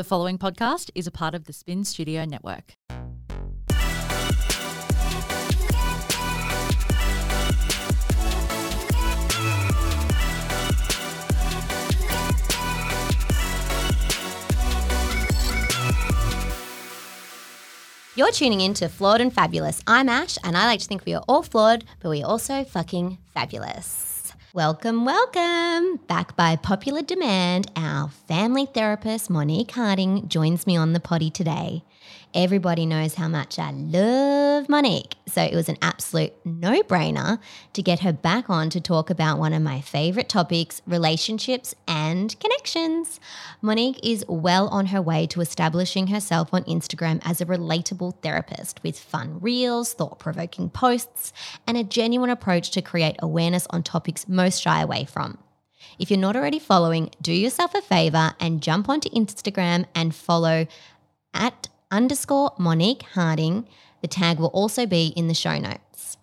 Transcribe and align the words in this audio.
The 0.00 0.04
following 0.04 0.38
podcast 0.38 0.88
is 0.94 1.06
a 1.06 1.10
part 1.10 1.34
of 1.34 1.44
the 1.44 1.52
Spin 1.52 1.84
Studio 1.84 2.24
Network. 2.24 2.74
You're 18.16 18.32
tuning 18.32 18.62
in 18.62 18.72
to 18.72 18.88
Flawed 18.88 19.20
and 19.20 19.30
Fabulous. 19.30 19.82
I'm 19.86 20.08
Ash, 20.08 20.38
and 20.42 20.56
I 20.56 20.64
like 20.64 20.80
to 20.80 20.86
think 20.86 21.04
we 21.04 21.12
are 21.12 21.22
all 21.28 21.42
flawed, 21.42 21.84
but 22.00 22.08
we 22.08 22.22
are 22.22 22.26
also 22.26 22.64
fucking 22.64 23.18
fabulous. 23.34 24.09
Welcome, 24.52 25.04
welcome. 25.04 26.00
Back 26.08 26.34
by 26.34 26.56
popular 26.56 27.02
demand, 27.02 27.70
our 27.76 28.08
family 28.08 28.66
therapist, 28.66 29.30
Monique 29.30 29.70
Harding, 29.70 30.26
joins 30.26 30.66
me 30.66 30.76
on 30.76 30.92
the 30.92 30.98
potty 30.98 31.30
today. 31.30 31.84
Everybody 32.32 32.86
knows 32.86 33.14
how 33.14 33.26
much 33.26 33.58
I 33.58 33.72
love 33.72 34.68
Monique, 34.68 35.16
so 35.26 35.42
it 35.42 35.52
was 35.52 35.68
an 35.68 35.78
absolute 35.82 36.32
no 36.44 36.80
brainer 36.82 37.40
to 37.72 37.82
get 37.82 38.00
her 38.00 38.12
back 38.12 38.48
on 38.48 38.70
to 38.70 38.80
talk 38.80 39.10
about 39.10 39.40
one 39.40 39.52
of 39.52 39.62
my 39.62 39.80
favorite 39.80 40.28
topics 40.28 40.80
relationships 40.86 41.74
and 41.88 42.38
connections. 42.38 43.18
Monique 43.60 43.98
is 44.04 44.24
well 44.28 44.68
on 44.68 44.86
her 44.86 45.02
way 45.02 45.26
to 45.26 45.40
establishing 45.40 46.06
herself 46.06 46.54
on 46.54 46.62
Instagram 46.64 47.20
as 47.24 47.40
a 47.40 47.46
relatable 47.46 48.22
therapist 48.22 48.80
with 48.84 48.96
fun 48.96 49.40
reels, 49.40 49.92
thought 49.92 50.20
provoking 50.20 50.70
posts, 50.70 51.32
and 51.66 51.76
a 51.76 51.82
genuine 51.82 52.30
approach 52.30 52.70
to 52.70 52.80
create 52.80 53.16
awareness 53.18 53.66
on 53.70 53.82
topics 53.82 54.28
most 54.28 54.62
shy 54.62 54.80
away 54.80 55.04
from. 55.04 55.36
If 55.98 56.12
you're 56.12 56.20
not 56.20 56.36
already 56.36 56.60
following, 56.60 57.10
do 57.20 57.32
yourself 57.32 57.74
a 57.74 57.82
favor 57.82 58.34
and 58.38 58.62
jump 58.62 58.88
onto 58.88 59.10
Instagram 59.10 59.86
and 59.96 60.14
follow 60.14 60.68
at 61.34 61.68
underscore 61.90 62.52
Monique 62.58 63.02
Harding. 63.14 63.66
The 64.02 64.08
tag 64.08 64.38
will 64.38 64.48
also 64.48 64.86
be 64.86 65.08
in 65.16 65.28
the 65.28 65.34
show 65.34 65.58
notes. 65.58 66.16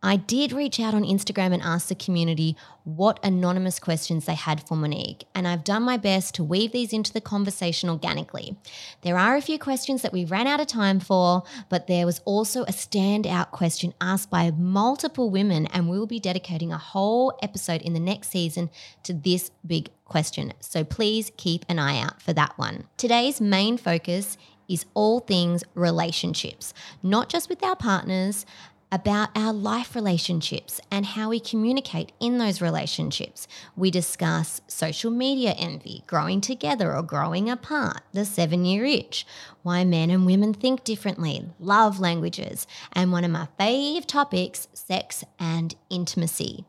I 0.00 0.14
did 0.14 0.52
reach 0.52 0.78
out 0.78 0.94
on 0.94 1.02
Instagram 1.02 1.52
and 1.52 1.60
ask 1.60 1.88
the 1.88 1.94
community 1.96 2.56
what 2.84 3.18
anonymous 3.24 3.80
questions 3.80 4.26
they 4.26 4.36
had 4.36 4.62
for 4.62 4.76
Monique, 4.76 5.24
and 5.34 5.46
I've 5.46 5.64
done 5.64 5.82
my 5.82 5.96
best 5.96 6.36
to 6.36 6.44
weave 6.44 6.70
these 6.70 6.92
into 6.92 7.12
the 7.12 7.20
conversation 7.20 7.90
organically. 7.90 8.56
There 9.02 9.18
are 9.18 9.34
a 9.34 9.42
few 9.42 9.58
questions 9.58 10.02
that 10.02 10.12
we 10.12 10.24
ran 10.24 10.46
out 10.46 10.60
of 10.60 10.68
time 10.68 11.00
for, 11.00 11.42
but 11.68 11.88
there 11.88 12.06
was 12.06 12.20
also 12.24 12.62
a 12.62 12.72
standout 12.72 13.50
question 13.50 13.92
asked 14.00 14.30
by 14.30 14.52
multiple 14.52 15.30
women, 15.30 15.66
and 15.66 15.88
we 15.88 15.98
will 15.98 16.06
be 16.06 16.20
dedicating 16.20 16.72
a 16.72 16.78
whole 16.78 17.36
episode 17.42 17.82
in 17.82 17.92
the 17.92 17.98
next 17.98 18.30
season 18.30 18.70
to 19.02 19.12
this 19.12 19.50
big 19.66 19.90
question. 20.04 20.52
So 20.60 20.84
please 20.84 21.32
keep 21.36 21.64
an 21.68 21.80
eye 21.80 22.00
out 22.00 22.22
for 22.22 22.32
that 22.34 22.56
one. 22.56 22.84
Today's 22.96 23.40
main 23.40 23.76
focus 23.76 24.38
is 24.68 24.86
all 24.94 25.20
things 25.20 25.64
relationships, 25.74 26.74
not 27.02 27.28
just 27.28 27.48
with 27.48 27.62
our 27.62 27.76
partners, 27.76 28.44
about 28.90 29.28
our 29.36 29.52
life 29.52 29.94
relationships 29.94 30.80
and 30.90 31.04
how 31.04 31.28
we 31.28 31.40
communicate 31.40 32.12
in 32.20 32.38
those 32.38 32.62
relationships. 32.62 33.46
We 33.76 33.90
discuss 33.90 34.60
social 34.66 35.10
media 35.10 35.52
envy, 35.52 36.04
growing 36.06 36.40
together 36.40 36.94
or 36.94 37.02
growing 37.02 37.50
apart, 37.50 38.00
the 38.12 38.24
seven 38.24 38.64
year 38.64 38.84
itch, 38.84 39.26
why 39.62 39.84
men 39.84 40.10
and 40.10 40.24
women 40.24 40.54
think 40.54 40.84
differently, 40.84 41.50
love 41.58 42.00
languages, 42.00 42.66
and 42.92 43.12
one 43.12 43.24
of 43.24 43.30
my 43.30 43.48
fave 43.60 44.06
topics, 44.06 44.68
sex 44.72 45.24
and 45.38 45.74
intimacy. 45.90 46.64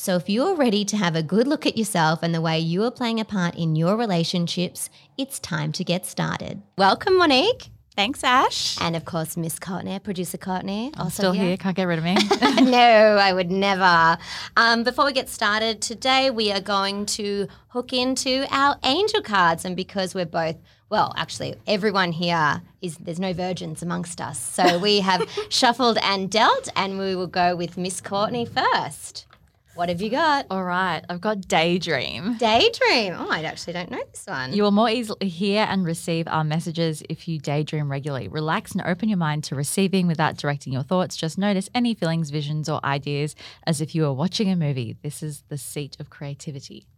So, 0.00 0.14
if 0.14 0.28
you're 0.28 0.54
ready 0.54 0.84
to 0.84 0.96
have 0.96 1.16
a 1.16 1.24
good 1.24 1.48
look 1.48 1.66
at 1.66 1.76
yourself 1.76 2.22
and 2.22 2.32
the 2.32 2.40
way 2.40 2.56
you 2.60 2.84
are 2.84 2.90
playing 2.92 3.18
a 3.18 3.24
part 3.24 3.56
in 3.56 3.74
your 3.74 3.96
relationships, 3.96 4.90
it's 5.16 5.40
time 5.40 5.72
to 5.72 5.82
get 5.82 6.06
started. 6.06 6.62
Welcome, 6.76 7.18
Monique. 7.18 7.70
Thanks, 7.96 8.22
Ash. 8.22 8.80
And 8.80 8.94
of 8.94 9.04
course, 9.04 9.36
Miss 9.36 9.58
Courtney, 9.58 9.98
producer 9.98 10.38
Courtney, 10.38 10.92
I'm 10.96 11.10
still 11.10 11.32
here. 11.32 11.56
Can't 11.56 11.74
get 11.74 11.88
rid 11.88 11.98
of 11.98 12.04
me. 12.04 12.14
no, 12.70 12.78
I 13.20 13.32
would 13.32 13.50
never. 13.50 14.16
Um, 14.56 14.84
before 14.84 15.04
we 15.04 15.12
get 15.12 15.28
started 15.28 15.82
today, 15.82 16.30
we 16.30 16.52
are 16.52 16.60
going 16.60 17.04
to 17.06 17.48
hook 17.66 17.92
into 17.92 18.46
our 18.52 18.76
angel 18.84 19.20
cards. 19.20 19.64
And 19.64 19.74
because 19.74 20.14
we're 20.14 20.26
both, 20.26 20.58
well, 20.90 21.12
actually, 21.16 21.56
everyone 21.66 22.12
here 22.12 22.62
is, 22.80 22.98
there's 22.98 23.18
no 23.18 23.32
virgins 23.32 23.82
amongst 23.82 24.20
us. 24.20 24.38
So 24.38 24.78
we 24.78 25.00
have 25.00 25.28
shuffled 25.48 25.98
and 26.04 26.30
dealt, 26.30 26.68
and 26.76 27.00
we 27.00 27.16
will 27.16 27.26
go 27.26 27.56
with 27.56 27.76
Miss 27.76 28.00
Courtney 28.00 28.46
first. 28.46 29.26
What 29.78 29.90
have 29.90 30.02
you 30.02 30.10
got? 30.10 30.46
All 30.50 30.64
right, 30.64 31.04
I've 31.08 31.20
got 31.20 31.46
Daydream. 31.46 32.36
Daydream. 32.38 33.14
Oh, 33.16 33.28
I 33.30 33.44
actually 33.44 33.74
don't 33.74 33.92
know 33.92 34.02
this 34.10 34.24
one. 34.26 34.52
You 34.52 34.64
will 34.64 34.72
more 34.72 34.90
easily 34.90 35.28
hear 35.28 35.64
and 35.70 35.84
receive 35.84 36.26
our 36.26 36.42
messages 36.42 37.00
if 37.08 37.28
you 37.28 37.38
daydream 37.38 37.88
regularly. 37.88 38.26
Relax 38.26 38.72
and 38.72 38.82
open 38.82 39.08
your 39.08 39.18
mind 39.18 39.44
to 39.44 39.54
receiving 39.54 40.08
without 40.08 40.36
directing 40.36 40.72
your 40.72 40.82
thoughts. 40.82 41.16
Just 41.16 41.38
notice 41.38 41.70
any 41.76 41.94
feelings, 41.94 42.30
visions, 42.30 42.68
or 42.68 42.84
ideas 42.84 43.36
as 43.68 43.80
if 43.80 43.94
you 43.94 44.02
were 44.02 44.12
watching 44.12 44.50
a 44.50 44.56
movie. 44.56 44.96
This 45.00 45.22
is 45.22 45.44
the 45.48 45.56
seat 45.56 45.96
of 46.00 46.10
creativity. 46.10 46.88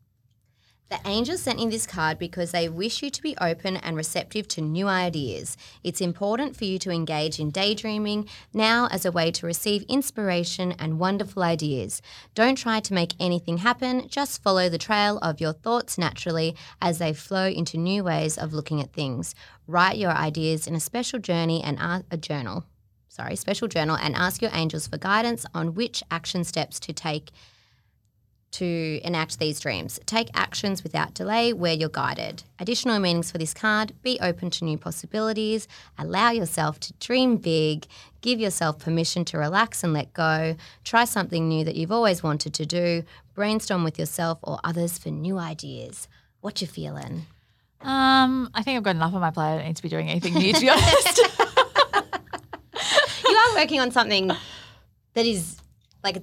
The 0.91 0.99
angels 1.06 1.43
sent 1.43 1.61
in 1.61 1.71
this 1.71 1.87
card 1.87 2.19
because 2.19 2.51
they 2.51 2.69
wish 2.69 3.01
you 3.01 3.11
to 3.11 3.23
be 3.23 3.37
open 3.41 3.77
and 3.77 3.97
receptive 3.97 4.49
to 4.49 4.61
new 4.61 4.89
ideas. 4.89 5.56
It's 5.84 6.01
important 6.01 6.56
for 6.56 6.65
you 6.65 6.81
to 6.81 6.91
engage 6.91 7.39
in 7.39 7.51
daydreaming 7.51 8.28
now 8.53 8.89
as 8.91 9.05
a 9.05 9.12
way 9.12 9.31
to 9.31 9.47
receive 9.47 9.84
inspiration 9.89 10.73
and 10.81 10.99
wonderful 10.99 11.45
ideas. 11.45 12.03
Don't 12.34 12.56
try 12.56 12.81
to 12.81 12.93
make 12.93 13.15
anything 13.21 13.59
happen, 13.59 14.09
just 14.09 14.43
follow 14.43 14.69
the 14.69 14.79
trail 14.79 15.19
of 15.19 15.41
your 15.41 15.53
thoughts 15.53 15.97
naturally 15.97 16.56
as 16.83 16.99
they 16.99 17.12
flow 17.12 17.47
into 17.47 17.79
new 17.79 18.03
ways 18.03 18.37
of 18.37 18.53
looking 18.53 18.81
at 18.81 18.93
things. 18.93 19.33
Write 19.69 19.97
your 19.97 20.11
ideas 20.11 20.67
in 20.67 20.75
a 20.75 20.81
special 20.81 21.21
journey 21.21 21.62
and 21.62 21.79
a 22.11 22.17
journal. 22.17 22.65
Sorry, 23.06 23.37
special 23.37 23.69
journal 23.69 23.97
and 23.97 24.17
ask 24.17 24.43
your 24.43 24.50
angels 24.53 24.89
for 24.89 24.99
guidance 24.99 25.47
on 25.55 25.75
which 25.75 26.03
action 26.11 26.43
steps 26.43 26.81
to 26.81 26.93
take 26.93 27.31
to 28.53 29.00
enact 29.05 29.38
these 29.38 29.61
dreams. 29.61 30.00
Take 30.06 30.28
actions 30.34 30.83
without 30.83 31.15
delay 31.15 31.53
where 31.53 31.72
you're 31.72 31.88
guided. 31.88 32.43
Additional 32.59 32.99
meanings 32.99 33.31
for 33.31 33.38
this 33.38 33.55
card 33.55 33.93
be 34.03 34.19
open 34.21 34.50
to 34.50 34.65
new 34.65 34.77
possibilities, 34.77 35.69
allow 35.99 36.31
yourself 36.31 36.81
to 36.81 36.93
dream 36.94 37.37
big, 37.37 37.87
give 38.21 38.41
yourself 38.41 38.78
permission 38.78 39.25
to 39.27 39.38
relax 39.38 39.84
and 39.84 39.93
let 39.93 40.12
go, 40.12 40.56
try 40.84 41.05
something 41.05 41.49
new 41.49 41.65
that 41.65 41.77
you've 41.77 41.93
always 41.93 42.22
wanted 42.22 42.53
to 42.55 42.66
do, 42.66 43.05
brainstorm 43.34 43.84
with 43.84 43.99
yourself 43.99 44.38
or 44.43 44.59
others 44.65 44.99
for 44.99 45.11
new 45.11 45.38
ideas. 45.38 46.09
What 46.41 46.61
you 46.61 46.67
feeling? 46.67 47.27
Um, 47.82 48.50
I 48.53 48.62
think 48.62 48.77
I've 48.77 48.82
got 48.82 48.97
enough 48.97 49.15
on 49.15 49.21
my 49.21 49.31
plate. 49.31 49.44
I 49.44 49.56
don't 49.56 49.67
need 49.67 49.77
to 49.77 49.82
be 49.82 49.88
doing 49.88 50.11
anything 50.11 50.34
new, 50.34 50.53
to 50.53 50.61
be 50.61 50.69
honest. 50.71 51.19
You 53.28 53.37
are 53.37 53.55
working 53.55 53.81
on 53.81 53.91
something 53.91 54.31
that 55.15 55.27
is 55.27 55.56
like 56.03 56.22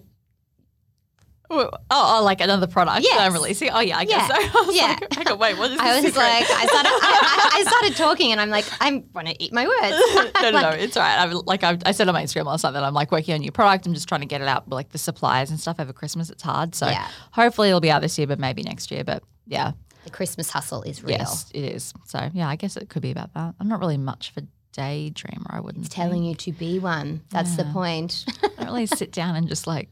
oh, 1.49 1.69
oh, 1.91 2.21
like 2.23 2.41
another 2.41 2.67
product 2.67 3.03
that 3.03 3.13
I'm 3.19 3.31
Yes. 3.31 3.33
releasing. 3.33 3.69
Oh, 3.71 3.79
yeah, 3.79 3.97
I 3.97 4.05
guess 4.05 4.29
Yeah. 4.29 4.35
so. 4.51 4.59
I 4.59 4.63
was 4.67 4.75
Yeah. 4.75 4.83
like, 4.99 5.13
hang 5.13 5.27
on, 5.29 5.39
wait, 5.39 5.57
what 5.57 5.71
is 5.71 5.79
I 5.79 5.95
was 5.95 6.05
secret? 6.05 6.15
like 6.17 6.49
I 6.49 6.65
started 6.65 6.89
I, 6.91 7.51
I, 7.53 7.59
I 7.59 7.63
started 7.63 7.95
talking 7.95 8.31
and 8.31 8.41
I'm 8.41 8.49
like 8.49 8.65
I'm 8.81 9.03
gonna 9.13 9.33
eat 9.39 9.53
my 9.53 9.65
words. 9.65 10.33
no, 10.41 10.41
no, 10.41 10.51
no, 10.51 10.61
Like, 10.69 10.79
it's 10.81 10.97
all 10.97 11.03
right. 11.03 11.17
I'm 11.19 11.31
like 11.45 11.63
I, 11.63 11.77
I 11.85 11.91
said 11.91 12.07
on 12.07 12.13
my 12.13 12.23
Instagram 12.23 12.45
last 12.45 12.63
night 12.63 12.71
that 12.71 12.83
I'm 12.83 12.93
like 12.93 13.11
working 13.11 13.33
on 13.33 13.37
a 13.37 13.43
new 13.43 13.51
product. 13.51 13.85
I'm 13.87 13.93
just 13.93 14.07
trying 14.07 14.21
to 14.21 14.27
get 14.27 14.41
it 14.41 14.47
out, 14.47 14.69
like 14.69 14.89
the 14.89 14.97
supplies 14.97 15.49
and 15.49 15.59
stuff 15.59 15.79
over 15.79 15.93
Christmas. 15.93 16.29
It's 16.29 16.43
hard, 16.43 16.75
so 16.75 16.87
Yeah. 16.87 17.07
hopefully 17.31 17.69
it'll 17.69 17.79
be 17.81 17.91
out 17.91 18.01
this 18.01 18.17
year, 18.17 18.27
but 18.27 18.39
maybe 18.39 18.63
next 18.63 18.91
year. 18.91 19.03
But 19.03 19.23
yeah, 19.45 19.71
The 20.03 20.09
Christmas 20.11 20.49
hustle 20.49 20.83
is 20.83 21.03
real. 21.03 21.17
yes, 21.17 21.49
it 21.53 21.63
is. 21.63 21.93
So 22.05 22.29
yeah, 22.33 22.47
I 22.49 22.55
guess 22.57 22.75
it 22.77 22.89
could 22.89 23.01
be 23.01 23.11
about 23.11 23.33
that. 23.33 23.55
I'm 23.59 23.67
not 23.69 23.79
really 23.79 23.97
much 23.97 24.31
of 24.35 24.43
a 24.43 24.47
daydreamer. 24.77 25.47
I 25.49 25.59
wouldn't. 25.59 25.85
It's 25.85 25.95
telling 25.95 26.23
you 26.23 26.35
to 26.35 26.51
be 26.51 26.79
one. 26.79 27.21
That's 27.31 27.55
the 27.55 27.65
point. 27.65 28.25
I 28.43 28.47
don't 28.57 28.65
really 28.65 28.85
sit 28.85 29.11
down 29.11 29.35
and 29.35 29.47
just 29.47 29.65
like. 29.67 29.89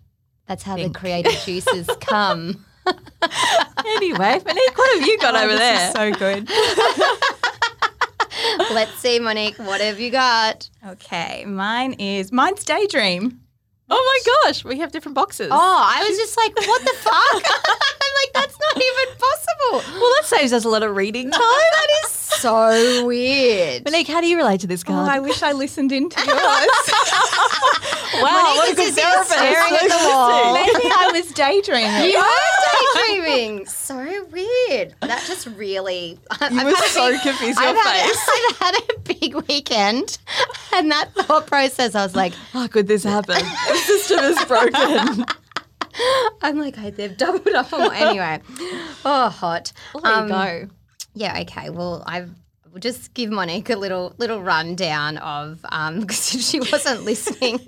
That's 0.48 0.64
how 0.64 0.76
Think. 0.76 0.94
the 0.94 1.00
creative 1.00 1.34
juices 1.44 1.90
come. 2.02 2.66
Anyway, 3.86 4.42
Monique, 4.46 4.78
what 4.78 5.00
have 5.00 5.08
you 5.08 5.18
got 5.20 5.36
oh, 5.36 5.44
over 5.44 5.56
there? 5.56 5.92
so 5.92 6.12
good. 6.14 6.50
Let's 8.72 8.94
see, 8.96 9.20
Monique, 9.20 9.58
what 9.58 9.82
have 9.82 10.00
you 10.00 10.12
got? 10.12 10.70
Okay, 10.88 11.46
mine 11.46 11.94
is 11.94 12.32
mine's 12.32 12.64
daydream. 12.64 13.40
oh 13.90 14.22
my 14.26 14.50
gosh, 14.50 14.64
we 14.64 14.78
have 14.80 14.92
different 14.92 15.16
boxes. 15.16 15.50
Oh, 15.52 15.56
I 15.56 16.08
was 16.08 16.18
just 16.18 16.38
like, 16.38 16.56
what 16.68 16.82
the 16.82 16.94
fuck? 16.98 17.14
I'm 17.34 18.14
like, 18.22 18.34
that's 18.34 18.58
not 18.60 18.76
even 18.84 19.16
possible. 19.18 20.00
well, 20.00 20.12
that 20.18 20.26
saves 20.26 20.54
us 20.54 20.66
a 20.66 20.70
lot 20.70 20.84
of 20.84 20.96
reading 20.96 21.32
time. 21.32 21.42
That 21.42 21.88
is 22.04 22.12
so 22.46 23.06
weird. 23.06 23.84
Monique, 23.86 24.08
how 24.08 24.22
do 24.22 24.28
you 24.28 24.38
relate 24.38 24.62
to 24.62 24.68
this 24.68 24.84
Oh. 24.88 24.94
I 24.94 25.20
wish 25.20 25.42
I 25.42 25.52
listened 25.54 25.92
into 25.92 26.20
yours. 26.20 26.30
wow, 26.38 28.22
what 28.22 28.32
a 28.32 28.58
Monique 28.58 28.76
good 28.78 28.88
is 28.90 28.96
therapist. 28.96 29.32
staring 29.32 29.74
at 29.74 29.82
the 29.90 30.08
wall. 30.10 30.54
Maybe 30.54 30.92
I 30.96 31.10
was 31.12 31.32
daydreaming. 31.32 32.12
You 32.12 32.20
were 32.20 33.08
daydreaming. 33.08 33.66
So 33.68 33.96
weird. 34.32 34.96
That 35.02 35.24
just 35.26 35.48
really. 35.58 36.20
You 36.52 36.66
were 36.66 36.76
so 36.76 37.18
confused. 37.20 37.60
Your 37.60 37.70
I've 37.70 37.76
had, 37.78 38.06
face. 38.06 38.30
I've 38.50 38.58
had 38.58 38.76
a 38.76 39.00
big 39.00 39.36
weekend, 39.48 40.18
and 40.74 40.92
that 40.92 41.14
thought 41.16 41.48
process, 41.48 41.96
I 41.96 42.04
was 42.04 42.16
like, 42.16 42.34
How 42.54 42.68
could 42.68 42.88
this 42.88 43.04
happen? 43.04 43.36
the 43.38 43.76
system 43.86 44.20
is 44.20 44.46
broken. 44.46 45.26
I'm 46.42 46.60
like, 46.60 46.76
hey, 46.76 46.90
they've 46.92 47.16
doubled 47.16 47.48
up 47.56 47.72
on 47.72 47.88
my. 47.88 47.98
Anyway, 47.98 48.42
oh, 49.06 49.30
hot. 49.30 49.72
Well, 49.94 50.04
there 50.04 50.14
Um, 50.14 50.24
you 50.28 50.30
go. 50.68 50.70
Yeah, 51.16 51.40
okay. 51.42 51.70
Well, 51.70 52.04
I've 52.06 52.30
we'll 52.72 52.82
just 52.82 53.14
give 53.14 53.32
Monique 53.32 53.70
a 53.70 53.78
little 53.78 54.14
little 54.18 54.42
rundown 54.42 55.18
of 55.18 55.62
because 56.00 56.50
she 56.50 56.60
wasn't 56.60 57.04
listening. 57.04 57.60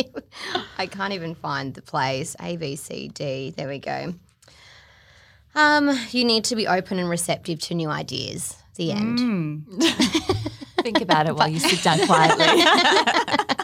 I 0.78 0.86
can't 0.86 1.12
even 1.12 1.34
find 1.34 1.74
the 1.74 1.82
place. 1.82 2.36
A 2.40 2.56
B 2.56 2.76
C 2.76 3.08
D. 3.08 3.52
There 3.56 3.68
we 3.68 3.80
go. 3.80 4.14
Um, 5.54 5.90
you 6.10 6.24
need 6.24 6.44
to 6.44 6.56
be 6.56 6.68
open 6.68 6.98
and 6.98 7.10
receptive 7.10 7.58
to 7.60 7.74
new 7.74 7.88
ideas. 7.88 8.56
The 8.76 8.92
end. 8.92 9.66
Think 10.82 11.00
about 11.00 11.26
it 11.26 11.34
while 11.34 11.48
you 11.48 11.58
sit 11.58 11.82
down 11.82 12.06
quietly. 12.06 13.54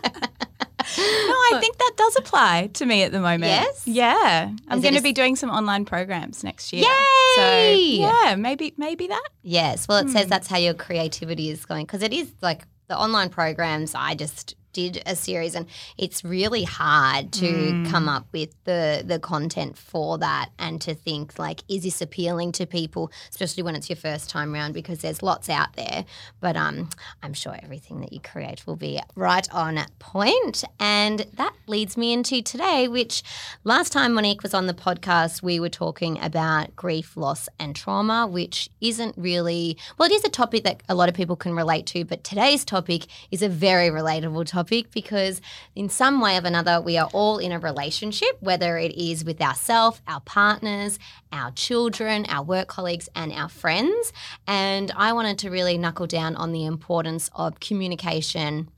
No, 1.02 1.56
I 1.56 1.58
think 1.60 1.78
that 1.78 1.92
does 1.96 2.16
apply 2.16 2.70
to 2.74 2.86
me 2.86 3.02
at 3.02 3.12
the 3.12 3.20
moment. 3.20 3.44
Yes? 3.44 3.82
Yeah. 3.86 4.50
I'm 4.68 4.80
going 4.80 4.94
to 4.94 5.02
be 5.02 5.12
doing 5.12 5.36
some 5.36 5.50
online 5.50 5.84
programs 5.84 6.42
next 6.44 6.72
year. 6.72 6.84
Yay! 6.84 7.36
So, 7.36 8.06
yeah, 8.06 8.34
maybe 8.36 8.74
maybe 8.76 9.06
that. 9.06 9.28
Yes. 9.42 9.88
Well, 9.88 9.98
it 9.98 10.10
says 10.10 10.24
hmm. 10.24 10.30
that's 10.30 10.48
how 10.48 10.58
your 10.58 10.74
creativity 10.74 11.50
is 11.50 11.64
going 11.64 11.86
because 11.86 12.02
it 12.02 12.12
is 12.12 12.32
like 12.40 12.62
the 12.88 12.98
online 12.98 13.30
programs. 13.30 13.94
I 13.94 14.14
just 14.14 14.54
did 14.72 15.02
a 15.06 15.14
series 15.14 15.54
and 15.54 15.66
it's 15.98 16.24
really 16.24 16.64
hard 16.64 17.32
to 17.32 17.84
come 17.90 18.08
up 18.08 18.26
with 18.32 18.54
the 18.64 19.02
the 19.04 19.18
content 19.18 19.76
for 19.76 20.18
that 20.18 20.50
and 20.58 20.80
to 20.80 20.94
think 20.94 21.38
like 21.38 21.62
is 21.68 21.82
this 21.82 22.00
appealing 22.00 22.52
to 22.52 22.66
people 22.66 23.10
especially 23.30 23.62
when 23.62 23.76
it's 23.76 23.88
your 23.88 23.96
first 23.96 24.30
time 24.30 24.52
round 24.52 24.74
because 24.74 25.00
there's 25.00 25.22
lots 25.22 25.48
out 25.48 25.74
there. 25.74 26.04
But 26.40 26.56
um 26.56 26.88
I'm 27.22 27.34
sure 27.34 27.56
everything 27.62 28.00
that 28.00 28.12
you 28.12 28.20
create 28.20 28.66
will 28.66 28.76
be 28.76 29.00
right 29.14 29.48
on 29.52 29.78
point. 29.98 30.64
And 30.80 31.26
that 31.34 31.52
leads 31.66 31.96
me 31.96 32.12
into 32.12 32.42
today 32.42 32.88
which 32.88 33.22
last 33.64 33.92
time 33.92 34.14
Monique 34.14 34.42
was 34.42 34.54
on 34.54 34.66
the 34.66 34.74
podcast 34.74 35.42
we 35.42 35.60
were 35.60 35.68
talking 35.68 36.18
about 36.20 36.74
grief 36.76 37.16
loss 37.16 37.48
and 37.58 37.76
trauma 37.76 38.26
which 38.26 38.70
isn't 38.80 39.14
really 39.18 39.76
well 39.98 40.08
it 40.08 40.12
is 40.12 40.24
a 40.24 40.28
topic 40.28 40.64
that 40.64 40.82
a 40.88 40.94
lot 40.94 41.08
of 41.08 41.14
people 41.14 41.36
can 41.36 41.54
relate 41.54 41.86
to 41.86 42.04
but 42.04 42.24
today's 42.24 42.64
topic 42.64 43.06
is 43.30 43.42
a 43.42 43.48
very 43.48 43.88
relatable 43.88 44.46
topic 44.46 44.61
because 44.64 45.40
in 45.74 45.88
some 45.88 46.20
way 46.20 46.36
or 46.36 46.46
another 46.46 46.80
we 46.80 46.96
are 46.96 47.08
all 47.12 47.38
in 47.38 47.52
a 47.52 47.58
relationship 47.58 48.36
whether 48.40 48.78
it 48.78 48.92
is 48.92 49.24
with 49.24 49.40
ourselves 49.40 50.00
our 50.06 50.20
partners 50.20 50.98
our 51.32 51.50
children 51.52 52.26
our 52.28 52.42
work 52.42 52.68
colleagues 52.68 53.08
and 53.14 53.32
our 53.32 53.48
friends. 53.48 54.12
And 54.46 54.92
i 54.96 55.12
wanted 55.12 55.38
to 55.40 55.50
really 55.50 55.78
knuckle 55.78 56.06
down 56.06 56.36
on 56.36 56.52
the 56.52 56.64
importance 56.64 57.30
of 57.34 57.60
communication 57.60 58.68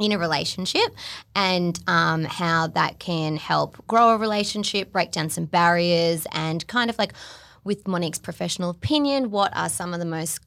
in 0.00 0.12
a 0.12 0.18
relationship 0.18 0.94
and 1.34 1.78
um, 1.86 2.24
how 2.24 2.66
that 2.68 2.98
can 2.98 3.36
help 3.36 3.86
grow 3.86 4.10
a 4.10 4.16
relationship, 4.16 4.90
break 4.90 5.12
down 5.12 5.28
some 5.28 5.44
barriers, 5.44 6.26
and 6.32 6.66
kind 6.66 6.88
of 6.88 6.98
like 6.98 7.12
with 7.62 7.86
Monique's 7.86 8.18
professional 8.18 8.70
opinion, 8.70 9.30
what 9.30 9.54
are 9.54 9.68
some 9.68 9.92
of 9.92 10.00
the 10.00 10.06
most 10.06 10.40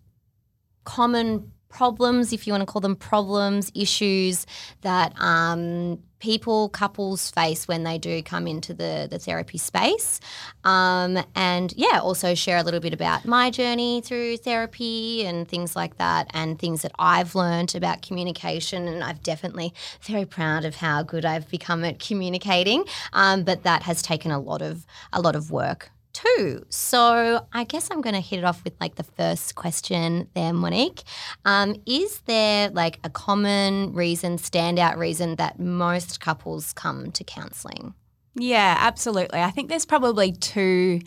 common 0.83 1.51
problems, 1.73 2.31
if 2.31 2.45
you 2.45 2.53
want 2.53 2.61
to 2.61 2.71
call 2.71 2.81
them 2.81 2.95
problems, 2.95 3.71
issues 3.75 4.45
that 4.81 5.13
um, 5.19 5.99
people, 6.19 6.69
couples 6.69 7.31
face 7.31 7.67
when 7.67 7.83
they 7.83 7.97
do 7.97 8.23
come 8.23 8.47
into 8.47 8.73
the, 8.73 9.07
the 9.09 9.19
therapy 9.19 9.57
space. 9.57 10.21
Um, 10.63 11.19
and 11.35 11.73
yeah, 11.75 11.99
also 11.99 12.33
share 12.35 12.57
a 12.57 12.63
little 12.63 12.79
bit 12.79 12.93
about 12.93 13.25
my 13.25 13.49
journey 13.49 13.99
through 13.99 14.37
therapy 14.37 15.25
and 15.25 15.47
things 15.47 15.75
like 15.75 15.97
that, 15.97 16.31
and 16.33 16.57
things 16.57 16.83
that 16.83 16.93
I've 16.97 17.35
learned 17.35 17.75
about 17.75 18.01
communication. 18.01 18.87
And 18.87 19.03
I've 19.03 19.21
definitely 19.21 19.73
very 20.01 20.25
proud 20.25 20.63
of 20.63 20.75
how 20.75 21.03
good 21.03 21.25
I've 21.25 21.49
become 21.49 21.83
at 21.83 21.99
communicating. 21.99 22.85
Um, 23.11 23.43
but 23.43 23.63
that 23.63 23.83
has 23.83 24.01
taken 24.01 24.31
a 24.31 24.39
lot 24.39 24.61
of 24.61 24.85
a 25.11 25.19
lot 25.19 25.35
of 25.35 25.51
work 25.51 25.91
too. 26.13 26.65
So 26.69 27.45
I 27.51 27.63
guess 27.63 27.89
I'm 27.91 28.01
going 28.01 28.15
to 28.15 28.21
hit 28.21 28.39
it 28.39 28.45
off 28.45 28.63
with 28.63 28.73
like 28.79 28.95
the 28.95 29.03
first 29.03 29.55
question 29.55 30.29
there, 30.33 30.53
Monique. 30.53 31.03
Um, 31.45 31.75
is 31.85 32.19
there 32.21 32.69
like 32.69 32.99
a 33.03 33.09
common 33.09 33.93
reason, 33.93 34.37
standout 34.37 34.97
reason 34.97 35.35
that 35.35 35.59
most 35.59 36.19
couples 36.19 36.73
come 36.73 37.11
to 37.11 37.23
counselling? 37.23 37.93
Yeah, 38.35 38.77
absolutely. 38.79 39.41
I 39.41 39.51
think 39.51 39.69
there's 39.69 39.85
probably 39.85 40.31
two 40.31 41.01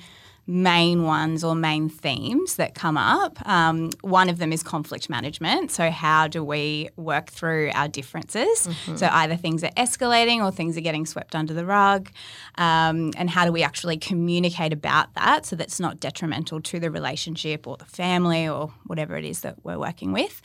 main 0.46 1.02
ones 1.02 1.42
or 1.42 1.54
main 1.54 1.88
themes 1.88 2.54
that 2.54 2.74
come 2.74 2.96
up. 2.96 3.38
Um, 3.48 3.90
one 4.02 4.28
of 4.28 4.38
them 4.38 4.52
is 4.52 4.62
conflict 4.62 5.10
management. 5.10 5.72
So, 5.72 5.90
how 5.90 6.28
do 6.28 6.44
we 6.44 6.88
work 6.96 7.30
through 7.30 7.70
our 7.74 7.88
differences? 7.88 8.68
So, 8.96 9.08
either 9.10 9.36
things 9.36 9.64
are 9.64 9.70
escalating 9.70 10.44
or 10.44 10.52
things 10.52 10.76
are 10.76 10.80
getting 10.80 11.06
swept 11.06 11.34
under 11.34 11.52
the 11.52 11.66
rug. 11.66 12.10
Um, 12.58 13.12
and 13.16 13.28
how 13.28 13.44
do 13.44 13.52
we 13.52 13.62
actually 13.62 13.96
communicate 13.96 14.72
about 14.72 15.12
that 15.14 15.46
so 15.46 15.56
that's 15.56 15.80
not 15.80 16.00
detrimental 16.00 16.60
to 16.62 16.78
the 16.78 16.90
relationship 16.90 17.66
or 17.66 17.76
the 17.76 17.84
family 17.84 18.48
or 18.48 18.72
whatever 18.86 19.16
it 19.16 19.24
is 19.24 19.40
that 19.40 19.56
we're 19.64 19.78
working 19.78 20.12
with? 20.12 20.40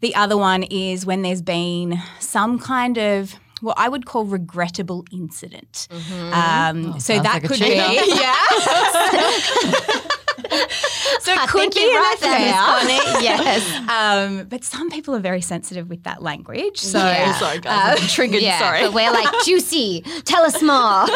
The 0.00 0.14
other 0.14 0.36
one 0.36 0.64
is 0.64 1.06
when 1.06 1.22
there's 1.22 1.42
been 1.42 2.00
some 2.18 2.58
kind 2.58 2.98
of 2.98 3.36
what 3.60 3.78
I 3.78 3.88
would 3.88 4.06
call 4.06 4.24
regrettable 4.24 5.04
incident. 5.12 5.86
Um, 6.32 6.98
so 7.00 7.14
that 7.20 7.42
like 7.42 7.44
could 7.44 7.60
be, 7.60 7.66
yeah. 7.68 8.34
so 11.20 11.32
it 11.32 11.38
I 11.38 11.46
could 11.46 11.60
think 11.60 11.74
be 11.74 11.80
you're 11.80 12.00
right 12.00 12.16
there, 12.20 12.36
affair. 12.36 13.14
Yes. 13.22 13.88
Um, 13.88 14.46
but 14.48 14.64
some 14.64 14.90
people 14.90 15.14
are 15.14 15.20
very 15.20 15.40
sensitive 15.40 15.88
with 15.88 16.02
that 16.04 16.22
language. 16.22 16.78
So 16.78 16.98
Yeah. 16.98 17.32
Sorry, 17.38 17.58
guys. 17.60 18.00
I'm 18.00 18.08
triggered. 18.08 18.42
yeah, 18.42 18.58
Sorry. 18.58 18.80
but 18.82 18.92
we're 18.92 19.10
like 19.12 19.28
juicy. 19.44 20.02
Tell 20.24 20.44
us 20.44 20.60
more. 20.62 21.06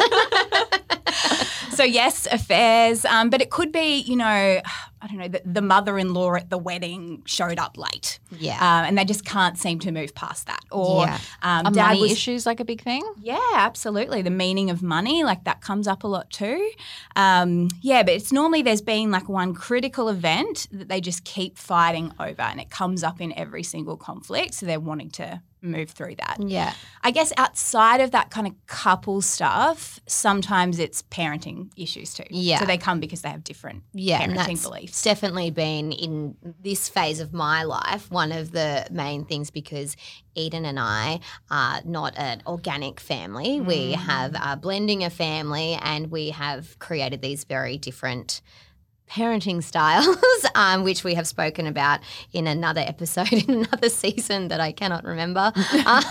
So 1.78 1.84
yes, 1.84 2.26
affairs, 2.30 3.04
um, 3.04 3.30
but 3.30 3.40
it 3.40 3.50
could 3.50 3.70
be, 3.72 3.98
you 3.98 4.16
know, 4.16 4.24
I 5.00 5.06
don't 5.06 5.18
know, 5.18 5.28
the, 5.28 5.40
the 5.44 5.62
mother-in-law 5.62 6.34
at 6.34 6.50
the 6.50 6.58
wedding 6.58 7.22
showed 7.24 7.58
up 7.60 7.78
late, 7.78 8.18
Yeah. 8.36 8.56
um, 8.56 8.84
and 8.86 8.98
they 8.98 9.04
just 9.04 9.24
can't 9.24 9.56
seem 9.56 9.78
to 9.86 9.92
move 9.92 10.12
past 10.14 10.46
that. 10.48 10.64
Or 10.72 11.04
Yeah. 11.06 11.18
um, 11.42 11.72
dad 11.72 11.86
money 11.86 12.00
was 12.00 12.12
issues 12.12 12.46
like 12.46 12.58
a 12.58 12.64
big 12.64 12.82
thing? 12.82 13.04
Yeah, 13.20 13.38
absolutely. 13.54 14.22
The 14.22 14.30
meaning 14.30 14.70
of 14.70 14.82
money, 14.82 15.22
like 15.22 15.44
that 15.44 15.60
comes 15.60 15.86
up 15.86 16.02
a 16.02 16.08
lot 16.08 16.30
too. 16.30 16.68
Um, 17.14 17.68
yeah, 17.80 18.02
but 18.02 18.14
it's 18.14 18.32
normally 18.32 18.62
there's 18.62 18.82
been 18.82 19.12
like 19.12 19.28
one 19.28 19.54
critical 19.54 20.08
event 20.08 20.66
that 20.72 20.88
they 20.88 21.00
just 21.00 21.24
keep 21.24 21.56
fighting 21.58 22.12
over 22.18 22.42
and 22.42 22.60
it 22.60 22.68
comes 22.70 23.04
up 23.04 23.20
in 23.20 23.32
every 23.38 23.62
single 23.62 23.96
conflict. 23.96 24.54
So 24.54 24.66
they're 24.66 24.80
wanting 24.80 25.10
to 25.12 25.40
move 25.60 25.90
through 25.90 26.16
that. 26.16 26.38
yeah. 26.40 26.72
I 27.02 27.10
guess 27.10 27.32
outside 27.36 28.00
of 28.00 28.10
that 28.10 28.30
kind 28.30 28.46
of 28.46 28.54
couple 28.66 29.22
stuff, 29.22 30.00
sometimes 30.06 30.78
it's 30.78 31.02
parenting 31.02 31.70
issues 31.76 32.14
too. 32.14 32.24
Yeah. 32.30 32.58
So 32.58 32.66
they 32.66 32.78
come 32.78 33.00
because 33.00 33.22
they 33.22 33.30
have 33.30 33.44
different 33.44 33.82
Yeah, 33.92 34.24
parenting 34.24 34.62
beliefs. 34.62 35.02
definitely 35.02 35.50
been 35.50 35.92
in 35.92 36.36
this 36.60 36.88
phase 36.88 37.20
of 37.20 37.32
my 37.32 37.62
life 37.62 38.10
one 38.10 38.32
of 38.32 38.52
the 38.52 38.86
main 38.90 39.24
things 39.24 39.50
because 39.50 39.96
Eden 40.34 40.64
and 40.64 40.78
I 40.78 41.20
are 41.50 41.80
not 41.84 42.16
an 42.16 42.42
organic 42.46 43.00
family. 43.00 43.60
We 43.60 43.92
mm. 43.92 43.96
have 43.96 44.34
uh, 44.34 44.52
a 44.52 44.56
blending 44.56 45.04
of 45.04 45.12
family, 45.12 45.78
and 45.82 46.10
we 46.10 46.30
have 46.30 46.78
created 46.78 47.20
these 47.22 47.44
very 47.44 47.76
different 47.76 48.40
parenting 49.10 49.62
styles, 49.62 50.16
um, 50.54 50.84
which 50.84 51.04
we 51.04 51.14
have 51.14 51.26
spoken 51.26 51.66
about 51.66 52.00
in 52.32 52.46
another 52.46 52.80
episode 52.80 53.32
in 53.48 53.64
another 53.64 53.88
season 53.88 54.48
that 54.48 54.60
I 54.60 54.72
cannot 54.72 55.04
remember. 55.04 55.52
Uh, 55.88 56.02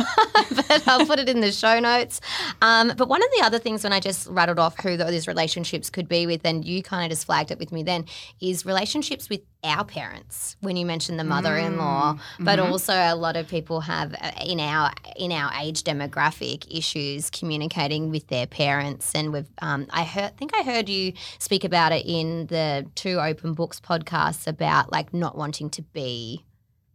but 0.55 0.87
I'll 0.87 1.05
put 1.05 1.19
it 1.19 1.29
in 1.29 1.41
the 1.41 1.51
show 1.51 1.79
notes. 1.79 2.21
Um, 2.61 2.93
but 2.97 3.07
one 3.09 3.21
of 3.21 3.29
the 3.37 3.43
other 3.43 3.59
things 3.59 3.83
when 3.83 3.93
I 3.93 3.99
just 3.99 4.27
rattled 4.27 4.59
off 4.59 4.79
who 4.79 4.97
those 4.97 5.27
relationships 5.27 5.89
could 5.89 6.07
be 6.07 6.25
with, 6.25 6.45
and 6.45 6.63
you 6.63 6.81
kind 6.81 7.03
of 7.03 7.09
just 7.09 7.25
flagged 7.25 7.51
it 7.51 7.59
with 7.59 7.71
me 7.71 7.83
then, 7.83 8.05
is 8.39 8.65
relationships 8.65 9.29
with 9.29 9.41
our 9.63 9.83
parents. 9.83 10.55
When 10.61 10.77
you 10.77 10.85
mentioned 10.85 11.19
the 11.19 11.23
mother-in-law, 11.23 12.17
but 12.39 12.59
also 12.59 12.93
a 12.93 13.15
lot 13.15 13.35
of 13.35 13.47
people 13.47 13.81
have 13.81 14.13
uh, 14.13 14.31
in 14.45 14.59
our 14.59 14.91
in 15.15 15.31
our 15.31 15.51
age 15.61 15.83
demographic 15.83 16.65
issues 16.69 17.29
communicating 17.29 18.09
with 18.11 18.27
their 18.27 18.47
parents, 18.47 19.13
and 19.15 19.33
we've 19.33 19.49
um, 19.61 19.87
I 19.89 20.03
heard 20.03 20.37
think 20.37 20.51
I 20.55 20.63
heard 20.63 20.89
you 20.89 21.13
speak 21.39 21.63
about 21.63 21.91
it 21.91 22.05
in 22.05 22.47
the 22.47 22.85
two 22.95 23.19
open 23.19 23.53
books 23.53 23.79
podcasts 23.79 24.47
about 24.47 24.91
like 24.91 25.13
not 25.13 25.37
wanting 25.37 25.69
to 25.71 25.81
be 25.81 26.43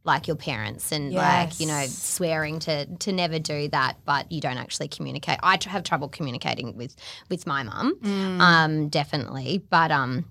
like 0.04 0.26
your 0.26 0.36
parents 0.36 0.90
and 0.90 1.12
like 1.46 1.60
you 1.60 1.66
know 1.66 1.84
swearing 1.86 2.58
to 2.58 2.86
to 2.96 3.12
never 3.12 3.38
do 3.38 3.68
that 3.68 3.96
but 4.04 4.30
you 4.32 4.40
don't 4.40 4.58
actually 4.58 4.88
communicate. 4.88 5.38
I 5.42 5.58
have 5.66 5.84
trouble 5.84 6.08
communicating 6.08 6.76
with 6.76 6.96
with 7.28 7.46
my 7.46 7.62
mum 7.62 7.98
um 8.40 8.88
definitely 8.88 9.62
but 9.70 9.90
um 9.92 10.24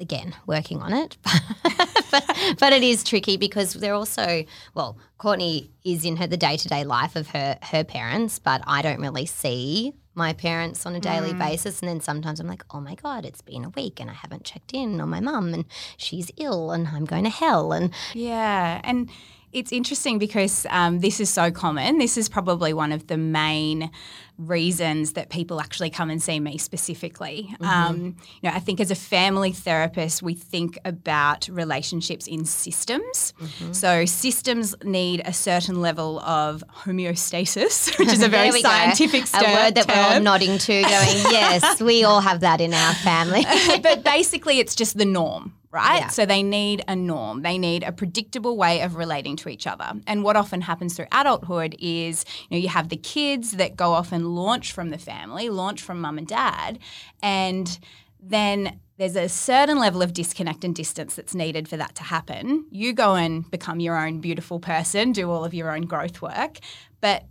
again 0.00 0.34
working 0.46 0.80
on 0.80 0.92
it 0.92 1.16
but, 2.10 2.36
but 2.58 2.72
it 2.72 2.82
is 2.82 3.04
tricky 3.04 3.36
because 3.36 3.74
they're 3.74 3.94
also 3.94 4.44
well 4.74 4.98
courtney 5.18 5.70
is 5.84 6.04
in 6.04 6.16
her 6.16 6.26
the 6.26 6.36
day-to-day 6.36 6.84
life 6.84 7.16
of 7.16 7.28
her 7.28 7.58
her 7.62 7.84
parents 7.84 8.38
but 8.38 8.60
i 8.66 8.82
don't 8.82 9.00
really 9.00 9.26
see 9.26 9.92
my 10.14 10.32
parents 10.32 10.86
on 10.86 10.94
a 10.94 11.00
daily 11.00 11.32
mm. 11.32 11.38
basis. 11.38 11.80
And 11.80 11.88
then 11.88 12.00
sometimes 12.00 12.40
i'm 12.40 12.46
like 12.46 12.64
oh 12.70 12.80
my 12.80 12.94
god 12.94 13.24
it's 13.24 13.42
been 13.42 13.64
a 13.64 13.70
week 13.70 14.00
and 14.00 14.10
i 14.10 14.14
haven't 14.14 14.44
checked 14.44 14.72
in 14.72 15.00
on 15.00 15.08
my 15.08 15.20
mum 15.20 15.52
and 15.52 15.64
she's 15.96 16.30
ill 16.36 16.70
and 16.70 16.88
i'm 16.88 17.04
going 17.04 17.24
to 17.24 17.30
hell. 17.30 17.72
And 17.72 17.92
Yeah, 18.12 18.80
and 18.84 19.10
it's 19.54 19.72
interesting 19.72 20.18
because 20.18 20.66
um, 20.70 21.00
this 21.00 21.20
is 21.20 21.30
so 21.30 21.50
common. 21.50 21.98
This 21.98 22.16
is 22.16 22.28
probably 22.28 22.72
one 22.72 22.92
of 22.92 23.06
the 23.06 23.16
main 23.16 23.90
reasons 24.36 25.12
that 25.12 25.30
people 25.30 25.60
actually 25.60 25.90
come 25.90 26.10
and 26.10 26.20
see 26.20 26.40
me 26.40 26.58
specifically. 26.58 27.48
Mm-hmm. 27.52 27.64
Um, 27.64 28.16
you 28.42 28.50
know, 28.50 28.56
I 28.56 28.58
think 28.58 28.80
as 28.80 28.90
a 28.90 28.96
family 28.96 29.52
therapist, 29.52 30.22
we 30.22 30.34
think 30.34 30.76
about 30.84 31.48
relationships 31.48 32.26
in 32.26 32.44
systems. 32.44 33.32
Mm-hmm. 33.40 33.72
So 33.72 34.04
systems 34.06 34.74
need 34.82 35.22
a 35.24 35.32
certain 35.32 35.80
level 35.80 36.18
of 36.20 36.64
homeostasis, 36.84 37.96
which 37.98 38.08
is 38.08 38.22
a 38.22 38.28
very 38.28 38.50
go. 38.50 38.68
scientific 38.68 39.24
A 39.34 39.44
word 39.44 39.76
that 39.76 39.86
we're 39.88 40.14
all 40.14 40.20
nodding 40.20 40.58
to, 40.58 40.82
going, 40.82 41.16
yes, 41.30 41.80
we 41.80 42.02
all 42.02 42.20
have 42.20 42.40
that 42.40 42.60
in 42.60 42.74
our 42.74 42.94
family. 42.94 43.44
but 43.82 44.02
basically, 44.02 44.58
it's 44.58 44.74
just 44.74 44.98
the 44.98 45.04
norm, 45.04 45.54
right? 45.74 46.02
Yeah. 46.02 46.08
So 46.08 46.24
they 46.24 46.42
need 46.42 46.84
a 46.86 46.94
norm. 46.94 47.42
They 47.42 47.58
need 47.58 47.82
a 47.82 47.90
predictable 47.90 48.56
way 48.56 48.80
of 48.80 48.94
relating 48.94 49.36
to 49.38 49.48
each 49.48 49.66
other. 49.66 49.92
And 50.06 50.22
what 50.22 50.36
often 50.36 50.60
happens 50.60 50.94
through 50.94 51.08
adulthood 51.10 51.74
is, 51.80 52.24
you 52.48 52.56
know, 52.56 52.62
you 52.62 52.68
have 52.68 52.88
the 52.88 52.96
kids 52.96 53.52
that 53.52 53.74
go 53.76 53.92
off 53.92 54.12
and 54.12 54.34
launch 54.34 54.72
from 54.72 54.90
the 54.90 54.98
family, 54.98 55.50
launch 55.50 55.82
from 55.82 56.00
mum 56.00 56.16
and 56.16 56.28
dad, 56.28 56.78
and 57.22 57.78
then 58.20 58.80
there's 58.96 59.16
a 59.16 59.28
certain 59.28 59.78
level 59.78 60.02
of 60.02 60.12
disconnect 60.12 60.62
and 60.64 60.74
distance 60.74 61.16
that's 61.16 61.34
needed 61.34 61.68
for 61.68 61.76
that 61.76 61.96
to 61.96 62.04
happen. 62.04 62.64
You 62.70 62.92
go 62.92 63.16
and 63.16 63.50
become 63.50 63.80
your 63.80 63.98
own 63.98 64.20
beautiful 64.20 64.60
person, 64.60 65.10
do 65.10 65.28
all 65.30 65.44
of 65.44 65.52
your 65.52 65.74
own 65.74 65.82
growth 65.82 66.22
work, 66.22 66.58
but 67.00 67.24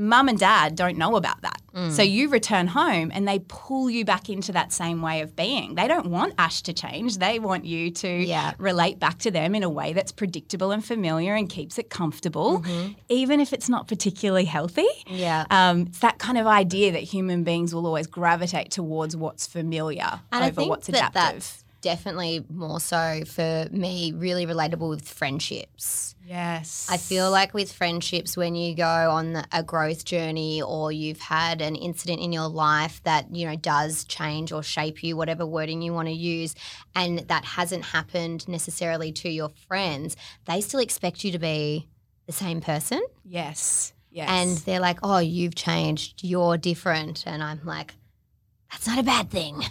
mum 0.00 0.28
and 0.28 0.38
dad 0.38 0.74
don't 0.76 0.96
know 0.96 1.14
about 1.16 1.42
that. 1.42 1.60
Mm. 1.74 1.92
So 1.92 2.02
you 2.02 2.28
return 2.30 2.66
home 2.68 3.12
and 3.14 3.28
they 3.28 3.38
pull 3.46 3.90
you 3.90 4.04
back 4.04 4.28
into 4.28 4.50
that 4.52 4.72
same 4.72 5.02
way 5.02 5.20
of 5.20 5.36
being. 5.36 5.74
They 5.76 5.86
don't 5.86 6.06
want 6.06 6.34
Ash 6.38 6.62
to 6.62 6.72
change. 6.72 7.18
They 7.18 7.38
want 7.38 7.64
you 7.64 7.90
to 7.92 8.08
Yeah. 8.08 8.54
relate 8.58 8.98
back 8.98 9.18
to 9.20 9.30
them 9.30 9.54
in 9.54 9.62
a 9.62 9.68
way 9.68 9.92
that's 9.92 10.10
predictable 10.10 10.72
and 10.72 10.84
familiar 10.84 11.34
and 11.34 11.48
keeps 11.48 11.78
it 11.78 11.90
comfortable, 11.90 12.60
Mm-hmm. 12.60 12.92
even 13.08 13.40
if 13.40 13.52
it's 13.52 13.68
not 13.68 13.86
particularly 13.88 14.46
healthy. 14.46 14.88
Yeah. 15.06 15.44
Um, 15.50 15.82
it's 15.88 16.00
that 16.00 16.18
kind 16.18 16.38
of 16.38 16.46
idea 16.46 16.90
that 16.92 17.02
human 17.02 17.44
beings 17.44 17.74
will 17.74 17.86
always 17.86 18.06
gravitate 18.08 18.70
towards 18.70 19.14
what's 19.16 19.46
familiar 19.46 20.20
And 20.32 20.44
over 20.44 20.64
what's 20.68 20.86
that 20.88 21.10
adaptive. 21.10 21.62
Definitely 21.80 22.44
more 22.48 22.80
so 22.80 23.22
for 23.26 23.66
me, 23.70 24.12
really 24.12 24.46
relatable 24.46 24.88
with 24.88 25.08
friendships. 25.08 26.14
yes. 26.24 26.86
I 26.90 26.96
feel 26.96 27.30
like 27.30 27.54
with 27.54 27.72
friendships, 27.72 28.36
when 28.36 28.54
you 28.54 28.74
go 28.74 28.84
on 28.84 29.44
a 29.52 29.62
growth 29.62 30.04
journey 30.04 30.62
or 30.62 30.92
you've 30.92 31.20
had 31.20 31.60
an 31.60 31.74
incident 31.74 32.20
in 32.20 32.32
your 32.32 32.48
life 32.48 33.02
that, 33.04 33.34
you 33.34 33.46
know, 33.46 33.56
does 33.56 34.04
change 34.04 34.52
or 34.52 34.62
shape 34.62 35.02
you, 35.02 35.16
whatever 35.16 35.44
wording 35.46 35.82
you 35.82 35.92
want 35.92 36.08
to 36.08 36.14
use, 36.14 36.54
and 36.94 37.20
that 37.28 37.44
hasn't 37.44 37.84
happened 37.84 38.46
necessarily 38.48 39.12
to 39.12 39.28
your 39.28 39.50
friends, 39.68 40.16
they 40.46 40.60
still 40.60 40.80
expect 40.80 41.24
you 41.24 41.32
to 41.32 41.38
be 41.38 41.88
the 42.26 42.32
same 42.32 42.60
person. 42.60 43.02
Yes. 43.24 43.92
Yes. 44.12 44.28
And 44.28 44.58
they're 44.58 44.80
like, 44.80 44.98
oh, 45.02 45.18
you've 45.18 45.54
changed, 45.54 46.24
you're 46.24 46.56
different. 46.56 47.24
And 47.26 47.42
I'm 47.42 47.60
like, 47.64 47.94
that's 48.70 48.86
not 48.86 48.98
a 48.98 49.02
bad 49.02 49.30
thing. 49.30 49.62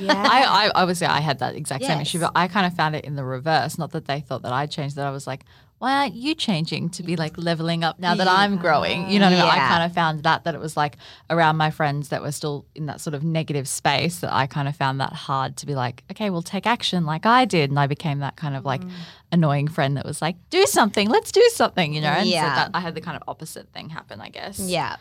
yeah. 0.00 0.26
I, 0.28 0.66
I 0.66 0.70
obviously 0.74 1.06
I 1.06 1.20
had 1.20 1.38
that 1.38 1.54
exact 1.54 1.84
same 1.84 2.00
issue, 2.00 2.20
but 2.20 2.32
I 2.34 2.48
kind 2.48 2.66
of 2.66 2.74
found 2.74 2.94
it 2.94 3.04
in 3.04 3.16
the 3.16 3.24
reverse. 3.24 3.78
Not 3.78 3.92
that 3.92 4.06
they 4.06 4.20
thought 4.20 4.42
that 4.42 4.52
I 4.52 4.66
changed, 4.66 4.96
that 4.96 5.06
I 5.06 5.10
was 5.10 5.26
like, 5.26 5.44
why 5.82 5.96
aren't 5.96 6.14
you 6.14 6.36
changing 6.36 6.90
to 6.90 7.02
be 7.02 7.16
like 7.16 7.36
leveling 7.36 7.82
up 7.82 7.98
now 7.98 8.14
that 8.14 8.28
I'm 8.28 8.56
growing? 8.56 9.10
You 9.10 9.18
know 9.18 9.24
what 9.24 9.38
I 9.38 9.42
mean? 9.42 9.50
I 9.50 9.68
kind 9.68 9.82
of 9.82 9.92
found 9.92 10.22
that 10.22 10.44
that 10.44 10.54
it 10.54 10.60
was 10.60 10.76
like 10.76 10.96
around 11.28 11.56
my 11.56 11.72
friends 11.72 12.10
that 12.10 12.22
were 12.22 12.30
still 12.30 12.66
in 12.76 12.86
that 12.86 13.00
sort 13.00 13.14
of 13.14 13.24
negative 13.24 13.66
space 13.66 14.20
that 14.20 14.32
I 14.32 14.46
kind 14.46 14.68
of 14.68 14.76
found 14.76 15.00
that 15.00 15.12
hard 15.12 15.56
to 15.56 15.66
be 15.66 15.74
like, 15.74 16.04
okay, 16.12 16.30
we'll 16.30 16.42
take 16.42 16.68
action 16.68 17.04
like 17.04 17.26
I 17.26 17.46
did. 17.46 17.70
And 17.70 17.80
I 17.80 17.88
became 17.88 18.20
that 18.20 18.36
kind 18.36 18.54
of 18.54 18.64
like 18.64 18.82
mm. 18.82 18.92
annoying 19.32 19.66
friend 19.66 19.96
that 19.96 20.04
was 20.04 20.22
like, 20.22 20.36
do 20.50 20.66
something, 20.66 21.08
let's 21.08 21.32
do 21.32 21.42
something, 21.52 21.94
you 21.94 22.00
know? 22.00 22.08
And 22.08 22.28
Yeah. 22.28 22.42
so 22.42 22.56
that 22.60 22.70
I 22.74 22.80
had 22.80 22.94
the 22.94 23.00
kind 23.00 23.16
of 23.16 23.24
opposite 23.26 23.72
thing 23.72 23.88
happen, 23.88 24.20
I 24.20 24.28
guess. 24.28 24.60
yeah. 24.60 24.96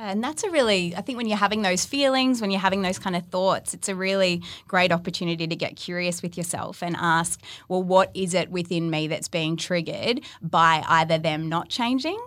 And 0.00 0.22
that's 0.22 0.44
a 0.44 0.50
really, 0.50 0.94
I 0.94 1.00
think 1.00 1.18
when 1.18 1.26
you're 1.26 1.36
having 1.36 1.62
those 1.62 1.84
feelings, 1.84 2.40
when 2.40 2.52
you're 2.52 2.60
having 2.60 2.82
those 2.82 3.00
kind 3.00 3.16
of 3.16 3.26
thoughts, 3.26 3.74
it's 3.74 3.88
a 3.88 3.96
really 3.96 4.42
great 4.68 4.92
opportunity 4.92 5.48
to 5.48 5.56
get 5.56 5.74
curious 5.74 6.22
with 6.22 6.38
yourself 6.38 6.84
and 6.84 6.94
ask, 6.96 7.42
well, 7.68 7.82
what 7.82 8.12
is 8.14 8.32
it 8.32 8.48
within 8.48 8.90
me 8.90 9.08
that's 9.08 9.26
being 9.26 9.56
triggered 9.56 10.20
by 10.40 10.84
either 10.86 11.18
them 11.18 11.48
not 11.48 11.68
changing 11.68 12.18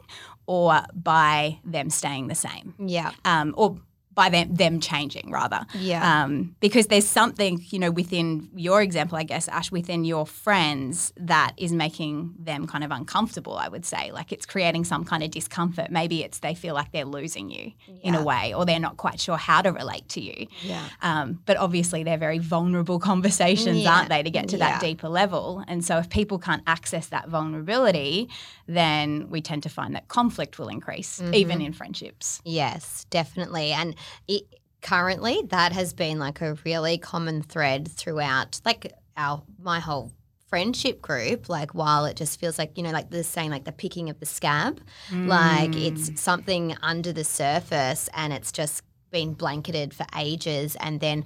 or 0.47 0.81
by 0.93 1.59
them 1.63 1.89
staying 1.89 2.27
the 2.27 2.35
same? 2.35 2.75
Yeah. 2.77 3.11
Um, 3.23 3.53
or 3.55 3.79
by 4.21 4.29
them 4.29 4.53
them 4.53 4.79
changing 4.79 5.31
rather. 5.31 5.61
Yeah. 5.91 6.01
Um, 6.23 6.55
because 6.59 6.85
there's 6.91 7.07
something, 7.07 7.53
you 7.73 7.79
know, 7.79 7.89
within 8.01 8.49
your 8.55 8.79
example, 8.87 9.17
I 9.17 9.23
guess, 9.23 9.47
Ash, 9.47 9.71
within 9.71 10.01
your 10.05 10.25
friends 10.27 11.11
that 11.17 11.53
is 11.57 11.71
making 11.71 12.35
them 12.37 12.67
kind 12.67 12.83
of 12.83 12.91
uncomfortable, 12.91 13.55
I 13.57 13.67
would 13.67 13.83
say. 13.93 14.11
Like 14.11 14.31
it's 14.31 14.45
creating 14.45 14.83
some 14.85 15.03
kind 15.05 15.23
of 15.23 15.31
discomfort. 15.31 15.89
Maybe 15.89 16.23
it's 16.23 16.37
they 16.39 16.53
feel 16.53 16.75
like 16.75 16.91
they're 16.91 17.05
losing 17.19 17.49
you 17.49 17.71
in 18.03 18.13
a 18.13 18.23
way, 18.23 18.53
or 18.53 18.63
they're 18.65 18.79
not 18.89 18.97
quite 18.97 19.19
sure 19.19 19.37
how 19.37 19.59
to 19.63 19.71
relate 19.71 20.07
to 20.09 20.21
you. 20.21 20.45
Yeah. 20.61 20.85
Um, 21.01 21.39
but 21.47 21.57
obviously, 21.57 22.03
they're 22.03 22.17
very 22.29 22.37
vulnerable 22.55 22.99
conversations, 22.99 23.79
Yeah. 23.79 23.93
aren't 23.95 24.09
they, 24.09 24.21
to 24.21 24.29
get 24.29 24.49
to 24.49 24.57
Yeah. 24.57 24.69
that 24.73 24.81
deeper 24.81 25.09
level? 25.09 25.63
And 25.67 25.83
so, 25.83 25.97
if 25.97 26.09
people 26.09 26.37
can't 26.37 26.63
access 26.67 27.07
that 27.07 27.27
vulnerability, 27.27 28.29
then 28.75 29.29
we 29.29 29.41
tend 29.41 29.63
to 29.63 29.69
find 29.69 29.95
that 29.95 30.07
conflict 30.07 30.57
will 30.59 30.67
increase, 30.69 31.19
Mm-hmm. 31.19 31.33
even 31.35 31.61
in 31.61 31.73
friendships. 31.73 32.41
Yes, 32.43 33.05
definitely. 33.09 33.71
And 33.71 33.95
it, 34.27 34.43
currently, 34.81 35.41
that 35.49 35.71
has 35.73 35.93
been 35.93 36.17
like 36.19 36.41
a 36.41 36.57
really 36.65 36.97
common 36.97 37.41
thread 37.43 37.87
throughout, 37.87 38.59
like 38.65 38.91
our 39.17 39.43
my 39.61 39.79
whole 39.79 40.11
friendship 40.49 41.01
group. 41.01 41.47
Like, 41.49 41.73
while 41.73 42.05
it 42.05 42.17
just 42.17 42.39
feels 42.39 42.57
like 42.57 42.77
you 42.77 42.83
know, 42.83 42.91
like 42.91 43.09
the 43.09 43.23
saying, 43.23 43.51
like 43.51 43.65
the 43.65 43.71
picking 43.71 44.09
of 44.09 44.19
the 44.19 44.25
scab, 44.25 44.81
like 45.25 45.75
it's 45.75 46.19
something 46.19 46.75
under 46.81 47.13
the 47.13 47.23
surface, 47.23 48.09
and 48.13 48.33
it's 48.33 48.51
just 48.51 48.83
been 49.11 49.33
blanketed 49.33 49.93
for 49.93 50.05
ages, 50.17 50.75
and 50.79 50.99
then. 50.99 51.25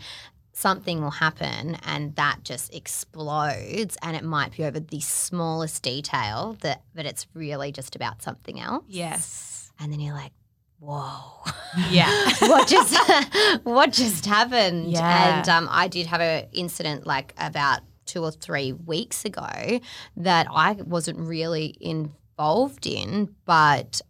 Something 0.58 1.02
will 1.02 1.12
happen 1.12 1.76
and 1.84 2.16
that 2.16 2.46
just 2.46 2.74
explodes, 2.74 3.98
and 4.02 4.16
it 4.16 4.24
might 4.24 4.56
be 4.56 4.64
over 4.64 4.80
the 4.80 5.02
smallest 5.02 5.84
detail 5.84 6.56
that, 6.62 6.82
but 6.96 7.06
it's 7.06 7.28
really 7.34 7.74
just 7.74 7.94
about 7.94 8.24
something 8.24 8.62
else. 8.62 8.86
Yes. 8.88 9.74
And 9.82 9.92
then 9.92 10.00
you're 10.00 10.14
like, 10.14 10.32
whoa. 10.80 11.44
Yeah. 11.90 12.30
what 12.40 12.70
just 12.70 12.96
what 13.64 13.92
just 13.92 14.26
happened? 14.26 14.94
Yeah. 14.94 15.40
And 15.40 15.50
um, 15.50 15.68
I 15.70 15.90
did 15.90 16.06
have 16.08 16.22
an 16.22 16.46
incident 16.54 17.06
like 17.06 17.34
about 17.38 17.82
two 18.06 18.24
or 18.24 18.32
three 18.32 18.72
weeks 18.72 19.26
ago 19.26 19.82
that 20.16 20.48
I 20.50 20.74
wasn't 20.74 21.20
really 21.20 21.76
involved 21.82 22.88
in, 22.88 23.36
but 23.44 24.02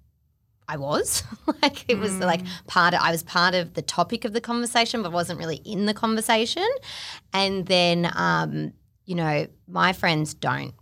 I 0.68 0.78
was 0.78 1.24
like 1.62 1.86
it 1.88 1.98
was 1.98 2.18
like 2.20 2.42
part 2.68 2.94
of 2.94 3.02
I 3.02 3.12
was 3.12 3.24
part 3.24 3.54
of 3.54 3.74
the 3.74 3.82
topic 3.82 4.26
of 4.26 4.34
the 4.34 4.42
conversation, 4.42 5.04
but 5.04 5.12
wasn't 5.12 5.40
really 5.40 5.58
in 5.58 5.86
the 5.86 5.94
conversation. 5.94 6.68
And 7.34 7.66
then 7.66 8.12
um, 8.16 8.74
you 9.06 9.16
know, 9.16 9.48
my 9.68 9.94
friends 9.94 10.34
don't 10.34 10.74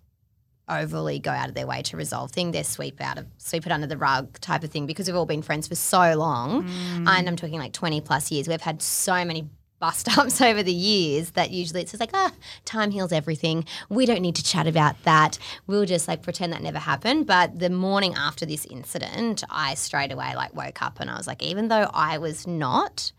overly 0.70 1.20
go 1.20 1.32
out 1.32 1.50
of 1.50 1.56
their 1.56 1.68
way 1.68 1.82
to 1.84 1.98
resolve 1.98 2.32
things. 2.32 2.54
They 2.54 2.64
sweep 2.64 3.02
out 3.02 3.18
of 3.18 3.26
sweep 3.38 3.66
it 3.66 3.72
under 3.72 3.88
the 3.88 3.98
rug 3.98 4.40
type 4.40 4.64
of 4.64 4.72
thing 4.72 4.86
because 4.86 5.08
we've 5.08 5.16
all 5.16 5.26
been 5.26 5.42
friends 5.42 5.68
for 5.68 5.76
so 5.76 6.16
long. 6.16 6.66
And 7.08 7.28
I'm 7.28 7.36
talking 7.36 7.60
like 7.60 7.74
20 7.74 8.02
plus 8.02 8.32
years. 8.32 8.48
We've 8.48 8.62
had 8.62 8.82
so 8.82 9.26
many 9.26 9.50
bust 9.84 10.18
ups 10.18 10.40
over 10.40 10.64
the 10.64 10.72
years 10.72 11.32
that 11.32 11.52
usually 11.52 11.82
it's 11.82 11.92
just 11.92 12.00
like, 12.00 12.12
ah, 12.14 12.32
time 12.64 12.90
heals 12.90 13.12
everything. 13.12 13.66
We 13.90 14.06
don't 14.06 14.22
need 14.22 14.36
to 14.36 14.44
chat 14.44 14.66
about 14.66 14.96
that. 15.04 15.38
We'll 15.68 15.86
just 15.86 16.08
like 16.08 16.22
pretend 16.22 16.54
that 16.54 16.64
never 16.64 16.80
happened. 16.80 17.28
But 17.28 17.60
the 17.60 17.70
morning 17.70 18.14
after 18.16 18.46
this 18.46 18.66
incident, 18.66 19.44
I 19.50 19.74
straight 19.74 20.14
away 20.14 20.36
like 20.38 20.56
woke 20.56 20.82
up 20.82 21.02
and 21.02 21.10
I 21.10 21.18
was 21.18 21.28
like, 21.28 21.44
even 21.44 21.68
though 21.68 21.90
I 21.94 22.18
was 22.18 22.48
not 22.48 23.12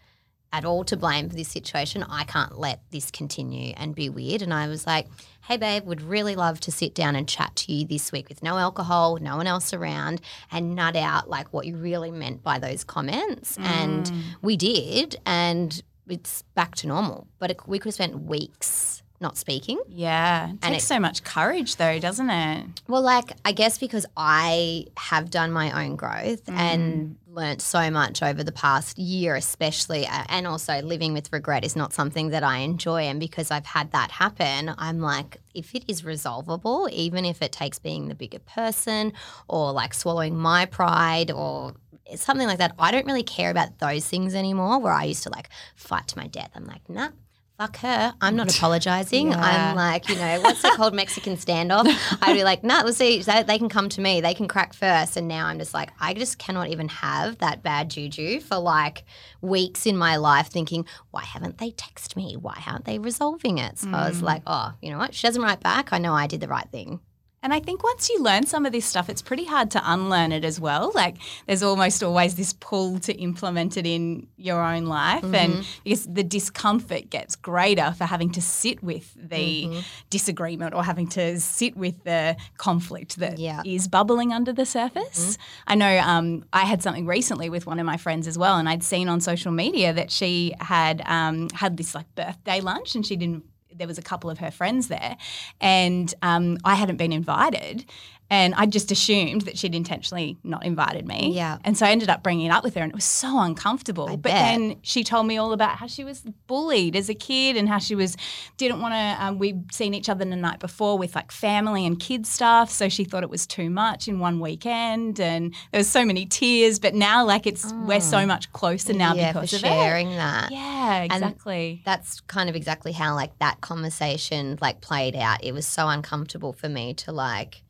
at 0.55 0.65
all 0.65 0.85
to 0.85 0.97
blame 0.97 1.29
for 1.29 1.35
this 1.35 1.49
situation. 1.49 2.05
I 2.09 2.23
can't 2.23 2.57
let 2.57 2.81
this 2.93 3.11
continue 3.11 3.75
and 3.77 3.93
be 3.93 4.09
weird. 4.09 4.41
And 4.41 4.55
I 4.55 4.69
was 4.69 4.87
like, 4.87 5.09
hey, 5.49 5.57
babe, 5.57 5.85
would 5.85 6.01
really 6.01 6.37
love 6.37 6.61
to 6.61 6.71
sit 6.71 6.95
down 6.95 7.17
and 7.17 7.29
chat 7.29 7.57
to 7.57 7.73
you 7.73 7.85
this 7.85 8.13
week 8.13 8.29
with 8.29 8.41
no 8.41 8.57
alcohol, 8.57 9.19
no 9.21 9.37
one 9.37 9.49
else 9.49 9.75
around, 9.75 10.21
and 10.53 10.77
nut 10.77 10.95
out 10.95 11.29
like 11.29 11.53
what 11.53 11.67
you 11.67 11.77
really 11.77 12.13
meant 12.13 12.45
by 12.45 12.61
those 12.61 12.85
comments. 12.85 13.59
And 13.59 14.13
we 14.43 14.57
did. 14.57 15.17
And 15.27 15.83
it's 16.09 16.43
back 16.55 16.75
to 16.77 16.87
normal. 16.87 17.27
But 17.39 17.51
it, 17.53 17.61
we 17.67 17.79
could 17.79 17.89
have 17.89 17.95
spent 17.95 18.21
weeks 18.23 19.03
not 19.21 19.39
speaking. 19.39 19.81
Yeah. 19.89 20.51
It 20.51 20.61
takes 20.61 20.85
it- 20.85 20.87
so 20.87 21.01
much 21.01 21.25
courage, 21.25 21.77
though, 21.77 21.99
doesn't 21.99 22.29
it? 22.29 22.83
Well, 22.89 23.01
like 23.01 23.33
I 23.45 23.53
guess 23.53 23.79
because 23.79 24.05
I 24.17 24.87
have 24.99 25.31
done 25.31 25.51
my 25.51 25.85
own 25.85 25.97
growth 25.97 26.43
and 26.49 27.17
learnt 27.27 27.63
so 27.63 27.91
much 27.91 28.23
over 28.23 28.45
the 28.45 28.53
past 28.53 28.99
year, 28.99 29.35
especially, 29.35 30.07
uh, 30.07 30.25
and 30.29 30.47
also 30.47 30.83
living 30.83 31.15
with 31.15 31.33
regret 31.33 31.65
is 31.65 31.75
not 31.75 31.93
something 31.93 32.31
that 32.31 32.43
I 32.45 32.59
enjoy. 32.59 33.03
And 33.05 33.19
because 33.19 33.51
I've 33.51 33.65
had 33.67 33.93
that 33.93 34.11
happen, 34.11 34.75
I'm 34.77 35.01
like, 35.01 35.39
if 35.55 35.75
it 35.75 35.85
is 35.89 36.05
resolvable, 36.05 36.89
even 36.93 37.25
if 37.25 37.41
it 37.41 37.51
takes 37.53 37.79
being 37.79 38.09
the 38.09 38.15
bigger 38.15 38.41
person 38.41 39.13
or 39.49 39.73
like 39.73 39.95
swallowing 39.95 40.37
my 40.37 40.67
pride 40.67 41.31
or 41.31 41.75
something 42.17 42.47
like 42.47 42.59
that, 42.59 42.75
I 42.79 42.91
don't 42.91 43.07
really 43.07 43.23
care 43.23 43.51
about 43.51 43.79
those 43.79 44.07
things 44.07 44.35
anymore. 44.35 44.79
Where 44.81 44.93
I 44.93 45.05
used 45.05 45.23
to 45.25 45.31
like 45.31 45.49
fight 45.77 46.09
to 46.09 46.19
my 46.19 46.27
death. 46.27 46.51
I'm 46.55 46.67
like, 46.67 46.89
nah. 46.89 47.11
fuck 47.59 47.77
her. 47.79 48.15
I'm 48.21 48.37
not 48.37 48.55
apologizing. 48.57 49.31
Yeah. 49.31 49.41
I'm 49.41 49.77
like, 49.77 50.09
you 50.09 50.17
know, 50.17 50.41
what's 50.41 50.65
it 50.65 50.75
called? 50.75 50.93
Mexican 51.05 51.37
standoff. 51.37 51.87
I'd 52.21 52.35
be 52.35 52.45
like, 52.45 52.65
nah, 52.65 52.83
let's 52.83 52.97
see. 52.97 53.23
They, 53.23 53.43
they 53.43 53.59
can 53.59 53.69
come 53.69 53.89
to 53.91 54.01
me. 54.01 54.21
They 54.21 54.35
can 54.35 54.49
crack 54.49 54.75
first. 54.75 55.17
And 55.17 55.29
now 55.29 55.47
I'm 55.47 55.59
just 55.59 55.73
like, 55.73 55.91
I 56.01 56.15
just 56.15 56.39
cannot 56.39 56.69
even 56.69 56.89
have 56.89 57.39
that 57.39 57.63
bad 57.63 57.91
juju 57.91 58.41
for 58.41 58.59
like 58.59 59.05
weeks 59.41 59.87
in 59.87 59.97
my 59.97 60.17
life 60.17 60.49
thinking, 60.49 60.85
why 61.11 61.23
haven't 61.23 61.59
they 61.59 61.71
texted 61.71 62.17
me? 62.17 62.37
Why 62.37 62.61
aren't 62.67 62.85
they 62.85 62.99
resolving 62.99 63.59
it? 63.59 63.79
So 63.79 63.91
I 63.91 64.09
was 64.09 64.21
like, 64.23 64.43
oh, 64.47 64.73
you 64.83 64.91
know 64.91 64.99
what? 64.99 65.15
She 65.15 65.27
doesn't 65.27 65.43
write 65.43 65.61
back. 65.61 65.93
I 65.93 65.99
know 65.99 66.13
I 66.13 66.27
did 66.27 66.41
the 66.41 66.49
right 66.49 66.69
thing. 66.71 67.01
And 67.45 67.53
I 67.53 67.61
think 67.61 67.85
once 67.85 68.09
you 68.09 68.23
learn 68.23 68.47
some 68.47 68.65
of 68.65 68.73
this 68.73 68.87
stuff, 68.87 69.11
it's 69.11 69.21
pretty 69.23 69.45
hard 69.45 69.71
to 69.73 69.83
unlearn 69.85 70.33
it 70.33 70.45
as 70.47 70.59
well. 70.59 70.91
Like 70.95 71.17
there's 71.47 71.63
almost 71.63 72.03
always 72.03 72.35
this 72.37 72.55
pull 72.55 72.99
to 73.01 73.13
implement 73.13 73.77
it 73.77 73.87
in 73.87 74.27
your 74.39 74.63
own 74.63 74.87
life. 74.87 75.23
Mm-hmm. 75.23 75.35
And 75.35 75.67
because 75.85 76.07
the 76.07 76.25
discomfort 76.25 77.11
gets 77.11 77.37
greater 77.37 77.93
for 77.99 78.05
having 78.05 78.31
to 78.33 78.41
sit 78.43 78.83
with 78.83 79.13
the 79.15 79.45
Mm-hmm. 79.45 79.81
disagreement 80.09 80.75
or 80.75 80.83
having 80.83 81.07
to 81.09 81.39
sit 81.39 81.77
with 81.77 82.03
the 82.05 82.35
conflict 82.57 83.17
that 83.19 83.35
is 83.35 83.41
Yeah. 83.41 83.61
Mm-hmm. 83.63 83.91
bubbling 83.91 84.33
under 84.33 84.53
the 84.55 84.65
surface. 84.65 85.37
I 85.67 85.75
know 85.75 85.99
um, 85.99 86.45
I 86.53 86.61
had 86.65 86.83
something 86.83 87.07
recently 87.07 87.51
with 87.51 87.67
one 87.67 87.79
of 87.79 87.85
my 87.85 87.99
friends 87.99 88.27
as 88.27 88.39
well, 88.39 88.57
and 88.57 88.69
I'd 88.69 88.83
seen 88.83 89.09
on 89.09 89.21
social 89.21 89.53
media 89.53 89.93
that 89.93 90.11
she 90.11 90.55
had 90.61 91.03
um, 91.05 91.49
had 91.51 91.77
this 91.77 91.95
like 91.95 92.07
birthday 92.15 92.61
lunch 92.63 92.95
and 92.95 93.05
she 93.07 93.17
didn't 93.17 93.45
there 93.77 93.87
was 93.87 93.99
a 93.99 94.03
couple 94.03 94.31
of 94.31 94.39
her 94.39 94.51
friends 94.51 94.89
there, 94.89 95.17
and 95.61 96.13
um, 96.23 96.59
I 96.65 96.75
hadn't 96.75 96.97
been 96.97 97.13
invited. 97.13 97.85
And 98.31 98.55
I 98.55 98.67
just 98.67 98.91
assumed 98.91 99.43
that 99.43 99.59
she'd 99.59 99.75
intentionally 99.75 100.39
not 100.43 100.65
invited 100.65 101.07
me. 101.07 101.33
Yeah. 101.35 101.59
And 101.63 101.77
so 101.77 101.85
I 101.87 101.91
ended 101.91 102.09
up 102.09 102.23
bringing 102.23 102.47
it 102.47 102.51
up 102.51 102.65
with 102.65 102.75
her, 102.75 102.81
and 102.81 102.91
it 102.91 102.95
was 102.95 103.05
so 103.05 103.39
uncomfortable. 103.41 104.07
I 104.09 104.13
but 104.17 104.23
bet. 104.23 104.33
then 104.33 104.77
she 104.83 105.05
told 105.05 105.27
me 105.27 105.37
all 105.37 105.53
about 105.53 105.77
how 105.77 105.87
she 105.87 106.05
was 106.05 106.23
bullied 106.47 106.97
as 106.97 107.09
a 107.09 107.15
kid 107.15 107.57
and 107.57 107.69
how 107.69 107.79
she 107.79 107.95
was 107.95 108.17
didn't 108.57 108.81
want 108.81 108.95
to. 108.95 109.25
Um, 109.25 109.39
we'd 109.39 109.73
seen 109.73 109.95
each 109.95 110.09
other 110.09 110.25
the 110.25 110.37
night 110.37 110.59
before 110.59 110.97
with 110.99 111.15
like 111.15 111.31
family 111.31 111.85
and 111.87 112.01
kid 112.01 112.27
stuff, 112.27 112.71
so 112.71 112.89
she 112.89 113.05
thought 113.05 113.23
it 113.23 113.31
was 113.31 113.47
too 113.47 113.69
much 113.69 114.09
in 114.09 114.19
one 114.19 114.41
weekend, 114.41 115.21
and 115.21 115.55
there 115.71 115.79
was 115.81 115.89
so 115.89 116.05
many 116.05 116.25
tears. 116.25 116.79
But 116.79 116.95
now, 116.95 117.25
like 117.25 117.47
it's 117.47 117.73
we're 117.87 118.01
so 118.01 118.27
much 118.27 118.53
closer 118.53 118.93
now 118.95 119.13
Oh. 119.13 119.17
yeah, 119.17 119.33
because 119.33 119.53
of 119.53 119.61
sharing 119.61 120.09
that. 120.17 120.51
Yeah, 120.51 121.03
exactly. 121.03 121.83
that's 121.85 122.21
kind 122.23 122.49
of 122.49 122.57
exactly 122.57 122.93
how 122.93 123.15
like 123.15 123.39
that 123.39 123.61
conversation 123.61 124.59
like 124.63 124.81
played 124.81 125.15
out. 125.15 125.45
It 125.45 125.53
was 125.53 125.67
so 125.67 125.89
uncomfortable 125.89 126.53
for 126.55 126.69
me 126.71 126.95
to 126.95 127.13
like 127.13 127.63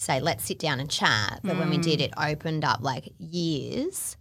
say 0.00 0.18
let's 0.18 0.44
sit 0.44 0.58
down 0.58 0.80
and 0.80 0.90
chat, 0.90 1.40
but 1.44 1.58
when 1.58 1.68
we 1.68 1.76
did, 1.78 2.00
mm. 2.00 2.04
it 2.04 2.12
opened 2.16 2.64
up 2.64 2.80
like 2.82 3.12
years 3.18 4.16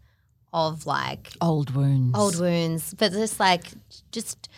of 0.51 0.86
like 0.86 1.31
Old 1.41 1.74
wounds. 1.74 2.17
old 2.17 2.39
wounds, 2.39 2.93
but 2.95 3.12
just 3.13 3.39
like 3.39 3.65
just 4.12 4.50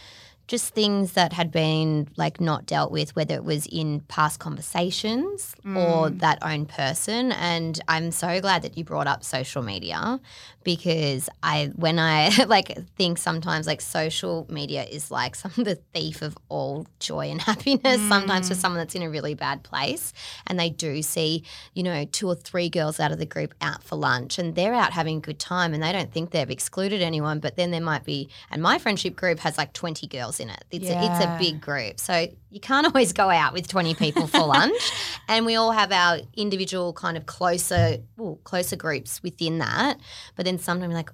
just 0.48 0.74
things 0.74 1.14
that 1.14 1.32
had 1.32 1.50
been 1.52 2.10
like 2.18 2.42
not 2.42 2.66
dealt 2.66 2.92
with, 2.92 3.16
whether 3.16 3.36
it 3.36 3.46
was 3.46 3.68
in 3.68 4.02
past 4.02 4.40
conversations 4.40 5.56
or 5.64 6.10
mm. 6.10 6.20
that 6.20 6.40
own 6.42 6.66
person. 6.66 7.32
And 7.34 7.80
I'm 7.88 8.12
so 8.12 8.42
glad 8.42 8.64
that 8.64 8.78
you 8.78 8.84
brought 8.84 9.08
up 9.08 9.24
social 9.24 9.62
media 9.62 10.20
because 10.64 11.30
I 11.44 11.72
when 11.76 12.00
I 12.00 12.32
like 12.48 12.78
think 12.96 13.18
sometimes 13.18 13.68
like 13.68 13.82
social 13.82 14.46
media 14.50 14.84
is 14.84 15.12
like 15.12 15.36
some 15.36 15.52
of 15.58 15.66
the 15.66 15.76
thief 15.94 16.22
of 16.22 16.38
all 16.50 16.88
joy 17.00 17.30
and 17.30 17.42
happiness 17.52 18.02
sometimes 18.08 18.50
for 18.50 18.56
mm. 18.56 18.58
someone 18.58 18.80
that's 18.80 18.96
in 18.96 19.02
a 19.02 19.10
really 19.10 19.34
bad 19.34 19.64
place. 19.64 20.14
And 20.48 20.60
they 20.60 20.70
do 20.70 21.02
see 21.02 21.44
you 21.74 21.84
know 21.84 22.06
two 22.06 22.28
or 22.28 22.36
three 22.36 22.70
girls 22.70 23.00
out 23.00 23.12
of 23.12 23.18
the 23.18 23.26
group 23.26 23.54
out 23.62 23.84
for 23.84 23.96
lunch 23.96 24.40
and 24.40 24.56
they're 24.56 24.74
out 24.74 24.94
having 24.94 25.18
a 25.18 25.22
good 25.22 25.40
time 25.40 25.74
and 25.74 25.82
they 25.82 25.92
don't 25.92 26.12
think 26.12 26.32
they've 26.32 26.50
excluded 26.50 27.02
anyone 27.02 27.40
but 27.40 27.56
then 27.56 27.72
there 27.72 27.82
might 27.82 28.04
be 28.04 28.30
and 28.50 28.62
my 28.62 28.78
friendship 28.78 29.16
group 29.16 29.40
has 29.40 29.58
like 29.58 29.74
20 29.74 30.08
girls 30.08 30.40
in 30.40 30.50
it. 30.50 30.64
It's, 30.72 30.90
a, 30.90 30.98
it's 30.98 31.24
a 31.24 31.38
big 31.40 31.62
group. 31.62 32.00
So 32.00 32.28
you 32.52 32.60
can't 32.60 32.86
always 32.94 33.14
go 33.14 33.30
out 33.30 33.54
with 33.54 33.68
20 33.68 33.96
people 33.96 34.28
for 34.28 34.42
lunch 34.42 34.92
and 35.28 35.46
we 35.46 35.56
all 35.56 35.72
have 35.72 35.92
our 35.92 36.20
individual 36.36 36.94
kind 36.94 37.18
of 37.18 37.26
closer 37.26 37.98
well, 38.18 38.40
closer 38.44 38.76
groups 38.76 39.24
within 39.24 39.58
that 39.60 40.00
but 40.36 40.46
then 40.46 40.60
sometimes 40.60 40.92
you're 40.92 40.98
like 40.98 41.12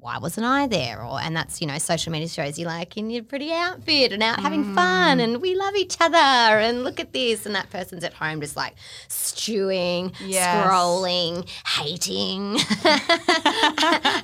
why 0.00 0.16
wasn't 0.18 0.46
I 0.46 0.66
there? 0.66 1.02
Or 1.02 1.20
and 1.20 1.36
that's 1.36 1.60
you 1.60 1.66
know 1.66 1.78
social 1.78 2.10
media 2.10 2.28
shows 2.28 2.58
you 2.58 2.66
like 2.66 2.96
in 2.96 3.10
your 3.10 3.22
pretty 3.22 3.52
outfit 3.52 4.12
and 4.12 4.22
out 4.22 4.40
having 4.40 4.64
mm. 4.64 4.74
fun 4.74 5.20
and 5.20 5.40
we 5.40 5.54
love 5.54 5.76
each 5.76 5.96
other 6.00 6.16
and 6.16 6.82
look 6.82 6.98
at 6.98 7.12
this 7.12 7.46
and 7.46 7.54
that 7.54 7.70
person's 7.70 8.02
at 8.02 8.14
home 8.14 8.40
just 8.40 8.56
like 8.56 8.74
stewing, 9.08 10.12
Yes. 10.24 10.66
scrolling, 10.66 11.48
hating, 11.66 12.58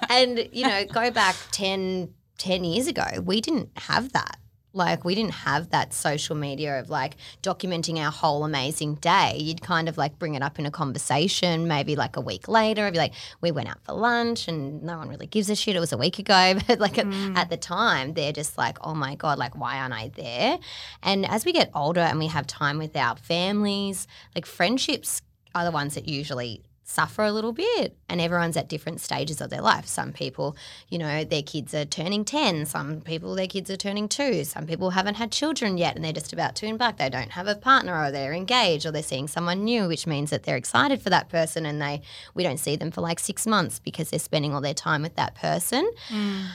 and 0.10 0.48
you 0.52 0.66
know 0.66 0.84
go 0.86 1.10
back 1.10 1.36
10, 1.52 2.12
10 2.38 2.64
years 2.64 2.86
ago 2.86 3.06
we 3.24 3.40
didn't 3.40 3.70
have 3.76 4.12
that. 4.12 4.38
Like 4.76 5.04
we 5.04 5.14
didn't 5.14 5.32
have 5.32 5.70
that 5.70 5.94
social 5.94 6.36
media 6.36 6.78
of 6.78 6.90
like 6.90 7.16
documenting 7.42 7.98
our 7.98 8.12
whole 8.12 8.44
amazing 8.44 8.96
day. 8.96 9.36
You'd 9.38 9.62
kind 9.62 9.88
of 9.88 9.96
like 9.96 10.18
bring 10.18 10.34
it 10.34 10.42
up 10.42 10.58
in 10.58 10.66
a 10.66 10.70
conversation, 10.70 11.66
maybe 11.66 11.96
like 11.96 12.16
a 12.16 12.20
week 12.20 12.46
later. 12.46 12.84
I'd 12.84 12.92
be 12.92 12.98
like, 12.98 13.14
we 13.40 13.50
went 13.50 13.68
out 13.68 13.82
for 13.84 13.94
lunch 13.94 14.48
and 14.48 14.82
no 14.82 14.98
one 14.98 15.08
really 15.08 15.26
gives 15.26 15.48
a 15.48 15.56
shit. 15.56 15.76
It 15.76 15.80
was 15.80 15.92
a 15.92 15.98
week 15.98 16.18
ago. 16.18 16.54
But 16.66 16.80
like 16.80 16.98
at, 16.98 17.06
mm. 17.06 17.36
at 17.36 17.48
the 17.48 17.56
time, 17.56 18.14
they're 18.14 18.32
just 18.32 18.58
like, 18.58 18.76
oh 18.80 18.94
my 18.94 19.14
God, 19.14 19.38
like 19.38 19.56
why 19.56 19.78
aren't 19.78 19.94
I 19.94 20.08
there? 20.08 20.58
And 21.02 21.24
as 21.24 21.44
we 21.44 21.52
get 21.52 21.70
older 21.74 22.00
and 22.00 22.18
we 22.18 22.26
have 22.26 22.46
time 22.46 22.78
with 22.78 22.96
our 22.96 23.16
families, 23.16 24.08
like 24.34 24.46
friendships 24.46 25.22
are 25.54 25.64
the 25.64 25.70
ones 25.70 25.94
that 25.94 26.08
usually 26.08 26.62
suffer 26.88 27.24
a 27.24 27.32
little 27.32 27.52
bit 27.52 27.96
and 28.08 28.20
everyone's 28.20 28.56
at 28.56 28.68
different 28.68 29.00
stages 29.00 29.40
of 29.40 29.50
their 29.50 29.60
life. 29.60 29.86
Some 29.86 30.12
people 30.12 30.56
you 30.88 30.98
know 30.98 31.24
their 31.24 31.42
kids 31.42 31.74
are 31.74 31.84
turning 31.84 32.24
10 32.24 32.64
some 32.66 33.00
people 33.00 33.34
their 33.34 33.48
kids 33.48 33.68
are 33.70 33.76
turning 33.76 34.08
2 34.08 34.44
some 34.44 34.66
people 34.66 34.90
haven't 34.90 35.16
had 35.16 35.32
children 35.32 35.76
yet 35.76 35.96
and 35.96 36.04
they're 36.04 36.12
just 36.12 36.32
about 36.32 36.54
to 36.56 36.66
embark. 36.66 36.96
They 36.96 37.10
don't 37.10 37.32
have 37.32 37.48
a 37.48 37.56
partner 37.56 38.00
or 38.00 38.10
they're 38.12 38.32
engaged 38.32 38.86
or 38.86 38.92
they're 38.92 39.02
seeing 39.02 39.26
someone 39.26 39.64
new 39.64 39.88
which 39.88 40.06
means 40.06 40.30
that 40.30 40.44
they're 40.44 40.56
excited 40.56 41.02
for 41.02 41.10
that 41.10 41.28
person 41.28 41.66
and 41.66 41.82
they 41.82 42.02
we 42.34 42.44
don't 42.44 42.60
see 42.60 42.76
them 42.76 42.92
for 42.92 43.00
like 43.00 43.18
6 43.18 43.46
months 43.48 43.80
because 43.80 44.10
they're 44.10 44.20
spending 44.20 44.54
all 44.54 44.60
their 44.60 44.72
time 44.72 45.02
with 45.02 45.16
that 45.16 45.34
person 45.34 45.90
mm. 46.08 46.46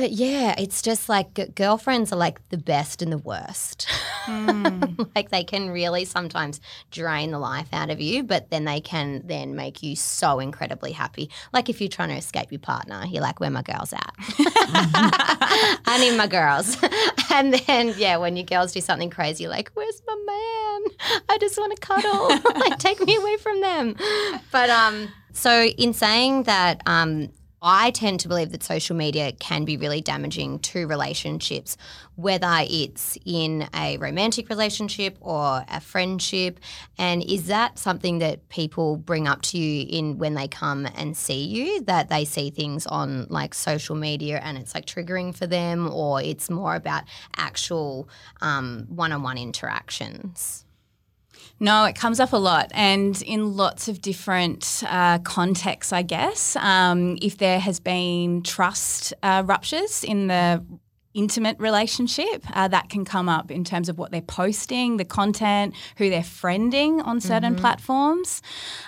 But 0.00 0.12
yeah, 0.12 0.54
it's 0.56 0.80
just 0.80 1.10
like 1.10 1.34
g- 1.34 1.48
girlfriends 1.54 2.10
are 2.10 2.16
like 2.16 2.40
the 2.48 2.56
best 2.56 3.02
and 3.02 3.12
the 3.12 3.18
worst. 3.18 3.86
like 5.14 5.28
they 5.28 5.44
can 5.44 5.68
really 5.68 6.06
sometimes 6.06 6.58
drain 6.90 7.32
the 7.32 7.38
life 7.38 7.68
out 7.70 7.90
of 7.90 8.00
you, 8.00 8.22
but 8.22 8.48
then 8.48 8.64
they 8.64 8.80
can 8.80 9.20
then 9.26 9.54
make 9.54 9.82
you 9.82 9.94
so 9.94 10.40
incredibly 10.40 10.92
happy. 10.92 11.28
Like 11.52 11.68
if 11.68 11.82
you're 11.82 11.90
trying 11.90 12.08
to 12.08 12.14
escape 12.14 12.50
your 12.50 12.60
partner, 12.60 13.04
you're 13.06 13.20
like, 13.20 13.40
where 13.40 13.50
my 13.50 13.60
girls 13.60 13.92
at? 13.92 14.14
I 15.84 15.98
need 16.00 16.16
my 16.16 16.26
girls. 16.26 16.78
and 17.30 17.52
then 17.52 17.92
yeah, 17.98 18.16
when 18.16 18.36
your 18.36 18.46
girls 18.46 18.72
do 18.72 18.80
something 18.80 19.10
crazy, 19.10 19.44
you're 19.44 19.52
like, 19.52 19.70
where's 19.74 20.00
my 20.06 20.14
man? 20.14 21.20
I 21.28 21.36
just 21.38 21.58
want 21.58 21.76
to 21.76 21.80
cuddle. 21.80 22.28
like 22.58 22.78
take 22.78 23.04
me 23.04 23.16
away 23.16 23.36
from 23.36 23.60
them. 23.60 23.96
But 24.50 24.70
um, 24.70 25.08
so 25.34 25.64
in 25.64 25.92
saying 25.92 26.44
that, 26.44 26.80
um, 26.86 27.28
I 27.62 27.90
tend 27.90 28.20
to 28.20 28.28
believe 28.28 28.52
that 28.52 28.62
social 28.62 28.96
media 28.96 29.32
can 29.32 29.64
be 29.64 29.76
really 29.76 30.00
damaging 30.00 30.60
to 30.60 30.86
relationships, 30.86 31.76
whether 32.16 32.64
it's 32.68 33.18
in 33.26 33.68
a 33.74 33.98
romantic 33.98 34.48
relationship 34.48 35.18
or 35.20 35.64
a 35.68 35.80
friendship. 35.80 36.58
And 36.96 37.22
is 37.22 37.48
that 37.48 37.78
something 37.78 38.18
that 38.20 38.48
people 38.48 38.96
bring 38.96 39.28
up 39.28 39.42
to 39.42 39.58
you 39.58 39.86
in 39.88 40.16
when 40.16 40.34
they 40.34 40.48
come 40.48 40.86
and 40.94 41.16
see 41.16 41.44
you, 41.44 41.82
that 41.82 42.08
they 42.08 42.24
see 42.24 42.48
things 42.48 42.86
on 42.86 43.26
like 43.28 43.54
social 43.54 43.94
media 43.94 44.40
and 44.42 44.56
it's 44.56 44.74
like 44.74 44.86
triggering 44.86 45.34
for 45.34 45.46
them, 45.46 45.92
or 45.92 46.22
it's 46.22 46.48
more 46.48 46.74
about 46.74 47.04
actual 47.36 48.08
um, 48.40 48.86
one-on-one 48.88 49.36
interactions? 49.36 50.64
No, 51.62 51.84
it 51.84 51.94
comes 51.94 52.20
up 52.20 52.32
a 52.32 52.38
lot 52.38 52.70
and 52.72 53.20
in 53.22 53.54
lots 53.54 53.86
of 53.86 54.00
different 54.00 54.82
uh, 54.86 55.18
contexts, 55.18 55.92
I 55.92 56.00
guess. 56.00 56.56
Um, 56.56 57.18
if 57.20 57.36
there 57.36 57.60
has 57.60 57.78
been 57.78 58.42
trust 58.42 59.12
uh, 59.22 59.42
ruptures 59.44 60.02
in 60.02 60.28
the 60.28 60.64
intimate 61.12 61.58
relationship, 61.58 62.46
uh, 62.54 62.68
that 62.68 62.88
can 62.88 63.04
come 63.04 63.28
up 63.28 63.50
in 63.50 63.62
terms 63.64 63.90
of 63.90 63.98
what 63.98 64.10
they're 64.10 64.22
posting, 64.22 64.96
the 64.96 65.04
content, 65.04 65.74
who 65.96 66.08
they're 66.08 66.22
friending 66.22 67.04
on 67.04 67.20
certain 67.20 67.56
platforms. 67.56 68.40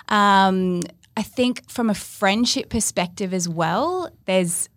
Um, 0.09 0.81
I 1.15 1.21
think 1.21 1.69
from 1.69 1.91
a 1.91 1.93
friendship 1.93 2.69
perspective 2.69 3.35
as 3.35 3.47
well, 3.47 4.09
there's 4.25 4.67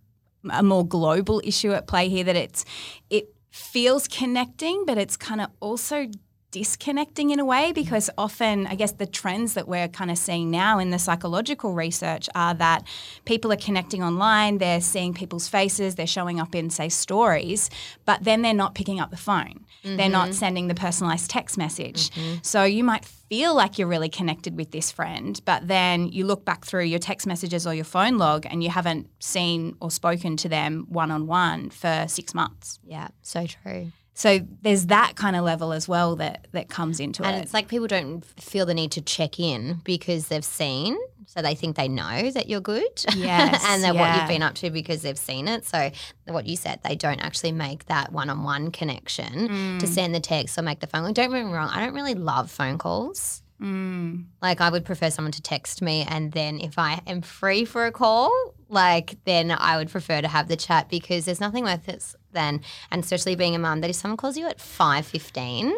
a 0.50 0.62
more 0.62 0.86
global 0.86 1.40
issue 1.44 1.72
at 1.72 1.86
play 1.86 2.10
here 2.10 2.24
that 2.24 2.36
it's 2.36 2.64
it 3.08 3.32
feels 3.50 4.06
connecting, 4.06 4.84
but 4.84 4.98
it's 4.98 5.16
kind 5.16 5.40
of 5.40 5.48
also 5.60 6.08
disconnecting 6.50 7.30
in 7.30 7.40
a 7.40 7.44
way 7.44 7.72
because 7.72 8.08
often, 8.16 8.66
I 8.66 8.74
guess, 8.74 8.92
the 8.92 9.06
trends 9.06 9.54
that 9.54 9.68
we're 9.68 9.88
kind 9.88 10.10
of 10.10 10.18
seeing 10.18 10.50
now 10.50 10.78
in 10.78 10.90
the 10.90 10.98
psychological 10.98 11.74
research 11.74 12.28
are 12.34 12.54
that 12.54 12.86
people 13.24 13.52
are 13.52 13.56
connecting 13.56 14.02
online, 14.02 14.58
they're 14.58 14.80
seeing 14.80 15.12
people's 15.12 15.48
faces, 15.48 15.96
they're 15.96 16.06
showing 16.06 16.40
up 16.40 16.54
in, 16.54 16.70
say, 16.70 16.88
stories, 16.88 17.68
but 18.04 18.24
then 18.24 18.42
they're 18.42 18.54
not 18.54 18.74
picking 18.74 19.00
up 19.00 19.10
the 19.10 19.16
phone. 19.16 19.64
Mm-hmm. 19.84 19.96
They're 19.96 20.08
not 20.08 20.34
sending 20.34 20.68
the 20.68 20.74
personalized 20.74 21.30
text 21.30 21.58
message. 21.58 22.10
Mm-hmm. 22.10 22.36
So 22.42 22.64
you 22.64 22.84
might 22.84 23.04
feel 23.04 23.54
like 23.54 23.78
you're 23.78 23.88
really 23.88 24.08
connected 24.08 24.56
with 24.56 24.70
this 24.70 24.90
friend, 24.90 25.40
but 25.44 25.66
then 25.68 26.08
you 26.08 26.24
look 26.24 26.44
back 26.44 26.64
through 26.64 26.84
your 26.84 26.98
text 26.98 27.26
messages 27.26 27.66
or 27.66 27.74
your 27.74 27.84
phone 27.84 28.18
log 28.18 28.46
and 28.46 28.62
you 28.62 28.70
haven't 28.70 29.08
seen 29.20 29.76
or 29.80 29.90
spoken 29.90 30.36
to 30.38 30.48
them 30.48 30.86
one 30.88 31.10
on 31.10 31.26
one 31.26 31.70
for 31.70 32.06
six 32.08 32.34
months. 32.34 32.78
Yeah, 32.84 33.08
so 33.22 33.46
true. 33.46 33.92
So 34.16 34.40
there's 34.62 34.86
that 34.86 35.12
kind 35.14 35.36
of 35.36 35.44
level 35.44 35.74
as 35.74 35.86
well 35.86 36.16
that 36.16 36.46
that 36.52 36.70
comes 36.70 37.00
into 37.00 37.22
and 37.22 37.32
it. 37.32 37.34
And 37.34 37.44
it's 37.44 37.52
like 37.52 37.68
people 37.68 37.86
don't 37.86 38.24
feel 38.40 38.64
the 38.64 38.72
need 38.72 38.90
to 38.92 39.02
check 39.02 39.38
in 39.38 39.82
because 39.84 40.28
they've 40.28 40.42
seen, 40.42 40.96
so 41.26 41.42
they 41.42 41.54
think 41.54 41.76
they 41.76 41.86
know 41.86 42.30
that 42.30 42.48
you're 42.48 42.62
good. 42.62 43.04
Yes, 43.14 43.62
and 43.66 43.82
that 43.82 43.94
yeah. 43.94 44.00
what 44.00 44.18
you've 44.18 44.28
been 44.28 44.42
up 44.42 44.54
to 44.56 44.70
because 44.70 45.02
they've 45.02 45.18
seen 45.18 45.48
it. 45.48 45.66
So 45.66 45.90
what 46.26 46.46
you 46.46 46.56
said, 46.56 46.80
they 46.82 46.96
don't 46.96 47.20
actually 47.20 47.52
make 47.52 47.86
that 47.86 48.12
one-on-one 48.12 48.70
connection 48.70 49.48
mm. 49.48 49.78
to 49.80 49.86
send 49.86 50.14
the 50.14 50.20
text 50.20 50.56
or 50.56 50.62
make 50.62 50.80
the 50.80 50.86
phone 50.86 51.02
call. 51.02 51.12
Don't 51.12 51.30
get 51.30 51.44
me 51.44 51.52
wrong, 51.52 51.68
I 51.68 51.84
don't 51.84 51.94
really 51.94 52.14
love 52.14 52.50
phone 52.50 52.78
calls. 52.78 53.42
Mm. 53.60 54.26
Like 54.42 54.60
I 54.60 54.70
would 54.70 54.84
prefer 54.84 55.10
someone 55.10 55.32
to 55.32 55.42
text 55.42 55.82
me, 55.82 56.06
and 56.08 56.32
then 56.32 56.60
if 56.60 56.78
I 56.78 57.00
am 57.06 57.22
free 57.22 57.64
for 57.64 57.86
a 57.86 57.92
call, 57.92 58.54
like 58.68 59.16
then 59.24 59.50
I 59.50 59.76
would 59.76 59.88
prefer 59.88 60.20
to 60.20 60.28
have 60.28 60.48
the 60.48 60.56
chat 60.56 60.90
because 60.90 61.24
there's 61.24 61.40
nothing 61.40 61.64
worth 61.64 61.88
it 61.88 62.04
than, 62.32 62.60
and 62.90 63.02
especially 63.02 63.34
being 63.34 63.54
a 63.54 63.58
mum, 63.58 63.80
that 63.80 63.90
if 63.90 63.96
someone 63.96 64.18
calls 64.18 64.36
you 64.36 64.46
at 64.46 64.60
five 64.60 65.06
fifteen, 65.06 65.74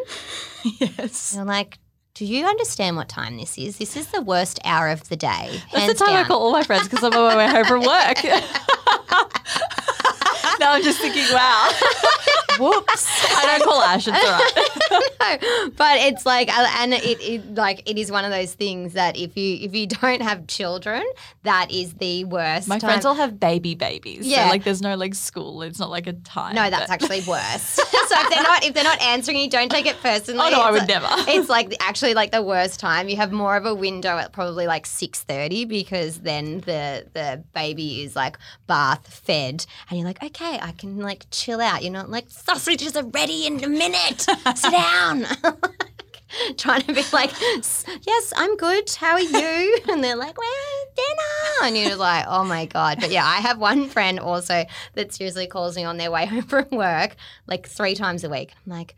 yes, 0.79 1.33
you're 1.35 1.45
like, 1.45 1.79
do 2.15 2.25
you 2.25 2.45
understand 2.45 2.97
what 2.97 3.07
time 3.07 3.37
this 3.37 3.57
is? 3.57 3.77
This 3.77 3.95
is 3.95 4.07
the 4.07 4.21
worst 4.21 4.59
hour 4.65 4.89
of 4.89 5.07
the 5.07 5.15
day. 5.15 5.61
That's 5.71 5.87
the 5.87 6.05
time 6.05 6.15
down. 6.15 6.25
I 6.25 6.27
call 6.27 6.41
all 6.41 6.51
my 6.51 6.63
friends 6.63 6.89
because 6.89 7.01
I'm 7.01 7.13
on 7.13 7.23
my 7.23 7.37
way 7.37 7.47
home 7.47 7.65
from 7.65 7.79
work. 7.79 8.23
now 10.59 10.73
I'm 10.73 10.83
just 10.83 10.99
thinking, 10.99 11.23
wow. 11.31 11.71
Whoops. 12.59 13.07
I 13.35 13.57
don't 13.57 13.67
call 13.67 13.81
Ash. 13.81 14.07
It's 14.07 14.17
all 14.17 14.31
right. 14.31 15.41
no, 15.41 15.69
but 15.77 15.97
it's 15.97 16.25
like, 16.25 16.49
uh, 16.49 16.67
and 16.77 16.93
it, 16.93 17.21
it 17.21 17.55
like 17.55 17.89
it 17.89 17.97
is 17.97 18.11
one 18.11 18.25
of 18.25 18.31
those 18.31 18.53
things 18.53 18.93
that 18.93 19.17
if 19.17 19.37
you 19.37 19.57
if 19.61 19.73
you 19.73 19.87
don't 19.87 20.21
have 20.21 20.47
children, 20.47 21.03
that 21.43 21.71
is 21.71 21.93
the 21.95 22.25
worst. 22.25 22.67
My 22.67 22.79
time. 22.79 22.89
friends 22.89 23.05
all 23.05 23.15
have 23.15 23.39
baby 23.39 23.75
babies. 23.75 24.27
Yeah. 24.27 24.45
So 24.45 24.49
like 24.49 24.63
there's 24.63 24.81
no 24.81 24.95
like 24.95 25.15
school. 25.15 25.61
It's 25.61 25.79
not 25.79 25.89
like 25.89 26.07
a 26.07 26.13
time. 26.13 26.55
No, 26.55 26.69
that's 26.69 26.87
but... 26.87 26.91
actually 26.91 27.21
worse. 27.21 27.61
so 28.09 28.15
if 28.19 28.29
they're 28.29 28.43
not 28.43 28.65
if 28.65 28.73
they're 28.73 28.83
not 28.83 29.01
answering 29.01 29.37
you, 29.37 29.49
don't 29.49 29.69
take 29.69 29.85
it 29.85 29.99
personally. 30.01 30.47
Oh 30.47 30.49
no, 30.49 30.61
I 30.61 30.71
would 30.71 30.87
never. 30.87 31.07
It's 31.27 31.49
like 31.49 31.73
actually 31.79 32.13
like 32.13 32.31
the 32.31 32.41
worst 32.41 32.79
time. 32.79 33.09
You 33.09 33.17
have 33.17 33.31
more 33.31 33.55
of 33.55 33.65
a 33.65 33.73
window 33.73 34.17
at 34.17 34.33
probably 34.33 34.67
like 34.67 34.85
six 34.85 35.23
thirty 35.23 35.65
because 35.65 36.19
then 36.19 36.61
the 36.61 37.07
the 37.13 37.43
baby 37.53 38.03
is 38.03 38.15
like 38.15 38.37
bath 38.67 39.07
fed, 39.07 39.65
and 39.89 39.99
you're 39.99 40.07
like, 40.07 40.23
okay, 40.23 40.59
I 40.61 40.71
can 40.71 40.99
like 40.99 41.25
chill 41.31 41.61
out. 41.61 41.83
You're 41.83 41.93
not 41.93 42.09
like 42.09 42.29
sausages 42.49 42.95
are 42.95 43.05
ready 43.05 43.45
in 43.45 43.63
a 43.63 43.69
minute. 43.69 44.21
Sit 44.55 44.71
down. 44.71 45.25
Trying 46.57 46.81
to 46.81 46.93
be 46.93 47.03
like, 47.13 47.31
yes, 47.39 48.33
I'm 48.35 48.55
good. 48.57 48.89
How 48.91 49.13
are 49.13 49.21
you? 49.21 49.79
And 49.89 50.03
they're 50.03 50.15
like, 50.15 50.37
well, 50.37 50.85
dinner. 50.95 51.67
And 51.67 51.77
you're 51.77 51.95
like, 51.95 52.25
oh 52.27 52.43
my 52.43 52.65
God. 52.65 52.99
But 52.99 53.11
yeah, 53.11 53.25
I 53.25 53.37
have 53.37 53.59
one 53.59 53.87
friend 53.87 54.19
also 54.19 54.65
that 54.93 55.13
seriously 55.13 55.47
calls 55.47 55.75
me 55.75 55.83
on 55.83 55.97
their 55.97 56.11
way 56.11 56.25
home 56.25 56.43
from 56.43 56.65
work 56.71 57.15
like 57.47 57.67
three 57.67 57.95
times 57.95 58.23
a 58.23 58.29
week. 58.29 58.51
I'm 58.65 58.71
like, 58.71 58.95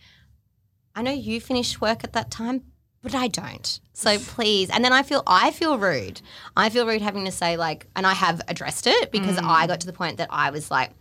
I 0.95 1.01
know 1.01 1.11
you 1.11 1.39
finish 1.41 1.79
work 1.79 2.03
at 2.03 2.13
that 2.13 2.31
time, 2.31 2.63
but 3.01 3.15
I 3.15 3.27
don't. 3.27 3.79
So 3.93 4.17
please. 4.17 4.69
And 4.69 4.83
then 4.83 4.93
I 4.93 5.03
feel 5.03 5.23
I 5.27 5.51
feel 5.51 5.77
rude. 5.77 6.21
I 6.55 6.69
feel 6.69 6.85
rude 6.85 7.01
having 7.01 7.25
to 7.25 7.31
say 7.31 7.55
like, 7.57 7.87
and 7.95 8.05
I 8.05 8.13
have 8.13 8.41
addressed 8.47 8.87
it 8.87 9.11
because 9.11 9.37
mm. 9.37 9.43
I 9.43 9.67
got 9.67 9.81
to 9.81 9.87
the 9.87 9.93
point 9.93 10.17
that 10.17 10.29
I 10.31 10.51
was 10.51 10.69
like, 10.69 10.91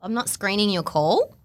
I'm 0.00 0.14
not 0.14 0.28
screening 0.28 0.70
your 0.70 0.82
call 0.82 1.36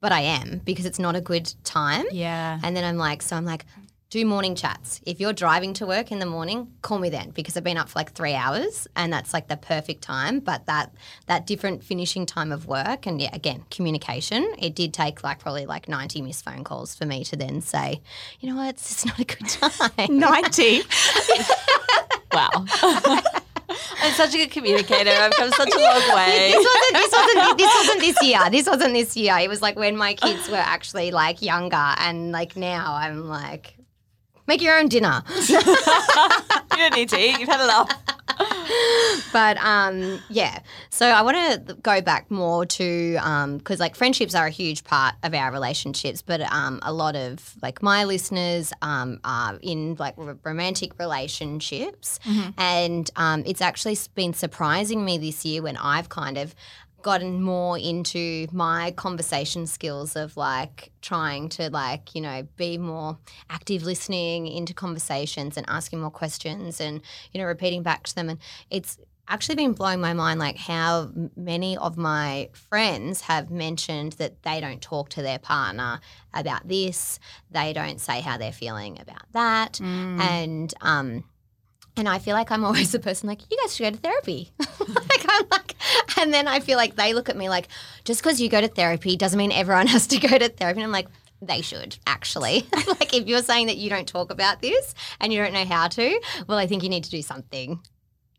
but 0.00 0.12
I 0.12 0.20
am 0.20 0.60
because 0.64 0.86
it's 0.86 0.98
not 0.98 1.16
a 1.16 1.20
good 1.20 1.52
time. 1.64 2.04
Yeah. 2.12 2.60
And 2.62 2.76
then 2.76 2.84
I'm 2.84 2.96
like, 2.96 3.22
so 3.22 3.36
I'm 3.36 3.44
like, 3.44 3.64
do 4.08 4.24
morning 4.24 4.54
chats. 4.54 5.00
If 5.04 5.18
you're 5.18 5.32
driving 5.32 5.74
to 5.74 5.86
work 5.86 6.12
in 6.12 6.20
the 6.20 6.26
morning, 6.26 6.72
call 6.80 6.98
me 6.98 7.10
then 7.10 7.30
because 7.30 7.56
I've 7.56 7.64
been 7.64 7.76
up 7.76 7.88
for 7.88 7.98
like 7.98 8.12
three 8.12 8.34
hours 8.34 8.86
and 8.94 9.12
that's 9.12 9.34
like 9.34 9.48
the 9.48 9.56
perfect 9.56 10.02
time. 10.02 10.38
But 10.38 10.66
that 10.66 10.94
that 11.26 11.46
different 11.46 11.82
finishing 11.82 12.24
time 12.24 12.52
of 12.52 12.66
work 12.66 13.06
and 13.06 13.20
yeah, 13.20 13.30
again, 13.32 13.64
communication. 13.70 14.54
It 14.58 14.74
did 14.76 14.94
take 14.94 15.24
like 15.24 15.40
probably 15.40 15.66
like 15.66 15.88
90 15.88 16.22
missed 16.22 16.44
phone 16.44 16.62
calls 16.62 16.94
for 16.94 17.04
me 17.04 17.24
to 17.24 17.36
then 17.36 17.60
say, 17.60 18.00
you 18.38 18.48
know 18.48 18.56
what, 18.56 18.76
it's 18.76 19.04
not 19.04 19.18
a 19.18 19.24
good 19.24 19.48
time. 19.48 20.18
90. 20.18 20.82
wow. 22.32 22.64
I'm 24.06 24.12
such 24.12 24.34
a 24.34 24.38
good 24.38 24.52
communicator. 24.52 25.10
I've 25.10 25.32
come 25.32 25.50
such 25.50 25.74
a 25.74 25.78
long 25.78 26.02
way. 26.16 26.52
This 26.52 26.64
wasn't, 26.64 26.92
this 26.94 27.12
wasn't 27.12 27.58
this 27.58 27.74
wasn't 27.74 28.00
this 28.00 28.22
year. 28.22 28.40
This 28.56 28.66
wasn't 28.66 28.92
this 28.94 29.16
year. 29.16 29.36
It 29.38 29.48
was 29.48 29.60
like 29.62 29.76
when 29.76 29.96
my 29.96 30.14
kids 30.14 30.48
were 30.48 30.56
actually 30.56 31.10
like 31.10 31.42
younger, 31.42 31.76
and 31.98 32.30
like 32.30 32.56
now 32.56 32.94
I'm 32.94 33.26
like, 33.26 33.74
make 34.46 34.62
your 34.62 34.78
own 34.78 34.88
dinner. 34.88 35.22
you 35.48 35.60
don't 35.60 36.94
need 36.94 37.08
to 37.08 37.18
eat. 37.18 37.40
You've 37.40 37.48
had 37.48 37.64
enough. 37.64 37.90
but 39.32 39.56
um, 39.58 40.20
yeah, 40.28 40.60
so 40.90 41.06
I 41.06 41.22
want 41.22 41.36
to 41.66 41.74
go 41.74 42.00
back 42.00 42.30
more 42.30 42.66
to 42.66 43.12
because 43.12 43.78
um, 43.78 43.78
like 43.78 43.94
friendships 43.94 44.34
are 44.34 44.46
a 44.46 44.50
huge 44.50 44.84
part 44.84 45.14
of 45.22 45.34
our 45.34 45.52
relationships, 45.52 46.22
but 46.22 46.40
um, 46.40 46.80
a 46.82 46.92
lot 46.92 47.16
of 47.16 47.54
like 47.62 47.82
my 47.82 48.04
listeners 48.04 48.72
um, 48.82 49.20
are 49.24 49.58
in 49.62 49.96
like 49.98 50.14
r- 50.18 50.36
romantic 50.44 50.98
relationships, 50.98 52.18
mm-hmm. 52.24 52.50
and 52.58 53.10
um, 53.16 53.42
it's 53.46 53.60
actually 53.60 53.96
been 54.14 54.34
surprising 54.34 55.04
me 55.04 55.18
this 55.18 55.44
year 55.44 55.62
when 55.62 55.76
I've 55.76 56.08
kind 56.08 56.38
of 56.38 56.54
gotten 57.06 57.40
more 57.40 57.78
into 57.78 58.48
my 58.50 58.90
conversation 58.96 59.64
skills 59.64 60.16
of 60.16 60.36
like 60.36 60.90
trying 61.02 61.48
to 61.48 61.70
like 61.70 62.16
you 62.16 62.20
know 62.20 62.42
be 62.56 62.76
more 62.76 63.16
active 63.48 63.84
listening 63.84 64.48
into 64.48 64.74
conversations 64.74 65.56
and 65.56 65.64
asking 65.68 66.00
more 66.00 66.10
questions 66.10 66.80
and 66.80 67.00
you 67.30 67.40
know 67.40 67.46
repeating 67.46 67.84
back 67.84 68.02
to 68.02 68.14
them. 68.16 68.28
And 68.28 68.40
it's 68.70 68.98
actually 69.28 69.54
been 69.54 69.72
blowing 69.72 70.00
my 70.00 70.14
mind 70.14 70.40
like 70.40 70.56
how 70.56 71.12
many 71.36 71.76
of 71.76 71.96
my 71.96 72.48
friends 72.52 73.20
have 73.20 73.52
mentioned 73.52 74.14
that 74.14 74.42
they 74.42 74.60
don't 74.60 74.82
talk 74.82 75.08
to 75.10 75.22
their 75.22 75.38
partner 75.38 76.00
about 76.34 76.66
this. 76.66 77.20
They 77.52 77.72
don't 77.72 78.00
say 78.00 78.20
how 78.20 78.36
they're 78.36 78.50
feeling 78.50 79.00
about 79.00 79.30
that. 79.30 79.74
Mm. 79.74 80.20
and 80.20 80.74
um 80.80 81.24
and 81.96 82.08
I 82.08 82.18
feel 82.18 82.34
like 82.34 82.50
I'm 82.50 82.64
always 82.66 82.92
the 82.92 82.98
person 82.98 83.28
like, 83.28 83.40
you 83.50 83.58
guys 83.62 83.74
should 83.74 83.84
go 83.84 83.90
to 83.90 83.96
therapy. 83.96 84.52
like 84.58 85.26
I'm 85.28 85.46
like, 85.50 85.74
and 86.18 86.32
then 86.32 86.48
I 86.48 86.60
feel 86.60 86.76
like 86.76 86.96
they 86.96 87.14
look 87.14 87.28
at 87.28 87.36
me 87.36 87.48
like, 87.48 87.68
just 88.04 88.22
because 88.22 88.40
you 88.40 88.48
go 88.48 88.60
to 88.60 88.68
therapy 88.68 89.16
doesn't 89.16 89.38
mean 89.38 89.52
everyone 89.52 89.86
has 89.88 90.06
to 90.08 90.18
go 90.18 90.38
to 90.38 90.48
therapy. 90.48 90.80
And 90.80 90.84
I'm 90.84 90.92
like, 90.92 91.08
they 91.42 91.60
should 91.60 91.98
actually. 92.06 92.66
like 92.86 93.14
if 93.14 93.26
you're 93.26 93.42
saying 93.42 93.66
that 93.66 93.76
you 93.76 93.90
don't 93.90 94.08
talk 94.08 94.30
about 94.32 94.62
this 94.62 94.94
and 95.20 95.32
you 95.32 95.42
don't 95.42 95.52
know 95.52 95.64
how 95.64 95.88
to, 95.88 96.20
well, 96.46 96.58
I 96.58 96.66
think 96.66 96.82
you 96.82 96.88
need 96.88 97.04
to 97.04 97.10
do 97.10 97.22
something. 97.22 97.80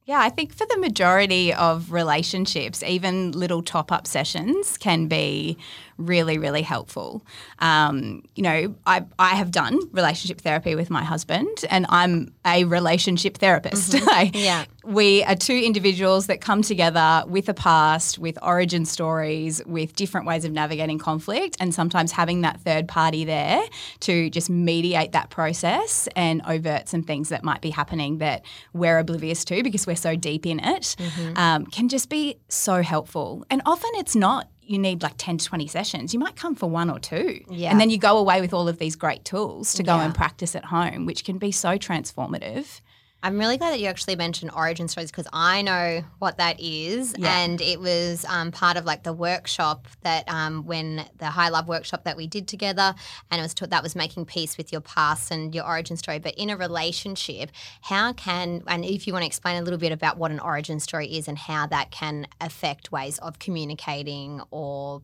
Yeah, 0.06 0.22
I 0.22 0.30
think 0.30 0.54
for 0.54 0.66
the 0.66 0.78
majority 0.78 1.54
of 1.54 1.92
relationships, 1.92 2.82
even 2.82 3.34
little 3.34 3.62
top 3.62 3.92
up 3.92 4.08
sessions 4.08 4.78
can 4.78 5.08
be 5.08 5.58
really, 5.98 6.38
really 6.38 6.62
helpful. 6.62 7.26
Um, 7.60 8.24
you 8.36 8.44
know, 8.44 8.76
I, 8.86 9.06
I 9.20 9.36
have 9.36 9.52
done 9.52 9.80
relationship 9.92 10.42
therapy 10.42 10.76
with 10.76 10.90
my 10.90 11.04
husband, 11.04 11.66
and 11.70 11.86
I'm 11.90 12.34
a 12.46 12.64
relationship 12.66 13.38
therapist. 13.38 13.94
Mm-hmm. 13.94 14.36
yeah. 14.38 14.66
We 14.84 15.24
are 15.24 15.36
two 15.36 15.56
individuals 15.56 16.28
that 16.28 16.40
come 16.40 16.62
together 16.62 17.24
with 17.28 17.50
a 17.50 17.54
past, 17.54 18.20
with 18.20 18.38
origin 18.42 18.86
stories, 18.86 19.62
with 19.66 19.96
different 19.96 20.26
ways 20.26 20.46
of 20.46 20.52
navigating 20.52 20.98
conflict, 20.98 21.58
and 21.60 21.74
sometimes 21.74 22.12
having 22.12 22.42
that 22.42 22.62
third 22.62 22.88
party 22.88 23.26
there 23.26 23.62
to 24.02 24.30
just 24.30 24.50
mediate 24.50 25.12
that 25.12 25.30
process 25.30 26.08
and 26.16 26.42
overt 26.48 26.88
some 26.88 27.04
things 27.04 27.30
that 27.30 27.44
might 27.44 27.62
be 27.62 27.70
happening 27.70 28.20
that 28.20 28.46
we're 28.74 28.98
oblivious 28.98 29.44
to 29.46 29.62
because 29.62 29.86
we're 29.86 29.96
so 29.96 30.16
deep 30.16 30.46
in 30.46 30.60
it 30.60 30.96
mm-hmm. 30.98 31.38
um, 31.38 31.66
can 31.66 31.90
just 31.90 32.10
be 32.10 32.38
so 32.48 32.82
helpful. 32.82 33.46
And 33.50 33.62
often 33.66 33.92
it's 33.96 34.16
not 34.16 34.48
you 34.70 34.78
need 34.80 35.02
like 35.04 35.14
10 35.18 35.38
to 35.40 35.46
20 35.46 35.68
sessions. 35.68 36.14
You 36.14 36.20
might 36.20 36.36
come 36.36 36.56
for 36.56 36.70
one 36.70 36.90
or 36.90 37.00
two. 37.00 37.44
Yeah. 37.50 37.72
And 37.72 37.80
then 37.80 37.90
you 37.90 37.98
go 37.98 38.18
away 38.18 38.42
with 38.42 38.54
all 38.54 38.68
of 38.68 38.80
these 38.80 38.96
great 38.96 39.26
tools 39.26 39.74
to 39.74 39.84
go 39.84 39.96
yeah. 39.96 40.06
and 40.06 40.16
practice 40.16 40.56
at 40.56 40.66
home, 40.66 41.06
which 41.06 41.24
can 41.24 41.38
be 41.38 41.52
so 41.52 41.78
transformative. 41.78 42.82
I'm 43.24 43.40
really 43.40 43.58
glad 43.58 43.72
that 43.72 43.80
you 43.80 43.88
actually 43.88 44.16
mentioned 44.16 44.52
origin 44.56 44.88
stories 44.88 45.10
because 45.10 45.28
I 45.34 45.64
know 45.64 46.04
what 46.20 46.38
that 46.38 46.60
is, 46.60 47.16
yeah. 47.18 47.40
and 47.40 47.60
it 47.60 47.80
was 47.80 48.24
um, 48.26 48.52
part 48.52 48.78
of 48.78 48.86
like 48.86 49.04
the 49.04 49.12
workshop 49.12 49.88
that 50.04 50.30
um, 50.30 50.66
when 50.66 51.04
the 51.18 51.26
High 51.26 51.50
Love 51.50 51.68
workshop 51.68 52.04
that 52.04 52.16
we 52.16 52.28
did 52.28 52.48
together, 52.48 52.94
and 53.32 53.40
it 53.40 53.42
was 53.42 53.56
taught 53.56 53.72
that 53.72 53.82
was 53.82 53.96
making 53.96 54.26
peace 54.26 54.56
with 54.56 54.72
your 54.72 54.82
past 54.82 55.32
and 55.32 55.56
your 55.56 55.66
origin 55.66 55.98
story. 55.98 56.20
But 56.20 56.36
in 56.36 56.52
a 56.52 56.58
relationship, 56.58 57.52
how 57.82 58.14
can 58.14 58.62
and 58.68 58.86
if 58.86 59.08
you 59.08 59.14
want 59.14 59.24
to 59.24 59.28
explain 59.28 59.58
a 59.58 59.64
little 59.64 59.80
bit 59.80 59.92
about 59.92 60.18
what 60.18 60.30
an 60.30 60.40
origin 60.40 60.80
story 60.80 61.08
is 61.08 61.28
and 61.28 61.40
how 61.40 61.66
that 61.68 61.90
can 61.90 62.28
affect 62.40 62.92
ways 62.92 63.18
of 63.20 63.40
communicating 63.40 64.42
or 64.52 65.02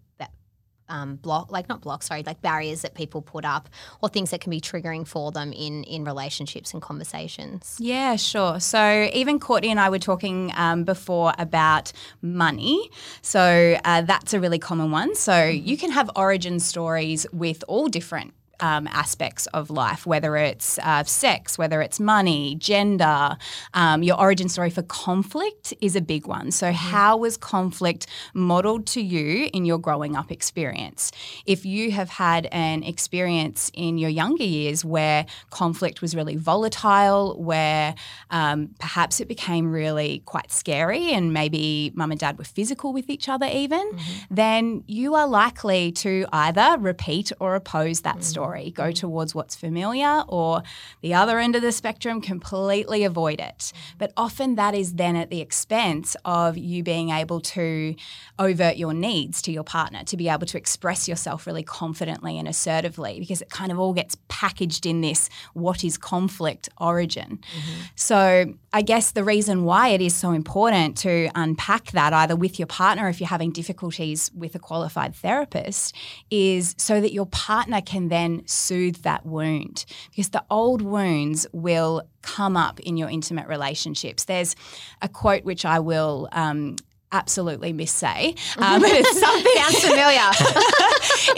um, 0.93 1.15
block, 1.25 1.51
like 1.51 1.67
not 1.67 1.82
blocks, 1.82 2.06
sorry, 2.08 2.23
like 2.23 2.39
barriers 2.41 2.82
that 2.84 2.93
people 2.93 3.21
put 3.21 3.43
up 3.56 3.63
or 4.01 4.08
things 4.10 4.29
that 4.32 4.41
can 4.43 4.51
be 4.51 4.62
triggering 4.62 5.06
for 5.13 5.32
them 5.38 5.49
in 5.53 5.84
in 5.95 6.06
relationships 6.06 6.73
and 6.73 6.82
conversations? 6.82 7.77
Yeah, 7.79 8.15
sure. 8.15 8.60
So 8.60 8.82
even 9.21 9.39
Courtney 9.39 9.71
and 9.71 9.79
I 9.79 9.89
were 9.89 9.99
talking 10.12 10.51
um, 10.56 10.84
before 10.84 11.34
about 11.38 11.91
money. 12.21 12.77
So 13.21 13.43
uh, 13.84 14.01
that's 14.12 14.34
a 14.34 14.39
really 14.39 14.60
common 14.60 14.91
one. 14.91 15.15
So 15.15 15.34
Mm-hmm. 15.34 15.67
you 15.69 15.77
can 15.77 15.91
have 15.91 16.10
origin 16.15 16.60
stories 16.60 17.25
with 17.34 17.63
all 17.67 17.88
different. 17.88 18.34
Um, 18.69 18.88
aspects 18.88 19.45
of 19.47 19.69
life, 19.69 20.02
whether 20.06 20.32
it's 20.38 20.80
uh, 20.91 21.04
sex, 21.04 21.58
whether 21.58 21.82
it's 21.82 21.99
money, 21.99 22.56
gender, 22.56 23.36
um, 23.73 24.04
your 24.04 24.17
origin 24.17 24.47
story 24.47 24.69
for 24.69 24.84
conflict 24.84 25.73
is 25.82 25.97
a 25.97 26.02
big 26.13 26.23
one. 26.38 26.47
So, 26.52 26.71
how 26.71 27.17
was 27.17 27.36
conflict 27.36 28.08
modeled 28.34 28.84
to 28.95 29.02
you 29.02 29.49
in 29.52 29.65
your 29.65 29.80
growing 29.80 30.15
up 30.15 30.32
experience? 30.32 31.12
If 31.45 31.65
you 31.65 31.91
have 31.91 32.10
had 32.10 32.47
an 32.52 32.84
experience 32.84 33.69
in 33.73 33.97
your 33.97 34.10
younger 34.21 34.45
years 34.45 34.86
where 34.86 35.26
conflict 35.49 36.02
was 36.02 36.15
really 36.15 36.38
volatile, 36.38 37.36
where 37.52 37.95
um, 38.30 38.69
perhaps 38.80 39.19
it 39.19 39.28
became 39.28 39.65
really 39.71 40.21
quite 40.34 40.52
scary 40.52 41.12
and 41.12 41.34
maybe 41.34 41.91
mum 41.95 42.12
and 42.12 42.19
dad 42.19 42.38
were 42.38 42.52
physical 42.60 42.93
with 42.93 43.10
each 43.10 43.28
other, 43.28 43.47
even, 43.63 43.86
then 44.32 44.84
you 44.88 45.15
are 45.15 45.28
likely 45.28 45.91
to 45.91 46.26
either 46.32 46.78
repeat 46.80 47.32
or 47.39 47.56
oppose 47.56 48.02
that 48.02 48.23
story, 48.23 48.53
go 48.76 48.92
towards 48.92 49.36
what's 49.36 49.56
familiar, 49.56 50.24
or 50.28 50.63
the 51.02 51.13
other 51.13 51.39
end 51.39 51.56
of 51.56 51.62
the 51.62 51.72
spectrum, 51.72 52.22
completely 52.22 53.04
avoid 53.04 53.39
it. 53.39 53.74
But 53.98 54.13
often 54.16 54.56
that 54.56 54.76
is 54.76 54.94
then 54.94 55.16
at 55.16 55.30
the 55.30 55.42
expense 55.42 56.16
of 56.26 56.58
you 56.58 56.84
being 56.84 57.10
able 57.10 57.39
to 57.42 57.96
overt 58.39 58.78
your 58.78 58.94
needs 58.94 59.42
to 59.44 59.52
your 59.52 59.63
partner, 59.63 60.04
to 60.04 60.18
be 60.18 60.30
able 60.30 60.46
to 60.48 60.58
express 60.58 61.08
yourself 61.08 61.48
really 61.48 61.63
confidently 61.63 62.38
and 62.38 62.48
assertively, 62.48 63.20
because 63.20 63.42
it 63.42 63.50
kind 63.50 63.72
of 63.72 63.80
all 63.80 63.94
gets 63.94 64.18
packaged 64.28 64.86
in 64.86 65.02
this 65.02 65.30
what 65.54 65.84
is 65.84 65.98
conflict 65.98 66.70
origin. 66.80 67.39
Mm-hmm. 67.39 67.82
So 67.96 68.54
I 68.76 68.82
guess 68.82 69.12
the 69.12 69.24
reason 69.24 69.66
why 69.66 69.90
it 69.90 70.02
is 70.02 70.16
so 70.16 70.32
important 70.32 70.98
to 71.00 71.30
unpack 71.36 71.92
that 71.92 72.12
either 72.12 72.36
with 72.36 72.58
your 72.58 72.66
partner 72.66 73.08
if 73.08 73.22
you're 73.22 73.28
having 73.28 73.52
difficulties 73.52 74.32
with 74.34 74.56
a 74.56 74.60
qualified 74.60 75.14
therapist 75.14 75.96
is 76.32 76.74
so 76.80 77.00
that 77.00 77.14
your 77.14 77.28
partner 77.28 77.82
can 77.82 78.08
then 78.08 78.42
soothe 78.48 79.04
that 79.04 79.28
wound 79.28 79.86
because 80.10 80.30
the 80.30 80.44
old 80.50 80.82
wounds 80.82 81.46
will 81.54 82.02
come 82.24 82.58
up 82.58 82.80
in 82.80 82.98
your 82.98 83.12
intimate 83.12 83.48
relationships. 83.48 84.24
There's 84.24 84.56
a 85.04 85.08
quote 85.08 85.44
which 85.44 85.66
I 85.66 85.78
will 85.78 86.28
um, 86.32 86.78
absolutely 87.13 87.71
missay, 87.73 88.38
um, 88.58 88.82
but 88.82 88.91
it's 88.91 89.19
something 89.19 89.54
Sounds 89.56 89.80
familiar. 89.80 90.30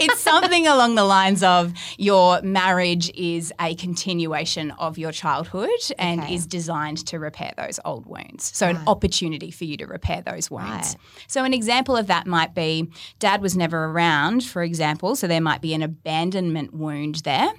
it's 0.00 0.20
something 0.20 0.66
along 0.66 0.94
the 0.94 1.04
lines 1.04 1.42
of 1.42 1.72
your 1.98 2.40
marriage 2.42 3.10
is 3.14 3.52
a 3.60 3.74
continuation 3.76 4.70
of 4.72 4.98
your 4.98 5.12
childhood 5.12 5.68
and 5.98 6.22
Okay. 6.22 6.34
is 6.34 6.46
designed 6.46 7.06
to 7.06 7.18
repair 7.18 7.52
those 7.56 7.78
old 7.84 8.06
wounds. 8.06 8.50
So, 8.56 8.68
an 8.68 8.78
opportunity 8.86 9.50
for 9.50 9.64
you 9.64 9.76
to 9.76 9.86
repair 9.86 10.22
those 10.22 10.50
wounds. 10.50 10.66
Right. 10.70 10.96
So, 11.28 11.44
an 11.44 11.52
example 11.52 11.96
of 11.96 12.06
that 12.06 12.26
might 12.26 12.54
be 12.54 12.90
dad 13.18 13.42
was 13.42 13.56
never 13.56 13.84
around, 13.86 14.44
for 14.44 14.62
example. 14.62 15.14
So, 15.16 15.26
there 15.26 15.40
might 15.40 15.60
be 15.60 15.74
an 15.74 15.82
abandonment 15.82 16.72
wound 16.74 17.16
there. 17.16 17.50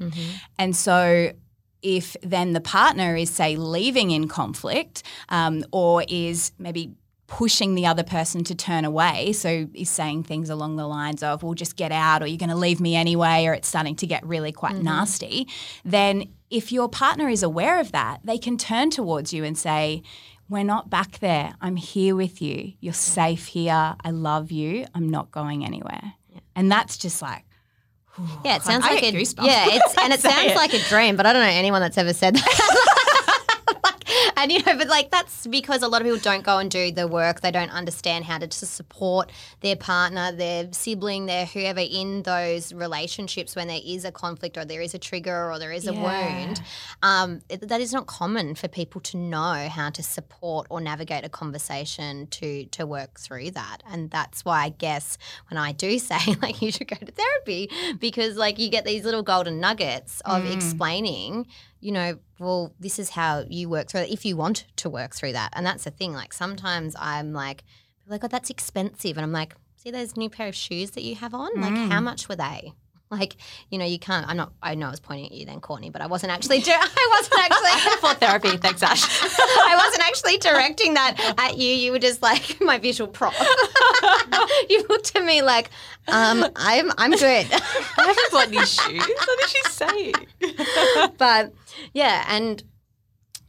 And 0.58 0.76
so, 0.76 1.32
if 1.84 2.16
then 2.24 2.54
the 2.54 2.62
partner 2.62 3.16
is, 3.16 3.30
say, 3.30 3.56
leaving 3.56 4.10
in 4.12 4.28
conflict 4.28 5.04
um, 5.30 5.64
or 5.72 6.04
is 6.10 6.52
maybe 6.58 6.96
pushing 7.28 7.76
the 7.76 7.86
other 7.86 8.04
person 8.04 8.44
to 8.46 8.56
turn 8.56 8.86
away, 8.86 9.34
so 9.34 9.68
is 9.74 9.90
saying 9.90 10.24
things 10.24 10.50
along 10.50 10.78
the 10.78 10.88
lines 10.88 11.22
of, 11.22 11.44
well, 11.44 11.54
just 11.54 11.76
get 11.76 11.92
out, 11.92 12.24
or 12.24 12.28
you're 12.28 12.38
going 12.38 12.50
to 12.50 12.56
leave 12.56 12.80
me 12.80 12.96
anyway, 12.96 13.46
or 13.46 13.54
it's 13.54 13.68
starting 13.68 13.96
to 13.98 14.08
get 14.08 14.26
really 14.26 14.52
quite 14.52 14.76
mm-hmm. 14.76 14.86
nasty, 14.86 15.48
then 15.84 16.30
if 16.50 16.72
your 16.72 16.88
partner 16.88 17.28
is 17.28 17.44
aware 17.44 17.80
of 17.80 17.92
that, 17.92 18.22
they 18.24 18.38
can 18.38 18.58
turn 18.58 18.90
towards 18.90 19.34
you 19.34 19.44
and 19.44 19.58
say, 19.58 20.02
we're 20.50 20.64
not 20.64 20.90
back 20.90 21.20
there. 21.20 21.54
I'm 21.60 21.76
here 21.76 22.16
with 22.16 22.42
you. 22.42 22.74
You're 22.80 22.94
safe 22.94 23.48
here. 23.48 23.96
I 24.02 24.12
love 24.12 24.52
you. 24.52 24.86
I'm 24.96 25.10
not 25.10 25.32
going 25.32 25.66
anywhere. 25.66 26.14
And 26.56 26.72
that's 26.72 26.98
just 26.98 27.22
like, 27.22 27.44
Yeah, 28.46 28.56
it 28.56 28.62
sounds 28.64 28.86
I 28.86 28.96
like 28.96 29.04
a 29.04 29.12
goosebumps 29.12 29.46
yeah, 29.46 29.66
it's 29.70 29.98
and 29.98 30.14
it 30.14 30.22
sounds 30.22 30.52
it. 30.52 30.56
like 30.56 30.74
a 30.74 30.80
dream, 30.80 31.18
but 31.18 31.26
I 31.26 31.34
don't 31.34 31.44
know 31.44 31.50
anyone 31.50 31.82
that's 31.82 31.98
ever 31.98 32.14
said 32.14 32.36
that. 32.36 32.94
And 34.48 34.52
you 34.52 34.62
know, 34.62 34.78
but 34.78 34.88
like 34.88 35.10
that's 35.10 35.48
because 35.48 35.82
a 35.82 35.88
lot 35.88 36.02
of 36.02 36.06
people 36.06 36.20
don't 36.20 36.44
go 36.44 36.60
and 36.60 36.70
do 36.70 36.92
the 36.92 37.08
work. 37.08 37.42
They 37.42 37.50
don't 37.50 37.72
understand 37.72 38.26
how 38.26 38.38
to, 38.38 38.48
to 38.48 38.66
support 38.68 39.32
their 39.62 39.76
partner, 39.76 40.32
their 40.32 40.68
sibling, 40.74 41.26
their 41.26 41.48
whoever 41.48 41.80
in 41.80 42.22
those 42.22 42.72
relationships 42.72 43.56
when 43.56 43.68
there 43.68 43.82
is 43.84 44.06
a 44.06 44.12
conflict 44.12 44.56
or 44.56 44.64
there 44.64 44.82
is 44.82 44.94
a 44.94 45.00
trigger 45.00 45.52
or 45.52 45.58
there 45.58 45.72
is 45.72 45.88
a 45.88 45.94
Yeah. 45.94 46.04
wound. 46.04 46.62
Um, 47.02 47.42
it, 47.50 47.68
that 47.68 47.82
is 47.82 47.92
not 47.94 48.06
common 48.06 48.54
for 48.54 48.68
people 48.68 49.02
to 49.02 49.18
know 49.18 49.68
how 49.70 49.90
to 49.90 50.04
support 50.04 50.68
or 50.70 50.82
navigate 50.82 51.26
a 51.26 51.30
conversation 51.30 52.28
to 52.28 52.66
to 52.68 52.86
work 52.86 53.20
through 53.20 53.52
that. 53.52 53.82
And 53.92 54.12
that's 54.12 54.46
why 54.46 54.66
I 54.66 54.70
guess 54.70 55.18
when 55.50 55.58
I 55.58 55.72
do 55.72 55.98
say 56.12 56.20
like 56.44 56.62
you 56.62 56.72
should 56.72 56.88
go 56.88 56.96
to 56.98 57.12
therapy 57.12 57.72
because 58.00 58.38
like 58.38 58.60
you 58.60 58.70
get 58.70 58.86
these 58.86 59.04
little 59.04 59.24
golden 59.24 59.60
nuggets 59.60 60.22
of 60.26 60.46
explaining, 60.46 61.48
you 61.80 61.92
know, 61.92 62.20
well, 62.40 62.74
this 62.80 63.00
is 63.00 63.12
how 63.12 63.46
you 63.50 63.70
work 63.70 63.90
through 63.90 64.02
it 64.02 64.10
if 64.10 64.26
you 64.26 64.36
want 64.36 64.66
to 64.78 64.90
work 64.90 65.16
through 65.16 65.34
that. 65.34 65.52
And 65.54 65.66
that's 65.66 65.84
the 65.84 65.92
thing. 65.92 66.14
Like 66.14 66.34
sometimes 66.34 66.96
I'm 67.00 67.34
like, 67.34 67.64
like, 68.08 68.24
oh, 68.24 68.28
that's 68.28 68.50
expensive. 68.50 69.18
And 69.18 69.24
I'm 69.24 69.32
like, 69.32 69.56
see 69.76 69.92
those 69.92 70.18
new 70.18 70.30
pair 70.30 70.48
of 70.48 70.56
shoes 70.56 70.92
that 70.92 71.04
you 71.04 71.16
have 71.16 71.34
on? 71.34 71.50
Like, 71.60 71.92
how 71.92 72.02
much 72.02 72.30
were 72.30 72.36
they? 72.36 72.74
Like, 73.10 73.38
you 73.70 73.78
know, 73.78 73.86
you 73.86 74.00
can't. 74.00 74.28
I'm 74.28 74.36
not. 74.36 74.52
I 74.62 74.76
know 74.76 74.88
I 74.88 74.92
was 74.92 75.00
pointing 75.00 75.28
at 75.28 75.32
you 75.32 75.46
then, 75.46 75.62
Courtney, 75.62 75.90
but 75.90 76.02
I 76.02 76.08
wasn't 76.08 76.34
actually. 76.34 76.60
Do, 76.60 76.72
I 76.76 77.18
wasn't 77.18 77.40
actually. 77.40 77.92
For 78.02 78.14
therapy, 78.16 78.58
thanks, 78.58 78.84
Ash. 78.84 79.02
I 79.02 79.82
wasn't 79.82 80.06
actually 80.06 80.38
directing 80.40 80.96
that 80.96 81.36
at 81.38 81.58
you. 81.58 81.70
You 81.70 81.94
were 81.94 82.00
just 82.00 82.22
like 82.22 82.60
my 82.60 82.78
visual 82.80 83.10
prop. 83.10 83.34
you 84.70 84.86
looked 84.90 85.16
at 85.16 85.24
me 85.24 85.42
like, 85.42 85.70
um, 86.10 86.48
I'm 86.58 86.92
I'm 86.98 87.12
good. 87.12 87.48
I 87.50 87.82
haven't 87.96 88.32
bought 88.34 88.50
these 88.50 88.74
shoes. 88.74 89.08
What 89.08 89.44
is 89.46 89.52
she 89.52 89.62
saying? 89.70 91.14
but 91.18 91.54
yeah, 91.94 92.26
and 92.28 92.64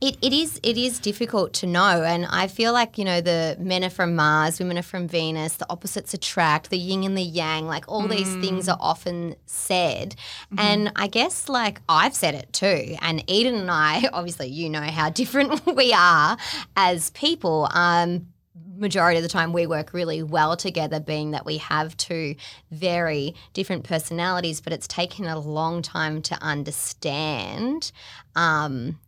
it, 0.00 0.16
it 0.22 0.32
is 0.32 0.60
it 0.62 0.78
is 0.78 1.00
difficult 1.00 1.52
to 1.54 1.66
know, 1.66 2.04
and 2.04 2.24
I 2.26 2.46
feel 2.46 2.72
like 2.72 2.98
you 2.98 3.04
know 3.04 3.20
the 3.20 3.56
men 3.58 3.82
are 3.82 3.90
from 3.90 4.14
Mars, 4.14 4.60
women 4.60 4.78
are 4.78 4.82
from 4.82 5.08
Venus, 5.08 5.56
the 5.56 5.66
opposites 5.68 6.14
attract, 6.14 6.70
the 6.70 6.78
yin 6.78 7.02
and 7.02 7.18
the 7.18 7.22
yang, 7.22 7.66
like 7.66 7.84
all 7.88 8.06
these 8.06 8.32
things 8.36 8.68
are 8.68 8.78
often 8.80 9.34
said, 9.46 10.14
and 10.56 10.92
I 10.94 11.08
guess 11.08 11.48
like 11.48 11.80
I've 11.88 12.14
said 12.14 12.36
it 12.36 12.52
too, 12.52 12.96
and 13.00 13.28
Eden 13.28 13.56
and 13.56 13.70
I, 13.70 14.08
obviously, 14.12 14.48
you 14.48 14.70
know 14.70 14.82
how 14.82 15.10
different 15.10 15.66
we 15.74 15.92
are 15.92 16.36
as 16.76 17.10
people. 17.10 17.68
Um, 17.72 18.28
majority 18.78 19.18
of 19.18 19.22
the 19.22 19.28
time 19.28 19.52
we 19.52 19.66
work 19.66 19.92
really 19.92 20.22
well 20.22 20.56
together 20.56 21.00
being 21.00 21.32
that 21.32 21.44
we 21.44 21.58
have 21.58 21.96
two 21.96 22.34
very 22.70 23.34
different 23.52 23.84
personalities 23.84 24.60
but 24.60 24.72
it's 24.72 24.86
taken 24.86 25.26
a 25.26 25.38
long 25.38 25.82
time 25.82 26.22
to 26.22 26.34
understand 26.42 27.90
um, 28.36 28.98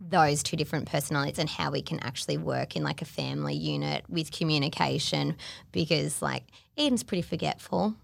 those 0.00 0.42
two 0.42 0.56
different 0.56 0.88
personalities 0.88 1.38
and 1.38 1.48
how 1.48 1.70
we 1.70 1.82
can 1.82 2.00
actually 2.00 2.38
work 2.38 2.74
in 2.74 2.82
like 2.82 3.02
a 3.02 3.06
family 3.06 3.54
unit 3.54 4.04
with 4.08 4.32
communication 4.32 5.36
because 5.72 6.22
like 6.22 6.44
Eden's 6.76 7.02
pretty 7.02 7.22
forgetful. 7.22 7.94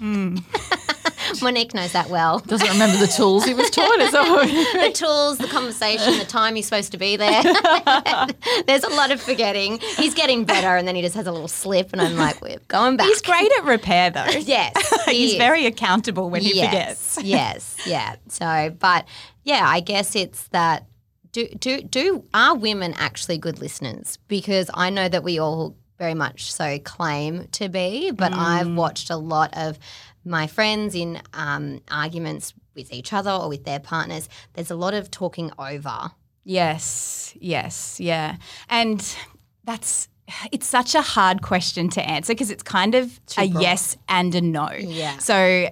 Monique 1.42 1.74
knows 1.74 1.92
that 1.92 2.08
well. 2.10 2.40
Doesn't 2.40 2.68
remember 2.68 2.96
the 2.96 3.06
tools 3.06 3.44
he 3.44 3.54
was 3.54 3.70
taught. 3.70 3.98
Is 4.00 4.12
that 4.12 4.82
the 4.82 4.92
tools, 4.92 5.38
the 5.38 5.46
conversation, 5.46 6.18
the 6.18 6.24
time 6.24 6.54
he's 6.54 6.66
supposed 6.66 6.92
to 6.92 6.98
be 6.98 7.16
there. 7.16 7.42
There's 8.66 8.84
a 8.84 8.90
lot 8.90 9.10
of 9.10 9.20
forgetting. 9.20 9.78
He's 9.96 10.14
getting 10.14 10.44
better, 10.44 10.76
and 10.76 10.86
then 10.86 10.94
he 10.94 11.02
just 11.02 11.14
has 11.14 11.26
a 11.26 11.32
little 11.32 11.48
slip, 11.48 11.92
and 11.92 12.00
I'm 12.00 12.16
like, 12.16 12.40
we're 12.40 12.58
going 12.68 12.96
back. 12.96 13.06
he's 13.06 13.22
great 13.22 13.50
at 13.58 13.64
repair 13.64 14.10
though. 14.10 14.24
Yes, 14.26 15.04
he 15.06 15.14
he's 15.14 15.32
is. 15.32 15.38
very 15.38 15.66
accountable 15.66 16.30
when 16.30 16.42
he 16.42 16.56
yes, 16.56 17.14
forgets. 17.14 17.22
yes, 17.22 17.76
yeah. 17.86 18.16
So, 18.28 18.74
but 18.78 19.06
yeah, 19.42 19.64
I 19.66 19.80
guess 19.80 20.14
it's 20.16 20.48
that. 20.48 20.86
Do 21.32 21.48
do 21.48 21.82
do 21.82 22.24
are 22.32 22.54
women 22.54 22.94
actually 22.96 23.38
good 23.38 23.58
listeners? 23.58 24.18
Because 24.28 24.70
I 24.72 24.90
know 24.90 25.08
that 25.08 25.24
we 25.24 25.40
all 25.40 25.74
very 25.98 26.14
much 26.14 26.52
so 26.52 26.78
claim 26.78 27.46
to 27.52 27.68
be, 27.68 28.10
but 28.10 28.32
I've 28.32 28.66
mm. 28.66 28.76
watched 28.76 29.10
a 29.10 29.16
lot 29.16 29.56
of 29.56 29.78
my 30.24 30.46
friends 30.46 30.94
in 30.94 31.20
um, 31.32 31.80
arguments 31.90 32.54
with 32.74 32.92
each 32.92 33.12
other 33.12 33.30
or 33.30 33.48
with 33.48 33.64
their 33.64 33.80
partners. 33.80 34.28
There's 34.54 34.70
a 34.70 34.76
lot 34.76 34.94
of 34.94 35.10
talking 35.10 35.50
over. 35.58 36.10
Yes, 36.44 37.34
yes, 37.38 37.98
yeah. 38.00 38.36
And 38.68 39.16
that's 39.64 40.08
it's 40.52 40.66
such 40.66 40.94
a 40.94 41.02
hard 41.02 41.42
question 41.42 41.88
to 41.90 42.02
answer 42.02 42.32
because 42.32 42.50
it's 42.50 42.62
kind 42.62 42.94
of 42.94 43.20
a 43.38 43.48
broad. 43.48 43.62
yes 43.62 43.96
and 44.08 44.34
a 44.34 44.40
no. 44.40 44.70
Yeah. 44.72 45.18
So 45.18 45.70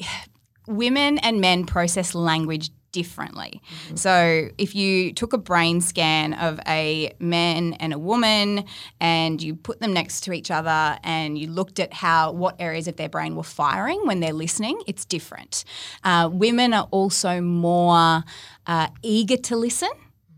women 0.66 1.18
and 1.18 1.40
men 1.40 1.64
process 1.66 2.14
language 2.14 2.70
differently. 2.94 3.60
So 3.96 4.48
if 4.56 4.76
you 4.76 5.12
took 5.12 5.32
a 5.32 5.38
brain 5.38 5.80
scan 5.80 6.32
of 6.34 6.60
a 6.68 7.12
man 7.18 7.72
and 7.74 7.92
a 7.92 7.98
woman 7.98 8.64
and 9.00 9.42
you 9.42 9.56
put 9.56 9.80
them 9.80 9.92
next 9.92 10.20
to 10.22 10.32
each 10.32 10.48
other 10.52 10.96
and 11.02 11.36
you 11.36 11.48
looked 11.48 11.80
at 11.80 11.92
how 11.92 12.30
what 12.30 12.54
areas 12.60 12.86
of 12.86 12.94
their 12.94 13.08
brain 13.08 13.34
were 13.34 13.42
firing 13.42 14.06
when 14.06 14.20
they're 14.20 14.32
listening, 14.32 14.80
it's 14.86 15.04
different. 15.04 15.64
Uh, 16.04 16.30
women 16.32 16.72
are 16.72 16.86
also 16.92 17.40
more 17.40 18.22
uh, 18.68 18.86
eager 19.02 19.36
to 19.38 19.56
listen 19.56 19.90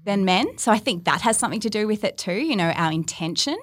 than 0.04 0.24
men. 0.24 0.56
So 0.56 0.72
I 0.72 0.78
think 0.78 1.04
that 1.04 1.20
has 1.20 1.36
something 1.36 1.60
to 1.60 1.68
do 1.68 1.86
with 1.86 2.04
it 2.04 2.16
too, 2.16 2.40
you 2.50 2.56
know, 2.56 2.70
our 2.70 2.90
intention. 2.90 3.58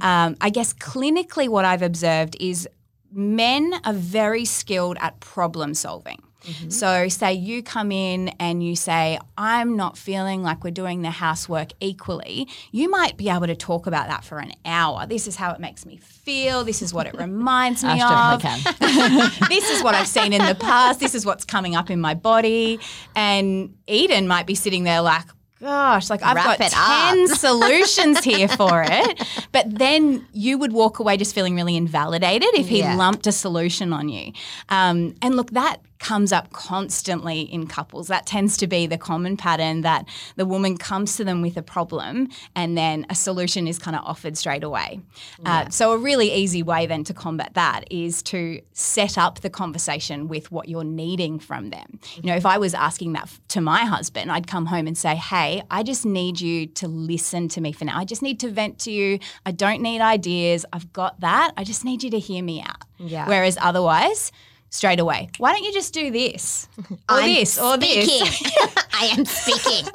Um, 0.00 0.36
I 0.40 0.50
guess 0.50 0.72
clinically, 0.72 1.48
what 1.48 1.64
I've 1.64 1.82
observed 1.82 2.36
is 2.40 2.68
men 3.12 3.74
are 3.84 3.92
very 3.92 4.44
skilled 4.44 4.96
at 5.00 5.20
problem 5.20 5.74
solving. 5.74 6.20
So, 6.68 7.08
say 7.08 7.32
you 7.34 7.62
come 7.62 7.92
in 7.92 8.28
and 8.40 8.62
you 8.62 8.74
say, 8.76 9.18
I'm 9.38 9.76
not 9.76 9.96
feeling 9.96 10.42
like 10.42 10.64
we're 10.64 10.70
doing 10.70 11.02
the 11.02 11.10
housework 11.10 11.72
equally, 11.80 12.48
you 12.72 12.90
might 12.90 13.16
be 13.16 13.28
able 13.28 13.46
to 13.46 13.54
talk 13.56 13.86
about 13.86 14.08
that 14.08 14.24
for 14.24 14.38
an 14.38 14.52
hour. 14.64 15.06
This 15.06 15.26
is 15.28 15.36
how 15.36 15.52
it 15.52 15.60
makes 15.60 15.86
me 15.86 15.96
feel. 15.98 16.64
This 16.64 16.82
is 16.82 16.92
what 16.92 17.06
it 17.06 17.14
reminds 17.18 17.84
me 17.84 18.00
of. 18.00 18.40
can. 18.42 18.58
this 19.48 19.70
is 19.70 19.82
what 19.82 19.94
I've 19.94 20.08
seen 20.08 20.32
in 20.32 20.44
the 20.44 20.54
past. 20.54 21.00
This 21.00 21.14
is 21.14 21.24
what's 21.26 21.44
coming 21.44 21.76
up 21.76 21.90
in 21.90 22.00
my 22.00 22.14
body. 22.14 22.80
And 23.14 23.76
Eden 23.86 24.26
might 24.28 24.46
be 24.46 24.54
sitting 24.54 24.84
there 24.84 25.00
like, 25.00 25.24
gosh, 25.60 26.10
like 26.10 26.22
I've 26.24 26.34
Wrap 26.34 26.58
got 26.58 26.70
10 27.14 27.28
solutions 27.36 28.24
here 28.24 28.48
for 28.48 28.84
it. 28.86 29.22
But 29.52 29.78
then 29.78 30.26
you 30.32 30.58
would 30.58 30.72
walk 30.72 30.98
away 30.98 31.16
just 31.16 31.34
feeling 31.34 31.54
really 31.54 31.76
invalidated 31.76 32.48
if 32.54 32.68
he 32.68 32.80
Yeah. 32.80 32.96
lumped 32.96 33.26
a 33.28 33.32
solution 33.32 33.92
on 33.92 34.08
you. 34.08 34.32
Um, 34.70 35.14
and 35.22 35.36
look, 35.36 35.50
that 35.52 35.76
comes 36.02 36.32
up 36.32 36.52
constantly 36.52 37.42
in 37.42 37.68
couples. 37.68 38.08
That 38.08 38.26
tends 38.26 38.56
to 38.56 38.66
be 38.66 38.86
the 38.88 38.98
common 38.98 39.36
pattern 39.36 39.82
that 39.82 40.08
the 40.34 40.44
woman 40.44 40.76
comes 40.76 41.16
to 41.16 41.24
them 41.24 41.40
with 41.42 41.56
a 41.56 41.62
problem 41.62 42.28
and 42.56 42.76
then 42.76 43.06
a 43.08 43.14
solution 43.14 43.68
is 43.68 43.78
kind 43.78 43.94
of 43.94 44.02
offered 44.04 44.36
straight 44.36 44.64
away. 44.64 45.00
Uh, 45.46 45.70
so, 45.70 45.92
a 45.92 45.98
really 45.98 46.32
easy 46.32 46.62
way 46.62 46.86
then 46.86 47.04
to 47.04 47.14
combat 47.14 47.54
that 47.54 47.84
is 47.90 48.20
to 48.24 48.60
set 48.72 49.16
up 49.16 49.40
the 49.40 49.50
conversation 49.50 50.26
with 50.26 50.50
what 50.50 50.68
you're 50.68 50.82
needing 50.82 51.38
from 51.38 51.70
them. 51.70 52.00
You 52.16 52.24
know, 52.24 52.36
if 52.36 52.46
I 52.46 52.58
was 52.58 52.74
asking 52.74 53.12
that 53.12 53.30
to 53.48 53.60
my 53.60 53.84
husband, 53.84 54.32
I'd 54.32 54.48
come 54.48 54.66
home 54.66 54.88
and 54.88 54.98
say, 54.98 55.14
Hey, 55.14 55.62
I 55.70 55.84
just 55.84 56.04
need 56.04 56.40
you 56.40 56.66
to 56.66 56.88
listen 56.88 57.48
to 57.48 57.60
me 57.60 57.70
for 57.70 57.84
now. 57.84 57.96
I 57.96 58.04
just 58.04 58.22
need 58.22 58.40
to 58.40 58.50
vent 58.50 58.80
to 58.80 58.90
you. 58.90 59.20
I 59.46 59.52
don't 59.52 59.80
need 59.80 60.00
ideas. 60.00 60.66
I've 60.72 60.92
got 60.92 61.20
that. 61.20 61.52
I 61.56 61.62
just 61.62 61.84
need 61.84 62.02
you 62.02 62.10
to 62.10 62.18
hear 62.18 62.42
me 62.42 62.60
out. 62.60 62.82
Yeah. 62.98 63.28
Whereas 63.28 63.56
otherwise, 63.60 64.32
straight 64.72 64.98
away, 64.98 65.28
why 65.38 65.52
don't 65.52 65.62
you 65.62 65.72
just 65.72 65.92
do 65.94 66.10
this 66.10 66.66
or 66.90 66.96
I'm 67.08 67.32
this 67.34 67.58
or 67.58 67.74
speaking. 67.74 68.24
this? 68.24 68.42
I 68.94 69.04
am 69.16 69.24
speaking. 69.26 69.86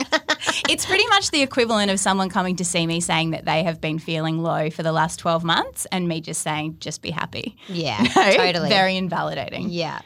it's 0.69 0.85
pretty 0.85 1.05
much 1.07 1.31
the 1.31 1.41
equivalent 1.41 1.89
of 1.91 1.99
someone 1.99 2.29
coming 2.29 2.55
to 2.57 2.63
see 2.63 2.85
me 2.87 3.01
saying 3.01 3.31
that 3.31 3.43
they 3.45 3.63
have 3.63 3.81
been 3.81 3.97
feeling 3.99 4.37
low 4.43 4.69
for 4.69 4.83
the 4.83 4.91
last 4.91 5.17
12 5.19 5.43
months 5.43 5.87
and 5.91 6.07
me 6.07 6.21
just 6.21 6.41
saying, 6.41 6.77
just 6.79 7.01
be 7.01 7.09
happy. 7.11 7.57
yeah, 7.67 8.01
No, 8.15 8.31
totally. 8.33 8.69
Very 8.69 8.95
invalidating. 8.95 9.69
yeah. 9.69 9.99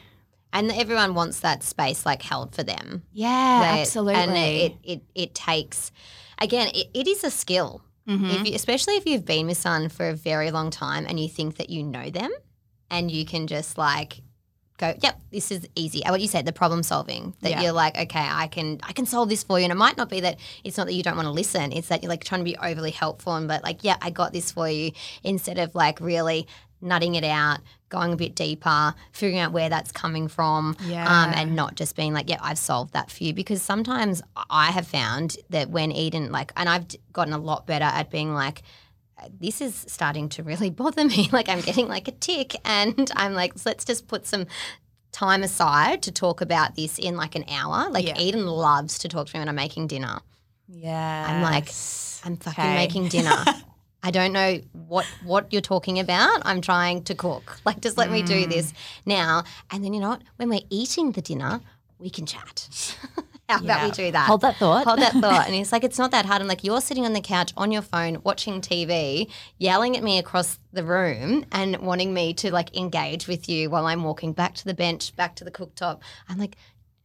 And 0.54 0.70
everyone 0.72 1.14
wants 1.14 1.40
that 1.40 1.62
space 1.62 2.04
like 2.04 2.20
held 2.22 2.54
for 2.54 2.62
them. 2.62 3.02
Yeah, 3.12 3.76
absolutely. 3.78 4.14
And 4.14 4.36
it, 4.36 4.74
it, 4.82 5.02
it 5.14 5.34
takes, 5.34 5.90
again, 6.38 6.68
it, 6.74 6.88
it 6.92 7.06
is 7.08 7.24
a 7.24 7.30
skill. 7.30 7.82
Mm-hmm. 8.06 8.26
If 8.30 8.46
you, 8.48 8.54
especially 8.54 8.94
if 8.96 9.06
you've 9.06 9.24
been 9.24 9.46
with 9.46 9.56
someone 9.58 9.88
for 9.88 10.08
a 10.08 10.14
very 10.14 10.50
long 10.50 10.70
time 10.70 11.06
and 11.08 11.18
you 11.20 11.28
think 11.28 11.56
that 11.56 11.70
you 11.70 11.82
know 11.82 12.10
them 12.10 12.30
and 12.90 13.10
you 13.10 13.24
can 13.24 13.46
just 13.46 13.78
like 13.78 14.20
go, 14.82 14.98
yep, 15.02 15.20
this 15.30 15.50
is 15.50 15.66
easy. 15.74 16.02
What 16.06 16.20
you 16.20 16.28
said, 16.28 16.44
the 16.44 16.52
problem 16.52 16.82
solving. 16.82 17.34
That 17.40 17.50
Yeah. 17.50 17.62
you're 17.62 17.72
like, 17.72 17.96
okay, 17.96 18.26
I 18.44 18.46
can 18.48 18.80
I 18.82 18.92
can 18.92 19.06
solve 19.06 19.28
this 19.28 19.42
for 19.42 19.58
you. 19.58 19.64
And 19.64 19.72
it 19.72 19.76
might 19.76 19.96
not 19.96 20.08
be 20.08 20.20
that 20.20 20.38
it's 20.64 20.76
not 20.76 20.86
that 20.88 20.94
you 20.94 21.02
don't 21.02 21.16
want 21.16 21.26
to 21.26 21.32
listen. 21.32 21.72
It's 21.72 21.88
that 21.88 22.02
you're 22.02 22.10
like 22.10 22.24
trying 22.24 22.40
to 22.40 22.44
be 22.44 22.56
overly 22.56 22.90
helpful 22.90 23.34
and 23.36 23.46
but 23.48 23.62
like, 23.62 23.84
yeah, 23.84 23.96
I 24.00 24.10
got 24.10 24.32
this 24.32 24.50
for 24.52 24.68
you 24.68 24.92
instead 25.22 25.58
of 25.58 25.74
like 25.74 26.00
really 26.00 26.46
nutting 26.84 27.14
it 27.14 27.22
out, 27.24 27.60
going 27.90 28.12
a 28.12 28.16
bit 28.16 28.34
deeper, 28.34 28.92
figuring 29.12 29.38
out 29.38 29.52
where 29.52 29.68
that's 29.68 29.92
coming 29.92 30.26
from, 30.26 30.76
um, 31.06 31.32
and 31.32 31.54
not 31.54 31.76
just 31.76 31.94
being 31.94 32.12
like, 32.12 32.28
yeah, 32.28 32.38
I've 32.42 32.58
solved 32.58 32.92
that 32.94 33.08
for 33.08 33.22
you. 33.22 33.32
Because 33.32 33.62
sometimes 33.62 34.20
I 34.50 34.72
have 34.72 34.88
found 34.88 35.36
that 35.50 35.70
when 35.70 35.92
Eden, 35.92 36.32
like, 36.32 36.52
and 36.56 36.68
I've 36.68 36.86
gotten 37.12 37.32
a 37.32 37.38
lot 37.38 37.68
better 37.68 37.84
at 37.84 38.10
being 38.10 38.34
like, 38.34 38.62
this 39.40 39.60
is 39.60 39.84
starting 39.88 40.28
to 40.30 40.42
really 40.42 40.70
bother 40.82 41.04
me. 41.04 41.28
Like, 41.32 41.48
I'm 41.48 41.60
getting 41.60 41.88
like 41.88 42.08
a 42.08 42.12
tick, 42.12 42.54
and 42.64 43.10
I'm 43.16 43.34
like, 43.34 43.52
let's 43.64 43.84
just 43.84 44.06
put 44.08 44.26
some 44.26 44.46
time 45.12 45.42
aside 45.42 46.02
to 46.02 46.10
talk 46.12 46.40
about 46.40 46.74
this 46.74 46.98
in 46.98 47.16
like 47.16 47.34
an 47.34 47.44
hour. 47.48 47.90
Like, 47.90 48.06
Yeah. 48.06 48.18
Eden 48.18 48.46
loves 48.46 48.98
to 49.00 49.08
talk 49.08 49.26
to 49.28 49.36
me 49.36 49.40
when 49.40 49.48
I'm 49.48 49.54
making 49.54 49.86
dinner. 49.88 50.20
Yeah. 50.68 51.26
I'm 51.28 51.42
like, 51.42 51.68
I'm 52.24 52.36
fucking 52.38 52.64
Okay. 52.64 52.74
making 52.74 53.08
dinner. 53.16 53.44
I 54.04 54.10
don't 54.10 54.32
know 54.32 54.60
what 54.72 55.06
what 55.24 55.52
you're 55.52 55.60
talking 55.62 55.98
about. 56.00 56.42
I'm 56.44 56.60
trying 56.60 57.04
to 57.04 57.14
cook. 57.14 57.60
Like, 57.64 57.80
just 57.80 57.96
let 57.98 58.10
me 58.10 58.22
Mm. 58.22 58.26
do 58.26 58.46
this 58.46 58.72
now. 59.06 59.44
And 59.70 59.84
then 59.84 59.92
you 59.94 60.00
know 60.00 60.08
what? 60.10 60.22
When 60.36 60.48
we're 60.48 60.66
eating 60.70 61.12
the 61.12 61.20
dinner, 61.22 61.60
we 61.98 62.10
can 62.10 62.26
chat. 62.26 62.68
How 63.58 63.64
about 63.64 63.84
we 63.84 63.90
do 63.90 64.12
that? 64.12 64.26
Hold 64.26 64.40
that 64.42 64.56
thought. 64.56 64.84
Hold 64.84 64.98
that 65.00 65.12
thought. 65.20 65.46
And 65.46 65.54
he's 65.54 65.72
like, 65.72 65.84
it's 65.84 65.98
not 65.98 66.10
that 66.10 66.26
hard. 66.26 66.40
I'm 66.40 66.48
like, 66.48 66.64
you're 66.64 66.80
sitting 66.80 67.04
on 67.04 67.12
the 67.12 67.20
couch 67.20 67.52
on 67.56 67.72
your 67.72 67.82
phone 67.82 68.20
watching 68.24 68.60
TV, 68.60 69.30
yelling 69.58 69.96
at 69.96 70.02
me 70.02 70.18
across 70.18 70.58
the 70.72 70.84
room 70.84 71.44
and 71.52 71.76
wanting 71.78 72.14
me 72.14 72.32
to 72.34 72.52
like 72.52 72.76
engage 72.76 73.28
with 73.28 73.48
you 73.48 73.70
while 73.70 73.86
I'm 73.86 74.02
walking 74.02 74.32
back 74.32 74.54
to 74.56 74.64
the 74.64 74.74
bench, 74.74 75.14
back 75.16 75.36
to 75.36 75.44
the 75.44 75.50
cooktop. 75.50 76.00
I'm 76.28 76.38
like, 76.38 76.56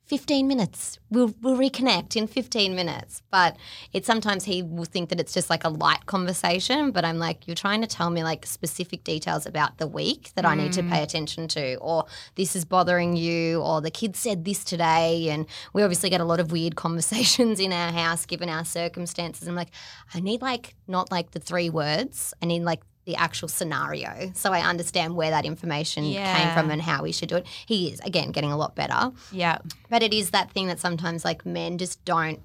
15 0.08 0.48
minutes. 0.48 1.00
We'll, 1.10 1.36
we'll 1.42 1.58
reconnect 1.58 2.16
in 2.16 2.28
15 2.28 2.74
minutes. 2.76 3.22
But 3.30 3.58
it's 3.92 4.08
sometimes 4.08 4.46
he 4.46 4.64
will 4.64 4.86
think 4.86 5.10
that 5.10 5.20
it's 5.20 5.34
just 5.34 5.50
like 5.50 5.66
a 5.66 5.70
light 5.70 6.06
conversation. 6.06 6.92
But 6.92 7.04
I'm 7.04 7.20
like, 7.20 7.46
you're 7.46 7.56
trying 7.56 7.82
to 7.82 7.88
tell 7.88 8.10
me 8.10 8.24
like 8.24 8.46
specific 8.46 9.04
details 9.04 9.46
about 9.46 9.78
the 9.78 9.88
week 9.88 10.32
that 10.36 10.46
I 10.46 10.56
need 10.56 10.72
to 10.74 10.82
pay 10.82 11.00
mm. 11.00 11.04
attention 11.04 11.48
to, 11.50 11.76
or 11.76 12.06
this 12.36 12.56
is 12.56 12.64
bothering 12.64 13.18
you, 13.18 13.62
or 13.62 13.82
the 13.82 13.92
kids 13.92 14.20
said 14.20 14.46
this 14.46 14.64
today. 14.64 15.30
And 15.30 15.46
we 15.74 15.84
obviously 15.84 16.10
get 16.10 16.22
a 16.22 16.26
lot 16.26 16.40
of 16.40 16.52
weird 16.52 16.76
conversations 16.88 17.60
in 17.60 17.74
our 17.74 17.92
house 17.92 18.26
given 18.26 18.50
our 18.50 18.64
circumstances. 18.64 19.48
I'm 19.48 19.56
like, 19.56 19.72
I 20.14 20.22
need 20.22 20.42
like 20.42 20.76
not 20.88 21.12
like 21.12 21.32
the 21.32 21.40
three 21.40 21.70
words, 21.70 22.34
I 22.42 22.46
need 22.46 22.64
like 22.64 22.82
the 23.08 23.16
actual 23.16 23.48
scenario 23.48 24.32
so 24.36 24.52
I 24.52 24.60
understand 24.60 25.16
where 25.16 25.32
that 25.32 25.46
information 25.46 26.04
came 26.04 26.54
from 26.54 26.70
and 26.70 26.82
how 26.82 27.02
we 27.04 27.12
should 27.14 27.30
do 27.30 27.38
it. 27.38 27.48
He 27.66 27.90
is, 27.92 28.00
again, 28.02 28.32
getting 28.32 28.52
a 28.52 28.58
lot 28.58 28.76
better. 28.76 29.12
yeah. 29.32 29.58
But 29.90 30.04
it 30.04 30.14
is 30.14 30.32
that 30.32 30.52
thing 30.52 30.68
that 30.68 30.80
sometimes 30.80 31.24
like 31.26 31.46
men 31.46 31.78
just 31.78 32.04
don't. 32.06 32.42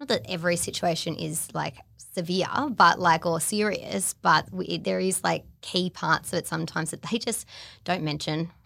Not 0.00 0.08
that 0.08 0.22
every 0.26 0.56
situation 0.56 1.14
is 1.14 1.48
like 1.52 1.76
severe, 2.14 2.48
but 2.70 2.98
like 2.98 3.26
or 3.26 3.38
serious, 3.40 4.14
but 4.14 4.50
we, 4.50 4.78
there 4.78 4.98
is 4.98 5.22
like 5.22 5.44
key 5.60 5.90
parts 5.90 6.32
of 6.32 6.38
it 6.38 6.46
sometimes 6.46 6.90
that 6.92 7.02
they 7.02 7.18
just 7.18 7.46
don't 7.84 8.02
mention. 8.02 8.50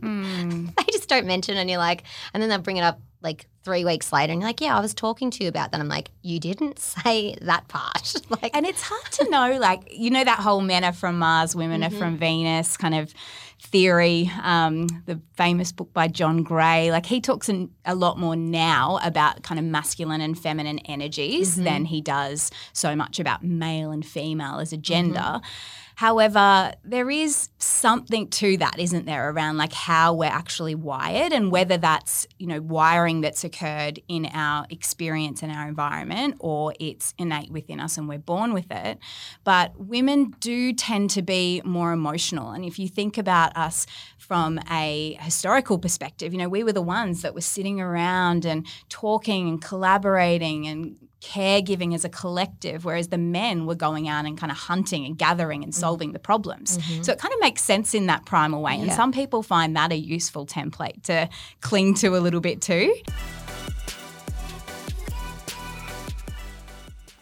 Hmm. 0.00 0.66
they 0.76 0.84
just 0.90 1.08
don't 1.08 1.26
mention, 1.26 1.56
and 1.56 1.70
you're 1.70 1.78
like, 1.78 2.02
and 2.34 2.42
then 2.42 2.50
they'll 2.50 2.58
bring 2.58 2.78
it 2.78 2.82
up 2.82 3.00
like 3.22 3.46
three 3.64 3.84
weeks 3.84 4.12
later, 4.12 4.32
and 4.32 4.40
you're 4.42 4.48
like, 4.48 4.60
yeah, 4.60 4.76
I 4.76 4.80
was 4.80 4.92
talking 4.92 5.30
to 5.30 5.44
you 5.44 5.48
about 5.48 5.70
that. 5.72 5.80
I'm 5.80 5.88
like, 5.88 6.10
you 6.22 6.40
didn't 6.40 6.78
say 6.94 7.36
that 7.42 7.68
part. 7.68 8.14
like, 8.42 8.54
And 8.56 8.66
it's 8.66 8.82
hard 8.82 9.12
to 9.12 9.30
know, 9.30 9.58
like, 9.58 9.82
you 9.96 10.10
know, 10.10 10.24
that 10.24 10.40
whole 10.40 10.60
men 10.60 10.82
are 10.84 10.92
from 10.92 11.18
Mars, 11.18 11.54
women 11.54 11.80
Mm-hmm. 11.82 11.94
are 11.94 11.98
from 11.98 12.16
Venus 12.18 12.76
kind 12.76 12.94
of 12.94 13.14
theory, 13.60 14.28
um, 14.42 14.88
the 15.06 15.20
famous 15.34 15.70
book 15.70 15.92
by 15.92 16.08
John 16.08 16.42
Gray. 16.42 16.90
Like, 16.90 17.06
he 17.06 17.20
talks 17.20 17.48
in, 17.48 17.70
a 17.84 17.94
lot 17.94 18.18
more 18.18 18.34
now 18.34 18.98
about 19.04 19.44
kind 19.44 19.60
of 19.60 19.64
masculine 19.64 20.20
and 20.20 20.36
feminine 20.38 20.78
energies 20.80 21.52
Mm-hmm. 21.54 21.64
than 21.64 21.84
he 21.84 22.00
does 22.00 22.50
so 22.72 22.96
much 22.96 23.20
about 23.20 23.44
male 23.44 23.90
and 23.92 24.04
female 24.04 24.58
as 24.58 24.72
a 24.72 24.76
gender. 24.76 25.20
Mm-hmm. 25.20 25.46
However, 25.96 26.72
there 26.84 27.10
is 27.10 27.48
something 27.58 28.28
to 28.28 28.56
that, 28.58 28.78
isn't 28.78 29.06
there, 29.06 29.30
around 29.30 29.56
like 29.56 29.72
how 29.72 30.14
we're 30.14 30.26
actually 30.26 30.74
wired 30.74 31.32
and 31.32 31.50
whether 31.50 31.76
that's, 31.76 32.26
you 32.38 32.46
know, 32.46 32.60
wiring 32.60 33.20
that's 33.20 33.44
occurred 33.44 34.00
in 34.08 34.26
our 34.26 34.66
experience 34.70 35.42
and 35.42 35.52
our 35.52 35.68
environment 35.68 36.36
or 36.38 36.74
it's 36.80 37.14
innate 37.18 37.50
within 37.50 37.80
us 37.80 37.96
and 37.98 38.08
we're 38.08 38.18
born 38.18 38.52
with 38.52 38.70
it. 38.70 38.98
But 39.44 39.78
women 39.78 40.34
do 40.40 40.72
tend 40.72 41.10
to 41.10 41.22
be 41.22 41.62
more 41.64 41.92
emotional. 41.92 42.50
And 42.50 42.64
if 42.64 42.78
you 42.78 42.88
think 42.88 43.18
about 43.18 43.56
us 43.56 43.86
from 44.18 44.58
a 44.70 45.16
historical 45.20 45.78
perspective, 45.78 46.32
you 46.32 46.38
know, 46.38 46.48
we 46.48 46.64
were 46.64 46.72
the 46.72 46.82
ones 46.82 47.22
that 47.22 47.34
were 47.34 47.40
sitting 47.40 47.80
around 47.80 48.44
and 48.44 48.66
talking 48.88 49.48
and 49.48 49.62
collaborating 49.62 50.66
and 50.66 50.96
caregiving 51.22 51.94
as 51.94 52.04
a 52.04 52.08
collective, 52.08 52.84
whereas 52.84 53.08
the 53.08 53.18
men 53.18 53.64
were 53.64 53.76
going 53.76 54.08
out 54.08 54.26
and 54.26 54.36
kind 54.36 54.50
of 54.50 54.58
hunting 54.58 55.06
and 55.06 55.16
gathering 55.16 55.62
and 55.62 55.72
mm. 55.72 55.76
solving 55.76 56.12
the 56.12 56.18
problems. 56.18 56.78
Mm-hmm. 56.78 57.02
So 57.02 57.12
it 57.12 57.18
kind 57.18 57.32
of 57.32 57.40
makes 57.40 57.62
sense 57.62 57.94
in 57.94 58.06
that 58.06 58.26
primal 58.26 58.60
way. 58.60 58.74
And 58.74 58.88
Yeah. 58.88 58.96
some 58.96 59.12
people 59.12 59.42
find 59.42 59.76
that 59.76 59.92
a 59.92 59.96
useful 59.96 60.46
template 60.46 61.02
to 61.04 61.28
cling 61.60 61.94
to 61.94 62.16
a 62.16 62.18
little 62.18 62.40
bit 62.40 62.60
too. 62.60 62.94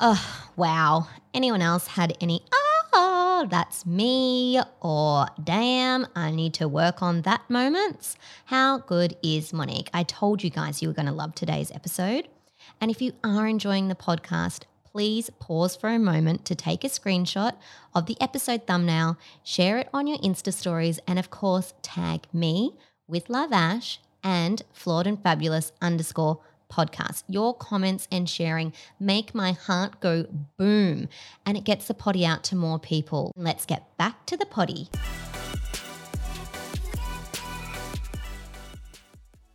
oh, 0.00 0.46
wow. 0.56 1.06
Anyone 1.34 1.62
else 1.62 1.86
had 1.86 2.16
any 2.20 2.42
wow, 2.92 3.46
that's 3.48 3.86
me, 3.86 4.60
or 4.80 5.26
damn, 5.42 6.06
I 6.16 6.30
need 6.30 6.54
to 6.54 6.68
work 6.68 7.02
on 7.02 7.22
that 7.22 7.48
moments. 7.48 8.16
How 8.46 8.78
good 8.78 9.16
is 9.22 9.52
Monique? 9.52 9.90
I 9.94 10.02
told 10.02 10.42
you 10.42 10.50
guys 10.50 10.82
you 10.82 10.88
were 10.88 10.94
going 10.94 11.06
to 11.06 11.12
love 11.12 11.34
today's 11.34 11.70
episode. 11.70 12.28
And 12.80 12.90
if 12.90 13.02
you 13.02 13.12
are 13.22 13.46
enjoying 13.46 13.88
the 13.88 13.94
podcast, 13.94 14.62
please 14.90 15.30
pause 15.38 15.76
for 15.76 15.90
a 15.90 15.98
moment 15.98 16.44
to 16.46 16.54
take 16.54 16.82
a 16.82 16.88
screenshot 16.88 17.54
of 17.94 18.06
the 18.06 18.20
episode 18.20 18.66
thumbnail, 18.66 19.18
share 19.42 19.78
it 19.78 19.88
on 19.92 20.06
your 20.06 20.18
Insta 20.18 20.52
stories, 20.52 20.98
and 21.06 21.18
of 21.18 21.30
course, 21.30 21.74
tag 21.82 22.26
me 22.32 22.76
with 23.06 23.28
Love 23.28 23.52
Ash 23.52 24.00
and 24.24 24.62
Flawed 24.72 25.06
and 25.06 25.22
Fabulous 25.22 25.72
underscore 25.80 26.40
podcast. 26.70 27.24
Your 27.28 27.54
comments 27.54 28.08
and 28.10 28.28
sharing 28.28 28.72
make 28.98 29.34
my 29.34 29.52
heart 29.52 30.00
go 30.00 30.26
boom 30.56 31.08
and 31.44 31.56
it 31.56 31.64
gets 31.64 31.86
the 31.86 31.94
potty 31.94 32.24
out 32.24 32.44
to 32.44 32.56
more 32.56 32.78
people. 32.78 33.32
Let's 33.36 33.66
get 33.66 33.96
back 33.98 34.24
to 34.26 34.36
the 34.36 34.46
potty. 34.46 34.88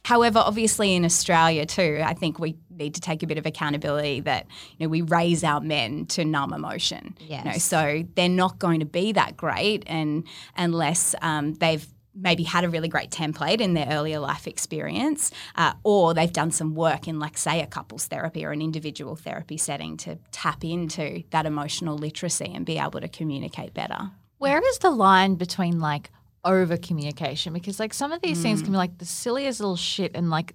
However, 0.05 0.37
obviously 0.37 0.93
in 0.93 1.03
Australia 1.03 1.65
too, 1.65 1.99
I 2.05 2.13
think 2.13 2.37
we 2.37 2.57
need 2.77 2.95
to 2.95 3.01
take 3.01 3.23
a 3.23 3.27
bit 3.27 3.37
of 3.37 3.45
accountability 3.45 4.21
that 4.21 4.47
you 4.77 4.85
know 4.85 4.89
we 4.89 5.01
raise 5.01 5.43
our 5.43 5.61
men 5.61 6.05
to 6.07 6.25
numb 6.25 6.53
emotion. 6.53 7.15
Yes. 7.19 7.45
You 7.45 7.51
know, 7.51 7.57
so 7.57 8.03
they're 8.15 8.29
not 8.29 8.59
going 8.59 8.79
to 8.79 8.85
be 8.85 9.11
that 9.13 9.37
great, 9.37 9.83
and 9.87 10.23
unless 10.55 11.15
um, 11.21 11.53
they've 11.55 11.85
maybe 12.15 12.43
had 12.43 12.63
a 12.63 12.69
really 12.69 12.87
great 12.87 13.11
template 13.11 13.59
in 13.59 13.73
their 13.73 13.87
earlier 13.89 14.19
life 14.19 14.47
experience, 14.47 15.31
uh, 15.55 15.73
or 15.83 16.13
they've 16.13 16.31
done 16.31 16.51
some 16.51 16.73
work 16.73 17.07
in, 17.07 17.19
like, 17.19 17.37
say, 17.37 17.61
a 17.61 17.67
couples 17.67 18.07
therapy 18.07 18.45
or 18.45 18.51
an 18.51 18.61
individual 18.61 19.15
therapy 19.15 19.57
setting 19.57 19.97
to 19.97 20.17
tap 20.31 20.63
into 20.63 21.23
that 21.31 21.45
emotional 21.45 21.97
literacy 21.97 22.51
and 22.53 22.65
be 22.65 22.77
able 22.77 23.01
to 23.01 23.09
communicate 23.09 23.73
better. 23.73 24.11
Where 24.37 24.65
is 24.65 24.79
the 24.79 24.91
line 24.91 25.35
between 25.35 25.79
like 25.79 26.09
over 26.43 26.77
communication? 26.77 27.53
Because 27.53 27.79
like 27.79 27.93
some 27.93 28.11
of 28.11 28.21
these 28.21 28.41
things 28.41 28.61
can 28.61 28.71
be 28.71 28.77
like 28.77 28.97
the 28.97 29.05
silliest 29.05 29.59
little 29.59 29.75
shit 29.75 30.11
and 30.13 30.29
like 30.29 30.53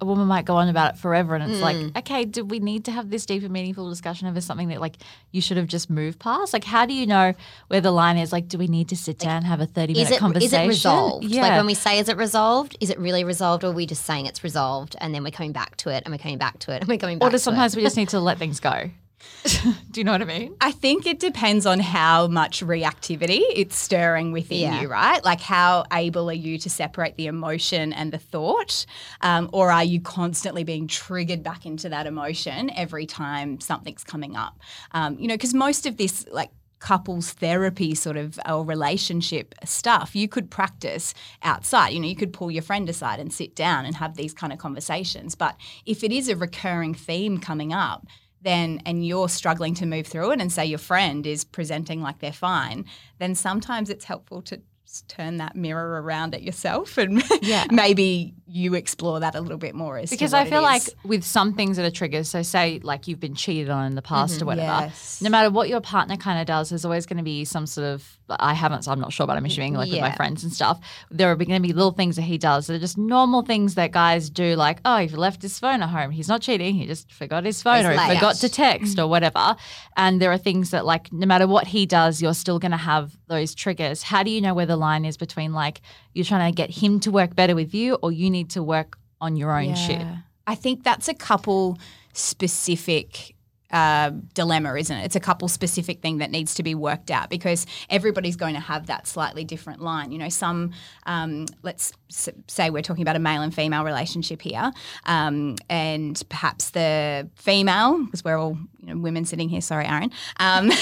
a 0.00 0.04
woman 0.04 0.26
might 0.26 0.44
go 0.44 0.56
on 0.56 0.68
about 0.68 0.94
it 0.94 0.98
forever 0.98 1.34
and 1.34 1.50
it's 1.50 1.60
like, 1.60 1.76
mm. 1.76 1.96
okay, 1.98 2.24
do 2.24 2.44
we 2.44 2.58
need 2.58 2.84
to 2.86 2.92
have 2.92 3.10
this 3.10 3.26
deeper, 3.26 3.48
meaningful 3.48 3.88
discussion 3.88 4.28
over 4.28 4.40
something 4.40 4.68
that 4.68 4.80
like 4.80 4.96
you 5.32 5.40
should 5.40 5.56
have 5.56 5.66
just 5.66 5.90
moved 5.90 6.18
past? 6.18 6.52
Like 6.52 6.64
how 6.64 6.86
do 6.86 6.94
you 6.94 7.06
know 7.06 7.34
where 7.68 7.80
the 7.80 7.90
line 7.90 8.16
is? 8.16 8.32
Like, 8.32 8.48
do 8.48 8.58
we 8.58 8.66
need 8.66 8.88
to 8.88 8.96
sit 8.96 9.18
down 9.18 9.38
and 9.38 9.46
have 9.46 9.60
a 9.60 9.66
30 9.66 9.92
Is 9.92 9.98
minute 9.98 10.10
it, 10.10 10.14
is 10.14 10.18
conversation? 10.20 10.60
it 10.60 10.68
resolved? 10.68 11.24
Yeah. 11.24 11.42
Like 11.42 11.52
when 11.52 11.66
we 11.66 11.74
say, 11.74 11.98
is 11.98 12.08
it 12.08 12.16
resolved? 12.16 12.76
Is 12.80 12.90
it 12.90 12.98
really 12.98 13.24
resolved? 13.24 13.64
Or 13.64 13.68
are 13.68 13.72
we 13.72 13.86
just 13.86 14.04
saying 14.04 14.26
it's 14.26 14.42
resolved 14.42 14.96
and 15.00 15.14
then 15.14 15.22
we're 15.22 15.30
coming 15.30 15.52
back 15.52 15.76
to 15.78 15.90
it 15.90 16.02
and 16.04 16.12
we're 16.12 16.18
coming 16.18 16.38
back 16.38 16.58
to 16.60 16.72
it 16.72 16.80
and 16.80 16.88
we're 16.88 16.98
coming 16.98 17.18
back 17.18 17.28
or 17.28 17.32
to 17.32 17.38
sometimes 17.38 17.74
it? 17.74 17.78
we 17.78 17.82
just 17.82 17.96
need 17.98 18.08
to 18.10 18.20
let 18.20 18.38
things 18.38 18.60
go? 18.60 18.90
do 19.90 20.00
you 20.00 20.04
know 20.04 20.12
what 20.12 20.22
I 20.22 20.26
mean? 20.26 20.56
I 20.60 20.72
think 20.72 21.06
it 21.06 21.18
depends 21.18 21.66
on 21.66 21.80
how 21.80 22.26
much 22.26 22.62
reactivity 22.62 23.42
it's 23.54 23.76
stirring 23.76 24.32
within 24.32 24.60
Yeah. 24.60 24.80
you, 24.82 24.88
right? 24.88 25.24
Like, 25.24 25.40
how 25.40 25.84
able 25.92 26.28
are 26.30 26.34
you 26.34 26.58
to 26.58 26.70
separate 26.70 27.16
the 27.16 27.26
emotion 27.26 27.92
and 27.92 28.12
the 28.12 28.18
thought? 28.18 28.86
Um, 29.20 29.48
or 29.52 29.70
are 29.70 29.84
you 29.84 30.00
constantly 30.00 30.64
being 30.64 30.86
triggered 30.86 31.42
back 31.42 31.66
into 31.66 31.88
that 31.88 32.06
emotion 32.06 32.70
every 32.76 33.06
time 33.06 33.60
something's 33.60 34.04
coming 34.04 34.36
up? 34.36 34.58
Um, 34.92 35.18
you 35.18 35.28
know, 35.28 35.34
because 35.34 35.54
most 35.54 35.86
of 35.86 35.96
this, 35.96 36.26
like, 36.30 36.50
couples 36.80 37.32
therapy 37.32 37.94
sort 37.94 38.16
of 38.16 38.40
or 38.48 38.64
relationship 38.64 39.54
stuff 39.66 40.16
you 40.16 40.26
could 40.26 40.50
practice 40.50 41.12
outside 41.42 41.90
you 41.90 42.00
know 42.00 42.08
you 42.08 42.16
could 42.16 42.32
pull 42.32 42.50
your 42.50 42.62
friend 42.62 42.88
aside 42.88 43.20
and 43.20 43.34
sit 43.34 43.54
down 43.54 43.84
and 43.84 43.96
have 43.96 44.16
these 44.16 44.32
kind 44.32 44.50
of 44.50 44.58
conversations 44.58 45.34
but 45.34 45.56
if 45.84 46.02
it 46.02 46.10
is 46.10 46.26
a 46.30 46.34
recurring 46.36 46.94
theme 46.94 47.36
coming 47.38 47.70
up 47.70 48.06
then 48.42 48.80
and 48.86 49.06
you're 49.06 49.28
struggling 49.28 49.74
to 49.74 49.86
move 49.86 50.06
through 50.06 50.30
it 50.30 50.40
and 50.40 50.52
say 50.52 50.64
your 50.64 50.78
friend 50.78 51.26
is 51.26 51.44
presenting 51.44 52.00
like 52.00 52.18
they're 52.18 52.32
fine 52.32 52.84
then 53.18 53.34
sometimes 53.34 53.90
it's 53.90 54.04
helpful 54.04 54.40
to 54.42 54.60
turn 55.08 55.38
that 55.38 55.56
mirror 55.56 56.02
around 56.02 56.34
at 56.34 56.42
yourself 56.42 56.98
and 56.98 57.22
Yeah. 57.42 57.66
maybe 57.70 58.34
you 58.46 58.74
explore 58.74 59.20
that 59.20 59.34
a 59.36 59.40
little 59.40 59.58
bit 59.58 59.74
more 59.74 59.96
as 59.96 60.10
Because 60.10 60.34
I 60.34 60.44
feel 60.44 60.62
like 60.62 60.82
with 61.04 61.22
some 61.22 61.54
things 61.54 61.76
that 61.76 61.86
are 61.86 61.90
triggers, 61.90 62.28
so 62.28 62.42
say 62.42 62.80
like 62.82 63.06
you've 63.06 63.20
been 63.20 63.34
cheated 63.34 63.70
on 63.70 63.86
in 63.86 63.94
the 63.94 64.02
past 64.02 64.34
or 64.34 64.38
mm-hmm, 64.38 64.46
whatever, 64.46 64.86
Yes. 64.86 65.22
no 65.22 65.30
matter 65.30 65.50
what 65.50 65.68
your 65.68 65.80
partner 65.80 66.16
kind 66.16 66.40
of 66.40 66.46
does, 66.46 66.70
there's 66.70 66.84
always 66.84 67.06
going 67.06 67.18
to 67.18 67.22
be 67.22 67.44
some 67.44 67.66
sort 67.66 67.86
of, 67.86 68.18
I 68.28 68.54
haven't, 68.54 68.82
so 68.82 68.92
I'm 68.92 69.00
not 69.00 69.12
sure, 69.12 69.26
but 69.26 69.36
I'm 69.36 69.44
assuming 69.44 69.74
like 69.74 69.90
with 69.90 70.00
my 70.00 70.12
friends 70.12 70.42
and 70.42 70.52
stuff, 70.52 70.80
there 71.10 71.30
are 71.30 71.36
going 71.36 71.50
to 71.50 71.66
be 71.66 71.72
little 71.72 71.92
things 71.92 72.16
that 72.16 72.22
he 72.22 72.38
does 72.38 72.66
that 72.66 72.74
are 72.74 72.80
just 72.80 72.98
normal 72.98 73.42
things 73.42 73.74
that 73.76 73.92
guys 73.92 74.30
do, 74.30 74.56
like, 74.56 74.80
oh, 74.84 74.98
he 74.98 75.08
left 75.08 75.42
his 75.42 75.58
phone 75.58 75.82
at 75.82 75.88
home. 75.88 76.10
He's 76.10 76.28
not 76.28 76.40
cheating. 76.42 76.74
He 76.74 76.86
just 76.86 77.12
forgot 77.12 77.44
his 77.44 77.62
phone 77.62 77.78
He's 77.78 77.86
or 77.86 77.92
he 77.92 78.14
forgot 78.14 78.36
to 78.36 78.48
text 78.48 78.98
or 78.98 79.02
mm. 79.02 79.08
whatever. 79.08 79.56
And 79.96 80.20
there 80.20 80.32
are 80.32 80.38
things 80.38 80.70
that 80.70 80.84
like, 80.84 81.12
no 81.12 81.26
matter 81.26 81.46
what 81.46 81.68
he 81.68 81.86
does, 81.86 82.20
you're 82.20 82.34
still 82.34 82.58
going 82.58 82.70
to 82.72 82.76
have 82.76 83.16
those 83.28 83.54
triggers. 83.54 84.02
How 84.02 84.22
do 84.22 84.30
you 84.30 84.40
know 84.40 84.54
where 84.54 84.66
the 84.66 84.76
line 84.80 85.04
is 85.04 85.16
between 85.16 85.52
like, 85.52 85.80
you're 86.14 86.24
trying 86.24 86.50
to 86.52 86.56
get 86.56 86.70
him 86.70 86.98
to 87.00 87.10
work 87.12 87.36
better 87.36 87.54
with 87.54 87.72
you 87.74 87.94
or 88.02 88.10
you 88.10 88.28
need 88.30 88.50
to 88.50 88.62
work 88.62 88.98
on 89.20 89.36
your 89.36 89.52
own 89.56 89.74
shit? 89.76 90.04
I 90.46 90.54
think 90.56 90.82
that's 90.82 91.06
a 91.06 91.14
couple 91.14 91.78
specific 92.12 93.34
uh, 93.70 94.10
dilemma, 94.34 94.74
isn't 94.74 94.96
it? 94.96 95.04
It's 95.04 95.14
a 95.14 95.20
couple 95.20 95.46
specific 95.46 96.00
thing 96.02 96.18
that 96.18 96.32
needs 96.32 96.54
to 96.54 96.64
be 96.64 96.74
worked 96.74 97.08
out 97.08 97.30
because 97.30 97.66
everybody's 97.88 98.34
going 98.34 98.54
to 98.54 98.60
have 98.60 98.86
that 98.86 99.06
slightly 99.06 99.44
different 99.44 99.80
line. 99.80 100.10
You 100.10 100.18
know, 100.18 100.28
some, 100.28 100.72
um, 101.06 101.46
let's 101.62 101.92
s- 102.10 102.28
say 102.48 102.70
we're 102.70 102.82
talking 102.82 103.02
about 103.02 103.14
a 103.14 103.20
male 103.20 103.42
and 103.42 103.54
female 103.54 103.84
relationship 103.84 104.42
here, 104.42 104.72
um, 105.06 105.54
and 105.68 106.20
perhaps 106.28 106.70
the 106.70 107.28
female, 107.36 108.02
because 108.04 108.24
we're 108.24 108.36
all 108.38 108.58
you 108.82 108.92
know, 108.92 109.00
women 109.00 109.24
sitting 109.24 109.48
here, 109.48 109.60
sorry, 109.60 109.86
Aaron. 109.86 110.10
Um, 110.40 110.72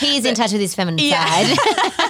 He 0.00 0.16
is 0.16 0.24
in 0.24 0.34
touch 0.34 0.50
with 0.52 0.60
his 0.60 0.74
feminine 0.78 0.98
Yeah. 0.98 1.24
side. 1.26 2.09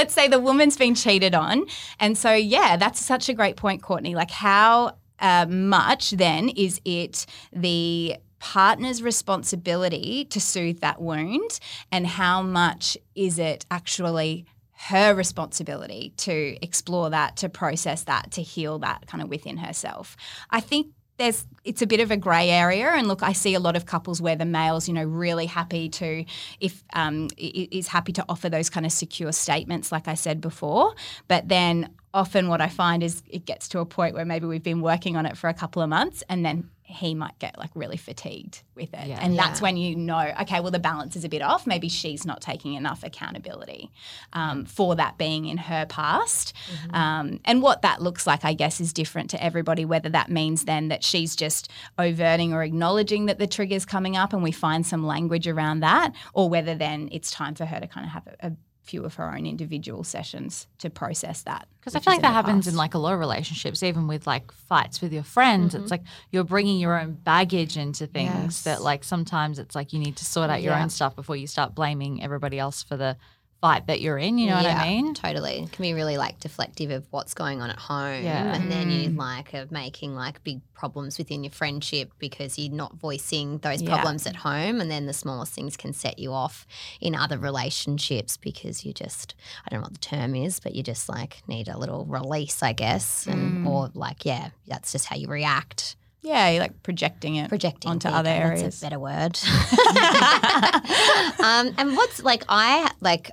let's 0.00 0.14
say 0.14 0.28
the 0.28 0.40
woman's 0.40 0.78
been 0.78 0.94
cheated 0.94 1.34
on. 1.34 1.66
And 1.98 2.16
so, 2.16 2.32
yeah, 2.32 2.78
that's 2.78 3.04
such 3.04 3.28
a 3.28 3.34
great 3.34 3.56
point, 3.56 3.82
Courtney. 3.82 4.14
Like, 4.14 4.30
how 4.30 4.96
uh, 5.18 5.44
much 5.46 6.12
then 6.12 6.48
is 6.48 6.80
it 6.86 7.26
the 7.52 8.16
partner's 8.38 9.02
responsibility 9.02 10.24
to 10.24 10.40
soothe 10.40 10.80
that 10.80 11.02
wound, 11.02 11.60
and 11.92 12.06
how 12.06 12.40
much 12.40 12.96
is 13.14 13.38
it 13.38 13.66
actually 13.70 14.46
her 14.88 15.14
responsibility 15.14 16.14
to 16.16 16.56
explore 16.62 17.10
that, 17.10 17.36
to 17.36 17.50
process 17.50 18.04
that, 18.04 18.30
to 18.30 18.40
heal 18.40 18.78
that 18.78 19.06
kind 19.06 19.22
of 19.22 19.28
within 19.28 19.58
herself? 19.58 20.16
I 20.48 20.60
think 20.60 20.86
there's 21.20 21.46
it's 21.64 21.82
a 21.82 21.86
bit 21.86 22.00
of 22.00 22.10
a 22.10 22.16
grey 22.16 22.48
area 22.48 22.88
and 22.88 23.06
look 23.06 23.22
i 23.22 23.32
see 23.32 23.54
a 23.54 23.60
lot 23.60 23.76
of 23.76 23.84
couples 23.84 24.20
where 24.22 24.36
the 24.36 24.46
male's 24.46 24.88
you 24.88 24.94
know 24.94 25.04
really 25.04 25.46
happy 25.46 25.88
to 25.88 26.24
if 26.60 26.82
um, 26.94 27.28
is 27.36 27.86
happy 27.86 28.12
to 28.12 28.24
offer 28.28 28.48
those 28.48 28.70
kind 28.70 28.86
of 28.86 28.92
secure 28.92 29.30
statements 29.30 29.92
like 29.92 30.08
i 30.08 30.14
said 30.14 30.40
before. 30.40 30.94
But 31.28 31.48
then 31.48 31.90
often 32.14 32.48
what 32.48 32.60
i 32.60 32.68
find 32.68 33.02
is 33.02 33.22
it 33.28 33.44
gets 33.44 33.68
to 33.68 33.80
a 33.80 33.86
point 33.86 34.14
where 34.14 34.24
maybe 34.24 34.46
we've 34.46 34.62
been 34.62 34.80
working 34.80 35.16
on 35.16 35.26
it 35.26 35.36
for 35.36 35.48
a 35.48 35.54
couple 35.54 35.82
of 35.82 35.88
months 35.88 36.24
and 36.28 36.44
then 36.44 36.68
he 36.90 37.14
might 37.14 37.38
get 37.38 37.56
like 37.58 37.70
really 37.74 37.96
fatigued 37.96 38.62
with 38.74 38.92
it. 38.94 39.06
Yeah. 39.06 39.18
and 39.22 39.38
that's 39.38 39.60
Yeah. 39.60 39.64
when 39.64 39.76
you 39.76 39.96
know 39.96 40.32
okay 40.42 40.60
well 40.60 40.70
the 40.70 40.78
balance 40.78 41.16
is 41.16 41.24
a 41.24 41.28
bit 41.28 41.42
off. 41.42 41.66
Maybe 41.66 41.88
she's 41.88 42.26
not 42.26 42.40
taking 42.40 42.74
enough 42.74 43.02
accountability 43.04 43.90
um, 44.32 44.64
for 44.64 44.96
that 44.96 45.16
being 45.18 45.46
in 45.46 45.56
her 45.58 45.86
past. 45.86 46.52
Um, 46.92 47.40
and 47.44 47.62
what 47.62 47.82
that 47.82 48.02
looks 48.02 48.26
like 48.26 48.44
i 48.44 48.52
guess 48.52 48.80
is 48.80 48.92
different 48.92 49.30
to 49.30 49.42
everybody 49.42 49.84
whether 49.84 50.08
that 50.08 50.30
means 50.30 50.64
then 50.64 50.88
that 50.88 51.04
she's 51.04 51.36
just 51.36 51.70
overting 51.98 52.52
or 52.52 52.62
acknowledging 52.62 53.26
that 53.26 53.38
the 53.38 53.46
trigger's 53.46 53.84
coming 53.84 54.16
up 54.16 54.32
and 54.32 54.42
we 54.42 54.52
find 54.52 54.86
some 54.86 55.06
language 55.06 55.46
around 55.46 55.80
that 55.80 56.12
or 56.34 56.48
whether 56.48 56.74
then 56.74 57.08
it's 57.12 57.30
time 57.30 57.54
for 57.54 57.64
her 57.66 57.78
to 57.80 57.86
kind 57.86 58.06
of 58.06 58.12
have 58.12 58.26
a, 58.26 58.46
a 58.48 58.52
few 58.90 59.04
of 59.04 59.14
her 59.14 59.28
own 59.34 59.46
individual 59.46 60.02
sessions 60.04 60.66
to 60.78 60.90
process 60.90 61.42
that 61.42 61.68
Because 61.78 61.94
I 61.94 62.00
feel 62.00 62.12
like 62.14 62.22
that 62.22 62.32
happens 62.32 62.66
in 62.66 62.74
like 62.76 62.94
a 62.94 62.98
lot 62.98 63.14
of 63.14 63.20
relationships, 63.20 63.82
even 63.82 64.06
with 64.08 64.26
like 64.26 64.50
fights 64.52 65.00
with 65.00 65.12
your 65.12 65.22
friends. 65.22 65.72
Mm-hmm. 65.74 65.82
It's 65.82 65.90
like 65.90 66.02
you're 66.32 66.44
bringing 66.44 66.78
your 66.80 67.00
own 67.00 67.12
baggage 67.14 67.76
into 67.76 68.06
things 68.06 68.30
Yes. 68.44 68.62
that 68.64 68.82
like 68.82 69.04
sometimes 69.04 69.58
it's 69.58 69.74
like 69.74 69.92
you 69.92 69.98
need 70.00 70.16
to 70.16 70.24
sort 70.24 70.50
out 70.50 70.60
your 70.62 70.72
Yeah. 70.74 70.82
own 70.82 70.90
stuff 70.90 71.14
before 71.14 71.36
you 71.36 71.46
start 71.46 71.74
blaming 71.74 72.22
everybody 72.22 72.58
else 72.58 72.82
for 72.82 72.96
the 72.96 73.16
fight 73.60 73.86
that 73.88 74.00
you're 74.00 74.16
in. 74.16 74.38
You 74.38 74.48
know 74.50 74.56
what 74.56 74.66
I 74.66 74.88
mean? 74.88 75.12
Totally. 75.14 75.64
It 75.64 75.72
can 75.72 75.82
be 75.82 75.92
really 75.92 76.16
like 76.16 76.40
deflective 76.40 76.90
of 76.94 77.06
what's 77.10 77.34
going 77.34 77.60
on 77.60 77.68
at 77.70 77.78
home. 77.78 78.24
Yeah. 78.24 78.54
And 78.54 78.72
then 78.72 78.90
you 78.90 79.10
like 79.10 79.52
are 79.54 79.66
making 79.70 80.14
like 80.14 80.42
big 80.44 80.60
problems 80.72 81.18
within 81.18 81.44
your 81.44 81.50
friendship 81.50 82.12
because 82.18 82.58
you're 82.58 82.72
not 82.72 82.94
voicing 82.96 83.58
those 83.58 83.82
Yeah. 83.82 83.90
problems 83.90 84.26
at 84.26 84.36
home. 84.36 84.80
And 84.80 84.90
then 84.90 85.04
the 85.06 85.12
smallest 85.12 85.52
things 85.52 85.76
can 85.76 85.92
set 85.92 86.18
you 86.18 86.32
off 86.32 86.66
in 87.02 87.14
other 87.14 87.36
relationships 87.36 88.38
because 88.38 88.84
you 88.86 88.94
just, 88.94 89.34
I 89.66 89.68
don't 89.70 89.80
know 89.80 89.84
what 89.84 89.92
the 89.92 89.98
term 89.98 90.34
is, 90.34 90.58
but 90.58 90.74
you 90.74 90.82
just 90.82 91.08
like 91.08 91.42
need 91.46 91.68
a 91.68 91.76
little 91.78 92.06
release, 92.06 92.62
I 92.62 92.72
guess. 92.72 93.26
And, 93.26 93.66
Or 93.66 93.90
like, 93.94 94.24
yeah, 94.24 94.50
that's 94.66 94.92
just 94.92 95.04
how 95.06 95.16
you 95.16 95.28
react. 95.28 95.96
yeah 96.22 96.48
you're 96.50 96.60
like 96.60 96.82
projecting 96.82 97.36
it 97.36 97.48
Projecting 97.48 97.90
onto 97.90 98.08
other 98.08 98.30
areas 98.30 98.62
That's 98.62 98.82
a 98.82 98.84
better 98.86 98.98
word. 98.98 99.38
um, 101.40 101.74
and 101.78 101.96
what's 101.96 102.22
like 102.22 102.44
I 102.48 102.90
like 103.00 103.30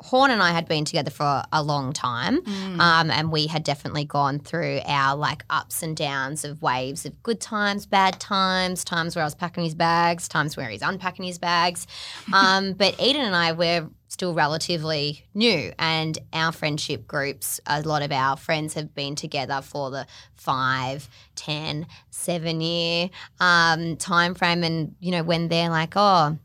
Horn 0.00 0.30
and 0.30 0.42
I 0.42 0.52
had 0.52 0.66
been 0.68 0.84
together 0.84 1.10
for 1.10 1.42
a 1.52 1.62
long 1.62 1.92
time, 1.92 2.42
Mm. 2.42 2.80
um, 2.80 3.10
and 3.10 3.30
we 3.32 3.46
had 3.46 3.62
definitely 3.64 4.04
gone 4.04 4.38
through 4.38 4.80
our 4.86 5.16
like 5.16 5.44
ups 5.50 5.82
and 5.82 5.96
downs 5.96 6.44
of 6.44 6.60
waves 6.62 7.04
of 7.06 7.22
good 7.22 7.40
times, 7.40 7.86
bad 7.86 8.18
times, 8.20 8.84
times 8.84 9.14
where 9.16 9.22
I 9.22 9.26
was 9.26 9.34
packing 9.34 9.64
his 9.64 9.74
bags, 9.74 10.28
times 10.28 10.56
where 10.56 10.68
he's 10.68 10.82
unpacking 10.82 11.24
his 11.24 11.38
bags. 11.38 11.86
Um, 12.32 12.72
but 12.74 13.00
Eden 13.00 13.22
and 13.22 13.34
I 13.34 13.52
were 13.52 13.88
still 14.08 14.32
relatively 14.34 15.24
new, 15.34 15.72
and 15.78 16.18
our 16.32 16.52
friendship 16.52 17.06
groups, 17.06 17.60
a 17.66 17.82
lot 17.82 18.02
of 18.02 18.10
our 18.12 18.36
friends 18.36 18.74
have 18.74 18.94
been 18.94 19.14
together 19.16 19.60
for 19.62 19.90
the 19.90 20.06
five, 20.34 21.08
ten, 21.34 21.86
seven 22.10 22.60
year 22.60 23.10
um, 23.40 23.96
time 23.96 24.34
frame, 24.34 24.62
and 24.64 24.94
you 25.00 25.10
know 25.10 25.22
when 25.22 25.48
they're 25.48 25.70
like, 25.70 25.92
oh 25.96 26.38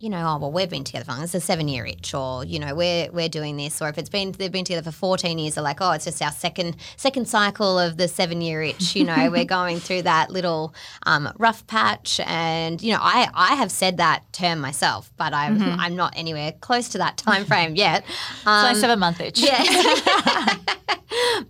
you 0.00 0.08
know, 0.10 0.18
oh 0.18 0.38
well, 0.38 0.52
we've 0.52 0.70
been 0.70 0.84
together 0.84 1.04
for 1.04 1.12
long. 1.12 1.22
It's 1.24 1.34
a 1.34 1.40
seven 1.40 1.66
year 1.68 1.84
itch, 1.84 2.14
or 2.14 2.44
you 2.44 2.58
know, 2.58 2.74
we're 2.74 3.10
we're 3.10 3.28
doing 3.28 3.56
this, 3.56 3.82
or 3.82 3.88
if 3.88 3.98
it's 3.98 4.08
been 4.08 4.32
they've 4.32 4.52
been 4.52 4.64
together 4.64 4.84
for 4.90 4.96
fourteen 4.96 5.38
years, 5.38 5.54
they're 5.56 5.64
like, 5.64 5.80
oh, 5.80 5.90
it's 5.92 6.04
just 6.04 6.22
our 6.22 6.30
second 6.30 6.76
second 6.96 7.26
cycle 7.28 7.78
of 7.78 7.96
the 7.96 8.06
seven 8.06 8.40
year 8.40 8.62
itch. 8.62 8.94
You 8.94 9.04
know, 9.04 9.30
we're 9.30 9.44
going 9.58 9.78
through 9.80 10.02
that 10.02 10.30
little 10.30 10.72
um, 11.04 11.28
rough 11.38 11.66
patch, 11.66 12.20
and 12.24 12.80
you 12.80 12.92
know, 12.92 13.00
I 13.02 13.28
I 13.34 13.54
have 13.56 13.70
said 13.72 13.96
that 13.96 14.22
term 14.32 14.60
myself, 14.60 15.10
but 15.16 15.34
I'm 15.34 15.60
I'm 15.62 15.96
not 15.96 16.12
anywhere 16.16 16.52
close 16.60 16.88
to 16.90 16.98
that 16.98 17.16
time 17.16 17.44
frame 17.44 17.74
yet. 17.86 18.04
It's 18.36 18.44
my 18.46 18.70
Um, 18.70 18.76
seven 18.76 18.98
month 19.00 19.20
itch. 19.20 19.40
yeah. 19.40 19.62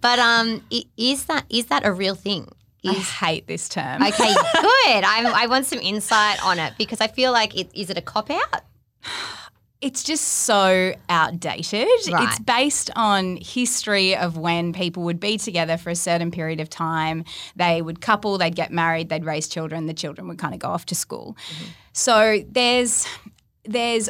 but 0.00 0.18
um, 0.18 0.62
is 0.96 1.24
that 1.26 1.44
is 1.50 1.66
that 1.66 1.84
a 1.84 1.92
real 1.92 2.14
thing? 2.14 2.48
I 2.86 2.92
hate 2.92 3.46
this 3.46 3.68
term. 3.68 4.02
Okay, 4.02 4.34
good. 4.34 5.04
I, 5.04 5.32
I 5.34 5.46
want 5.46 5.66
some 5.66 5.80
insight 5.80 6.44
on 6.44 6.58
it 6.58 6.74
because 6.78 7.00
I 7.00 7.08
feel 7.08 7.32
like 7.32 7.56
it 7.56 7.70
is 7.74 7.90
it 7.90 7.98
a 7.98 8.02
cop 8.02 8.30
out? 8.30 8.62
It's 9.80 10.02
just 10.02 10.24
so 10.24 10.92
outdated. 11.08 11.86
Right. 12.10 12.28
It's 12.28 12.40
based 12.40 12.90
on 12.96 13.36
history 13.36 14.16
of 14.16 14.36
when 14.36 14.72
people 14.72 15.04
would 15.04 15.20
be 15.20 15.38
together 15.38 15.76
for 15.76 15.90
a 15.90 15.94
certain 15.94 16.32
period 16.32 16.58
of 16.58 16.68
time. 16.68 17.24
They 17.54 17.80
would 17.80 18.00
couple, 18.00 18.38
they'd 18.38 18.56
get 18.56 18.72
married, 18.72 19.08
they'd 19.08 19.24
raise 19.24 19.46
children, 19.46 19.86
the 19.86 19.94
children 19.94 20.26
would 20.26 20.38
kind 20.38 20.52
of 20.52 20.58
go 20.58 20.68
off 20.68 20.86
to 20.86 20.96
school. 20.96 21.36
Mm-hmm. 21.52 21.64
So 21.92 22.44
there's 22.50 23.06
there's 23.64 24.08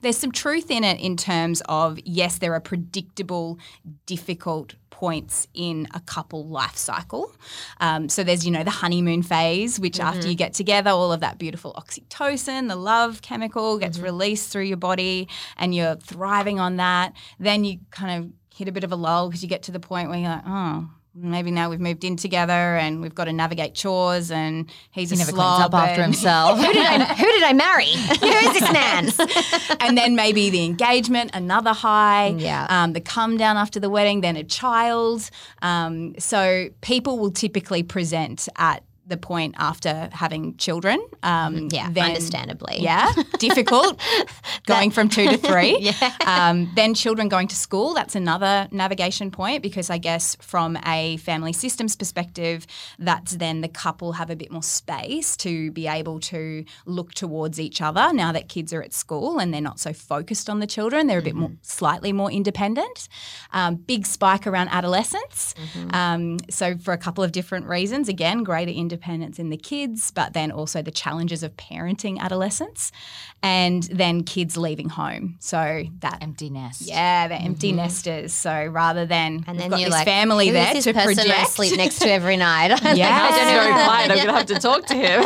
there's 0.00 0.16
some 0.16 0.32
truth 0.32 0.70
in 0.70 0.84
it 0.84 0.98
in 1.00 1.16
terms 1.16 1.62
of 1.68 1.98
yes, 2.04 2.38
there 2.38 2.54
are 2.54 2.60
predictable, 2.60 3.58
difficult 4.06 4.74
points 5.02 5.48
in 5.52 5.88
a 5.94 6.00
couple 6.00 6.46
life 6.46 6.76
cycle. 6.76 7.34
Um, 7.80 8.08
so 8.08 8.22
there's 8.22 8.46
you 8.46 8.52
know 8.52 8.62
the 8.62 8.70
honeymoon 8.70 9.24
phase, 9.24 9.80
which 9.80 9.98
after 9.98 10.28
you 10.28 10.36
get 10.36 10.54
together, 10.54 10.90
all 10.90 11.12
of 11.12 11.18
that 11.18 11.38
beautiful 11.38 11.72
oxytocin, 11.72 12.68
the 12.68 12.76
love 12.76 13.20
chemical, 13.20 13.78
gets 13.78 13.98
released 13.98 14.52
through 14.52 14.62
your 14.62 14.76
body, 14.76 15.26
and 15.56 15.74
you're 15.74 15.96
thriving 15.96 16.60
on 16.60 16.76
that. 16.76 17.14
Then 17.40 17.64
you 17.64 17.80
kind 17.90 18.12
of 18.24 18.30
hit 18.56 18.68
a 18.68 18.72
bit 18.72 18.84
of 18.84 18.92
a 18.92 18.96
lull 18.96 19.28
because 19.28 19.42
you 19.42 19.48
get 19.48 19.64
to 19.64 19.72
the 19.72 19.80
point 19.80 20.08
where 20.08 20.20
you're 20.20 20.28
like, 20.28 20.44
oh. 20.46 20.88
Maybe 21.14 21.50
now 21.50 21.68
we've 21.68 21.78
moved 21.80 22.04
in 22.04 22.16
together 22.16 22.52
and 22.52 23.02
we've 23.02 23.14
got 23.14 23.24
to 23.24 23.34
navigate 23.34 23.74
chores 23.74 24.30
and 24.30 24.70
he's 24.92 25.10
He 25.10 25.16
a 25.16 25.18
never 25.18 25.32
slob 25.32 25.56
cleans 25.72 25.74
up 25.74 25.88
after 25.90 26.02
himself. 26.02 26.58
Who 26.64 26.72
did 26.72 26.86
I 26.86 27.04
who 27.14 27.26
did 27.26 27.42
I 27.42 27.52
marry? 27.52 27.84
Who 27.92 28.26
is 28.48 28.52
this 28.60 28.72
man? 28.72 29.76
and 29.80 29.98
then 29.98 30.16
maybe 30.16 30.48
the 30.48 30.64
engagement, 30.64 31.32
another 31.34 31.74
high, 31.74 32.28
Yeah. 32.38 32.66
um, 32.70 32.94
the 32.94 33.00
come 33.00 33.36
down 33.36 33.58
after 33.58 33.78
the 33.78 33.90
wedding, 33.90 34.22
then 34.22 34.36
a 34.36 34.44
child. 34.44 35.28
Um, 35.60 36.14
so 36.18 36.68
people 36.80 37.18
will 37.18 37.30
typically 37.32 37.82
present 37.82 38.48
at 38.56 38.82
the 39.06 39.16
point 39.16 39.54
after 39.58 40.08
having 40.12 40.56
children. 40.56 40.98
Um, 41.22 41.68
Yeah, 41.72 41.90
then- 41.90 42.04
understandably. 42.04 42.76
Yeah, 42.80 43.12
difficult 43.38 44.00
going 44.66 44.90
from 44.92 45.08
two 45.08 45.28
to 45.28 45.36
three. 45.36 45.78
Yeah. 45.82 46.12
Um, 46.26 46.70
then 46.76 46.94
children 46.94 47.28
going 47.28 47.48
to 47.48 47.56
school, 47.56 47.92
that's 47.94 48.14
another 48.14 48.68
navigation 48.70 49.30
point 49.32 49.62
because 49.62 49.90
I 49.90 49.98
guess 49.98 50.36
from 50.40 50.78
a 50.86 51.16
family 51.18 51.52
systems 51.52 51.96
perspective, 51.96 52.66
that's 52.98 53.32
then 53.36 53.60
the 53.60 53.68
couple 53.68 54.12
have 54.12 54.30
a 54.30 54.36
bit 54.36 54.52
more 54.52 54.62
space 54.62 55.36
to 55.38 55.70
be 55.72 55.88
able 55.88 56.20
to 56.20 56.64
look 56.86 57.12
towards 57.14 57.58
each 57.58 57.80
other 57.82 58.12
now 58.12 58.30
that 58.32 58.48
kids 58.48 58.72
are 58.72 58.82
at 58.82 58.92
school 58.92 59.38
and 59.40 59.52
they're 59.52 59.60
not 59.60 59.80
so 59.80 59.92
focused 59.92 60.48
on 60.48 60.60
the 60.60 60.66
children. 60.66 61.08
They're 61.08 61.18
a 61.18 61.22
bit 61.22 61.34
more, 61.34 61.50
slightly 61.62 62.12
more 62.12 62.30
independent. 62.30 63.08
Um, 63.52 63.74
big 63.76 64.06
spike 64.06 64.46
around 64.46 64.68
adolescence. 64.68 65.54
Um, 65.90 66.38
so, 66.48 66.76
for 66.76 66.92
a 66.94 66.98
couple 66.98 67.24
of 67.24 67.32
different 67.32 67.66
reasons, 67.66 68.08
again, 68.08 68.44
greater 68.44 68.70
independence 68.70 68.91
in 69.38 69.50
the 69.50 69.56
kids, 69.56 70.10
but 70.10 70.32
then 70.32 70.50
also 70.52 70.82
the 70.82 70.90
challenges 70.90 71.42
of 71.42 71.56
parenting 71.56 72.18
adolescents 72.18 72.92
and 73.42 73.84
then 73.84 74.22
kids 74.24 74.56
leaving 74.56 74.88
home. 74.88 75.36
So, 75.40 75.84
that 76.00 76.18
Empty 76.22 76.50
nest. 76.50 76.82
yeah, 76.82 77.28
they're 77.28 77.38
empty 77.40 77.72
nesters. 77.72 78.32
So 78.32 78.66
rather 78.66 79.06
than 79.06 79.44
And 79.46 79.56
we've 79.56 79.58
then 79.58 79.70
got 79.70 79.80
you're 79.80 79.88
this 79.90 79.98
like, 79.98 80.04
family 80.06 80.46
Who 80.48 80.52
there 80.54 80.76
is 80.76 80.84
to 80.84 80.92
this 80.92 81.04
person 81.04 81.24
I 81.24 81.34
project. 81.34 81.50
sleep 81.50 81.76
next 81.76 81.98
to 82.00 82.10
every 82.10 82.36
night? 82.36 82.68
Yeah. 82.96 83.28
It's 83.28 83.50
very 83.50 83.72
quiet. 83.84 84.10
I'm 84.10 84.16
gonna 84.18 84.32
have 84.38 84.46
to 84.46 84.54
talk 84.58 84.86
to 84.86 84.94
him. 84.94 85.22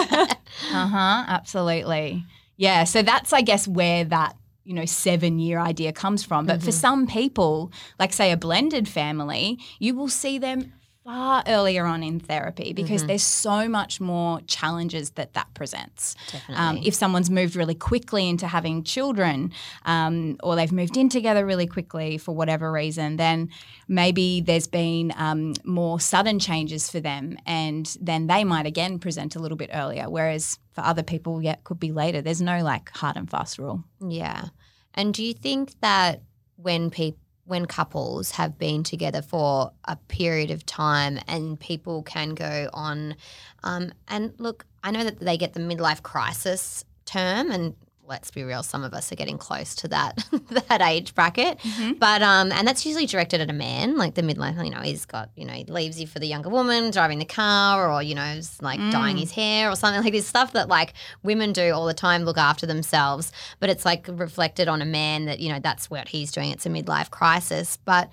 Uh 0.73 0.87
huh. 0.89 1.25
Absolutely. 1.29 2.25
Yeah. 2.57 2.85
So 2.85 3.03
that's, 3.03 3.33
I 3.33 3.41
guess, 3.43 3.67
where 3.69 4.05
that 4.05 4.37
you 4.65 4.75
know 4.75 4.85
seven 4.85 5.39
year 5.39 5.61
idea 5.61 5.93
comes 5.93 6.25
from. 6.25 6.47
But 6.47 6.63
for 6.63 6.73
some 6.73 7.07
people, 7.07 7.71
like 8.01 8.13
say 8.13 8.33
a 8.33 8.37
blended 8.37 8.89
family, 8.89 9.59
you 9.79 9.95
will 9.95 10.09
see 10.09 10.39
them 10.39 10.73
far 11.07 11.45
earlier 11.47 11.87
on 11.87 12.03
in 12.03 12.19
therapy 12.19 12.73
because 12.73 13.07
there's 13.07 13.23
so 13.23 13.69
much 13.69 14.01
more 14.01 14.41
challenges 14.49 15.11
that 15.11 15.35
that 15.35 15.47
presents. 15.55 16.17
Um, 16.49 16.81
if 16.85 16.95
someone's 16.95 17.31
moved 17.31 17.55
really 17.55 17.77
quickly 17.77 18.29
into 18.29 18.49
having 18.49 18.83
children, 18.83 19.53
um, 19.85 20.37
or 20.43 20.57
they've 20.57 20.73
moved 20.73 20.97
in 20.97 21.09
together 21.09 21.47
really 21.47 21.69
quickly 21.69 22.19
for 22.19 22.35
whatever 22.35 22.73
reason, 22.73 23.17
then 23.17 23.51
maybe 23.87 24.41
there's 24.41 24.67
been 24.67 25.13
um, 25.17 25.55
more 25.65 26.01
sudden 26.01 26.41
changes 26.41 26.91
for 26.91 26.99
them, 26.99 27.39
and 27.47 27.97
then 28.01 28.27
they 28.27 28.43
might 28.43 28.67
again 28.67 28.99
present 28.99 29.37
a 29.37 29.39
little 29.39 29.57
bit 29.57 29.71
earlier. 29.73 30.11
Whereas 30.11 30.59
for 30.73 30.81
other 30.81 31.05
people, 31.05 31.41
yeah, 31.41 31.53
it 31.53 31.63
could 31.63 31.79
be 31.79 31.93
later. 31.93 32.21
There's 32.21 32.43
no 32.43 32.65
like 32.65 32.91
hard 32.91 33.17
and 33.17 33.31
fast 33.31 33.59
rule. 33.59 33.85
Yeah. 34.01 34.47
And 34.93 35.15
do 35.15 35.23
you 35.23 35.35
think 35.35 35.79
that 35.83 36.23
when 36.57 36.91
people 36.91 37.21
when 37.47 37.67
couples 37.67 38.33
have 38.33 38.59
been 38.59 38.83
together 38.83 39.23
for 39.23 39.73
a 39.85 39.97
period 39.97 40.51
of 40.51 40.67
time 40.67 41.19
and 41.29 41.59
people 41.59 42.03
can 42.03 42.35
go 42.35 42.69
on 42.73 43.17
um, 43.63 43.93
and 44.09 44.33
look, 44.39 44.65
I 44.85 44.93
know 44.93 45.05
that 45.05 45.19
they 45.19 45.37
get 45.37 45.55
the 45.55 45.61
midlife 45.61 46.03
crisis 46.03 46.85
term 47.05 47.51
and 47.51 47.75
let's 48.09 48.31
be 48.31 48.43
real, 48.45 48.63
some 48.63 48.85
of 48.85 48.95
us 48.95 49.11
are 49.11 49.17
getting 49.17 49.39
close 49.39 49.75
to 49.77 49.89
that 49.89 50.25
that 50.69 50.81
age 50.81 51.15
bracket. 51.15 51.59
But 51.99 52.23
um 52.23 52.53
and 52.53 52.67
that's 52.67 52.87
usually 52.87 53.07
directed 53.07 53.41
at 53.41 53.51
a 53.51 53.53
man, 53.53 53.97
like 53.97 54.15
the 54.15 54.23
midlife, 54.23 54.63
you 54.65 54.71
know, 54.71 54.81
he's 54.81 55.05
got, 55.05 55.31
you 55.37 55.45
know, 55.45 55.53
he 55.53 55.65
leaves 55.65 56.01
you 56.01 56.07
for 56.07 56.19
the 56.19 56.27
younger 56.27 56.49
woman 56.49 56.91
driving 56.91 57.19
the 57.19 57.25
car 57.25 57.91
or, 57.91 58.03
you 58.03 58.15
know, 58.15 58.25
is 58.25 58.61
like 58.63 58.79
dyeing 58.91 59.17
his 59.17 59.33
hair 59.33 59.71
or 59.71 59.77
something 59.77 60.03
like 60.03 60.13
this 60.13 60.27
stuff 60.27 60.53
that 60.53 60.69
like 60.69 60.95
women 61.23 61.53
do 61.53 61.73
all 61.73 61.87
the 61.87 61.95
time, 61.95 62.25
look 62.25 62.39
after 62.39 62.67
themselves. 62.67 63.33
But 63.61 63.71
it's 63.71 63.85
like 63.85 64.07
reflected 64.09 64.69
on 64.69 64.83
a 64.83 64.87
man 64.87 65.27
that, 65.27 65.41
you 65.41 65.53
know, 65.53 65.59
that's 65.61 65.91
what 65.91 66.09
he's 66.09 66.33
doing. 66.33 66.51
It's 66.51 66.67
a 66.67 66.71
midlife 66.71 67.11
crisis. 67.11 67.79
But 67.85 68.11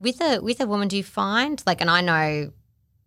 with 0.00 0.20
a 0.20 0.40
with 0.40 0.60
a 0.60 0.66
woman, 0.66 0.88
do 0.88 0.96
you 0.96 1.04
find 1.04 1.62
like 1.66 1.80
and 1.80 1.90
I 1.90 2.00
know 2.00 2.52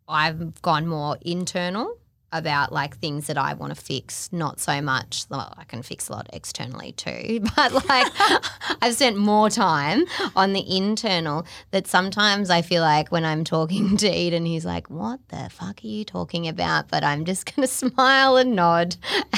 I've 0.07 0.61
gone 0.61 0.87
more 0.87 1.17
internal 1.21 1.97
about 2.33 2.73
like 2.73 2.97
things 2.97 3.27
that 3.27 3.37
I 3.37 3.53
want 3.53 3.73
to 3.73 3.81
fix, 3.81 4.29
not 4.33 4.59
so 4.59 4.81
much. 4.81 5.25
Well, 5.29 5.53
I 5.55 5.63
can 5.63 5.83
fix 5.83 6.09
a 6.09 6.13
lot 6.13 6.27
externally 6.33 6.91
too, 6.91 7.39
but 7.55 7.71
like 7.87 8.07
I've 8.81 8.95
spent 8.95 9.17
more 9.17 9.49
time 9.49 10.05
on 10.35 10.53
the 10.53 10.77
internal 10.77 11.45
that 11.71 11.87
sometimes 11.87 12.49
I 12.49 12.63
feel 12.63 12.81
like 12.81 13.11
when 13.11 13.23
I'm 13.23 13.43
talking 13.43 13.95
to 14.03 14.09
Eden, 14.09 14.45
he's 14.45 14.65
like, 14.65 14.89
What 14.89 15.19
the 15.29 15.47
fuck 15.51 15.79
are 15.83 15.87
you 15.87 16.03
talking 16.03 16.47
about? 16.47 16.89
But 16.89 17.03
I'm 17.03 17.23
just 17.23 17.45
going 17.45 17.65
to 17.67 17.73
smile 17.73 18.37
and 18.37 18.55
nod. 18.55 18.95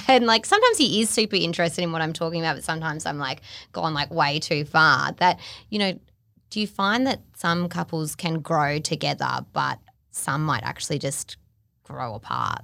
And 0.07 0.25
like 0.25 0.45
sometimes 0.45 0.77
he 0.77 1.01
is 1.01 1.09
super 1.09 1.35
interested 1.35 1.83
in 1.83 1.91
what 1.91 2.01
I'm 2.01 2.13
talking 2.13 2.39
about, 2.39 2.55
but 2.55 2.63
sometimes 2.63 3.05
I'm 3.05 3.19
like 3.19 3.41
gone 3.73 3.93
like 3.93 4.11
way 4.11 4.39
too 4.39 4.63
far. 4.63 5.11
That, 5.13 5.39
you 5.69 5.79
know, 5.79 5.99
do 6.49 6.61
you 6.61 6.67
find 6.67 7.05
that 7.07 7.21
some 7.35 7.67
couples 7.67 8.15
can 8.15 8.39
grow 8.39 8.79
together, 8.79 9.45
but 9.51 9.79
some 10.11 10.45
might 10.45 10.63
actually 10.63 10.99
just 10.99 11.35
grow 11.83 12.15
apart? 12.15 12.61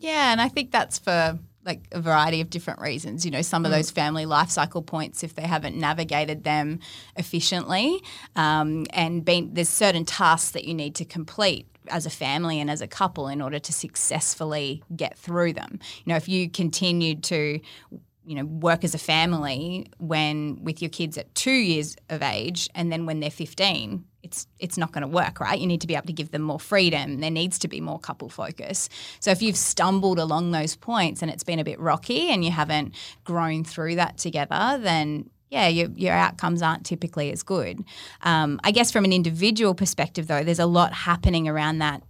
Yeah, 0.00 0.32
and 0.32 0.40
I 0.40 0.48
think 0.48 0.70
that's 0.70 0.98
for 0.98 1.38
like 1.64 1.86
a 1.92 2.00
variety 2.00 2.40
of 2.40 2.50
different 2.50 2.80
reasons. 2.80 3.24
You 3.24 3.30
know, 3.30 3.42
some 3.42 3.64
of 3.64 3.70
those 3.70 3.90
family 3.90 4.26
life 4.26 4.50
cycle 4.50 4.82
points, 4.82 5.22
if 5.22 5.34
they 5.34 5.42
haven't 5.42 5.76
navigated 5.76 6.44
them 6.44 6.80
efficiently, 7.16 8.02
um, 8.36 8.86
and 8.90 9.24
been 9.24 9.52
there's 9.54 9.68
certain 9.68 10.04
tasks 10.04 10.52
that 10.52 10.64
you 10.64 10.74
need 10.74 10.94
to 10.96 11.04
complete 11.04 11.66
as 11.88 12.06
a 12.06 12.10
family 12.10 12.60
and 12.60 12.70
as 12.70 12.80
a 12.80 12.86
couple 12.86 13.28
in 13.28 13.40
order 13.40 13.58
to 13.58 13.72
successfully 13.72 14.82
get 14.94 15.18
through 15.18 15.52
them. 15.52 15.78
You 16.04 16.10
know, 16.12 16.16
if 16.16 16.28
you 16.28 16.48
continued 16.48 17.22
to 17.24 17.60
you 18.24 18.34
know 18.34 18.44
work 18.44 18.84
as 18.84 18.94
a 18.94 18.98
family 18.98 19.86
when 19.98 20.62
with 20.62 20.82
your 20.82 20.90
kids 20.90 21.16
at 21.16 21.34
2 21.34 21.50
years 21.50 21.96
of 22.10 22.22
age 22.22 22.68
and 22.74 22.92
then 22.92 23.06
when 23.06 23.20
they're 23.20 23.30
15 23.30 24.04
it's 24.28 24.46
it's 24.58 24.76
not 24.76 24.92
going 24.92 25.02
to 25.02 25.08
work 25.08 25.40
right? 25.40 25.58
You 25.58 25.66
need 25.66 25.80
to 25.80 25.86
be 25.86 25.94
able 25.94 26.06
to 26.06 26.12
give 26.12 26.30
them 26.30 26.42
more 26.42 26.60
freedom. 26.60 27.20
There 27.20 27.30
needs 27.30 27.58
to 27.60 27.68
be 27.68 27.80
more 27.80 27.98
couple 27.98 28.28
focus. 28.28 28.88
So 29.20 29.30
if 29.30 29.40
you've 29.42 29.56
stumbled 29.56 30.18
along 30.18 30.50
those 30.50 30.76
points 30.76 31.22
and 31.22 31.30
it's 31.30 31.44
been 31.44 31.58
a 31.58 31.64
bit 31.64 31.80
rocky 31.80 32.30
and 32.30 32.44
you 32.44 32.50
haven't 32.50 32.94
grown 33.24 33.64
through 33.64 33.96
that 33.96 34.18
together 34.18 34.78
then 34.80 35.30
yeah, 35.50 35.68
your, 35.68 35.88
your 35.94 36.12
outcomes 36.12 36.60
aren't 36.60 36.84
typically 36.84 37.32
as 37.32 37.42
good. 37.42 37.82
Um, 38.20 38.60
I 38.64 38.70
guess 38.70 38.92
from 38.92 39.06
an 39.06 39.14
individual 39.14 39.74
perspective, 39.74 40.26
though, 40.26 40.44
there's 40.44 40.58
a 40.58 40.66
lot 40.66 40.92
happening 40.92 41.48
around 41.48 41.78
that 41.78 42.02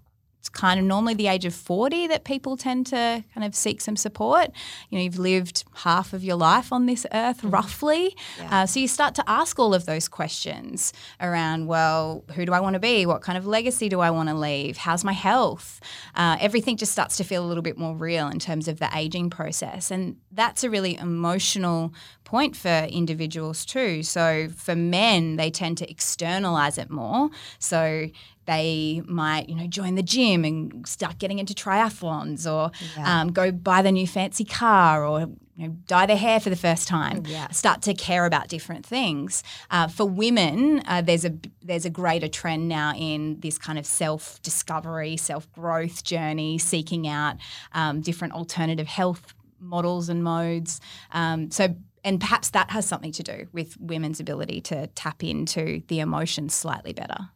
it's 0.49 0.61
kind 0.61 0.81
of 0.81 0.87
normally 0.87 1.15
the 1.15 1.27
age 1.27 1.45
of 1.45 1.55
40 1.55 2.07
that 2.07 2.25
people 2.25 2.57
tend 2.57 2.87
to 2.87 3.23
kind 3.35 3.45
of 3.47 3.55
seek 3.55 3.81
some 3.81 3.97
support. 3.97 4.51
You 4.89 4.99
know, 4.99 5.05
you've 5.05 5.19
lived 5.19 5.65
half 5.75 6.13
of 6.13 6.25
your 6.25 6.37
life 6.37 6.73
on 6.73 6.87
this 6.87 7.07
earth, 7.13 7.43
mm. 7.43 7.53
roughly. 7.53 8.17
Yeah. 8.39 8.63
Uh, 8.63 8.67
so 8.67 8.81
you 8.81 8.89
start 8.89 9.15
to 9.17 9.25
ask 9.27 9.59
all 9.59 9.75
of 9.75 9.85
those 9.85 10.09
questions 10.09 10.93
around, 11.21 11.67
well, 11.67 12.25
who 12.35 12.47
do 12.47 12.53
I 12.53 12.61
want 12.61 12.75
to 12.75 12.81
be? 12.81 13.05
What 13.05 13.21
kind 13.21 13.37
of 13.37 13.47
legacy 13.47 13.89
do 13.89 14.01
I 14.01 14.11
want 14.11 14.31
to 14.31 14.35
leave? 14.35 14.79
How's 14.79 15.05
my 15.05 15.13
health? 15.13 15.81
Uh, 16.15 16.39
everything 16.41 16.77
just 16.77 16.93
starts 16.93 17.17
to 17.19 17.25
feel 17.25 17.45
a 17.45 17.47
little 17.47 17.63
bit 17.63 17.77
more 17.77 17.95
real 17.95 18.29
in 18.29 18.39
terms 18.39 18.69
of 18.69 18.79
the 18.79 18.89
aging 18.97 19.31
process. 19.31 19.91
And 19.91 20.17
that's 20.33 20.65
a 20.65 20.71
really 20.71 20.97
emotional 20.97 21.93
point 22.25 22.57
for 22.57 22.87
individuals 22.91 23.65
too. 23.65 24.03
So 24.03 24.49
for 24.49 24.75
men, 24.75 25.37
they 25.37 25.51
tend 25.51 25.79
to 25.79 25.91
externalize 25.91 26.79
it 26.79 26.91
more. 26.91 27.31
So 27.59 28.09
they 28.49 29.03
might, 29.05 29.47
you 29.51 29.55
know, 29.55 29.67
join 29.67 29.95
the 29.95 30.03
gym 30.03 30.43
and 30.43 30.89
start 30.89 31.19
getting 31.19 31.39
into 31.39 31.53
triathlons, 31.53 32.51
or 32.51 32.73
yeah. 32.97 33.21
um, 33.21 33.31
go 33.31 33.53
buy 33.53 33.83
the 33.83 33.93
new 33.93 34.07
fancy 34.07 34.45
car, 34.45 35.05
or 35.07 35.21
you 35.21 35.69
know, 35.69 35.77
dye 35.87 36.07
their 36.07 36.17
hair 36.17 36.41
for 36.41 36.49
the 36.49 36.57
first 36.57 36.89
time. 36.89 37.25
Yeah. 37.27 37.49
Start 37.49 37.83
to 37.83 37.93
care 37.93 38.25
about 38.25 38.49
different 38.49 38.87
things. 38.87 39.43
Uh, 39.71 39.87
for 39.87 40.07
women, 40.07 40.83
uh, 40.87 41.03
there's 41.03 41.27
a 41.27 41.35
there's 41.63 41.85
a 41.85 41.91
greater 41.91 42.27
trend 42.27 42.69
now 42.69 42.95
in 42.97 43.39
this 43.41 43.59
kind 43.59 43.79
of 43.79 43.85
self 43.85 44.41
discovery, 44.41 45.19
self 45.19 45.53
growth 45.53 46.03
journey, 46.03 46.57
seeking 46.57 47.07
out 47.07 47.37
um, 47.73 48.01
different 48.01 48.33
alternative 48.33 48.87
health 48.87 49.35
models 49.61 50.09
and 50.09 50.25
modes. 50.25 50.81
Um, 51.13 51.51
so 51.51 51.77
and 52.03 52.19
perhaps 52.19 52.51
that 52.51 52.71
has 52.71 52.87
something 52.87 53.13
to 53.13 53.23
do 53.23 53.47
with 53.53 53.79
women's 53.79 54.21
ability 54.21 54.63
to 54.63 54.87
tap 54.89 55.23
into 55.23 55.83
the 55.89 56.01
emotions 56.01 56.55
slightly 56.55 56.95
better. 56.95 57.29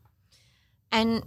And 0.93 1.25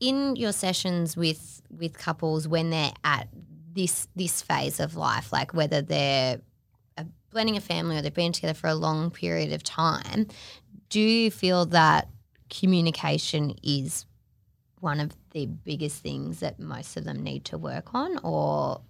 in 0.00 0.36
your 0.36 0.52
sessions 0.52 1.16
with 1.16 1.62
with 1.70 1.98
couples 1.98 2.48
when 2.48 2.70
they're 2.70 2.92
at 3.04 3.28
this 3.72 4.08
this 4.16 4.40
phase 4.40 4.80
of 4.80 4.96
life, 4.96 5.32
like 5.32 5.52
whether 5.52 5.82
they're 5.82 6.40
uh, 6.96 7.04
blending 7.30 7.56
a 7.56 7.60
family 7.60 7.96
or 7.96 8.02
they've 8.02 8.14
been 8.14 8.32
together 8.32 8.54
for 8.54 8.68
a 8.68 8.74
long 8.74 9.10
period 9.10 9.52
of 9.52 9.62
time, 9.62 10.26
do 10.88 11.00
you 11.00 11.30
feel 11.30 11.66
that 11.66 12.08
communication 12.48 13.54
is 13.62 14.06
one 14.80 15.00
of 15.00 15.12
the 15.30 15.46
biggest 15.46 16.02
things 16.02 16.40
that 16.40 16.58
most 16.58 16.96
of 16.96 17.04
them 17.04 17.22
need 17.22 17.44
to 17.46 17.58
work 17.58 17.94
on, 17.94 18.18
or? 18.22 18.80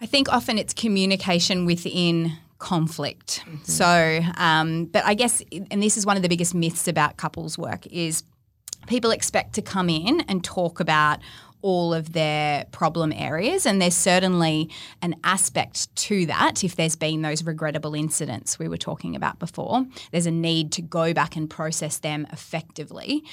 I 0.00 0.06
think 0.06 0.28
often 0.28 0.58
it's 0.58 0.72
communication 0.72 1.66
within 1.66 2.32
conflict. 2.58 3.42
Mm-hmm. 3.46 3.64
So, 3.64 4.20
um, 4.36 4.86
but 4.86 5.04
I 5.04 5.14
guess, 5.14 5.42
and 5.70 5.82
this 5.82 5.96
is 5.96 6.04
one 6.04 6.16
of 6.16 6.22
the 6.22 6.28
biggest 6.28 6.54
myths 6.54 6.88
about 6.88 7.16
couples 7.16 7.56
work 7.56 7.86
is 7.86 8.22
people 8.86 9.10
expect 9.10 9.54
to 9.54 9.62
come 9.62 9.88
in 9.88 10.20
and 10.22 10.42
talk 10.42 10.80
about 10.80 11.20
all 11.60 11.92
of 11.92 12.12
their 12.12 12.64
problem 12.70 13.12
areas. 13.12 13.66
And 13.66 13.82
there's 13.82 13.96
certainly 13.96 14.70
an 15.02 15.16
aspect 15.24 15.94
to 15.96 16.26
that 16.26 16.62
if 16.62 16.76
there's 16.76 16.96
been 16.96 17.22
those 17.22 17.44
regrettable 17.44 17.94
incidents 17.94 18.58
we 18.58 18.68
were 18.68 18.76
talking 18.76 19.16
about 19.16 19.38
before. 19.38 19.84
There's 20.12 20.26
a 20.26 20.30
need 20.30 20.72
to 20.72 20.82
go 20.82 21.12
back 21.12 21.36
and 21.36 21.50
process 21.50 21.98
them 21.98 22.26
effectively. 22.32 23.24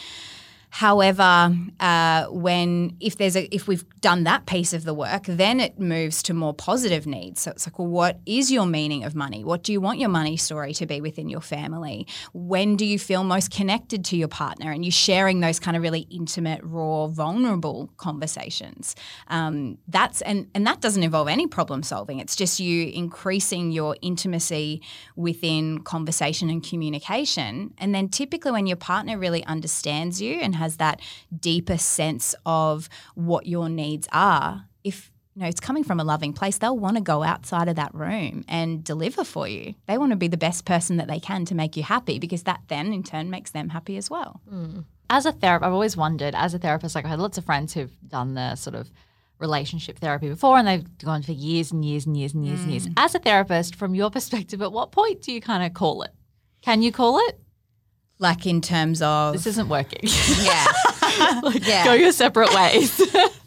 However, 0.76 1.56
uh, 1.80 2.26
when 2.26 2.98
if 3.00 3.18
there's 3.18 3.38
a 3.38 3.44
if 3.56 3.66
we've 3.66 3.86
done 4.02 4.26
that 4.26 4.46
piece 4.46 4.74
of 4.74 4.84
the 4.84 4.94
work, 4.94 5.24
then 5.26 5.62
it 5.62 5.80
moves 5.80 6.22
to 6.24 6.34
more 6.34 6.54
positive 6.54 7.08
needs. 7.08 7.40
So 7.40 7.52
it's 7.52 7.66
like, 7.66 7.80
well, 7.80 7.88
what 7.88 8.20
is 8.26 8.52
your 8.52 8.66
meaning 8.66 9.06
of 9.06 9.16
money? 9.16 9.46
What 9.46 9.64
do 9.64 9.72
you 9.72 9.80
want 9.80 10.00
your 10.00 10.10
money 10.10 10.36
story 10.36 10.74
to 10.74 10.86
be 10.86 11.00
within 11.00 11.30
your 11.30 11.40
family? 11.40 12.08
When 12.34 12.76
do 12.76 12.86
you 12.86 13.00
feel 13.00 13.24
most 13.24 13.52
connected 13.52 14.04
to 14.04 14.18
your 14.18 14.28
partner? 14.28 14.70
And 14.70 14.84
you're 14.84 14.92
sharing 14.92 15.40
those 15.40 15.62
kind 15.62 15.78
of 15.78 15.82
really 15.82 16.08
intimate, 16.10 16.60
raw, 16.62 17.08
vulnerable 17.08 17.90
conversations. 17.96 18.98
Um, 19.30 19.78
that's 19.88 20.22
and 20.24 20.50
and 20.54 20.68
that 20.68 20.82
doesn't 20.82 21.04
involve 21.04 21.30
any 21.30 21.48
problem 21.48 21.84
solving. 21.84 22.20
It's 22.20 22.36
just 22.36 22.60
you 22.60 22.88
increasing 22.88 23.72
your 23.72 23.96
intimacy 24.02 24.82
within 25.16 25.84
conversation 25.84 26.50
and 26.50 26.62
communication. 26.62 27.74
And 27.78 27.96
then 27.96 28.10
typically, 28.10 28.52
when 28.52 28.68
your 28.68 28.76
partner 28.76 29.18
really 29.18 29.46
understands 29.46 30.22
you 30.22 30.42
and 30.42 30.54
has 30.54 30.65
has 30.66 30.78
that 30.78 31.00
deeper 31.40 31.78
sense 31.78 32.36
of 32.46 32.90
what 33.14 33.46
your 33.46 33.70
needs 33.70 34.08
are, 34.12 34.66
if 34.84 35.12
you 35.36 35.42
know 35.42 35.48
it's 35.48 35.60
coming 35.60 35.84
from 35.84 36.00
a 36.00 36.04
loving 36.04 36.34
place, 36.34 36.58
they'll 36.58 36.78
want 36.78 36.98
to 36.98 37.04
go 37.04 37.24
outside 37.24 37.68
of 37.68 37.76
that 37.76 37.94
room 37.94 38.44
and 38.48 38.84
deliver 38.84 39.24
for 39.24 39.48
you. 39.48 39.76
They 39.88 39.98
want 39.98 40.12
to 40.12 40.16
be 40.16 40.28
the 40.28 40.38
best 40.38 40.66
person 40.66 40.98
that 40.98 41.08
they 41.08 41.20
can 41.20 41.46
to 41.46 41.56
make 41.56 41.78
you 41.78 41.84
happy 41.84 42.20
because 42.20 42.44
that 42.44 42.62
then 42.68 42.94
in 42.94 43.04
turn 43.04 43.30
makes 43.30 43.52
them 43.52 43.70
happy 43.70 43.98
as 43.98 44.10
well. 44.10 44.42
Mm. 44.52 44.86
As 45.10 45.26
a 45.26 45.32
therapist, 45.32 45.68
I've 45.68 45.74
always 45.74 45.96
wondered, 45.96 46.34
as 46.36 46.54
a 46.54 46.60
therapist, 46.60 46.96
like 46.96 47.06
I 47.06 47.10
had 47.10 47.20
lots 47.20 47.38
of 47.38 47.46
friends 47.46 47.74
who've 47.74 47.96
done 48.08 48.34
the 48.34 48.56
sort 48.56 48.76
of 48.76 48.90
relationship 49.40 50.00
therapy 50.00 50.30
before 50.30 50.58
and 50.58 50.68
they've 50.68 50.98
gone 51.00 51.22
for 51.22 51.34
years 51.34 51.72
and 51.72 51.84
years 51.84 52.06
and 52.06 52.18
years 52.18 52.34
and 52.34 52.46
years 52.46 52.60
mm. 52.60 52.64
and 52.64 52.72
years. 52.72 52.88
Mm. 52.88 52.94
As 52.98 53.14
a 53.14 53.20
therapist, 53.20 53.76
from 53.76 53.94
your 53.94 54.10
perspective, 54.10 54.62
at 54.62 54.72
what 54.72 54.92
point 54.92 55.22
do 55.22 55.32
you 55.32 55.42
kind 55.42 55.64
of 55.64 55.74
call 55.74 56.04
it? 56.04 56.14
Can 56.62 56.82
you 56.82 56.92
call 56.92 57.20
it? 57.28 57.40
Like 58.20 58.46
in 58.46 58.62
terms 58.62 59.02
of 59.02 59.34
this 59.34 59.46
isn't 59.48 59.68
working. 59.68 60.00
Yeah. 60.04 60.66
like, 61.44 61.68
yeah. 61.68 61.84
Go 61.86 61.94
your 61.94 62.12
separate 62.12 62.54
ways. 62.54 63.02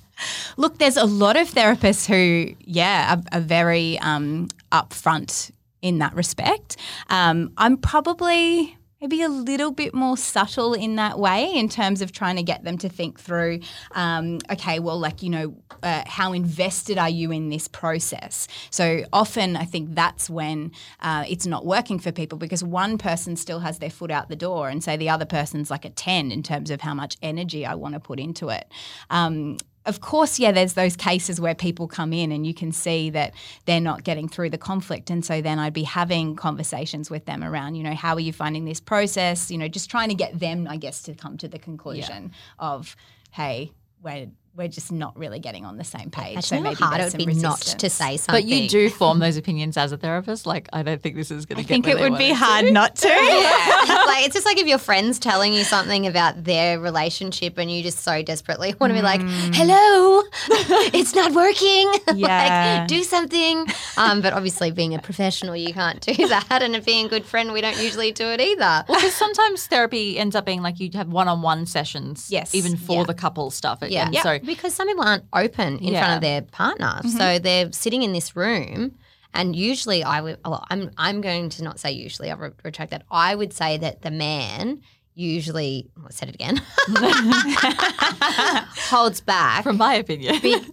Look, 0.57 0.79
there's 0.79 0.97
a 0.97 1.05
lot 1.05 1.37
of 1.37 1.49
therapists 1.49 2.07
who, 2.07 2.55
yeah, 2.61 3.15
are, 3.15 3.39
are 3.39 3.41
very 3.41 3.99
um, 4.01 4.49
upfront 4.73 5.51
in 5.81 5.99
that 5.99 6.15
respect. 6.15 6.77
Um, 7.09 7.53
I'm 7.57 7.77
probably 7.77 8.77
maybe 9.01 9.23
a 9.23 9.29
little 9.29 9.71
bit 9.71 9.95
more 9.95 10.17
subtle 10.17 10.75
in 10.75 10.97
that 10.97 11.19
way 11.19 11.53
in 11.55 11.69
terms 11.69 12.03
of 12.03 12.13
trying 12.13 12.37
to 12.37 12.43
get 12.43 12.65
them 12.65 12.77
to 12.79 12.89
think 12.89 13.21
through 13.21 13.61
um, 13.93 14.39
okay 14.51 14.79
well 14.79 14.99
like 14.99 15.23
you 15.23 15.31
know 15.31 15.55
uh, 15.83 16.03
how 16.07 16.33
invested 16.33 16.99
are 16.99 17.09
you 17.09 17.31
in 17.31 17.51
this 17.51 17.69
process? 17.69 18.49
So 18.71 19.05
often 19.13 19.57
i 19.57 19.65
think 19.65 19.95
that's 19.95 20.29
when 20.29 20.73
uh, 21.01 21.25
it's 21.29 21.47
not 21.47 21.65
working 21.65 21.99
for 21.99 22.13
people 22.13 22.39
because 22.39 22.65
one 22.65 22.99
person 22.99 23.37
still 23.37 23.61
has 23.61 23.79
their 23.79 23.91
foot 23.91 24.11
out 24.11 24.29
the 24.29 24.37
door 24.37 24.69
and 24.69 24.83
say 24.83 24.97
the 24.97 25.09
other 25.09 25.25
person's 25.25 25.71
like 25.71 25.85
a 25.85 25.91
10 25.91 26.33
in 26.33 26.43
terms 26.43 26.71
of 26.71 26.81
how 26.81 26.95
much 26.95 27.17
energy 27.23 27.65
i 27.65 27.75
want 27.75 27.95
to 27.95 28.01
put 28.01 28.19
into 28.19 28.49
it. 28.49 28.71
Um, 29.11 29.59
of 29.89 30.03
course, 30.03 30.39
yeah, 30.39 30.53
there's 30.53 30.75
those 30.75 30.97
cases 30.97 31.41
where 31.41 31.55
people 31.55 31.89
come 31.89 32.13
in 32.13 32.31
and 32.31 32.47
you 32.47 32.53
can 32.53 32.73
see 32.73 33.09
that 33.11 33.33
they're 33.65 33.81
not 33.81 34.05
getting 34.05 34.29
through 34.29 34.51
the 34.51 34.59
conflict. 34.59 35.09
And 35.09 35.25
so 35.25 35.41
then 35.41 35.59
I'd 35.59 35.73
be 35.73 35.83
having 35.83 36.37
conversations 36.37 37.11
with 37.11 37.25
them 37.25 37.43
around, 37.43 37.75
you 37.75 37.83
know, 37.83 37.95
how 37.95 38.15
are 38.15 38.21
you 38.21 38.35
finding 38.35 38.67
this 38.67 38.81
process? 38.81 39.51
You 39.51 39.57
know, 39.57 39.67
just 39.67 39.91
trying 39.91 40.11
to 40.11 40.15
get 40.15 40.39
them, 40.39 40.69
I 40.69 40.77
guess, 40.77 41.03
to 41.05 41.15
come 41.15 41.39
to 41.39 41.49
the 41.49 41.59
conclusion 41.59 42.33
yeah. 42.33 42.69
of, 42.69 42.97
hey, 43.31 43.73
we're 44.03 44.29
we're 44.59 44.69
just 44.69 44.91
not 44.91 45.17
really 45.17 45.39
getting 45.39 45.65
on 45.65 45.77
the 45.77 45.85
same 45.85 46.11
page. 46.11 46.33
Imagine 46.33 46.43
so 46.43 46.61
maybe 46.61 46.75
hard 46.75 47.01
it 47.01 47.05
would 47.05 47.17
be 47.17 47.27
resistance. 47.27 47.69
not 47.69 47.79
to 47.79 47.89
say 47.89 48.17
something. 48.17 48.43
But 48.43 48.45
you 48.45 48.69
do 48.69 48.91
form 48.91 49.21
those 49.21 49.37
opinions 49.37 49.77
as 49.77 49.93
a 49.93 49.97
therapist. 49.97 50.47
Like, 50.47 50.69
I 50.73 50.83
don't 50.83 51.01
think 51.01 51.15
this 51.15 51.31
is 51.31 51.47
going 51.47 51.59
to. 51.59 51.63
I 51.63 51.67
think 51.67 51.87
it 51.87 51.99
would 51.99 52.19
be 52.19 52.33
hard 52.33 52.67
to. 52.67 52.73
not 52.73 52.97
to. 52.97 53.09
yeah, 53.09 53.15
like 54.07 54.27
it's 54.27 54.35
just 54.35 54.45
like 54.45 54.59
if 54.59 54.67
your 54.67 54.79
friend's 54.79 55.21
telling 55.21 55.55
you 55.55 55.63
something 55.63 56.07
about 56.09 56.43
their 56.43 56.81
relationship, 56.81 57.57
and 57.57 57.71
you 57.71 57.83
just 57.83 58.01
so 58.01 58.21
desperately 58.23 58.75
want 58.81 58.91
to 58.91 58.95
be 58.95 59.03
like, 59.03 59.21
mm. 59.21 59.55
"Hello, 59.55 60.23
it's 60.93 61.15
not 61.15 61.33
working. 61.33 61.93
Yeah. 62.19 62.79
like, 62.81 62.89
do 62.89 63.05
something." 63.05 63.65
Um, 63.97 64.21
but 64.21 64.33
obviously, 64.33 64.73
being 64.73 64.95
a 64.95 64.99
professional, 64.99 65.55
you 65.55 65.73
can't 65.73 66.01
do 66.01 66.15
that, 66.29 66.63
and 66.63 66.85
being 66.85 67.07
a 67.07 67.09
good 67.09 67.25
friend, 67.25 67.53
we 67.53 67.61
don't 67.61 67.81
usually 67.81 68.11
do 68.11 68.27
it 68.27 68.41
either. 68.41 68.85
Well, 68.89 68.99
because 68.99 69.15
sometimes 69.15 69.69
therapy 69.69 70.19
ends 70.19 70.35
up 70.35 70.45
being 70.45 70.63
like 70.63 70.81
you 70.81 70.91
have 70.95 71.09
one-on-one 71.09 71.67
sessions. 71.67 72.27
Yes, 72.29 72.57
even 72.57 72.77
for 72.77 72.99
yeah. 72.99 73.05
the 73.05 73.15
couple 73.15 73.53
stuff. 73.53 73.79
Yeah, 73.87 74.07
and 74.07 74.17
so 74.17 74.39
because 74.49 74.75
some 74.75 74.89
people 74.89 75.05
aren't 75.05 75.25
open 75.33 75.79
in 75.79 75.93
yeah. 75.93 76.01
front 76.01 76.17
of 76.17 76.23
their 76.23 76.43
partner, 76.43 76.87
mm-hmm. 76.99 77.09
so 77.09 77.39
they're 77.39 77.71
sitting 77.73 78.03
in 78.03 78.13
this 78.13 78.35
room. 78.35 78.97
And 79.35 79.55
usually, 79.55 80.03
I 80.03 80.21
would. 80.21 80.39
Well, 80.45 80.65
I'm. 80.71 80.91
I'm 80.97 81.21
going 81.21 81.51
to 81.51 81.63
not 81.63 81.79
say 81.79 81.93
usually. 81.93 82.31
I'll 82.31 82.53
retract 82.65 82.91
that. 82.91 83.05
I 83.11 83.35
would 83.35 83.53
say 83.53 83.77
that 83.77 84.03
the 84.03 84.11
man 84.11 84.81
usually. 85.15 85.91
I 86.05 86.11
said 86.11 86.31
it 86.31 86.35
again. 86.35 86.61
holds 88.91 89.21
back. 89.21 89.65
From 89.65 89.77
my 89.77 89.95
opinion, 89.95 90.41
big, 90.41 90.65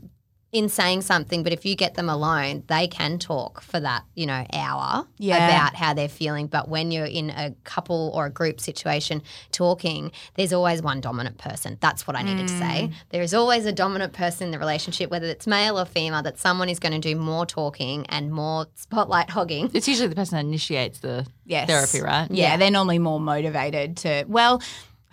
in 0.55 0.69
saying 0.69 1.01
something, 1.01 1.43
but 1.43 1.51
if 1.51 1.65
you 1.65 1.75
get 1.75 1.95
them 1.95 2.07
alone, 2.07 2.63
they 2.67 2.87
can 2.87 3.19
talk 3.19 3.61
for 3.61 3.77
that, 3.77 4.05
you 4.15 4.25
know, 4.25 4.45
hour 4.53 5.05
yeah. 5.17 5.49
about 5.49 5.75
how 5.75 5.93
they're 5.93 6.07
feeling. 6.07 6.47
But 6.47 6.69
when 6.69 6.91
you're 6.91 7.05
in 7.05 7.29
a 7.29 7.53
couple 7.65 8.09
or 8.15 8.27
a 8.27 8.29
group 8.29 8.61
situation 8.61 9.21
talking, 9.51 10.13
there's 10.35 10.53
always 10.53 10.81
one 10.81 11.01
dominant 11.01 11.39
person. 11.39 11.77
That's 11.81 12.07
what 12.07 12.15
I 12.15 12.21
needed 12.21 12.45
mm. 12.45 12.47
to 12.47 12.57
say. 12.57 12.87
Mm. 12.87 12.93
There 13.09 13.21
is 13.21 13.33
always 13.33 13.65
a 13.65 13.73
dominant 13.73 14.13
person 14.13 14.45
in 14.45 14.51
the 14.51 14.59
relationship, 14.59 15.11
whether 15.11 15.27
it's 15.27 15.45
male 15.45 15.77
or 15.77 15.83
female, 15.83 16.23
that 16.23 16.39
someone 16.39 16.69
is 16.69 16.79
going 16.79 16.93
to 16.93 16.99
do 16.99 17.19
more 17.19 17.45
talking 17.45 18.05
and 18.07 18.31
more 18.31 18.67
spotlight 18.75 19.31
hogging. 19.31 19.69
It's 19.73 19.89
usually 19.89 20.07
the 20.07 20.15
person 20.15 20.37
that 20.37 20.45
initiates 20.45 20.99
the 20.99 21.27
yes. 21.43 21.67
therapy, 21.67 21.99
right? 22.01 22.31
Yeah, 22.31 22.51
yeah, 22.51 22.57
they're 22.57 22.71
normally 22.71 22.99
more 22.99 23.19
motivated 23.19 23.97
to, 23.97 24.23
well, 24.29 24.61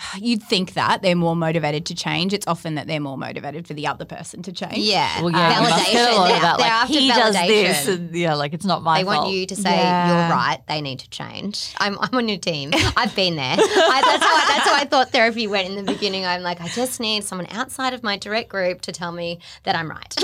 you'd 0.19 0.43
think 0.43 0.75
that 0.75 1.03
they're 1.03 1.17
more 1.17 1.37
motivated 1.37 1.87
to 1.87 1.95
change. 1.95 2.33
It's 2.33 2.47
often 2.47 2.75
that 2.77 2.87
they're 2.87 3.01
more 3.01 3.19
motivated 3.19 3.67
for 3.67 3.75
the 3.75 3.87
other 3.87 4.05
person 4.05 4.43
to 4.43 4.53
change. 4.53 4.79
Yeah. 4.79 5.21
Well, 5.23 5.31
yeah, 5.31 5.61
we 5.63 5.69
must 5.69 5.93
get 5.93 5.95
a 5.95 6.13
validation. 6.15 6.27
They're, 6.27 6.37
of 6.37 6.43
that. 6.43 6.57
they're 6.59 6.67
Like 6.67 6.73
after 6.73 6.99
he 6.99 7.09
does 7.09 7.37
validation. 7.37 7.47
this, 7.49 7.89
and 7.89 8.15
yeah, 8.15 8.35
like 8.35 8.53
it's 8.55 8.65
not 8.65 8.83
my 8.83 8.97
fault. 9.03 9.07
They 9.07 9.13
fault. 9.15 9.25
want 9.27 9.37
you 9.37 9.47
to 9.47 9.57
say 9.57 9.77
Yeah. 9.77 10.09
you're 10.29 10.37
right. 10.37 10.59
They 10.69 10.81
need 10.81 10.99
to 11.01 11.11
change. 11.11 11.75
I'm, 11.79 11.99
I'm 12.01 12.15
on 12.15 12.29
your 12.29 12.39
team. 12.39 12.71
I've 12.97 13.15
been 13.15 13.37
there. 13.37 13.57
I, 13.59 14.01
that's, 14.05 14.25
how 14.25 14.35
I, 14.37 14.45
that's 14.49 14.69
how 14.69 14.75
I 14.75 14.85
thought 14.85 15.11
therapy 15.11 15.47
went 15.47 15.69
in 15.69 15.77
the 15.85 15.93
beginning. 15.93 16.25
I'm 16.27 16.43
like, 16.43 16.61
I 16.61 16.69
just 16.69 17.01
need 17.01 17.25
someone 17.25 17.47
outside 17.51 17.95
of 17.95 18.03
my 18.03 18.17
direct 18.17 18.49
group 18.49 18.81
to 18.83 18.93
tell 18.93 19.13
me 19.13 19.39
that 19.65 19.75
I'm 19.77 19.91
right. 19.91 20.15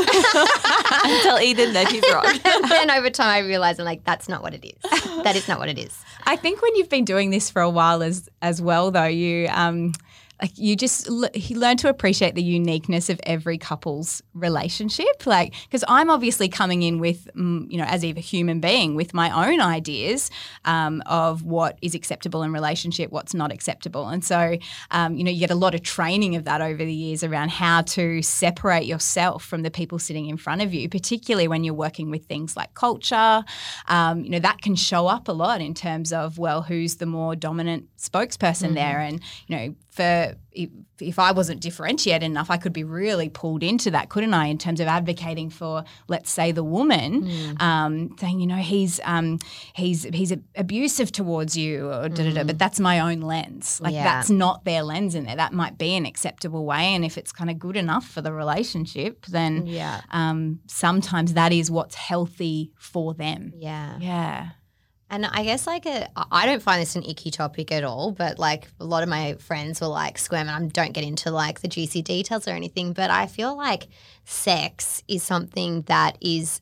Until 1.04 1.38
Eden 1.38 1.72
that 1.74 1.88
she's 1.90 2.02
wrong. 2.12 2.24
and 2.44 2.70
then 2.70 2.90
over 2.90 3.10
time, 3.10 3.28
I 3.28 3.38
realized 3.46 3.78
I'm 3.80 3.86
like, 3.86 4.04
that's 4.04 4.28
not 4.28 4.42
what 4.42 4.54
it 4.54 4.64
is. 4.64 5.22
That 5.24 5.36
is 5.36 5.48
not 5.48 5.58
what 5.58 5.68
it 5.68 5.78
is. 5.78 5.96
I 6.26 6.36
think 6.36 6.60
when 6.62 6.74
you've 6.76 6.88
been 6.88 7.04
doing 7.04 7.30
this 7.30 7.50
for 7.50 7.62
a 7.62 7.70
while 7.70 8.02
as 8.02 8.28
as 8.42 8.60
well, 8.62 8.90
though, 8.90 9.04
you 9.04 9.48
um, 9.50 9.67
like 10.40 10.56
you 10.56 10.76
just 10.76 11.08
he 11.34 11.54
learn 11.54 11.76
to 11.78 11.88
appreciate 11.88 12.34
the 12.34 12.42
uniqueness 12.42 13.10
of 13.10 13.20
every 13.24 13.58
couple's 13.58 14.22
relationship. 14.34 15.26
Like, 15.26 15.54
because 15.64 15.84
I'm 15.88 16.10
obviously 16.10 16.48
coming 16.48 16.82
in 16.82 16.98
with, 17.00 17.28
mm, 17.34 17.70
you 17.70 17.78
know, 17.78 17.84
as 17.84 18.04
a 18.04 18.12
human 18.12 18.60
being 18.60 18.94
with 18.94 19.14
my 19.14 19.48
own 19.48 19.60
ideas 19.60 20.30
um, 20.64 21.02
of 21.06 21.42
what 21.42 21.78
is 21.82 21.94
acceptable 21.94 22.42
in 22.42 22.52
relationship, 22.52 23.10
what's 23.10 23.34
not 23.34 23.52
acceptable, 23.52 24.08
and 24.08 24.24
so 24.24 24.56
um, 24.90 25.16
you 25.16 25.24
know 25.24 25.30
you 25.30 25.40
get 25.40 25.50
a 25.50 25.56
lot 25.56 25.74
of 25.74 25.82
training 25.82 26.36
of 26.36 26.44
that 26.44 26.60
over 26.60 26.84
the 26.84 26.92
years 26.92 27.24
around 27.24 27.50
how 27.50 27.82
to 27.82 28.22
separate 28.22 28.86
yourself 28.86 29.44
from 29.44 29.62
the 29.62 29.70
people 29.70 29.98
sitting 29.98 30.26
in 30.26 30.36
front 30.36 30.62
of 30.62 30.72
you, 30.72 30.88
particularly 30.88 31.48
when 31.48 31.64
you're 31.64 31.74
working 31.74 32.10
with 32.10 32.26
things 32.26 32.56
like 32.56 32.74
culture. 32.74 33.42
Um, 33.88 34.22
you 34.22 34.30
know 34.30 34.38
that 34.38 34.62
can 34.62 34.76
show 34.76 35.08
up 35.08 35.26
a 35.26 35.32
lot 35.32 35.60
in 35.60 35.74
terms 35.74 36.12
of 36.12 36.38
well, 36.38 36.62
who's 36.62 36.96
the 36.96 37.06
more 37.06 37.34
dominant 37.34 37.88
spokesperson 37.98 38.74
there, 38.74 39.00
and 39.00 39.20
you 39.46 39.56
know 39.56 39.74
for 39.90 40.34
if, 40.52 40.70
if 41.00 41.18
I 41.18 41.32
wasn't 41.32 41.60
differentiated 41.60 42.24
enough, 42.24 42.50
I 42.50 42.56
could 42.56 42.72
be 42.72 42.84
really 42.84 43.28
pulled 43.28 43.62
into 43.62 43.90
that, 43.92 44.08
couldn't 44.08 44.34
I? 44.34 44.46
In 44.46 44.58
terms 44.58 44.80
of 44.80 44.86
advocating 44.88 45.50
for, 45.50 45.84
let's 46.08 46.30
say, 46.30 46.50
the 46.52 46.64
woman, 46.64 47.56
um, 47.60 48.16
saying, 48.18 48.40
you 48.40 48.46
know, 48.46 48.56
he's 48.56 49.00
um, 49.04 49.38
he's 49.74 50.04
he's 50.04 50.32
abusive 50.56 51.10
towards 51.12 51.56
you, 51.56 51.88
or 51.90 52.08
da 52.08 52.24
da 52.24 52.32
da. 52.34 52.44
But 52.44 52.58
that's 52.58 52.80
my 52.80 53.00
own 53.00 53.20
lens. 53.20 53.80
Like 53.80 53.94
Yeah. 53.94 54.04
that's 54.04 54.30
not 54.30 54.64
their 54.64 54.82
lens 54.82 55.14
in 55.14 55.24
there. 55.24 55.36
That 55.36 55.52
might 55.52 55.76
be 55.78 55.94
an 55.96 56.06
acceptable 56.06 56.64
way, 56.64 56.94
and 56.94 57.04
if 57.04 57.18
it's 57.18 57.32
kind 57.32 57.50
of 57.50 57.58
good 57.58 57.76
enough 57.76 58.06
for 58.06 58.20
the 58.22 58.32
relationship, 58.32 59.26
then 59.26 59.66
Yeah. 59.66 60.00
um, 60.10 60.60
sometimes 60.66 61.34
that 61.34 61.52
is 61.52 61.70
what's 61.70 61.94
healthy 61.96 62.72
for 62.78 63.14
them. 63.14 63.52
Yeah. 63.56 63.96
Yeah. 64.00 64.48
And 65.10 65.24
I 65.24 65.42
guess 65.44 65.66
like 65.66 65.86
a, 65.86 66.08
I 66.30 66.44
don't 66.44 66.62
find 66.62 66.82
this 66.82 66.94
an 66.94 67.02
icky 67.02 67.30
topic 67.30 67.72
at 67.72 67.82
all, 67.82 68.12
but 68.12 68.38
like 68.38 68.68
a 68.78 68.84
lot 68.84 69.02
of 69.02 69.08
my 69.08 69.34
friends 69.34 69.80
were 69.80 69.86
like 69.86 70.18
squirming. 70.18 70.50
I 70.50 70.66
don't 70.66 70.92
get 70.92 71.02
into 71.04 71.30
like 71.30 71.60
the 71.60 71.68
juicy 71.68 72.02
details 72.02 72.46
or 72.46 72.50
anything, 72.50 72.92
but 72.92 73.10
I 73.10 73.26
feel 73.26 73.56
like 73.56 73.88
sex 74.24 75.02
is 75.08 75.22
something 75.22 75.82
that 75.82 76.18
is 76.20 76.60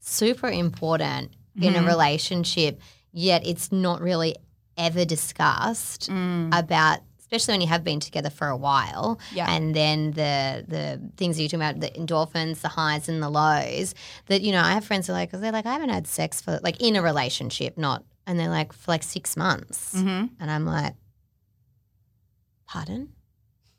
super 0.00 0.48
important 0.48 1.32
in 1.60 1.74
a 1.76 1.78
Mhm. 1.80 1.86
relationship, 1.86 2.80
yet 3.12 3.46
it's 3.46 3.70
not 3.70 4.00
really 4.00 4.34
ever 4.76 5.04
discussed 5.04 6.10
Mm. 6.10 6.56
about 6.58 7.00
especially 7.26 7.54
when 7.54 7.60
you 7.60 7.66
have 7.66 7.82
been 7.84 7.98
together 8.00 8.30
for 8.30 8.48
a 8.48 8.56
while. 8.56 9.18
Yeah. 9.32 9.50
and 9.50 9.74
then 9.74 10.12
the 10.12 10.64
the 10.66 11.00
things 11.16 11.36
that 11.36 11.42
you're 11.42 11.48
talking 11.48 11.60
about 11.66 11.80
the 11.80 11.90
endorphins 12.00 12.60
the 12.60 12.68
highs 12.68 13.08
and 13.08 13.22
the 13.22 13.28
lows 13.28 13.94
that 14.26 14.42
you 14.42 14.52
know 14.52 14.60
i 14.62 14.72
have 14.72 14.84
friends 14.84 15.06
who 15.06 15.12
are 15.12 15.16
like 15.16 15.28
because 15.28 15.40
they're 15.40 15.52
like 15.52 15.66
i 15.66 15.72
haven't 15.72 15.88
had 15.90 16.06
sex 16.06 16.40
for 16.40 16.60
like 16.62 16.80
in 16.80 16.94
a 16.96 17.02
relationship 17.02 17.76
not 17.76 18.04
and 18.26 18.38
they're 18.38 18.48
like 18.48 18.72
for 18.72 18.90
like 18.92 19.02
six 19.02 19.36
months. 19.36 19.92
Hmm 19.92 20.26
and 20.40 20.50
i'm 20.50 20.64
like 20.64 20.94
pardon? 22.68 23.12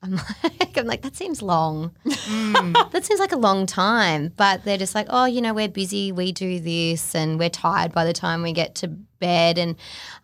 I'm 0.03 0.15
like 0.43 0.77
i'm 0.77 0.85
like 0.85 1.01
that 1.01 1.15
seems 1.15 1.41
long. 1.41 1.91
Mm. 2.05 2.91
that 2.91 3.03
seems 3.05 3.19
like 3.19 3.31
a 3.31 3.37
long 3.37 3.65
time 3.65 4.31
but 4.35 4.63
they're 4.63 4.77
just 4.77 4.93
like 4.95 5.07
oh 5.09 5.25
you 5.25 5.41
know 5.41 5.53
we're 5.53 5.67
busy 5.67 6.11
we 6.11 6.31
do 6.31 6.59
this 6.59 7.15
and 7.15 7.39
we're 7.39 7.49
tired 7.49 7.93
by 7.93 8.05
the 8.05 8.13
time 8.13 8.43
we 8.43 8.53
get 8.53 8.75
to 8.75 8.87
bed. 8.87 9.57
And 9.57 9.75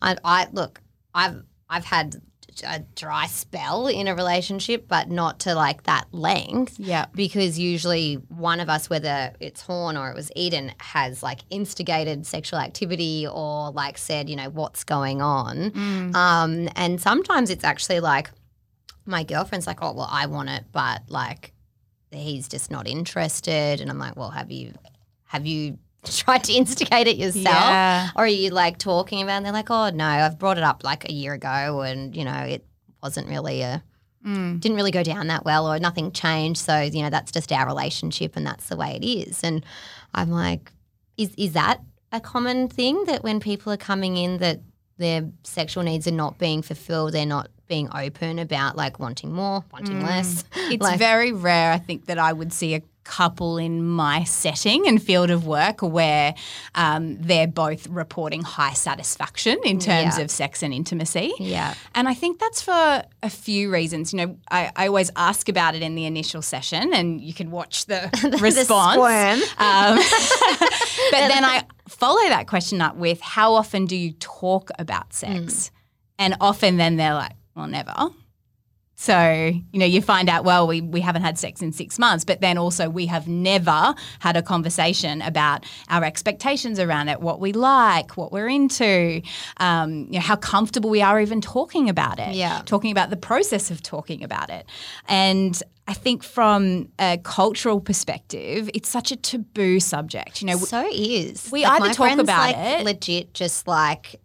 i, 0.01 0.15
I 0.24 0.47
look 0.51 0.80
i've 1.15 1.43
i've 1.69 1.86
had 1.86 2.21
a 2.61 2.79
dry 2.95 3.25
spell 3.25 3.87
in 3.87 4.07
a 4.07 4.13
relationship 4.15 4.87
but 4.87 5.09
not 5.09 5.39
to 5.39 5.55
like 5.55 5.83
that 5.83 6.05
length 6.11 6.75
Yeah. 6.77 7.05
because 7.13 7.57
usually 7.57 8.15
one 8.29 8.59
of 8.59 8.69
us 8.69 8.89
whether 8.89 9.33
it's 9.39 9.61
horn 9.61 9.97
or 9.97 10.09
it 10.11 10.15
was 10.15 10.29
eden 10.35 10.71
has 10.77 11.23
like 11.23 11.39
instigated 11.49 12.27
sexual 12.27 12.59
activity 12.59 13.25
or 13.27 13.71
like 13.71 13.97
said 13.97 14.29
you 14.29 14.35
know 14.35 14.49
what's 14.49 14.83
going 14.83 15.21
on 15.21 15.71
Mm. 15.71 16.13
um, 16.15 16.69
and 16.75 17.01
sometimes 17.01 17.49
it's 17.49 17.63
actually 17.63 17.99
like 18.01 18.29
my 19.05 19.23
girlfriend's 19.23 19.67
like, 19.67 19.79
oh, 19.81 19.91
well, 19.91 20.07
I 20.09 20.27
want 20.27 20.47
it, 20.49 20.63
but 20.71 21.01
like 21.09 21.51
he's 22.11 22.47
just 22.47 22.71
not 22.71 22.87
interested. 22.87 23.81
And 23.81 23.89
I'm 23.91 23.97
like, 23.97 24.15
well, 24.15 24.29
have 24.29 24.49
you 24.49 24.73
have 25.25 25.45
you 25.45 25.77
tried 26.23 26.43
to 26.45 26.53
instigate 26.53 27.07
it 27.07 27.17
yourself? 27.17 27.45
Yeah. 27.45 28.09
Or 28.15 28.23
are 28.25 28.27
you 28.27 28.49
like 28.49 28.77
talking 28.77 29.21
about? 29.21 29.33
it? 29.33 29.37
And 29.37 29.45
they're 29.45 29.53
like, 29.53 29.71
oh 29.71 29.89
no, 29.89 30.05
I've 30.05 30.37
brought 30.39 30.57
it 30.57 30.63
up 30.63 30.83
like 30.83 31.07
a 31.09 31.13
year 31.13 31.33
ago, 31.33 31.81
and 31.81 32.15
you 32.15 32.23
know 32.25 32.39
it 32.39 32.65
wasn't 33.01 33.27
really 33.27 33.61
a 33.61 33.83
Mm. 34.25 34.61
didn't 34.61 34.77
really 34.77 34.91
go 34.91 35.03
down 35.03 35.27
that 35.27 35.43
well, 35.43 35.69
or 35.69 35.77
nothing 35.79 36.13
changed. 36.13 36.61
So 36.61 36.79
you 36.79 37.01
know 37.01 37.09
that's 37.09 37.29
just 37.31 37.51
our 37.51 37.65
relationship, 37.67 38.37
and 38.37 38.45
that's 38.47 38.69
the 38.69 38.77
way 38.77 38.97
it 39.01 39.05
is. 39.05 39.43
And 39.43 39.65
I'm 40.13 40.31
like, 40.31 40.71
is 41.17 41.33
is 41.37 41.51
that 41.53 41.81
a 42.13 42.21
common 42.21 42.69
thing 42.69 43.03
that 43.05 43.21
when 43.23 43.41
people 43.41 43.73
are 43.73 43.77
coming 43.77 44.15
in 44.15 44.37
that 44.37 44.61
their 44.97 45.29
sexual 45.43 45.83
needs 45.83 46.07
are 46.07 46.11
not 46.11 46.37
being 46.37 46.61
fulfilled, 46.61 47.11
they're 47.11 47.25
not 47.25 47.49
being 47.67 47.89
open 47.93 48.39
about 48.39 48.77
like 48.77 48.97
wanting 48.97 49.33
more, 49.33 49.65
wanting 49.73 49.99
Mm. 49.99 50.03
less. 50.05 50.45
It's 50.71 50.81
Like- 50.81 50.99
very 50.99 51.33
rare, 51.33 51.73
I 51.73 51.79
think, 51.79 52.05
that 52.05 52.17
I 52.19 52.31
would 52.31 52.53
see 52.53 52.75
a 52.75 52.81
couple 53.03 53.57
in 53.57 53.83
my 53.83 54.23
setting 54.23 54.87
and 54.87 55.01
field 55.01 55.29
of 55.29 55.45
work 55.45 55.81
where 55.81 56.33
um, 56.75 57.17
they're 57.21 57.47
both 57.47 57.87
reporting 57.87 58.41
high 58.43 58.73
satisfaction 58.73 59.57
in 59.63 59.79
terms 59.79 60.17
Yeah. 60.17 60.23
of 60.23 60.31
sex 60.31 60.63
and 60.63 60.73
intimacy. 60.73 61.33
Yeah. 61.39 61.73
And 61.95 62.07
I 62.07 62.13
think 62.13 62.39
that's 62.39 62.61
for 62.61 63.03
a 63.21 63.29
few 63.29 63.71
reasons. 63.71 64.13
You 64.13 64.17
know, 64.25 64.37
I, 64.49 64.71
I 64.75 64.87
always 64.87 65.11
ask 65.15 65.49
about 65.49 65.75
it 65.75 65.81
in 65.81 65.95
the 65.95 66.05
initial 66.05 66.41
session, 66.41 66.93
and 66.93 67.19
you 67.21 67.33
can 67.33 67.51
watch 67.51 67.85
the, 67.87 68.09
response. 68.41 68.93
squirm. 68.95 69.39
Um, 69.57 69.97
but 71.11 71.27
then 71.27 71.43
I 71.45 71.63
follow 71.87 72.21
that 72.29 72.47
question 72.47 72.81
up 72.81 72.95
with 72.95 73.19
how 73.21 73.53
often 73.53 73.85
do 73.85 73.95
you 73.95 74.13
talk 74.13 74.69
about 74.79 75.13
sex? 75.13 75.71
And 76.19 76.35
often 76.39 76.77
then 76.77 76.95
they're 76.97 77.13
like, 77.13 77.33
well, 77.55 77.67
never. 77.67 77.93
So, 78.95 79.51
you 79.71 79.79
know, 79.79 79.85
you 79.85 80.01
find 80.01 80.29
out, 80.29 80.45
well, 80.45 80.67
we, 80.67 80.79
we 80.79 81.01
haven't 81.01 81.23
had 81.23 81.37
sex 81.39 81.61
in 81.61 81.71
six 81.73 81.97
months, 81.97 82.23
but 82.23 82.41
then 82.41 82.57
also 82.57 82.89
we 82.89 83.07
have 83.07 83.27
never 83.27 83.95
had 84.19 84.37
a 84.37 84.41
conversation 84.43 85.21
about 85.21 85.65
our 85.89 86.03
expectations 86.03 86.79
around 86.79 87.09
it, 87.09 87.19
what 87.19 87.39
we 87.39 87.53
like, 87.53 88.15
what 88.17 88.31
we're 88.31 88.47
into, 88.47 89.21
um, 89.57 90.05
you 90.05 90.13
know, 90.13 90.19
how 90.19 90.35
comfortable 90.35 90.89
we 90.89 91.01
are 91.01 91.19
even 91.19 91.41
talking 91.41 91.89
about 91.89 92.19
it, 92.19 92.35
Yeah. 92.35 92.61
talking 92.65 92.91
about 92.91 93.09
the 93.09 93.17
process 93.17 93.71
of 93.71 93.81
talking 93.81 94.23
about 94.23 94.49
it. 94.49 94.65
And 95.09 95.61
I 95.87 95.93
think 95.93 96.23
from 96.23 96.87
a 96.97 97.17
cultural 97.23 97.81
perspective, 97.81 98.69
it's 98.73 98.87
such 98.87 99.11
a 99.11 99.17
taboo 99.17 99.79
subject. 99.81 100.41
You 100.41 100.47
know, 100.47 100.57
so 100.57 100.87
is. 100.93 101.49
we 101.51 101.65
either 101.65 101.87
my 101.87 101.93
talk 101.93 102.17
about 102.19 102.39
like, 102.53 102.55
it- 102.57 102.85
legit 102.85 103.33
just 103.33 103.67
like 103.67 104.21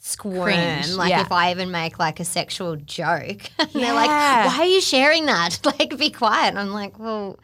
squirm. 0.00 0.42
Cringe, 0.44 0.90
like 0.94 1.10
yeah. 1.10 1.20
if 1.22 1.30
I 1.30 1.50
even 1.52 1.70
make 1.70 1.98
like 1.98 2.18
a 2.20 2.24
sexual 2.24 2.76
joke, 2.76 3.42
and 3.58 3.70
they're 3.72 3.94
like, 3.94 4.08
"Why 4.08 4.56
are 4.60 4.64
you 4.66 4.80
sharing 4.80 5.26
that? 5.26 5.58
Like, 5.64 5.96
be 5.96 6.10
quiet." 6.10 6.48
And 6.48 6.58
I'm 6.58 6.72
like, 6.72 6.98
"Well." 6.98 7.38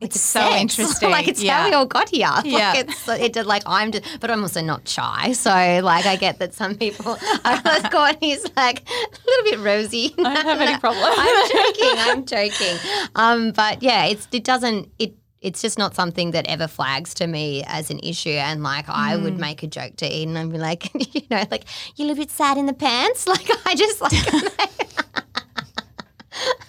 like, 0.00 0.10
It's 0.10 0.20
so 0.20 0.40
sex. 0.40 0.60
interesting. 0.60 1.10
like 1.10 1.26
it's 1.26 1.42
Yeah. 1.42 1.62
how 1.62 1.68
we 1.68 1.74
all 1.74 1.86
got 1.86 2.10
here. 2.10 2.28
Yeah. 2.44 2.72
Like 2.72 2.78
it's 2.88 3.08
it 3.08 3.32
did 3.32 3.46
like 3.46 3.62
I'm 3.64 3.92
just, 3.92 4.20
but 4.20 4.30
I'm 4.30 4.42
also 4.42 4.60
not 4.60 4.86
shy. 4.86 5.32
So 5.32 5.50
like 5.50 6.04
I 6.04 6.16
get 6.16 6.38
that 6.40 6.52
some 6.52 6.74
people 6.74 7.16
are 7.44 7.90
Courtney's 7.90 8.44
like 8.56 8.86
a 8.90 9.18
little 9.26 9.44
bit 9.50 9.58
rosy. 9.60 10.14
I 10.18 10.34
don't 10.34 10.46
have 10.46 10.60
any 10.60 10.78
problem. 10.78 11.02
I'm 11.06 11.48
joking. 11.50 11.94
I'm 11.98 12.26
joking. 12.26 12.76
Um, 13.14 13.52
but 13.52 13.82
yeah, 13.82 14.04
it's 14.04 14.28
it 14.32 14.44
doesn't 14.44 14.90
it. 14.98 15.14
It's 15.40 15.62
just 15.62 15.78
not 15.78 15.94
something 15.94 16.32
that 16.32 16.46
ever 16.46 16.66
flags 16.66 17.14
to 17.14 17.26
me 17.26 17.62
as 17.66 17.90
an 17.90 18.00
issue. 18.00 18.30
And 18.30 18.62
like, 18.62 18.88
I 18.88 19.16
would 19.16 19.34
mm. 19.34 19.38
make 19.38 19.62
a 19.62 19.66
joke 19.66 19.96
to 19.96 20.06
Eden 20.06 20.36
and 20.36 20.50
be 20.50 20.58
like, 20.58 20.90
you 21.14 21.22
know, 21.30 21.44
like 21.50 21.64
you 21.96 22.06
look 22.06 22.16
a 22.16 22.18
little 22.18 22.24
bit 22.24 22.30
sad 22.30 22.58
in 22.58 22.66
the 22.66 22.72
pants. 22.72 23.26
Like, 23.36 23.50
I 23.66 23.74
just 23.74 24.00
like, 24.00 24.12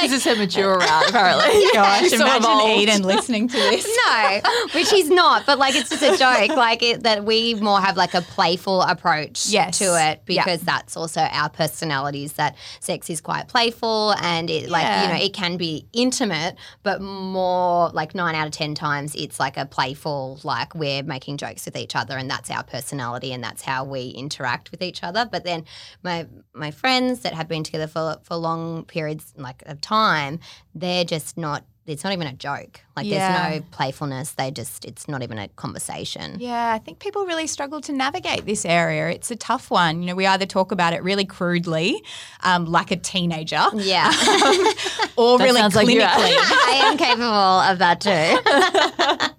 this 0.00 0.12
is 0.12 0.24
her 0.24 0.36
mature 0.36 0.78
route, 0.78 1.08
apparently. 1.08 1.64
Gosh, 1.72 2.00
She's 2.00 2.10
so 2.12 2.24
imagine 2.24 2.42
evolved. 2.42 2.82
Eden 2.82 3.02
listening 3.02 3.48
to 3.48 3.56
this. 3.56 3.98
no, 4.06 4.40
which 4.72 4.90
he's 4.90 5.10
not, 5.10 5.44
but 5.46 5.58
like 5.58 5.74
it's 5.74 5.90
just 5.90 6.02
a 6.02 6.16
joke. 6.16 6.56
Like 6.56 6.82
it, 6.82 7.02
that 7.02 7.24
we 7.24 7.54
more 7.54 7.80
have 7.80 7.96
like 7.96 8.14
a 8.14 8.22
playful 8.22 8.82
approach 8.82 9.46
Yes. 9.46 9.78
to 9.78 9.84
it 9.84 10.22
Yeah. 10.26 10.44
because 10.44 10.60
that's 10.62 10.96
also 10.96 11.20
our 11.20 11.48
personalities. 11.48 12.34
That 12.34 12.56
sex 12.80 13.10
is 13.10 13.20
quite 13.20 13.48
playful 13.48 14.14
and 14.20 14.48
it 14.50 14.68
like 14.68 14.82
Yeah. 14.84 15.02
you 15.02 15.08
know 15.18 15.24
it 15.24 15.32
can 15.32 15.56
be 15.56 15.86
intimate, 15.92 16.56
but 16.82 17.00
more 17.00 17.90
like 17.90 18.14
nine 18.14 18.34
out 18.34 18.46
of 18.46 18.52
ten 18.52 18.74
times 18.74 19.14
it's 19.14 19.38
like 19.40 19.56
a 19.56 19.66
playful 19.66 20.40
like 20.44 20.74
we're 20.74 21.02
making 21.02 21.36
jokes 21.36 21.64
with 21.64 21.76
each 21.76 21.94
other 21.96 22.16
and 22.16 22.30
that's 22.30 22.50
our 22.50 22.62
personality 22.62 23.32
and 23.32 23.42
that's 23.42 23.62
how 23.62 23.84
we 23.84 24.08
interact 24.08 24.70
with 24.70 24.82
each 24.82 25.02
other. 25.02 25.28
But 25.30 25.44
then 25.44 25.64
my 26.02 26.26
my 26.54 26.70
friends 26.70 27.20
that 27.20 27.34
have 27.34 27.48
been 27.48 27.64
together 27.64 27.86
for 27.86 28.16
for 28.22 28.36
long 28.36 28.84
periods 28.84 29.25
like 29.36 29.62
of 29.66 29.80
time, 29.80 30.40
they're 30.74 31.04
just 31.04 31.36
not. 31.36 31.64
It's 31.86 32.02
not 32.02 32.12
even 32.12 32.26
a 32.26 32.32
joke. 32.32 32.80
Like 32.96 33.06
Yeah. 33.06 33.48
there's 33.48 33.60
no 33.62 33.66
playfulness. 33.70 34.32
They 34.32 34.50
just 34.50 34.84
it's 34.84 35.06
not 35.06 35.22
even 35.22 35.38
a 35.38 35.46
conversation. 35.46 36.38
Yeah, 36.40 36.72
I 36.72 36.78
think 36.80 36.98
people 36.98 37.24
really 37.26 37.46
struggle 37.46 37.80
to 37.82 37.92
navigate 37.92 38.44
this 38.44 38.64
area. 38.64 39.08
It's 39.10 39.30
a 39.30 39.36
tough 39.36 39.70
one. 39.70 40.00
You 40.02 40.08
know, 40.08 40.16
we 40.16 40.26
either 40.26 40.46
talk 40.46 40.72
about 40.72 40.94
it 40.94 41.04
really 41.04 41.24
crudely, 41.24 42.02
um, 42.42 42.64
like 42.64 42.90
a 42.90 42.96
teenager, 42.96 43.62
Yeah, 43.76 44.08
or 45.16 45.38
That 45.38 45.44
really 45.44 45.60
sounds 45.60 45.76
like 45.76 45.86
you. 45.86 46.00
clinically, 46.00 46.06
I 46.72 46.80
am 46.90 46.96
capable 46.98 47.60
of 47.70 47.78
that 47.78 48.00
too. 48.00 49.30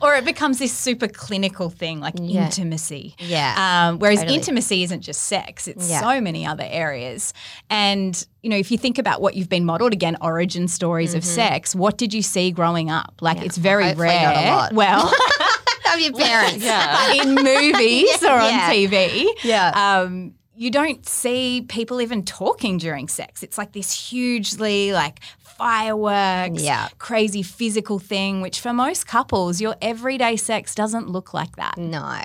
or 0.02 0.14
it 0.16 0.24
becomes 0.26 0.58
this 0.58 0.72
super 0.76 1.08
clinical 1.08 1.70
thing 1.70 2.00
like 2.00 2.14
Yeah. 2.20 2.44
intimacy. 2.44 3.14
Yeah, 3.18 3.54
Um, 3.88 3.98
whereas 4.00 4.18
Totally. 4.18 4.36
intimacy 4.36 4.82
isn't 4.82 5.00
just 5.00 5.22
sex; 5.22 5.66
it's 5.66 5.88
Yeah. 5.88 6.00
so 6.00 6.20
many 6.20 6.46
other 6.46 6.66
areas. 6.68 7.32
And 7.70 8.22
you 8.46 8.50
know, 8.50 8.56
if 8.56 8.70
you 8.70 8.78
think 8.78 8.96
about 8.96 9.20
what 9.20 9.34
you've 9.34 9.48
been 9.48 9.64
modeled 9.64 9.92
again, 9.92 10.16
origin 10.20 10.68
stories 10.68 11.14
of 11.14 11.24
sex. 11.24 11.74
What 11.74 11.98
did 11.98 12.14
you 12.14 12.22
see 12.22 12.52
growing 12.52 12.90
up? 12.90 13.14
Like 13.20 13.44
it's 13.44 13.56
very 13.56 13.86
Hopefully 13.86 14.06
rare. 14.06 14.22
not 14.22 14.36
a 14.36 14.50
lot. 14.54 14.72
Well, 14.72 15.12
of 15.92 15.98
your 16.00 16.12
parents. 16.12 16.64
Yeah. 16.64 17.12
in 17.14 17.34
movies 17.34 18.22
or 18.22 18.30
on 18.30 18.50
Yeah. 18.50 18.70
TV. 18.72 19.26
Yeah. 19.42 19.72
Um, 19.74 20.34
you 20.54 20.70
don't 20.70 21.04
see 21.08 21.64
people 21.68 22.00
even 22.00 22.24
talking 22.24 22.78
during 22.78 23.08
sex. 23.08 23.42
It's 23.42 23.58
like 23.58 23.72
this 23.72 23.90
hugely 24.10 24.92
like 24.92 25.18
fireworks, 25.40 26.62
Yeah. 26.62 26.86
crazy 26.98 27.42
physical 27.42 27.98
thing, 27.98 28.42
which 28.42 28.60
for 28.60 28.72
most 28.72 29.08
couples, 29.08 29.60
your 29.60 29.74
everyday 29.82 30.36
sex 30.36 30.72
doesn't 30.72 31.08
look 31.10 31.34
like 31.34 31.56
that. 31.56 31.76
No, 31.78 32.20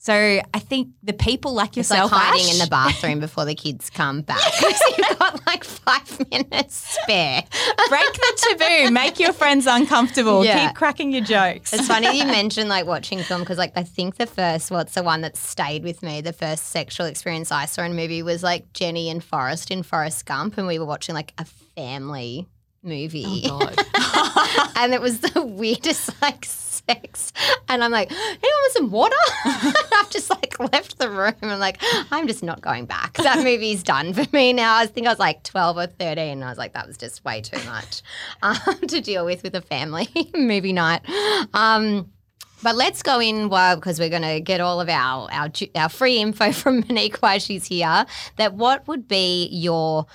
So 0.00 0.12
I 0.14 0.58
think 0.60 0.88
the 1.02 1.12
people 1.12 1.52
like 1.54 1.76
it's 1.76 1.90
like 1.90 1.98
yourself, 1.98 2.12
hiding 2.12 2.46
Ash, 2.46 2.52
in 2.52 2.58
the 2.60 2.68
bathroom 2.70 3.18
before 3.20 3.44
the 3.44 3.54
kids 3.54 3.90
come 3.90 4.22
back. 4.22 4.40
You've 4.62 5.18
got 5.18 5.44
like 5.46 5.64
five 5.64 6.30
minutes 6.30 6.76
spare. 7.02 7.42
break 7.88 8.12
the 8.12 8.56
taboo, 8.58 8.90
make 8.92 9.18
your 9.18 9.32
friends 9.32 9.66
uncomfortable, 9.66 10.44
Yeah. 10.44 10.68
keep 10.68 10.76
cracking 10.76 11.12
your 11.12 11.24
jokes. 11.24 11.72
It's 11.72 11.88
funny 11.88 12.16
you 12.16 12.24
mentioned 12.38 12.68
like 12.68 12.86
watching 12.86 13.18
film 13.20 13.40
because 13.40 13.58
like 13.58 13.72
I 13.76 13.82
think 13.82 14.16
the 14.16 14.26
first 14.26 14.70
what's 14.70 14.94
the 14.94 15.02
one 15.02 15.22
that 15.22 15.36
stayed 15.36 15.82
with 15.82 16.02
me 16.02 16.20
the 16.20 16.32
first 16.32 16.66
sexual 16.66 17.06
experience 17.06 17.50
I 17.50 17.64
saw 17.66 17.82
in 17.82 17.92
a 17.92 17.94
movie 17.94 18.22
was 18.22 18.42
like 18.42 18.72
Jenny 18.72 19.10
and 19.10 19.22
Forrest 19.22 19.70
in 19.70 19.82
Forrest 19.82 20.24
Gump 20.26 20.58
and 20.58 20.66
we 20.66 20.78
were 20.78 20.86
watching 20.86 21.14
like 21.14 21.32
a 21.38 21.44
family 21.76 22.46
movie. 22.88 23.42
Oh, 23.44 24.72
and 24.76 24.94
it 24.94 25.00
was 25.00 25.20
the 25.20 25.42
weirdest 25.42 26.20
like 26.22 26.44
sex. 26.44 27.32
And 27.68 27.84
I'm 27.84 27.90
like 27.90 28.10
anyone 28.10 28.40
want 28.42 28.72
some 28.72 28.90
water? 28.90 29.16
I've 29.44 30.10
just 30.10 30.30
like 30.30 30.58
left 30.72 30.98
the 30.98 31.10
room. 31.10 31.34
And 31.42 31.60
like 31.60 31.78
I'm 32.10 32.26
just 32.26 32.42
not 32.42 32.60
going 32.60 32.86
back. 32.86 33.14
That 33.14 33.38
movie's 33.44 33.82
done 33.82 34.12
for 34.12 34.24
me 34.32 34.52
now. 34.52 34.76
I 34.76 34.86
think 34.86 35.06
I 35.06 35.10
was 35.10 35.18
like 35.18 35.42
12 35.42 35.76
or 35.76 35.86
13 35.86 36.18
and 36.18 36.44
I 36.44 36.48
was 36.48 36.58
like 36.58 36.72
that 36.74 36.86
was 36.86 36.96
just 36.96 37.24
way 37.24 37.40
too 37.40 37.62
much 37.66 38.02
um, 38.42 38.56
to 38.88 39.00
deal 39.00 39.24
with 39.24 39.42
with 39.42 39.54
a 39.54 39.62
family 39.62 40.08
movie 40.34 40.72
night. 40.72 41.02
Um 41.54 42.10
but 42.62 42.74
let's 42.74 43.02
go 43.02 43.20
in 43.20 43.48
well 43.50 43.76
because 43.76 44.00
we're 44.00 44.08
going 44.08 44.22
to 44.22 44.40
get 44.40 44.60
all 44.60 44.80
of 44.80 44.88
our, 44.88 45.30
our 45.30 45.48
our 45.76 45.88
free 45.88 46.18
info 46.18 46.50
from 46.50 46.80
Monique 46.80 47.18
while 47.18 47.38
she's 47.38 47.66
here. 47.66 48.04
That 48.36 48.54
what 48.54 48.88
would 48.88 49.06
be 49.06 49.48
your 49.52 50.06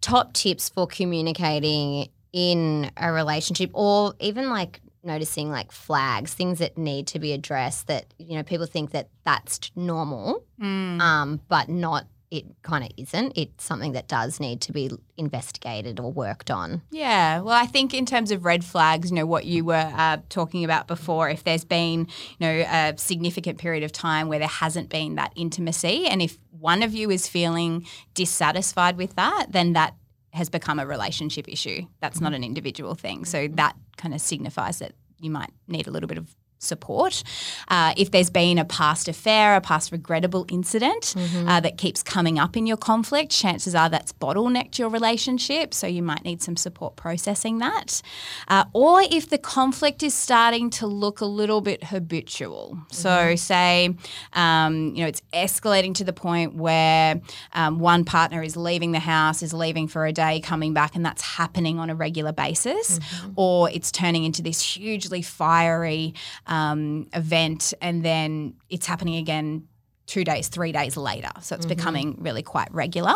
top 0.00 0.32
tips 0.32 0.68
for 0.68 0.86
communicating 0.86 2.08
in 2.32 2.90
a 2.96 3.12
relationship, 3.12 3.70
or 3.74 4.14
even 4.20 4.50
like 4.50 4.80
noticing 5.02 5.50
like 5.50 5.72
flags, 5.72 6.34
things 6.34 6.58
that 6.58 6.76
need 6.78 7.06
to 7.08 7.18
be 7.18 7.32
addressed 7.32 7.86
that 7.86 8.04
you 8.18 8.36
know 8.36 8.42
people 8.42 8.66
think 8.66 8.90
that 8.90 9.08
that's 9.24 9.70
normal, 9.74 10.44
Mm. 10.60 11.00
um, 11.00 11.40
but 11.48 11.68
not. 11.68 12.06
It 12.30 12.44
kind 12.62 12.84
of 12.84 12.90
isn't. 12.96 13.32
It's 13.36 13.64
something 13.64 13.92
that 13.92 14.06
does 14.06 14.38
need 14.38 14.60
to 14.62 14.72
be 14.72 14.90
investigated 15.16 15.98
or 15.98 16.12
worked 16.12 16.50
on. 16.50 16.82
Yeah, 16.90 17.40
well, 17.40 17.54
I 17.54 17.66
think 17.66 17.92
in 17.92 18.06
terms 18.06 18.30
of 18.30 18.44
red 18.44 18.64
flags, 18.64 19.10
you 19.10 19.16
know, 19.16 19.26
what 19.26 19.46
you 19.46 19.64
were 19.64 19.92
uh, 19.96 20.18
talking 20.28 20.64
about 20.64 20.86
before, 20.86 21.28
if 21.28 21.42
there's 21.42 21.64
been, 21.64 22.06
you 22.38 22.46
know, 22.46 22.64
a 22.70 22.94
significant 22.96 23.58
period 23.58 23.82
of 23.82 23.90
time 23.90 24.28
where 24.28 24.38
there 24.38 24.46
hasn't 24.46 24.90
been 24.90 25.16
that 25.16 25.32
intimacy, 25.34 26.06
and 26.06 26.22
if 26.22 26.38
one 26.50 26.82
of 26.84 26.94
you 26.94 27.10
is 27.10 27.26
feeling 27.26 27.86
dissatisfied 28.14 28.96
with 28.96 29.16
that, 29.16 29.46
then 29.50 29.72
that 29.72 29.94
has 30.32 30.48
become 30.48 30.78
a 30.78 30.86
relationship 30.86 31.48
issue. 31.48 31.82
That's 32.00 32.20
not 32.20 32.32
an 32.34 32.44
individual 32.44 32.94
thing. 32.94 33.24
So 33.24 33.48
that 33.54 33.74
kind 33.96 34.14
of 34.14 34.20
signifies 34.20 34.78
that 34.78 34.92
you 35.18 35.30
might 35.30 35.50
need 35.66 35.88
a 35.88 35.90
little 35.90 36.06
bit 36.06 36.18
of 36.18 36.34
support. 36.60 37.22
Uh, 37.68 37.94
if 37.96 38.10
there's 38.10 38.30
been 38.30 38.58
a 38.58 38.64
past 38.64 39.08
affair, 39.08 39.56
a 39.56 39.60
past 39.60 39.90
regrettable 39.90 40.46
incident 40.48 41.14
uh, 41.48 41.58
that 41.60 41.78
keeps 41.78 42.02
coming 42.02 42.38
up 42.38 42.56
in 42.56 42.66
your 42.66 42.76
conflict, 42.76 43.32
chances 43.32 43.74
are 43.74 43.88
that's 43.88 44.12
bottlenecked 44.12 44.78
your 44.78 44.88
relationship. 44.88 45.74
So 45.74 45.86
you 45.86 46.02
might 46.02 46.24
need 46.24 46.42
some 46.42 46.56
support 46.56 46.96
processing 46.96 47.58
that. 47.58 48.02
Uh, 48.48 48.64
or 48.74 49.00
if 49.10 49.30
the 49.30 49.38
conflict 49.38 50.02
is 50.02 50.14
starting 50.14 50.70
to 50.70 50.86
look 50.86 51.20
a 51.20 51.26
little 51.26 51.60
bit 51.60 51.84
habitual. 51.84 52.78
So 52.90 53.36
say, 53.36 53.94
um, 54.34 54.94
you 54.94 55.02
know, 55.02 55.06
it's 55.06 55.22
escalating 55.32 55.94
to 55.94 56.04
the 56.04 56.12
point 56.12 56.54
where 56.54 57.20
um, 57.54 57.78
one 57.78 58.04
partner 58.04 58.42
is 58.42 58.56
leaving 58.56 58.92
the 58.92 59.00
house, 59.00 59.42
is 59.42 59.54
leaving 59.54 59.88
for 59.88 60.04
a 60.06 60.12
day, 60.12 60.40
coming 60.40 60.74
back, 60.74 60.94
and 60.94 61.04
that's 61.04 61.22
happening 61.22 61.78
on 61.78 61.88
a 61.88 61.94
regular 61.94 62.32
basis, 62.32 63.00
or 63.34 63.70
it's 63.70 63.90
turning 63.90 64.24
into 64.24 64.42
this 64.42 64.60
hugely 64.60 65.22
fiery 65.22 66.14
um, 66.50 67.08
event, 67.14 67.72
and 67.80 68.04
then 68.04 68.54
it's 68.68 68.86
happening 68.86 69.16
again 69.16 69.66
two 70.06 70.24
days, 70.24 70.48
three 70.48 70.72
days 70.72 70.96
later. 70.96 71.30
So 71.40 71.54
it's 71.56 71.64
becoming 71.66 72.16
really 72.20 72.42
quite 72.42 72.68
regular. 72.74 73.14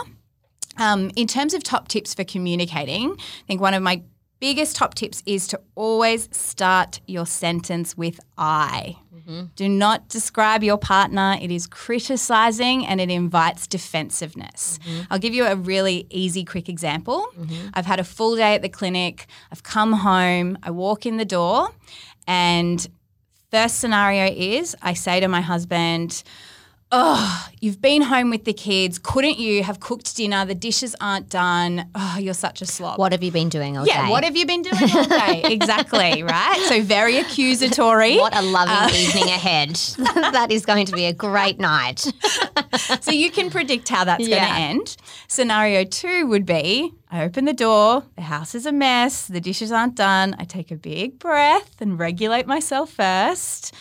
Um, 0.79 1.11
in 1.17 1.27
terms 1.27 1.53
of 1.53 1.63
top 1.63 1.89
tips 1.89 2.15
for 2.15 2.25
communicating, 2.25 3.11
I 3.13 3.47
think 3.47 3.61
one 3.61 3.75
of 3.75 3.83
my 3.83 4.03
biggest 4.41 4.77
top 4.77 4.95
tips 4.95 5.23
is 5.27 5.47
to 5.49 5.61
always 5.75 6.29
start 6.33 7.01
your 7.07 7.27
sentence 7.27 7.97
with 7.97 8.21
I. 8.39 8.97
Do 9.57 9.71
not 9.71 10.09
describe 10.09 10.63
your 10.63 10.77
partner. 10.77 11.39
It 11.41 11.51
is 11.51 11.67
criticizing 11.67 12.87
and 12.87 13.01
it 13.01 13.11
invites 13.11 13.67
defensiveness. 13.67 14.79
I'll 15.11 15.19
give 15.19 15.33
you 15.33 15.47
a 15.47 15.57
really 15.57 16.07
easy, 16.11 16.45
quick 16.45 16.69
example. 16.69 17.27
I've 17.73 17.87
had 17.87 18.01
a 18.01 18.05
full 18.05 18.37
day 18.37 18.55
at 18.55 18.61
the 18.61 18.69
clinic. 18.69 19.27
I've 19.51 19.63
come 19.63 19.95
home. 19.95 20.59
I 20.63 20.71
walk 20.73 21.07
in 21.07 21.17
the 21.17 21.25
door, 21.25 21.71
and 22.27 22.87
first 23.55 23.79
scenario 23.79 24.27
is 24.35 24.75
I 24.83 24.95
say 24.95 25.21
to 25.21 25.29
my 25.29 25.41
husband, 25.41 26.25
Oh, 26.97 27.49
you've 27.61 27.83
been 27.83 28.03
home 28.03 28.31
with 28.31 28.45
the 28.45 28.53
kids. 28.53 29.01
Couldn't 29.01 29.37
you 29.41 29.65
have 29.65 29.81
cooked 29.81 30.15
dinner? 30.15 30.45
The 30.45 30.55
dishes 30.55 30.95
aren't 31.01 31.29
done. 31.29 31.91
Oh, 31.93 32.19
you're 32.21 32.35
such 32.35 32.63
a 32.63 32.67
slob. 32.67 33.01
What 33.01 33.11
have 33.11 33.21
you 33.25 33.33
been 33.33 33.49
doing 33.49 33.77
all 33.77 33.85
Yeah, 33.85 34.05
day? 34.07 34.11
what 34.13 34.23
have 34.23 34.37
you 34.37 34.47
been 34.47 34.63
doing 34.63 34.91
all 34.95 35.05
day? 35.05 35.43
exactly, 35.47 36.23
right? 36.23 36.65
So 36.69 36.83
very 36.83 37.17
accusatory. 37.19 38.17
What 38.19 38.37
a 38.37 38.43
loving 38.43 38.75
Uh, 38.77 38.91
evening 38.97 39.25
ahead. 39.25 39.71
that 40.37 40.53
is 40.53 40.65
going 40.65 40.87
to 40.87 40.93
be 40.93 41.07
a 41.07 41.13
great 41.13 41.59
night. 41.59 41.99
so 43.01 43.11
you 43.11 43.29
can 43.33 43.51
predict 43.51 43.89
how 43.89 44.05
that's 44.05 44.29
going 44.29 44.41
to 44.41 44.53
end. 44.53 44.97
Scenario 45.27 45.83
two 45.85 46.29
would 46.29 46.47
be 46.47 46.93
I 47.11 47.25
open 47.25 47.45
the 47.45 47.53
door, 47.53 48.05
the 48.15 48.23
house 48.23 48.55
is 48.55 48.67
a 48.67 48.73
mess, 48.73 49.27
the 49.27 49.41
dishes 49.41 49.73
aren't 49.73 49.97
done. 49.97 50.37
I 50.39 50.45
take 50.45 50.71
a 50.71 50.77
big 50.77 51.19
breath 51.19 51.81
and 51.81 51.99
regulate 51.99 52.47
myself 52.47 52.93
first. 52.93 53.75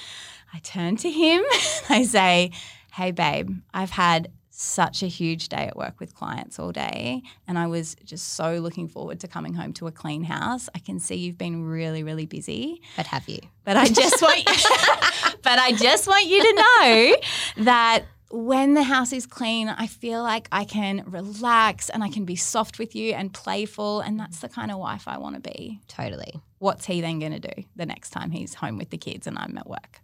I 0.51 0.57
turn 0.59 0.97
to 0.97 1.09
him, 1.11 1.43
I 1.89 2.03
say, 2.03 2.51
Hey, 2.93 3.09
babe, 3.09 3.49
I've 3.73 3.89
had 3.89 4.29
such 4.51 5.01
a 5.01 5.07
huge 5.07 5.49
day 5.49 5.65
at 5.65 5.75
work 5.75 5.99
with 5.99 6.13
clients 6.13 6.59
all 6.59 6.71
day, 6.71 7.23
and 7.47 7.57
I 7.57 7.65
was 7.65 7.95
just 8.05 8.35
so 8.35 8.59
looking 8.59 8.87
forward 8.87 9.19
to 9.21 9.27
coming 9.27 9.55
home 9.55 9.73
to 9.73 9.87
a 9.87 9.91
clean 9.91 10.23
house. 10.23 10.69
I 10.75 10.77
can 10.77 10.99
see 10.99 11.15
you've 11.15 11.39
been 11.39 11.63
really, 11.65 12.03
really 12.03 12.27
busy. 12.27 12.83
But 12.95 13.07
have 13.07 13.27
you? 13.27 13.39
But 13.63 13.77
I 13.77 13.87
just 13.87 14.21
want 14.21 14.45
but 15.41 15.57
I 15.57 15.71
just 15.71 16.07
want 16.07 16.27
you 16.27 16.39
to 16.39 16.53
know 16.53 17.63
that 17.63 18.03
when 18.29 18.75
the 18.75 18.83
house 18.83 19.11
is 19.11 19.25
clean, 19.25 19.69
I 19.69 19.87
feel 19.87 20.21
like 20.21 20.47
I 20.51 20.63
can 20.63 21.03
relax 21.07 21.89
and 21.89 22.03
I 22.03 22.09
can 22.09 22.25
be 22.25 22.35
soft 22.35 22.77
with 22.77 22.93
you 22.93 23.13
and 23.13 23.33
playful 23.33 24.01
and 24.01 24.19
that's 24.19 24.37
the 24.37 24.49
kind 24.49 24.69
of 24.69 24.77
wife 24.77 25.07
I 25.07 25.17
want 25.17 25.33
to 25.33 25.41
be. 25.41 25.81
Totally. 25.87 26.41
What's 26.59 26.85
he 26.85 27.01
then 27.01 27.17
going 27.17 27.31
to 27.31 27.39
do 27.39 27.63
the 27.75 27.87
next 27.87 28.11
time 28.11 28.29
he's 28.29 28.53
home 28.53 28.77
with 28.77 28.91
the 28.91 28.99
kids 28.99 29.25
and 29.25 29.39
I'm 29.39 29.57
at 29.57 29.67
work? 29.67 30.02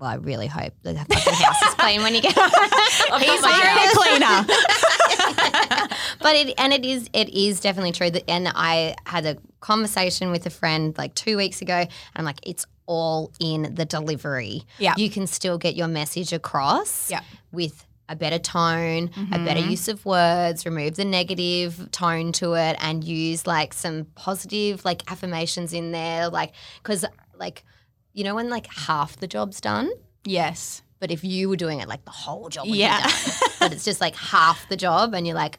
Well, 0.00 0.08
I 0.08 0.14
really 0.14 0.46
hope 0.46 0.72
the 0.82 0.94
fucking 0.94 1.34
house 1.34 1.62
is 1.62 1.74
clean 1.74 2.02
when 2.02 2.14
you 2.14 2.22
get 2.22 2.32
home. 2.36 2.50
I've 3.12 3.20
He's 3.20 3.42
my 3.42 3.50
hiring 3.52 3.76
a 3.76 3.80
house. 3.86 4.46
cleaner. 4.48 5.88
but 6.22 6.36
it 6.36 6.54
and 6.58 6.72
it 6.72 6.86
is 6.86 7.10
it 7.12 7.28
is 7.28 7.60
definitely 7.60 7.92
true 7.92 8.10
that 8.10 8.28
and 8.28 8.48
I 8.48 8.96
had 9.04 9.26
a 9.26 9.36
conversation 9.60 10.30
with 10.30 10.46
a 10.46 10.50
friend 10.50 10.96
like 10.96 11.14
2 11.14 11.36
weeks 11.36 11.60
ago 11.60 11.74
and 11.74 11.88
I'm 12.14 12.24
like 12.24 12.40
it's 12.44 12.64
all 12.86 13.30
in 13.40 13.74
the 13.74 13.84
delivery. 13.84 14.62
Yeah. 14.78 14.94
You 14.96 15.10
can 15.10 15.26
still 15.26 15.58
get 15.58 15.76
your 15.76 15.88
message 15.88 16.32
across 16.32 17.10
Yeah. 17.10 17.20
with 17.52 17.86
a 18.08 18.16
better 18.16 18.38
tone, 18.40 19.10
a 19.30 19.38
better 19.38 19.60
mm-hmm. 19.60 19.70
use 19.70 19.86
of 19.86 20.04
words, 20.04 20.66
remove 20.66 20.96
the 20.96 21.04
negative 21.04 21.90
tone 21.92 22.32
to 22.32 22.54
it 22.54 22.76
and 22.80 23.04
use 23.04 23.46
like 23.46 23.72
some 23.74 24.06
positive 24.16 24.84
like 24.84 25.08
affirmations 25.12 25.72
in 25.74 25.92
there 25.92 26.28
like 26.30 26.52
cuz 26.82 27.04
like 27.38 27.64
you 28.20 28.24
know 28.24 28.34
when 28.34 28.50
like 28.50 28.66
half 28.66 29.16
the 29.16 29.26
job's 29.26 29.62
done 29.62 29.88
Yes. 30.24 30.82
but 30.98 31.10
if 31.10 31.24
you 31.24 31.48
were 31.48 31.56
doing 31.56 31.80
it 31.80 31.88
like 31.88 32.04
the 32.04 32.10
whole 32.10 32.50
job 32.50 32.66
would 32.68 32.76
Yeah. 32.76 32.98
be 33.06 33.12
done. 33.12 33.50
but 33.60 33.72
it's 33.72 33.84
just 33.86 33.98
like 34.02 34.14
half 34.14 34.68
the 34.68 34.76
job 34.76 35.14
and 35.14 35.26
you're 35.26 35.34
like 35.44 35.58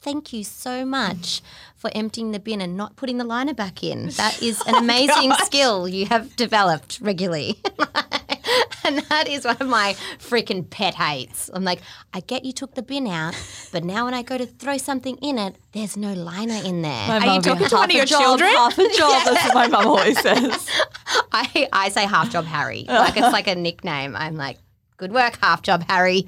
thank 0.00 0.32
you 0.32 0.42
so 0.42 0.84
much 0.84 1.42
for 1.76 1.88
emptying 1.94 2.32
the 2.32 2.40
bin 2.40 2.60
and 2.60 2.76
not 2.76 2.96
putting 2.96 3.18
the 3.18 3.24
liner 3.24 3.54
back 3.54 3.84
in 3.84 4.08
that 4.22 4.42
is 4.42 4.60
an 4.66 4.74
oh 4.78 4.78
amazing 4.78 5.32
skill 5.44 5.86
you 5.86 6.06
have 6.06 6.34
developed 6.34 6.98
regularly 7.00 7.60
and 8.84 8.98
that 9.08 9.28
is 9.28 9.44
one 9.44 9.56
of 9.60 9.68
my 9.68 9.94
freaking 10.18 10.68
pet 10.68 10.94
hates 10.94 11.50
i'm 11.54 11.64
like 11.64 11.80
i 12.14 12.20
get 12.20 12.44
you 12.44 12.52
took 12.52 12.74
the 12.74 12.82
bin 12.82 13.06
out 13.06 13.34
but 13.72 13.84
now 13.84 14.04
when 14.04 14.14
i 14.14 14.22
go 14.22 14.38
to 14.38 14.46
throw 14.46 14.76
something 14.76 15.16
in 15.18 15.38
it 15.38 15.56
there's 15.72 15.96
no 15.96 16.12
liner 16.12 16.60
in 16.64 16.82
there 16.82 17.06
My 17.08 17.18
Are 17.18 17.34
you 17.34 17.40
talking 17.40 17.58
being 17.58 17.68
to 17.68 17.74
one 17.76 17.82
half 17.82 17.84
of 17.84 17.90
a 17.90 17.94
your 17.94 18.04
job, 18.06 18.20
children? 18.20 18.50
Half 18.50 18.78
a 18.78 18.88
job. 18.96 19.24
That's 19.24 19.44
what 19.46 19.54
my 19.54 19.66
mum 19.68 19.86
always 19.86 20.20
says. 20.20 20.68
I, 21.32 21.68
I 21.72 21.88
say 21.90 22.06
half 22.06 22.30
job 22.30 22.44
Harry. 22.44 22.84
Like 22.88 23.16
it's 23.16 23.32
like 23.32 23.46
a 23.46 23.54
nickname. 23.54 24.16
I'm 24.16 24.36
like, 24.36 24.58
good 24.96 25.12
work, 25.12 25.38
half 25.40 25.62
job 25.62 25.84
Harry. 25.88 26.26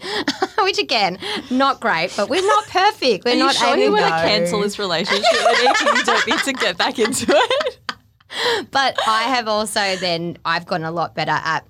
Which 0.61 0.79
again, 0.79 1.19
not 1.51 1.81
great, 1.81 2.13
but 2.17 2.29
we're 2.29 2.47
not 2.47 2.67
perfect. 2.69 3.25
We're 3.25 3.33
Are 3.33 3.35
you 3.35 3.41
not 3.41 3.55
sure 3.57 3.69
able 3.75 3.83
you 3.83 3.93
want 3.93 4.05
to 4.05 4.11
cancel 4.11 4.61
this 4.61 4.79
relationship? 4.79 5.25
Anita? 5.25 5.93
you 5.97 6.05
don't 6.05 6.27
need 6.29 6.39
to 6.41 6.53
get 6.53 6.79
back 6.79 6.99
into 7.01 7.27
it. 7.29 7.79
But 8.71 8.97
I 9.07 9.25
have 9.25 9.49
also 9.49 9.97
then 9.97 10.39
I've 10.45 10.67
gotten 10.67 10.87
a 10.87 10.93
lot 10.93 11.15
better 11.15 11.33
at 11.33 11.67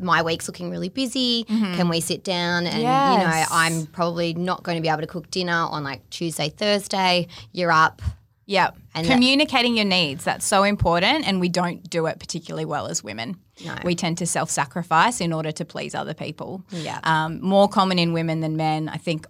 my 0.00 0.22
week's 0.22 0.46
looking 0.48 0.70
really 0.70 0.88
busy. 0.88 1.44
Can 1.44 1.88
we 1.88 2.00
sit 2.00 2.24
down 2.24 2.66
and 2.66 2.76
you 2.78 2.84
know, 2.84 2.88
Mm-hmm. 2.88 3.52
I'm 3.52 3.86
probably 3.86 4.34
not 4.34 4.62
going 4.62 4.76
to 4.76 4.82
be 4.82 4.88
able 4.88 5.00
to 5.00 5.06
cook 5.06 5.30
dinner 5.30 5.52
on 5.70 5.84
like 5.84 6.08
Tuesday, 6.10 6.48
Thursday. 6.50 7.26
You're 7.52 7.72
up. 7.72 8.02
Yep. 8.46 8.76
And 8.94 9.06
that- 9.06 9.12
Communicating 9.12 9.76
your 9.76 9.84
needs, 9.84 10.24
that's 10.24 10.46
so 10.46 10.62
important. 10.62 11.26
And 11.28 11.38
we 11.40 11.48
don't 11.50 11.88
do 11.90 12.06
it 12.06 12.18
particularly 12.18 12.64
well 12.64 12.86
as 12.86 13.04
women. 13.04 13.36
No. 13.64 13.74
We 13.84 13.94
tend 13.94 14.18
to 14.18 14.26
self 14.26 14.48
sacrifice 14.50 15.20
in 15.20 15.32
order 15.32 15.52
to 15.52 15.64
please 15.64 15.94
other 15.94 16.14
people. 16.14 16.62
Yeah. 16.70 17.00
Um, 17.04 17.40
more 17.42 17.68
common 17.68 17.98
in 17.98 18.12
women 18.12 18.40
than 18.40 18.56
men. 18.56 18.88
I 18.88 18.96
think, 18.96 19.26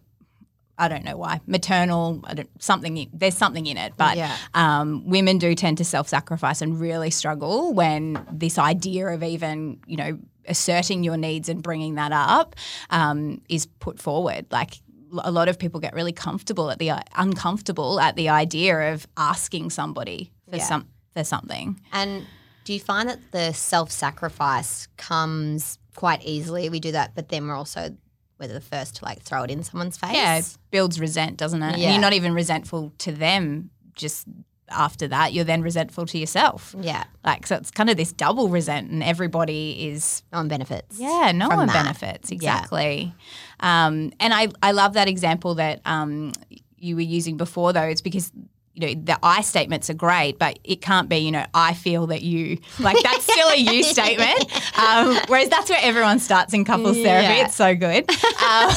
I 0.79 0.89
don't 0.89 1.05
know 1.05 1.17
why. 1.17 1.41
Maternal, 1.47 2.21
I 2.25 2.35
don't, 2.35 2.63
something, 2.63 3.11
there's 3.13 3.37
something 3.37 3.67
in 3.67 3.77
it. 3.77 3.95
But 3.97 4.17
Yeah. 4.17 4.37
um, 4.55 5.07
women 5.09 5.39
do 5.39 5.55
tend 5.55 5.79
to 5.79 5.85
self 5.85 6.09
sacrifice 6.09 6.63
and 6.63 6.79
really 6.81 7.11
struggle 7.11 7.73
when 7.75 8.25
this 8.31 8.59
idea 8.59 9.09
of 9.09 9.23
even, 9.23 9.81
you 9.87 9.97
know, 9.97 10.19
asserting 10.47 11.03
your 11.05 11.17
needs 11.17 11.49
and 11.49 11.63
bringing 11.63 11.97
that 11.97 12.13
up 12.13 12.55
um, 12.91 13.41
is 13.49 13.67
put 13.67 13.99
forward. 13.99 14.47
Like, 14.51 14.79
a 15.23 15.31
lot 15.31 15.49
of 15.49 15.59
people 15.59 15.81
get 15.81 15.95
really 15.95 16.13
comfortable 16.13 16.71
at 16.71 16.79
the 16.79 16.93
uncomfortable 17.17 17.99
at 17.99 18.15
the 18.17 18.29
idea 18.29 18.93
of 18.93 19.07
asking 19.17 19.71
somebody 19.71 20.31
for 20.51 20.57
Yeah. 20.57 20.65
some 20.65 20.87
for 21.15 21.25
something. 21.25 21.81
And 21.93 22.27
do 22.65 22.75
you 22.75 22.81
find 22.81 23.09
that 23.09 23.19
the 23.33 23.53
self 23.55 23.91
sacrifice 23.91 24.87
comes 24.99 25.79
quite 25.97 26.23
easily? 26.25 26.69
We 26.69 26.79
do 26.79 26.93
that, 26.93 27.15
but 27.15 27.31
then 27.31 27.47
we're 27.49 27.57
also 27.57 27.97
we're 28.39 28.49
the 28.49 28.61
first 28.61 28.97
to 28.97 29.05
like 29.05 29.21
throw 29.23 29.43
it 29.43 29.51
in 29.51 29.63
someone's 29.63 29.97
face. 29.97 30.13
Yeah, 30.15 30.37
it 30.39 30.57
builds 30.71 31.01
resent, 31.01 31.37
doesn't 31.37 31.63
it? 31.63 31.73
And 31.75 31.83
Yeah. 31.83 31.93
you're 31.93 32.01
not 32.01 32.13
even 32.13 32.33
resentful 32.35 32.93
to 32.99 33.13
them 33.13 33.71
just 33.95 34.27
after 34.71 35.09
that. 35.09 35.33
You're 35.33 35.45
then 35.45 35.63
resentful 35.63 36.05
to 36.07 36.19
yourself. 36.19 36.75
Yeah. 36.79 37.05
Like 37.25 37.47
so 37.47 37.57
it's 37.57 37.71
kind 37.71 37.89
of 37.91 37.97
this 37.97 38.13
double 38.13 38.49
resent 38.49 38.91
and 38.91 39.03
everybody 39.03 39.89
is 39.89 40.23
No 40.33 40.39
one 40.41 40.49
benefits. 40.49 40.99
yeah, 40.99 41.33
no 41.35 41.49
one 41.49 41.67
that. 41.69 41.73
benefits. 41.83 42.31
Exactly. 42.31 43.15
Um, 43.61 44.13
and 44.21 44.33
I, 44.35 44.49
I 44.63 44.73
love 44.73 44.93
that 44.93 45.09
example 45.09 45.55
that 45.57 45.81
um, 45.85 46.33
you 46.77 46.95
were 46.97 47.01
using 47.03 47.37
before, 47.37 47.73
though. 47.73 47.83
It's 47.83 48.03
because, 48.03 48.31
you 48.79 48.95
know, 48.95 49.03
the 49.03 49.19
I 49.23 49.41
statements 49.43 49.91
are 49.91 49.95
great, 49.95 50.39
but 50.39 50.59
it 50.65 50.81
can't 50.81 51.09
be, 51.09 51.19
you 51.19 51.31
know, 51.33 51.45
I 51.55 51.75
feel 51.75 52.07
that 52.09 52.23
you, 52.23 52.59
like, 52.79 53.03
that's 53.03 53.25
still 53.25 53.49
a 53.49 53.57
you 53.57 53.83
statement. 53.95 54.45
Um, 54.79 55.19
whereas 55.27 55.49
that's 55.49 55.69
where 55.69 55.79
everyone 55.83 56.19
starts 56.21 56.55
in 56.55 56.65
couples 56.65 56.97
therapy. 56.97 57.41
It's 57.41 57.55
so 57.57 57.75
good. 57.75 58.09
Um, 58.11 58.17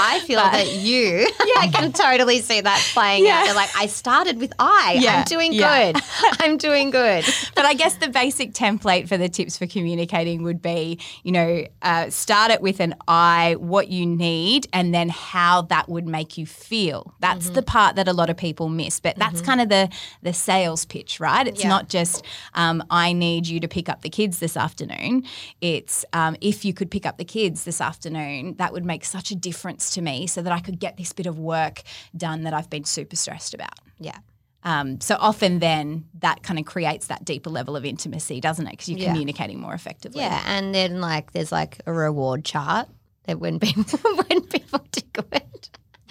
I 0.00 0.22
feel 0.26 0.38
that 0.40 0.72
you 0.72 1.18
yeah, 1.46 1.60
I 1.60 1.68
can 1.72 1.92
totally 1.92 2.40
see 2.40 2.60
that 2.60 2.80
playing 2.94 3.24
Yeah. 3.24 3.38
out. 3.40 3.44
They're 3.46 3.54
like, 3.54 3.70
I 3.76 3.86
started 3.86 4.38
with 4.38 4.52
I. 4.58 4.98
Yeah, 5.00 5.18
I'm 5.18 5.24
doing 5.24 5.52
yeah. 5.52 5.92
good. 5.92 6.02
I'm 6.40 6.56
doing 6.56 6.90
good. 6.90 7.24
but 7.54 7.64
I 7.64 7.74
guess 7.74 7.96
the 7.96 8.08
basic 8.08 8.52
template 8.52 9.08
for 9.08 9.16
the 9.16 9.28
tips 9.28 9.58
for 9.58 9.66
communicating 9.66 10.42
would 10.44 10.62
be, 10.62 10.98
you 11.22 11.32
know, 11.32 11.64
uh, 11.82 12.08
start 12.10 12.50
it 12.50 12.60
with 12.62 12.80
an 12.80 12.94
I, 13.06 13.56
what 13.58 13.88
you 13.88 14.06
need, 14.06 14.66
and 14.72 14.94
then 14.94 15.08
how 15.10 15.62
that 15.62 15.88
would 15.88 16.06
make 16.06 16.38
you 16.38 16.46
feel. 16.46 17.14
That's 17.20 17.46
Mm-hmm. 17.48 17.54
the 17.54 17.62
part 17.62 17.96
that 17.96 18.08
a 18.08 18.12
lot 18.12 18.30
of 18.30 18.36
people 18.36 18.68
miss. 18.68 19.00
But 19.00 19.17
that's 19.18 19.40
kind 19.40 19.60
of 19.60 19.68
the 19.68 19.88
the 20.22 20.32
sales 20.32 20.84
pitch, 20.84 21.20
right? 21.20 21.46
It's 21.46 21.62
Yeah. 21.62 21.68
not 21.68 21.88
just 21.88 22.24
um, 22.54 22.82
I 22.90 23.12
need 23.12 23.46
you 23.46 23.60
to 23.60 23.68
pick 23.68 23.88
up 23.88 24.02
the 24.02 24.10
kids 24.10 24.38
this 24.38 24.56
afternoon. 24.56 25.24
It's 25.60 26.04
um, 26.12 26.36
if 26.40 26.64
you 26.64 26.72
could 26.72 26.90
pick 26.90 27.04
up 27.06 27.18
the 27.18 27.24
kids 27.24 27.64
this 27.64 27.80
afternoon, 27.80 28.54
that 28.58 28.72
would 28.72 28.84
make 28.84 29.04
such 29.04 29.30
a 29.30 29.34
difference 29.34 29.90
to 29.94 30.02
me, 30.02 30.26
so 30.26 30.42
that 30.42 30.52
I 30.52 30.60
could 30.60 30.78
get 30.78 30.96
this 30.96 31.12
bit 31.12 31.26
of 31.26 31.38
work 31.38 31.82
done 32.16 32.44
that 32.44 32.54
I've 32.54 32.70
been 32.70 32.84
super 32.84 33.16
stressed 33.16 33.54
about. 33.54 33.78
Yeah. 33.98 34.18
Um, 34.64 35.00
so 35.00 35.16
often, 35.20 35.60
then 35.60 36.04
that 36.20 36.42
kind 36.42 36.58
of 36.58 36.64
creates 36.66 37.06
that 37.06 37.24
deeper 37.24 37.48
level 37.48 37.76
of 37.76 37.84
intimacy, 37.84 38.40
doesn't 38.40 38.66
it? 38.66 38.70
Because 38.72 38.88
you're 38.88 38.98
Yeah. 38.98 39.12
communicating 39.12 39.60
more 39.60 39.72
effectively. 39.72 40.20
Yeah. 40.20 40.42
And 40.46 40.74
then 40.74 41.00
like 41.00 41.32
there's 41.32 41.52
like 41.52 41.80
a 41.86 41.92
reward 41.92 42.44
chart 42.44 42.88
that 43.26 43.38
when 43.38 43.60
people 43.60 43.84
when 44.28 44.42
people 44.42 44.80
do 44.90 45.00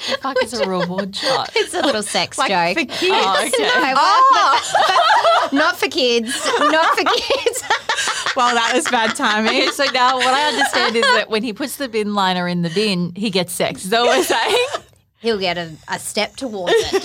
good. 0.08 0.20
Fuck, 0.20 0.38
it's 0.42 0.54
a 0.54 0.68
reward 0.70 1.14
chart. 1.14 1.50
It's 1.56 1.74
a 1.74 1.82
little 1.82 2.04
sex 2.04 2.38
Like 2.38 2.50
joke. 2.50 2.78
for 2.88 2.94
kids. 2.96 3.12
Oh, 3.16 3.46
okay. 3.48 3.64
No, 3.64 3.94
Oh, 3.98 5.50
not 5.52 5.78
for 5.78 5.88
kids. 5.88 6.34
Not 6.60 6.98
for 6.98 7.04
kids. 7.06 7.64
well, 8.36 8.54
that 8.56 8.72
was 8.76 8.88
bad 8.90 9.16
timing. 9.16 9.50
Okay, 9.54 9.68
so 9.72 9.86
now 9.94 10.18
what 10.18 10.28
I 10.34 10.48
understand 10.50 10.96
is 10.96 11.04
that 11.04 11.30
when 11.30 11.44
he 11.44 11.54
puts 11.54 11.78
the 11.78 11.88
bin 11.90 12.14
liner 12.14 12.48
in 12.48 12.62
the 12.62 12.70
bin, 12.70 13.14
he 13.16 13.30
gets 13.30 13.54
sex. 13.54 13.84
Is 13.86 13.90
that 13.92 14.02
what 14.02 14.18
we're 14.18 14.24
saying? 14.24 14.66
He'll 15.20 15.40
get 15.40 15.58
a, 15.58 15.72
a 15.90 15.98
step 15.98 16.36
towards 16.36 16.76
it. 16.78 17.04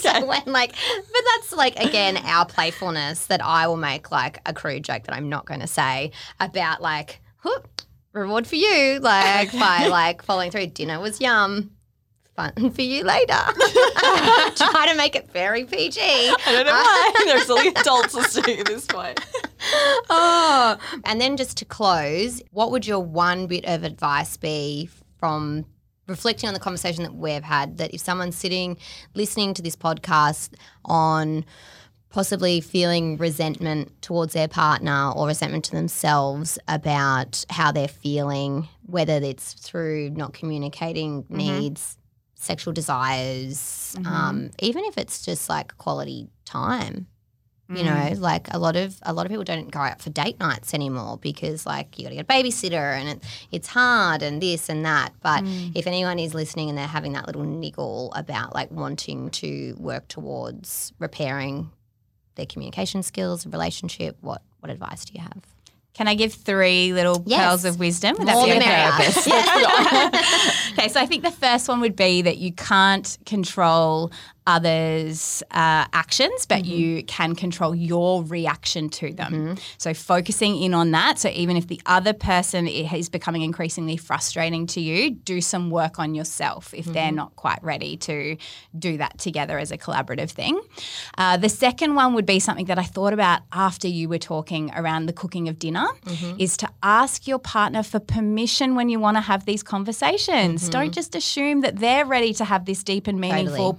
so 0.00 0.24
when 0.26 0.42
like, 0.46 0.72
but 0.96 1.22
that's 1.34 1.52
like 1.52 1.76
again 1.80 2.16
our 2.18 2.46
playfulness 2.46 3.26
that 3.26 3.44
I 3.44 3.66
will 3.66 3.76
make 3.76 4.12
like 4.12 4.40
a 4.46 4.54
crude 4.54 4.84
joke 4.84 5.02
that 5.04 5.14
I'm 5.16 5.28
not 5.28 5.44
going 5.44 5.58
to 5.60 5.66
say 5.66 6.12
about 6.38 6.80
like 6.80 7.20
whoop, 7.42 7.82
reward 8.12 8.46
for 8.46 8.54
you 8.54 9.00
like 9.00 9.50
by 9.52 9.88
like 9.88 10.22
following 10.22 10.52
through. 10.52 10.68
Dinner 10.68 11.00
was 11.00 11.20
yum. 11.20 11.72
Fun 12.38 12.70
for 12.70 12.82
you 12.82 13.02
later. 13.02 13.34
Try 14.54 14.86
to 14.88 14.94
make 14.96 15.16
it 15.16 15.28
very 15.32 15.64
PG. 15.64 16.00
I 16.00 16.52
don't 16.52 16.66
know 16.66 16.72
uh, 16.72 16.74
why. 16.74 17.12
There's 17.24 17.50
only 17.50 17.68
adults 17.68 18.14
listening 18.14 18.60
at 18.60 18.66
this 18.66 18.86
point. 18.86 19.18
Oh, 20.08 20.78
and 21.04 21.20
then 21.20 21.36
just 21.36 21.56
to 21.56 21.64
close, 21.64 22.40
what 22.52 22.70
would 22.70 22.86
your 22.86 23.00
one 23.00 23.48
bit 23.48 23.64
of 23.64 23.82
advice 23.82 24.36
be 24.36 24.88
from 25.18 25.66
reflecting 26.06 26.46
on 26.46 26.54
the 26.54 26.60
conversation 26.60 27.02
that 27.02 27.16
we've 27.16 27.42
had? 27.42 27.78
That 27.78 27.92
if 27.92 28.00
someone's 28.00 28.36
sitting 28.36 28.76
listening 29.14 29.52
to 29.54 29.62
this 29.62 29.74
podcast 29.74 30.50
on 30.84 31.44
possibly 32.10 32.60
feeling 32.60 33.16
resentment 33.16 34.00
towards 34.00 34.32
their 34.34 34.48
partner 34.48 35.10
or 35.10 35.26
resentment 35.26 35.64
to 35.64 35.72
themselves 35.72 36.56
about 36.68 37.44
how 37.50 37.72
they're 37.72 37.88
feeling, 37.88 38.68
whether 38.86 39.14
it's 39.14 39.54
through 39.54 40.10
not 40.10 40.32
communicating 40.34 41.24
mm-hmm. 41.24 41.36
needs, 41.36 41.97
sexual 42.38 42.72
desires, 42.72 43.94
um, 43.98 44.04
mm-hmm. 44.04 44.46
even 44.60 44.84
if 44.84 44.96
it's 44.96 45.24
just 45.24 45.48
like 45.48 45.76
quality 45.76 46.28
time 46.44 47.06
you 47.68 47.82
mm. 47.82 47.84
know? 47.84 48.20
Like 48.20 48.48
a 48.52 48.58
lot 48.58 48.76
of 48.76 48.98
a 49.02 49.12
lot 49.12 49.26
of 49.26 49.30
people 49.30 49.44
don't 49.44 49.70
go 49.70 49.80
out 49.80 50.00
for 50.00 50.10
date 50.10 50.40
nights 50.40 50.72
anymore 50.72 51.18
because 51.18 51.66
like 51.66 51.98
you 51.98 52.04
got 52.04 52.10
to 52.10 52.16
get 52.16 52.24
a 52.24 52.32
babysitter 52.32 52.96
and 52.98 53.08
it, 53.08 53.24
it's 53.52 53.68
hard 53.68 54.22
and 54.22 54.42
this 54.42 54.68
and 54.68 54.84
that. 54.84 55.12
But 55.22 55.44
mm. 55.44 55.72
if 55.74 55.86
anyone 55.86 56.18
is 56.18 56.34
listening 56.34 56.68
and 56.68 56.78
they're 56.78 56.86
having 56.86 57.12
that 57.12 57.26
little 57.26 57.44
niggle 57.44 58.12
about 58.14 58.54
like 58.54 58.70
wanting 58.70 59.30
to 59.30 59.76
work 59.78 60.08
towards 60.08 60.92
repairing 60.98 61.70
their 62.36 62.46
communication 62.46 63.02
skills 63.02 63.46
relationship 63.46 64.16
what 64.20 64.42
what 64.60 64.70
advice 64.70 65.04
do 65.04 65.12
you 65.12 65.20
have 65.20 65.42
Can 65.98 66.06
I 66.06 66.14
give 66.14 66.32
three 66.32 66.92
little 66.92 67.24
Yes. 67.26 67.40
pearls 67.40 67.64
of 67.64 67.80
wisdom? 67.80 68.14
Would 68.20 68.28
that 68.28 68.34
More 68.34 68.46
the 68.46 68.54
okay? 68.54 68.68
okay, 70.78 70.88
so 70.88 71.00
I 71.00 71.06
think 71.06 71.24
the 71.24 71.32
first 71.32 71.66
one 71.66 71.80
would 71.80 71.96
be 71.96 72.22
that 72.22 72.38
you 72.38 72.52
can't 72.52 73.18
control 73.26 74.12
others' 74.48 75.42
uh, 75.50 75.84
actions, 75.92 76.46
but 76.46 76.62
mm-hmm. 76.62 76.72
you 76.72 77.02
can 77.04 77.34
control 77.34 77.74
your 77.74 78.24
reaction 78.24 78.88
to 78.88 79.12
them. 79.12 79.32
Mm-hmm. 79.32 79.54
So 79.76 79.92
focusing 79.92 80.56
in 80.60 80.72
on 80.72 80.90
that. 80.92 81.18
So 81.18 81.28
even 81.28 81.58
if 81.58 81.68
the 81.68 81.80
other 81.84 82.14
person 82.14 82.66
is 82.66 83.10
becoming 83.10 83.42
increasingly 83.42 83.98
frustrating 83.98 84.66
to 84.68 84.80
you, 84.80 85.10
do 85.10 85.42
some 85.42 85.70
work 85.70 85.98
on 85.98 86.14
yourself 86.14 86.72
if 86.72 86.86
they're 86.86 87.08
mm-hmm. 87.08 87.16
not 87.16 87.36
quite 87.36 87.62
ready 87.62 87.98
to 87.98 88.38
do 88.78 88.96
that 88.96 89.18
together 89.18 89.58
as 89.58 89.70
a 89.70 89.76
collaborative 89.76 90.30
thing. 90.30 90.58
Uh, 91.18 91.36
the 91.36 91.50
second 91.50 91.94
one 91.94 92.14
would 92.14 92.26
be 92.26 92.40
something 92.40 92.66
that 92.66 92.78
I 92.78 92.84
thought 92.84 93.12
about 93.12 93.42
after 93.52 93.86
you 93.86 94.08
were 94.08 94.18
talking 94.18 94.72
around 94.74 95.06
the 95.06 95.12
cooking 95.12 95.48
of 95.50 95.58
dinner 95.58 95.86
is 96.38 96.56
to 96.56 96.68
ask 96.82 97.28
your 97.28 97.38
partner 97.38 97.82
for 97.82 98.00
permission 98.00 98.74
when 98.74 98.88
you 98.88 98.98
want 98.98 99.18
to 99.18 99.20
have 99.20 99.44
these 99.44 99.62
conversations. 99.62 100.68
Don't 100.70 100.92
just 100.92 101.14
assume 101.14 101.60
that 101.60 101.76
they're 101.76 102.06
ready 102.06 102.32
to 102.34 102.44
have 102.44 102.64
this 102.64 102.82
deep 102.82 103.06
and 103.06 103.20
meaningful 103.20 103.56
Totally. 103.56 103.74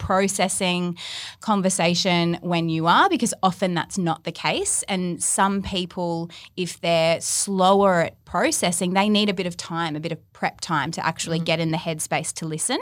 Processing 0.59 0.97
conversation 1.39 2.37
when 2.41 2.69
you 2.69 2.87
are, 2.87 3.09
because 3.09 3.33
often 3.41 3.73
that's 3.73 3.97
not 3.97 4.23
the 4.23 4.31
case. 4.31 4.83
And 4.87 5.21
some 5.23 5.61
people, 5.61 6.29
if 6.57 6.79
they're 6.81 7.21
slower 7.21 8.01
at 8.01 8.18
processing, 8.29 8.93
they 8.93 9.09
need 9.09 9.27
a 9.27 9.33
bit 9.33 9.47
of 9.47 9.57
time, 9.57 9.95
a 9.95 9.99
bit 9.99 10.11
of 10.11 10.33
prep 10.33 10.61
time 10.61 10.91
to 10.91 11.03
actually 11.03 11.39
mm-hmm. 11.39 11.45
get 11.45 11.59
in 11.59 11.71
the 11.71 11.77
headspace 11.77 12.31
to 12.31 12.45
listen. 12.45 12.79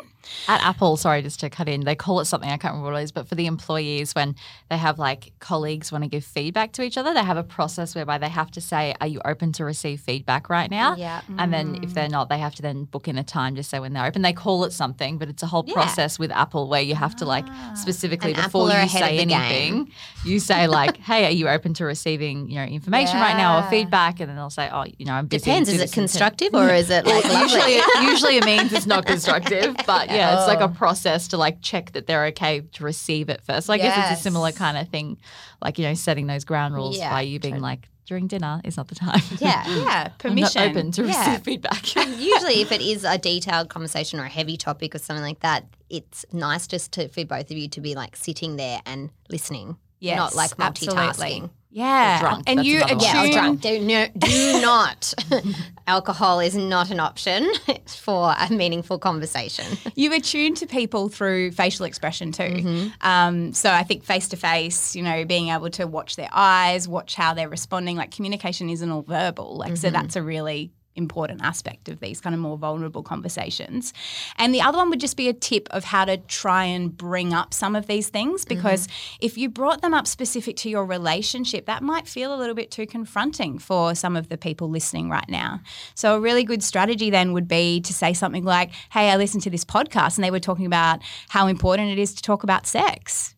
At 0.48 0.62
Apple, 0.62 0.98
sorry, 0.98 1.22
just 1.22 1.40
to 1.40 1.50
cut 1.50 1.70
in, 1.70 1.86
they 1.86 1.96
call 1.96 2.20
it 2.20 2.26
something, 2.26 2.50
I 2.50 2.58
can't 2.58 2.74
remember 2.74 2.92
what 2.92 3.00
it 3.00 3.04
is, 3.04 3.12
but 3.12 3.28
for 3.28 3.36
the 3.36 3.46
employees, 3.46 4.14
when 4.14 4.36
they 4.70 4.78
have 4.78 5.00
like 5.00 5.34
colleagues 5.40 5.92
want 5.92 6.04
to 6.04 6.10
give 6.10 6.24
feedback 6.24 6.74
to 6.74 6.82
each 6.82 6.98
other, 6.98 7.14
they 7.14 7.24
have 7.24 7.38
a 7.38 7.44
process 7.44 7.96
whereby 7.96 8.18
they 8.18 8.30
have 8.30 8.52
to 8.52 8.62
say, 8.62 8.94
Are 9.02 9.08
you 9.08 9.22
open 9.26 9.52
to 9.54 9.66
receive 9.66 10.02
feedback 10.02 10.50
right 10.50 10.70
now? 10.70 10.96
Yeah. 10.96 11.22
And 11.38 11.54
then 11.54 11.80
if 11.84 11.94
they're 11.94 12.10
not, 12.10 12.30
they 12.30 12.40
have 12.40 12.56
to 12.56 12.62
then 12.62 12.86
book 12.86 13.08
in 13.08 13.18
a 13.18 13.24
time 13.24 13.56
to 13.56 13.64
say 13.64 13.80
when 13.80 13.94
they're 13.94 14.06
open. 14.06 14.22
They 14.22 14.34
call 14.34 14.64
it 14.66 14.74
something, 14.74 15.18
but 15.18 15.30
it's 15.30 15.44
a 15.44 15.48
whole 15.48 15.64
process 15.64 16.20
with 16.20 16.32
Apple 16.32 16.68
where 16.68 16.82
you 16.82 16.96
have 16.96 17.16
to 17.18 17.26
like 17.26 17.46
ah. 17.48 17.74
specifically 17.76 18.34
And 18.34 18.44
before 18.44 18.70
you 18.70 18.90
say 18.90 19.18
the 19.18 19.26
game. 19.26 19.40
anything, 19.40 19.92
you 20.26 20.40
say 20.40 20.68
like, 20.68 20.98
Hey, 20.98 21.26
are 21.26 21.32
you 21.32 21.48
open 21.48 21.74
to 21.76 21.86
receiving, 21.86 22.50
you 22.50 22.56
know, 22.56 22.66
information 22.66 23.16
right 23.20 23.38
now 23.38 23.60
or 23.60 23.70
feedback? 23.70 24.20
And 24.20 24.30
then 24.30 24.36
they'll 24.36 24.50
say, 24.50 24.70
Oh, 24.72 24.86
you 24.98 25.06
know, 25.06 25.14
I'm 25.14 25.28
busy. 25.28 25.37
Depends. 25.44 25.70
Is 25.70 25.82
it 25.82 25.92
constructive 25.92 26.54
or 26.54 26.70
is 26.70 26.90
it 26.90 27.06
like 27.06 27.24
usually, 27.42 27.80
usually 28.10 28.38
it 28.38 28.46
means 28.46 28.74
it's 28.74 28.86
not 28.86 29.06
constructive, 29.06 29.76
but 29.86 30.10
yeah, 30.10 30.38
it's 30.38 30.48
like 30.48 30.60
Oh. 30.62 30.66
a 30.66 30.70
process 30.70 31.28
to 31.30 31.38
like 31.38 31.62
check 31.62 31.92
that 31.94 32.08
they're 32.08 32.26
okay 32.28 32.62
to 32.62 32.84
receive 32.84 33.30
it 33.30 33.42
first. 33.42 33.68
So 33.68 33.74
I 33.74 33.78
guess 33.78 34.12
it's 34.12 34.20
a 34.20 34.24
similar 34.24 34.52
kind 34.52 34.78
of 34.78 34.90
thing, 34.90 35.18
like 35.62 35.78
you 35.78 35.86
know, 35.86 35.94
setting 35.94 36.28
those 36.28 36.46
ground 36.46 36.74
rules 36.76 36.98
Yeah, 36.98 37.10
by 37.12 37.22
you 37.22 37.40
being 37.40 37.60
like 37.60 37.88
during 38.06 38.28
dinner 38.28 38.62
is 38.64 38.78
not 38.78 38.88
the 38.88 38.96
time. 38.96 39.20
Yeah. 39.40 39.64
Yeah, 39.68 39.74
I'm 39.74 40.04
not 40.04 40.20
permission. 40.20 40.62
open 40.62 40.92
to 40.94 41.04
Yeah. 41.06 41.30
receive 41.30 41.44
feedback. 41.44 41.96
Usually, 41.96 42.62
if 42.62 42.72
it 42.72 42.82
is 42.82 43.04
a 43.04 43.18
detailed 43.18 43.68
conversation 43.70 44.20
or 44.20 44.24
a 44.24 44.30
heavy 44.30 44.56
topic 44.56 44.96
or 44.96 45.00
something 45.00 45.24
like 45.24 45.42
that, 45.42 45.66
it's 45.90 46.26
nice 46.32 46.68
just 46.68 46.94
to 46.94 47.10
for 47.10 47.26
both 47.26 47.52
of 47.52 47.58
you 47.58 47.68
to 47.68 47.82
be 47.82 47.96
like 47.96 48.16
sitting 48.16 48.56
there 48.56 48.80
and 48.86 49.10
listening, 49.30 49.78
Yes, 50.00 50.18
not 50.18 50.36
like 50.36 50.52
multitasking. 50.58 50.98
absolutely. 51.10 51.50
Yeah, 51.70 52.20
drunk, 52.22 52.44
and 52.48 52.60
that's 52.60 52.68
you 52.68 52.78
another 52.78 52.96
one. 52.96 53.04
Yeah, 53.04 53.22
or 53.22 53.26
attune- 53.26 53.34
drunk. 53.34 53.62
Do, 53.62 53.80
no, 53.80 54.08
do 54.18 54.62
not. 54.62 55.14
Alcohol 55.88 56.40
is 56.40 56.56
not 56.56 56.90
an 56.92 57.00
option 57.00 57.50
for 57.88 58.34
a 58.38 58.52
meaningful 58.52 59.00
conversation. 59.00 59.66
you 59.96 60.12
attune 60.14 60.56
to 60.56 60.66
people 60.66 61.08
through 61.08 61.52
facial 61.52 61.86
expression 61.86 62.32
too. 62.32 62.44
Mm-hmm. 62.44 62.88
Um, 63.08 63.54
so 63.54 63.70
I 63.72 63.84
think 63.84 64.04
face 64.04 64.28
to 64.30 64.38
face, 64.38 64.96
you 64.96 65.04
know, 65.04 65.24
being 65.26 65.50
able 65.50 65.70
to 65.72 65.86
watch 65.88 66.16
their 66.16 66.30
eyes, 66.32 66.88
watch 66.88 67.16
how 67.16 67.34
they're 67.34 67.48
responding. 67.50 67.96
Like 67.96 68.12
communication 68.12 68.70
isn't 68.70 68.90
all 68.90 69.04
verbal. 69.04 69.58
Like 69.58 69.68
Mm-hmm. 69.74 69.76
so, 69.76 69.90
that's 69.92 70.16
a 70.16 70.24
really 70.24 70.72
important 70.98 71.42
aspect 71.44 71.88
of 71.90 72.00
these 72.00 72.20
kind 72.20 72.34
of 72.34 72.42
more 72.42 72.58
vulnerable 72.58 73.04
conversations. 73.04 73.94
And 74.38 74.54
the 74.54 74.62
other 74.62 74.78
one 74.78 74.90
would 74.90 75.00
just 75.00 75.16
be 75.16 75.30
a 75.30 75.34
tip 75.34 75.68
of 75.72 75.84
how 75.86 76.06
to 76.06 76.18
try 76.18 76.66
and 76.66 76.96
bring 76.96 77.34
up 77.34 77.54
some 77.54 77.76
of 77.76 77.88
these 77.88 78.10
things 78.10 78.28
Mm-hmm. 78.28 78.56
because 78.56 78.88
if 79.22 79.38
you 79.38 79.50
brought 79.50 79.82
them 79.82 79.94
up 79.94 80.08
specific 80.08 80.56
to 80.58 80.70
your 80.70 80.86
relationship, 80.86 81.66
that 81.66 81.82
might 81.84 82.08
feel 82.08 82.34
a 82.34 82.38
little 82.38 82.56
bit 82.56 82.72
too 82.72 82.86
confronting 82.86 83.60
for 83.60 83.96
some 83.96 84.16
of 84.16 84.30
the 84.30 84.38
people 84.38 84.70
listening 84.70 85.10
right 85.10 85.30
now. 85.30 85.62
So 85.96 86.16
a 86.16 86.20
really 86.20 86.44
good 86.44 86.64
strategy 86.64 87.10
then 87.10 87.34
would 87.34 87.48
be 87.48 87.80
to 87.82 87.94
say 87.94 88.14
something 88.14 88.44
like, 88.44 88.72
"Hey, 88.92 89.10
I 89.12 89.16
listened 89.18 89.44
to 89.44 89.50
this 89.50 89.64
podcast 89.64 90.18
and 90.18 90.24
they 90.24 90.32
were 90.32 90.40
talking 90.40 90.66
about 90.66 91.02
how 91.30 91.48
important 91.48 91.92
it 91.92 92.00
is 92.00 92.14
to 92.16 92.22
talk 92.22 92.44
about 92.44 92.66
sex." 92.68 93.36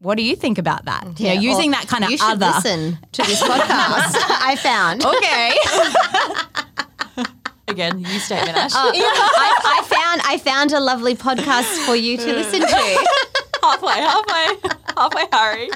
What 0.00 0.16
do 0.16 0.22
you 0.22 0.36
think 0.36 0.58
about 0.58 0.84
that? 0.84 1.04
you 1.18 1.26
know, 1.26 1.32
Yeah, 1.32 1.40
using 1.40 1.70
that 1.70 1.88
kind 1.88 2.04
of 2.04 2.10
you 2.10 2.18
should 2.18 2.42
other. 2.42 2.46
listen 2.46 2.98
to 3.12 3.22
this 3.22 3.42
podcast. 3.50 4.14
I 4.40 4.56
found. 4.56 5.04
Okay. 5.04 5.52
Again, 7.68 7.98
you 7.98 8.18
statement, 8.20 8.56
Ash. 8.56 8.72
I, 8.74 8.92
I 8.94 9.82
found 9.84 10.20
I 10.24 10.38
found 10.38 10.72
a 10.72 10.78
lovely 10.80 11.14
podcast 11.16 11.84
for 11.84 11.96
you 11.96 12.16
to 12.16 12.26
listen 12.32 12.60
to. 12.60 12.66
halfway, 13.62 13.92
halfway, 13.92 14.70
halfway, 14.96 15.24
Harry. 15.32 15.68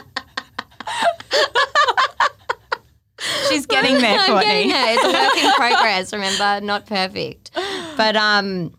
She's 3.49 3.67
getting 3.67 3.99
there, 3.99 4.19
I'm 4.19 4.31
Courtney. 4.31 4.47
getting 4.47 4.69
there. 4.71 4.95
It's 4.95 5.05
a 5.05 5.13
work 5.13 5.37
in 5.45 5.53
progress. 5.55 6.13
Remember, 6.13 6.61
not 6.65 6.87
perfect. 6.87 7.51
But 7.97 8.17
um, 8.17 8.75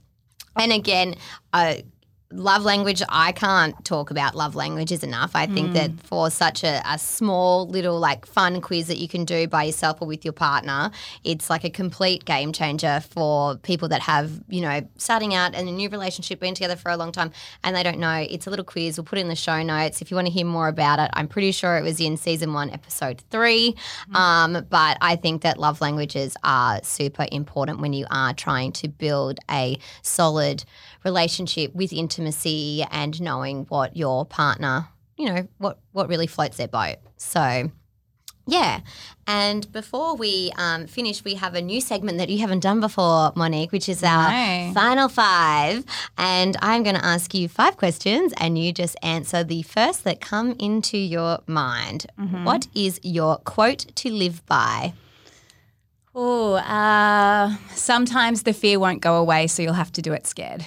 and 0.55 0.71
again, 0.71 1.15
uh, 1.53 1.75
love 2.32 2.63
language. 2.63 3.01
I 3.09 3.32
can't 3.32 3.84
talk 3.86 4.11
about 4.11 4.36
love 4.36 4.55
languages 4.55 5.03
enough. 5.03 5.32
I 5.36 5.47
think 5.47 5.73
that 5.73 5.91
for 6.03 6.29
such 6.29 6.63
a, 6.63 6.82
a 6.86 6.97
small 6.97 7.67
little 7.67 7.99
like 7.99 8.25
fun 8.25 8.61
quiz 8.61 8.88
that 8.88 8.97
you 8.97 9.07
can 9.07 9.25
do 9.25 9.47
by 9.47 9.63
yourself 9.63 10.01
or 10.01 10.07
with 10.07 10.25
your 10.25 10.34
partner, 10.34 10.91
it's 11.23 11.49
like 11.49 11.63
a 11.63 11.69
complete 11.69 12.25
game 12.25 12.51
changer 12.53 13.01
for 13.09 13.57
people 13.57 13.88
that 13.89 14.01
have 14.01 14.32
you 14.47 14.61
know 14.61 14.82
starting 14.97 15.34
out 15.34 15.53
in 15.53 15.67
a 15.67 15.71
new 15.71 15.89
relationship, 15.89 16.39
been 16.39 16.53
together 16.53 16.75
for 16.75 16.89
a 16.89 16.97
long 16.97 17.11
time, 17.11 17.32
and 17.63 17.75
they 17.75 17.84
don't 17.84 17.99
know. 17.99 18.25
It's 18.29 18.47
a 18.47 18.49
little 18.49 18.65
quiz. 18.65 18.97
We'll 18.97 19.05
put 19.05 19.17
it 19.17 19.21
in 19.21 19.27
the 19.27 19.36
show 19.36 19.61
notes 19.61 20.01
if 20.01 20.11
you 20.11 20.15
want 20.15 20.27
to 20.27 20.34
hear 20.34 20.45
more 20.45 20.67
about 20.67 20.99
it. 20.99 21.09
I'm 21.13 21.27
pretty 21.27 21.51
sure 21.51 21.77
it 21.77 21.84
was 21.84 21.99
in 21.99 22.17
season 22.17 22.53
one, 22.53 22.69
episode 22.69 23.21
three. 23.29 23.75
Um, 24.13 24.65
but 24.69 24.97
I 25.01 25.15
think 25.15 25.41
that 25.41 25.57
love 25.57 25.82
languages 25.82 26.36
are 26.43 26.79
super 26.84 27.27
important 27.32 27.79
when 27.79 27.93
you 27.93 28.05
are 28.11 28.34
trying 28.34 28.71
to 28.73 28.88
build 28.88 29.39
a 29.49 29.77
solid 30.01 30.63
relationship 31.04 31.74
with 31.76 31.91
intimacy 31.93 32.86
and 32.91 33.20
knowing 33.22 33.66
what 33.70 33.95
your 33.97 34.26
partner, 34.26 34.88
you 35.18 35.26
know, 35.26 35.47
what 35.58 35.80
what 35.91 36.08
really 36.10 36.28
floats 36.28 36.58
their 36.58 36.68
boat. 36.68 36.97
So. 37.18 37.72
Yeah. 38.47 38.80
And 39.28 39.72
before 39.72 40.16
we 40.16 40.52
um, 40.58 40.88
finish, 40.88 41.24
we 41.24 41.36
have 41.36 41.54
a 41.54 41.62
new 41.62 41.80
segment 41.80 42.18
that 42.18 42.28
you 42.28 42.39
haven't 42.39 42.62
done 42.62 42.80
before, 42.80 43.32
Monique, 43.36 43.72
which 43.72 43.88
is 43.88 44.04
our 44.04 44.30
No. 44.32 44.74
final 44.74 45.08
five. 45.10 45.86
And 46.18 46.58
I'm 46.60 46.82
going 46.82 46.95
to 46.95 47.06
ask 47.06 47.36
you 47.36 47.47
five 47.47 47.78
questions, 47.78 48.34
and 48.38 48.58
you 48.58 48.74
just 48.74 48.97
answer 49.04 49.43
the 49.43 49.62
first 49.62 50.04
that 50.06 50.22
come 50.22 50.56
into 50.60 50.97
your 50.97 51.39
mind. 51.45 52.08
What 52.18 52.68
is 52.74 52.99
your 53.04 53.38
quote 53.38 53.86
to 53.95 54.10
live 54.12 54.43
by? 54.47 54.93
Oh, 56.16 56.56
uh, 56.56 57.56
sometimes 57.76 58.41
the 58.43 58.54
fear 58.54 58.80
won't 58.80 59.02
go 59.02 59.18
away, 59.18 59.47
so 59.47 59.62
you'll 59.62 59.74
have 59.74 59.93
to 59.93 60.02
do 60.02 60.14
it 60.14 60.26
scared. 60.26 60.66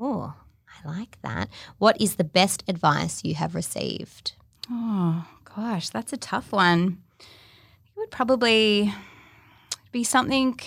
Oh, 0.00 0.34
I 0.68 0.88
like 0.88 1.20
that. 1.22 1.48
What 1.78 2.00
is 2.00 2.16
the 2.16 2.24
best 2.24 2.64
advice 2.66 3.22
you 3.24 3.34
have 3.34 3.54
received? 3.54 4.32
Oh, 4.70 5.26
gosh, 5.54 5.90
that's 5.90 6.12
a 6.12 6.16
tough 6.16 6.52
one. 6.52 6.98
It 7.20 7.98
would 7.98 8.10
probably 8.10 8.94
be 9.92 10.04
something. 10.04 10.58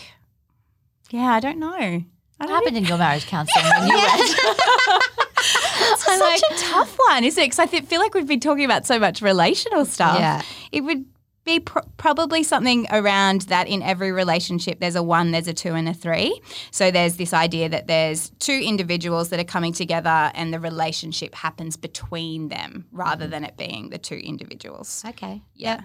Yeah, 1.09 1.33
I 1.33 1.39
don't 1.39 1.59
know. 1.59 2.03
What 2.37 2.49
happened 2.49 2.77
in 2.77 2.85
your 2.85 2.97
marriage 2.97 3.25
counselling 3.25 3.65
when 3.65 3.87
you 3.87 3.95
went? 3.95 4.39
It's 5.85 6.03
such 6.03 6.51
a 6.51 6.71
tough 6.71 6.97
one, 7.07 7.23
isn't 7.23 7.41
it? 7.41 7.45
Because 7.45 7.59
I 7.59 7.65
feel 7.67 7.99
like 7.99 8.13
we've 8.13 8.27
been 8.27 8.39
talking 8.39 8.65
about 8.65 8.85
so 8.85 8.99
much 8.99 9.21
relational 9.21 9.85
stuff. 9.85 10.19
Yeah. 10.19 10.41
It 10.71 10.81
would 10.81 11.05
be 11.43 11.59
pr- 11.59 11.79
probably 11.97 12.43
something 12.43 12.87
around 12.91 13.41
that 13.43 13.67
in 13.67 13.81
every 13.81 14.11
relationship 14.11 14.79
there's 14.79 14.95
a 14.95 15.03
one, 15.03 15.31
there's 15.31 15.47
a 15.47 15.53
two, 15.53 15.73
and 15.73 15.89
a 15.89 15.93
three. 15.93 16.41
So 16.71 16.91
there's 16.91 17.17
this 17.17 17.33
idea 17.33 17.69
that 17.69 17.87
there's 17.87 18.31
two 18.39 18.61
individuals 18.63 19.29
that 19.29 19.39
are 19.39 19.45
coming 19.45 19.73
together 19.73 20.31
and 20.33 20.53
the 20.53 20.59
relationship 20.59 21.35
happens 21.35 21.77
between 21.77 22.49
them 22.49 22.85
rather 22.91 23.25
mm-hmm. 23.25 23.31
than 23.31 23.43
it 23.43 23.57
being 23.57 23.89
the 23.89 23.97
two 23.97 24.15
individuals. 24.15 25.03
Okay. 25.07 25.41
Yeah. 25.53 25.81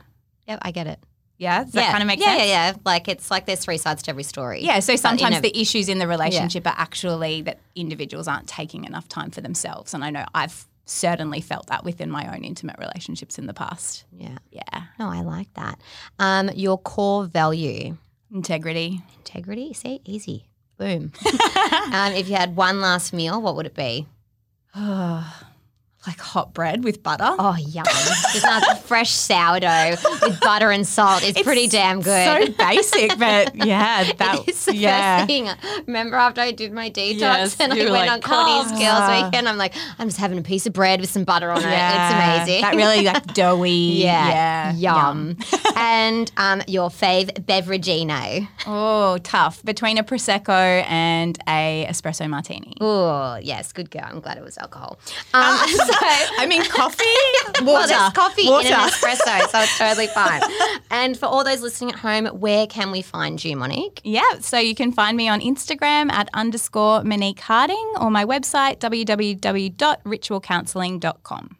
Yep, 0.47 0.61
I 0.63 0.71
get 0.71 0.87
it. 0.87 0.99
Yeah, 1.39 1.63
does 1.63 1.73
that 1.73 1.85
yeah. 1.85 1.91
kind 1.93 2.03
of 2.03 2.09
make 2.09 2.19
yeah, 2.19 2.37
sense? 2.37 2.49
Yeah, 2.49 2.71
yeah, 2.71 2.77
Like 2.85 3.07
it's 3.07 3.31
like 3.31 3.47
there's 3.47 3.61
three 3.61 3.79
sides 3.79 4.03
to 4.03 4.11
every 4.11 4.25
story. 4.25 4.61
Yeah, 4.63 4.81
so 4.81 4.97
sometimes 4.97 5.39
a- 5.39 5.41
the 5.41 5.57
issues 5.57 5.89
in 5.89 5.99
the 5.99 6.09
relationship 6.09 6.67
are 6.67 6.75
actually 6.77 7.43
that 7.43 7.61
individuals 7.77 8.27
aren't 8.27 8.49
taking 8.49 8.85
enough 8.85 9.07
time 9.07 9.31
for 9.31 9.41
themselves. 9.41 9.95
And 9.95 10.05
I 10.05 10.11
know 10.11 10.25
I've 10.35 10.67
certainly 10.89 11.41
felt 11.41 11.67
that 11.69 11.85
within 11.85 12.11
my 12.11 12.35
own 12.35 12.45
intimate 12.45 12.77
relationships 12.79 13.39
in 13.39 13.47
the 13.47 13.55
past. 13.55 14.05
Yeah. 14.13 14.39
Yeah. 14.51 14.83
No, 14.99 15.09
I 15.09 15.21
like 15.21 15.53
that. 15.55 15.79
Um, 16.19 16.51
your 16.55 16.79
core 16.79 17.25
value, 17.25 17.97
Integrity. 18.33 19.03
integrity. 19.19 19.73
See, 19.75 20.01
easy. 20.05 20.45
Boom. 20.79 21.13
um, 21.93 22.13
if 22.13 22.29
you 22.29 22.37
had 22.37 22.55
one 22.57 22.81
last 22.81 23.13
meal, 23.13 23.41
what 23.43 23.57
would 23.57 23.67
it 23.67 23.75
be? 23.75 24.07
Like 26.07 26.21
hot 26.21 26.55
bread 26.55 26.85
with 26.85 27.03
butter. 27.03 27.27
Oh, 27.39 27.57
yum. 27.59 27.85
Just 27.85 28.45
a 28.47 28.77
fresh 28.77 29.11
sourdough 29.11 29.97
with 30.23 30.41
butter 30.41 30.71
and 30.71 30.87
salt 30.87 31.23
is 31.23 31.35
pretty 31.43 31.67
damn 31.67 32.01
good. 32.01 32.47
So 32.49 32.53
basic, 32.55 33.19
but 33.19 33.55
yeah, 33.67 34.13
that 34.15 34.45
It's 34.47 34.65
the 34.67 34.77
yeah. 34.77 35.19
first 35.19 35.27
thing. 35.29 35.49
Remember 35.87 36.17
after 36.17 36.41
I 36.41 36.53
did 36.53 36.73
my 36.73 36.89
detox 36.89 37.19
Yes, 37.19 37.61
and 37.61 37.73
I 37.73 37.77
went 37.77 37.91
like, 37.91 38.11
on 38.11 38.21
Courtney's 38.23 38.73
"Oh." 38.73 38.79
Girls 38.79 39.25
Weekend, 39.25 39.49
I'm 39.49 39.59
like, 39.59 39.75
I'm 39.99 40.07
just 40.09 40.19
having 40.19 40.39
a 40.39 40.43
piece 40.43 40.67
of 40.67 40.73
bread 40.73 41.01
with 41.01 41.11
some 41.11 41.25
butter 41.25 41.51
on 41.51 41.61
Yeah, 41.63 41.67
it. 41.69 42.39
It's 42.39 42.47
amazing. 42.47 42.63
That 42.63 42.75
really 42.77 43.05
like 43.05 43.27
doughy. 43.35 43.71
yeah, 44.01 44.73
yeah, 44.73 45.09
yum. 45.09 45.37
and 45.77 46.31
um, 46.39 46.63
your 46.69 46.89
fave 46.91 47.33
beverageino. 47.45 48.49
Oh, 48.67 49.19
tough 49.19 49.63
between 49.65 49.99
a 49.99 50.05
prosecco 50.05 50.85
and 50.89 51.39
a 51.49 51.87
espresso 51.91 52.29
martini. 52.31 52.75
Oh, 52.81 53.37
yes, 53.43 53.73
good 53.73 53.91
girl. 53.91 54.05
I'm 54.07 54.21
glad 54.21 54.39
it 54.39 54.45
was 54.45 54.57
alcohol. 54.59 54.99
Um, 55.35 55.59
so, 55.69 55.88
I 56.39 56.47
mean, 56.47 56.65
coffee, 56.71 57.05
water, 57.63 57.89
well, 57.91 58.11
coffee 58.13 58.49
water. 58.49 58.69
in 58.69 58.75
an 58.75 58.89
espresso, 58.89 59.49
so 59.49 59.59
it's 59.61 59.77
totally 59.85 60.07
fine. 60.09 60.43
and 60.91 61.17
for 61.19 61.27
all 61.27 61.45
those 61.45 61.63
listening 61.63 61.93
at 61.93 61.99
home, 61.99 62.27
where 62.27 62.67
can 62.67 62.91
we 62.91 63.03
find 63.03 63.45
you, 63.45 63.57
Monique? 63.57 64.01
Yeah, 64.05 64.39
so 64.41 64.59
you 64.59 64.75
can 64.75 64.91
find 64.93 65.17
me 65.17 65.29
on 65.29 65.41
Instagram 65.41 66.11
at 66.13 66.29
underscore 66.35 67.05
Monique 67.05 67.41
Harding 67.41 67.93
or 68.01 68.11
my 68.11 68.25
website 68.25 68.79
www.ritualcounselling.com. 68.79 71.57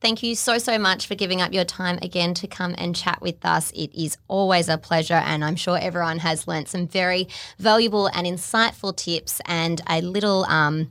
Thank 0.00 0.22
you 0.22 0.34
so, 0.34 0.56
so 0.56 0.78
much 0.78 1.06
for 1.06 1.14
giving 1.14 1.42
up 1.42 1.52
your 1.52 1.66
time 1.66 1.98
again 2.00 2.32
to 2.34 2.46
come 2.46 2.74
and 2.78 2.96
chat 2.96 3.20
with 3.20 3.44
us. 3.44 3.70
It 3.72 3.94
is 3.94 4.16
always 4.28 4.70
a 4.70 4.78
pleasure, 4.78 5.12
and 5.12 5.44
I'm 5.44 5.56
sure 5.56 5.76
everyone 5.78 6.20
has 6.20 6.48
learnt 6.48 6.68
some 6.68 6.88
very 6.88 7.28
valuable 7.58 8.06
and 8.06 8.26
insightful 8.26 8.96
tips 8.96 9.42
and 9.44 9.82
a 9.86 10.00
little. 10.00 10.44
Um, 10.44 10.90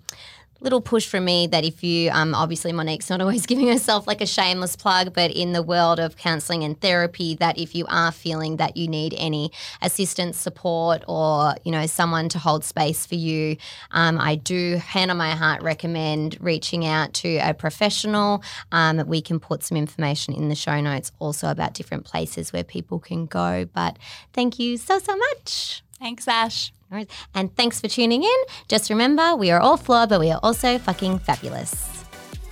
Little 0.61 0.81
push 0.81 1.07
from 1.07 1.25
me 1.25 1.47
that 1.47 1.63
if 1.63 1.83
you, 1.83 2.11
um, 2.11 2.35
obviously, 2.35 2.73
Monique's 2.73 3.09
not 3.09 3.21
always 3.21 3.45
giving 3.51 3.67
herself 3.67 4.07
like 4.07 4.21
a 4.21 4.25
shameless 4.25 4.75
plug, 4.75 5.13
but 5.13 5.31
in 5.31 5.53
the 5.53 5.63
world 5.63 5.99
of 5.99 6.17
counseling 6.17 6.63
and 6.63 6.79
therapy, 6.79 7.35
that 7.35 7.57
if 7.57 7.75
you 7.75 7.85
are 7.87 8.11
feeling 8.11 8.57
that 8.57 8.75
you 8.75 8.87
need 8.87 9.13
any 9.17 9.51
assistance, 9.81 10.37
support, 10.37 11.03
or 11.07 11.55
you 11.63 11.71
know 11.71 11.85
someone 11.85 12.29
to 12.29 12.39
hold 12.39 12.63
space 12.63 13.05
for 13.05 13.15
you, 13.15 13.57
um, 13.91 14.19
I 14.19 14.35
do 14.35 14.75
hand 14.75 15.11
on 15.11 15.17
my 15.17 15.31
heart 15.31 15.61
recommend 15.61 16.37
reaching 16.39 16.85
out 16.85 17.13
to 17.15 17.37
a 17.37 17.53
professional. 17.53 18.43
Um, 18.71 19.07
we 19.07 19.21
can 19.21 19.39
put 19.39 19.63
some 19.63 19.77
information 19.77 20.33
in 20.33 20.49
the 20.49 20.55
show 20.55 20.81
notes 20.81 21.11
also 21.19 21.49
about 21.49 21.73
different 21.73 22.05
places 22.05 22.51
where 22.51 22.63
people 22.63 22.99
can 22.99 23.25
go. 23.25 23.65
But 23.73 23.97
thank 24.33 24.59
you 24.59 24.77
so 24.77 24.99
so 24.99 25.15
much. 25.15 25.83
Thanks, 25.99 26.27
Ash. 26.27 26.71
Right. 26.91 27.09
And 27.35 27.55
thanks 27.55 27.79
for 27.79 27.87
tuning 27.87 28.23
in. 28.23 28.37
Just 28.67 28.89
remember, 28.89 29.35
we 29.35 29.51
are 29.51 29.59
all 29.59 29.77
flawed, 29.77 30.09
but 30.09 30.19
we 30.19 30.31
are 30.31 30.39
also 30.41 30.79
fucking 30.79 31.19
fabulous. 31.19 32.05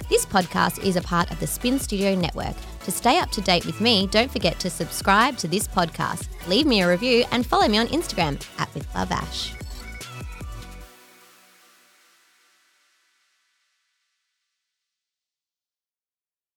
This 0.09 0.26
podcast 0.26 0.84
is 0.84 0.95
a 0.95 1.01
part 1.01 1.31
of 1.31 1.39
the 1.39 1.47
Spin 1.47 1.80
Studio 1.80 2.15
Network. 2.15 2.55
To 2.85 2.91
stay 2.91 3.18
up 3.19 3.30
to 3.31 3.41
date 3.41 3.65
with 3.65 3.81
me, 3.81 4.07
don't 4.07 4.31
forget 4.31 4.59
to 4.59 4.69
subscribe 4.69 5.38
to 5.38 5.47
this 5.47 5.68
podcast, 5.68 6.30
leave 6.47 6.65
me 6.65 6.81
a 6.81 6.88
review, 6.88 7.26
and 7.31 7.45
follow 7.45 7.68
me 7.68 7.77
on 7.77 7.88
Instagram 7.88 8.41
at 8.57 8.73
With 8.73 8.88
Love 8.95 9.11
Ash. 9.11 9.57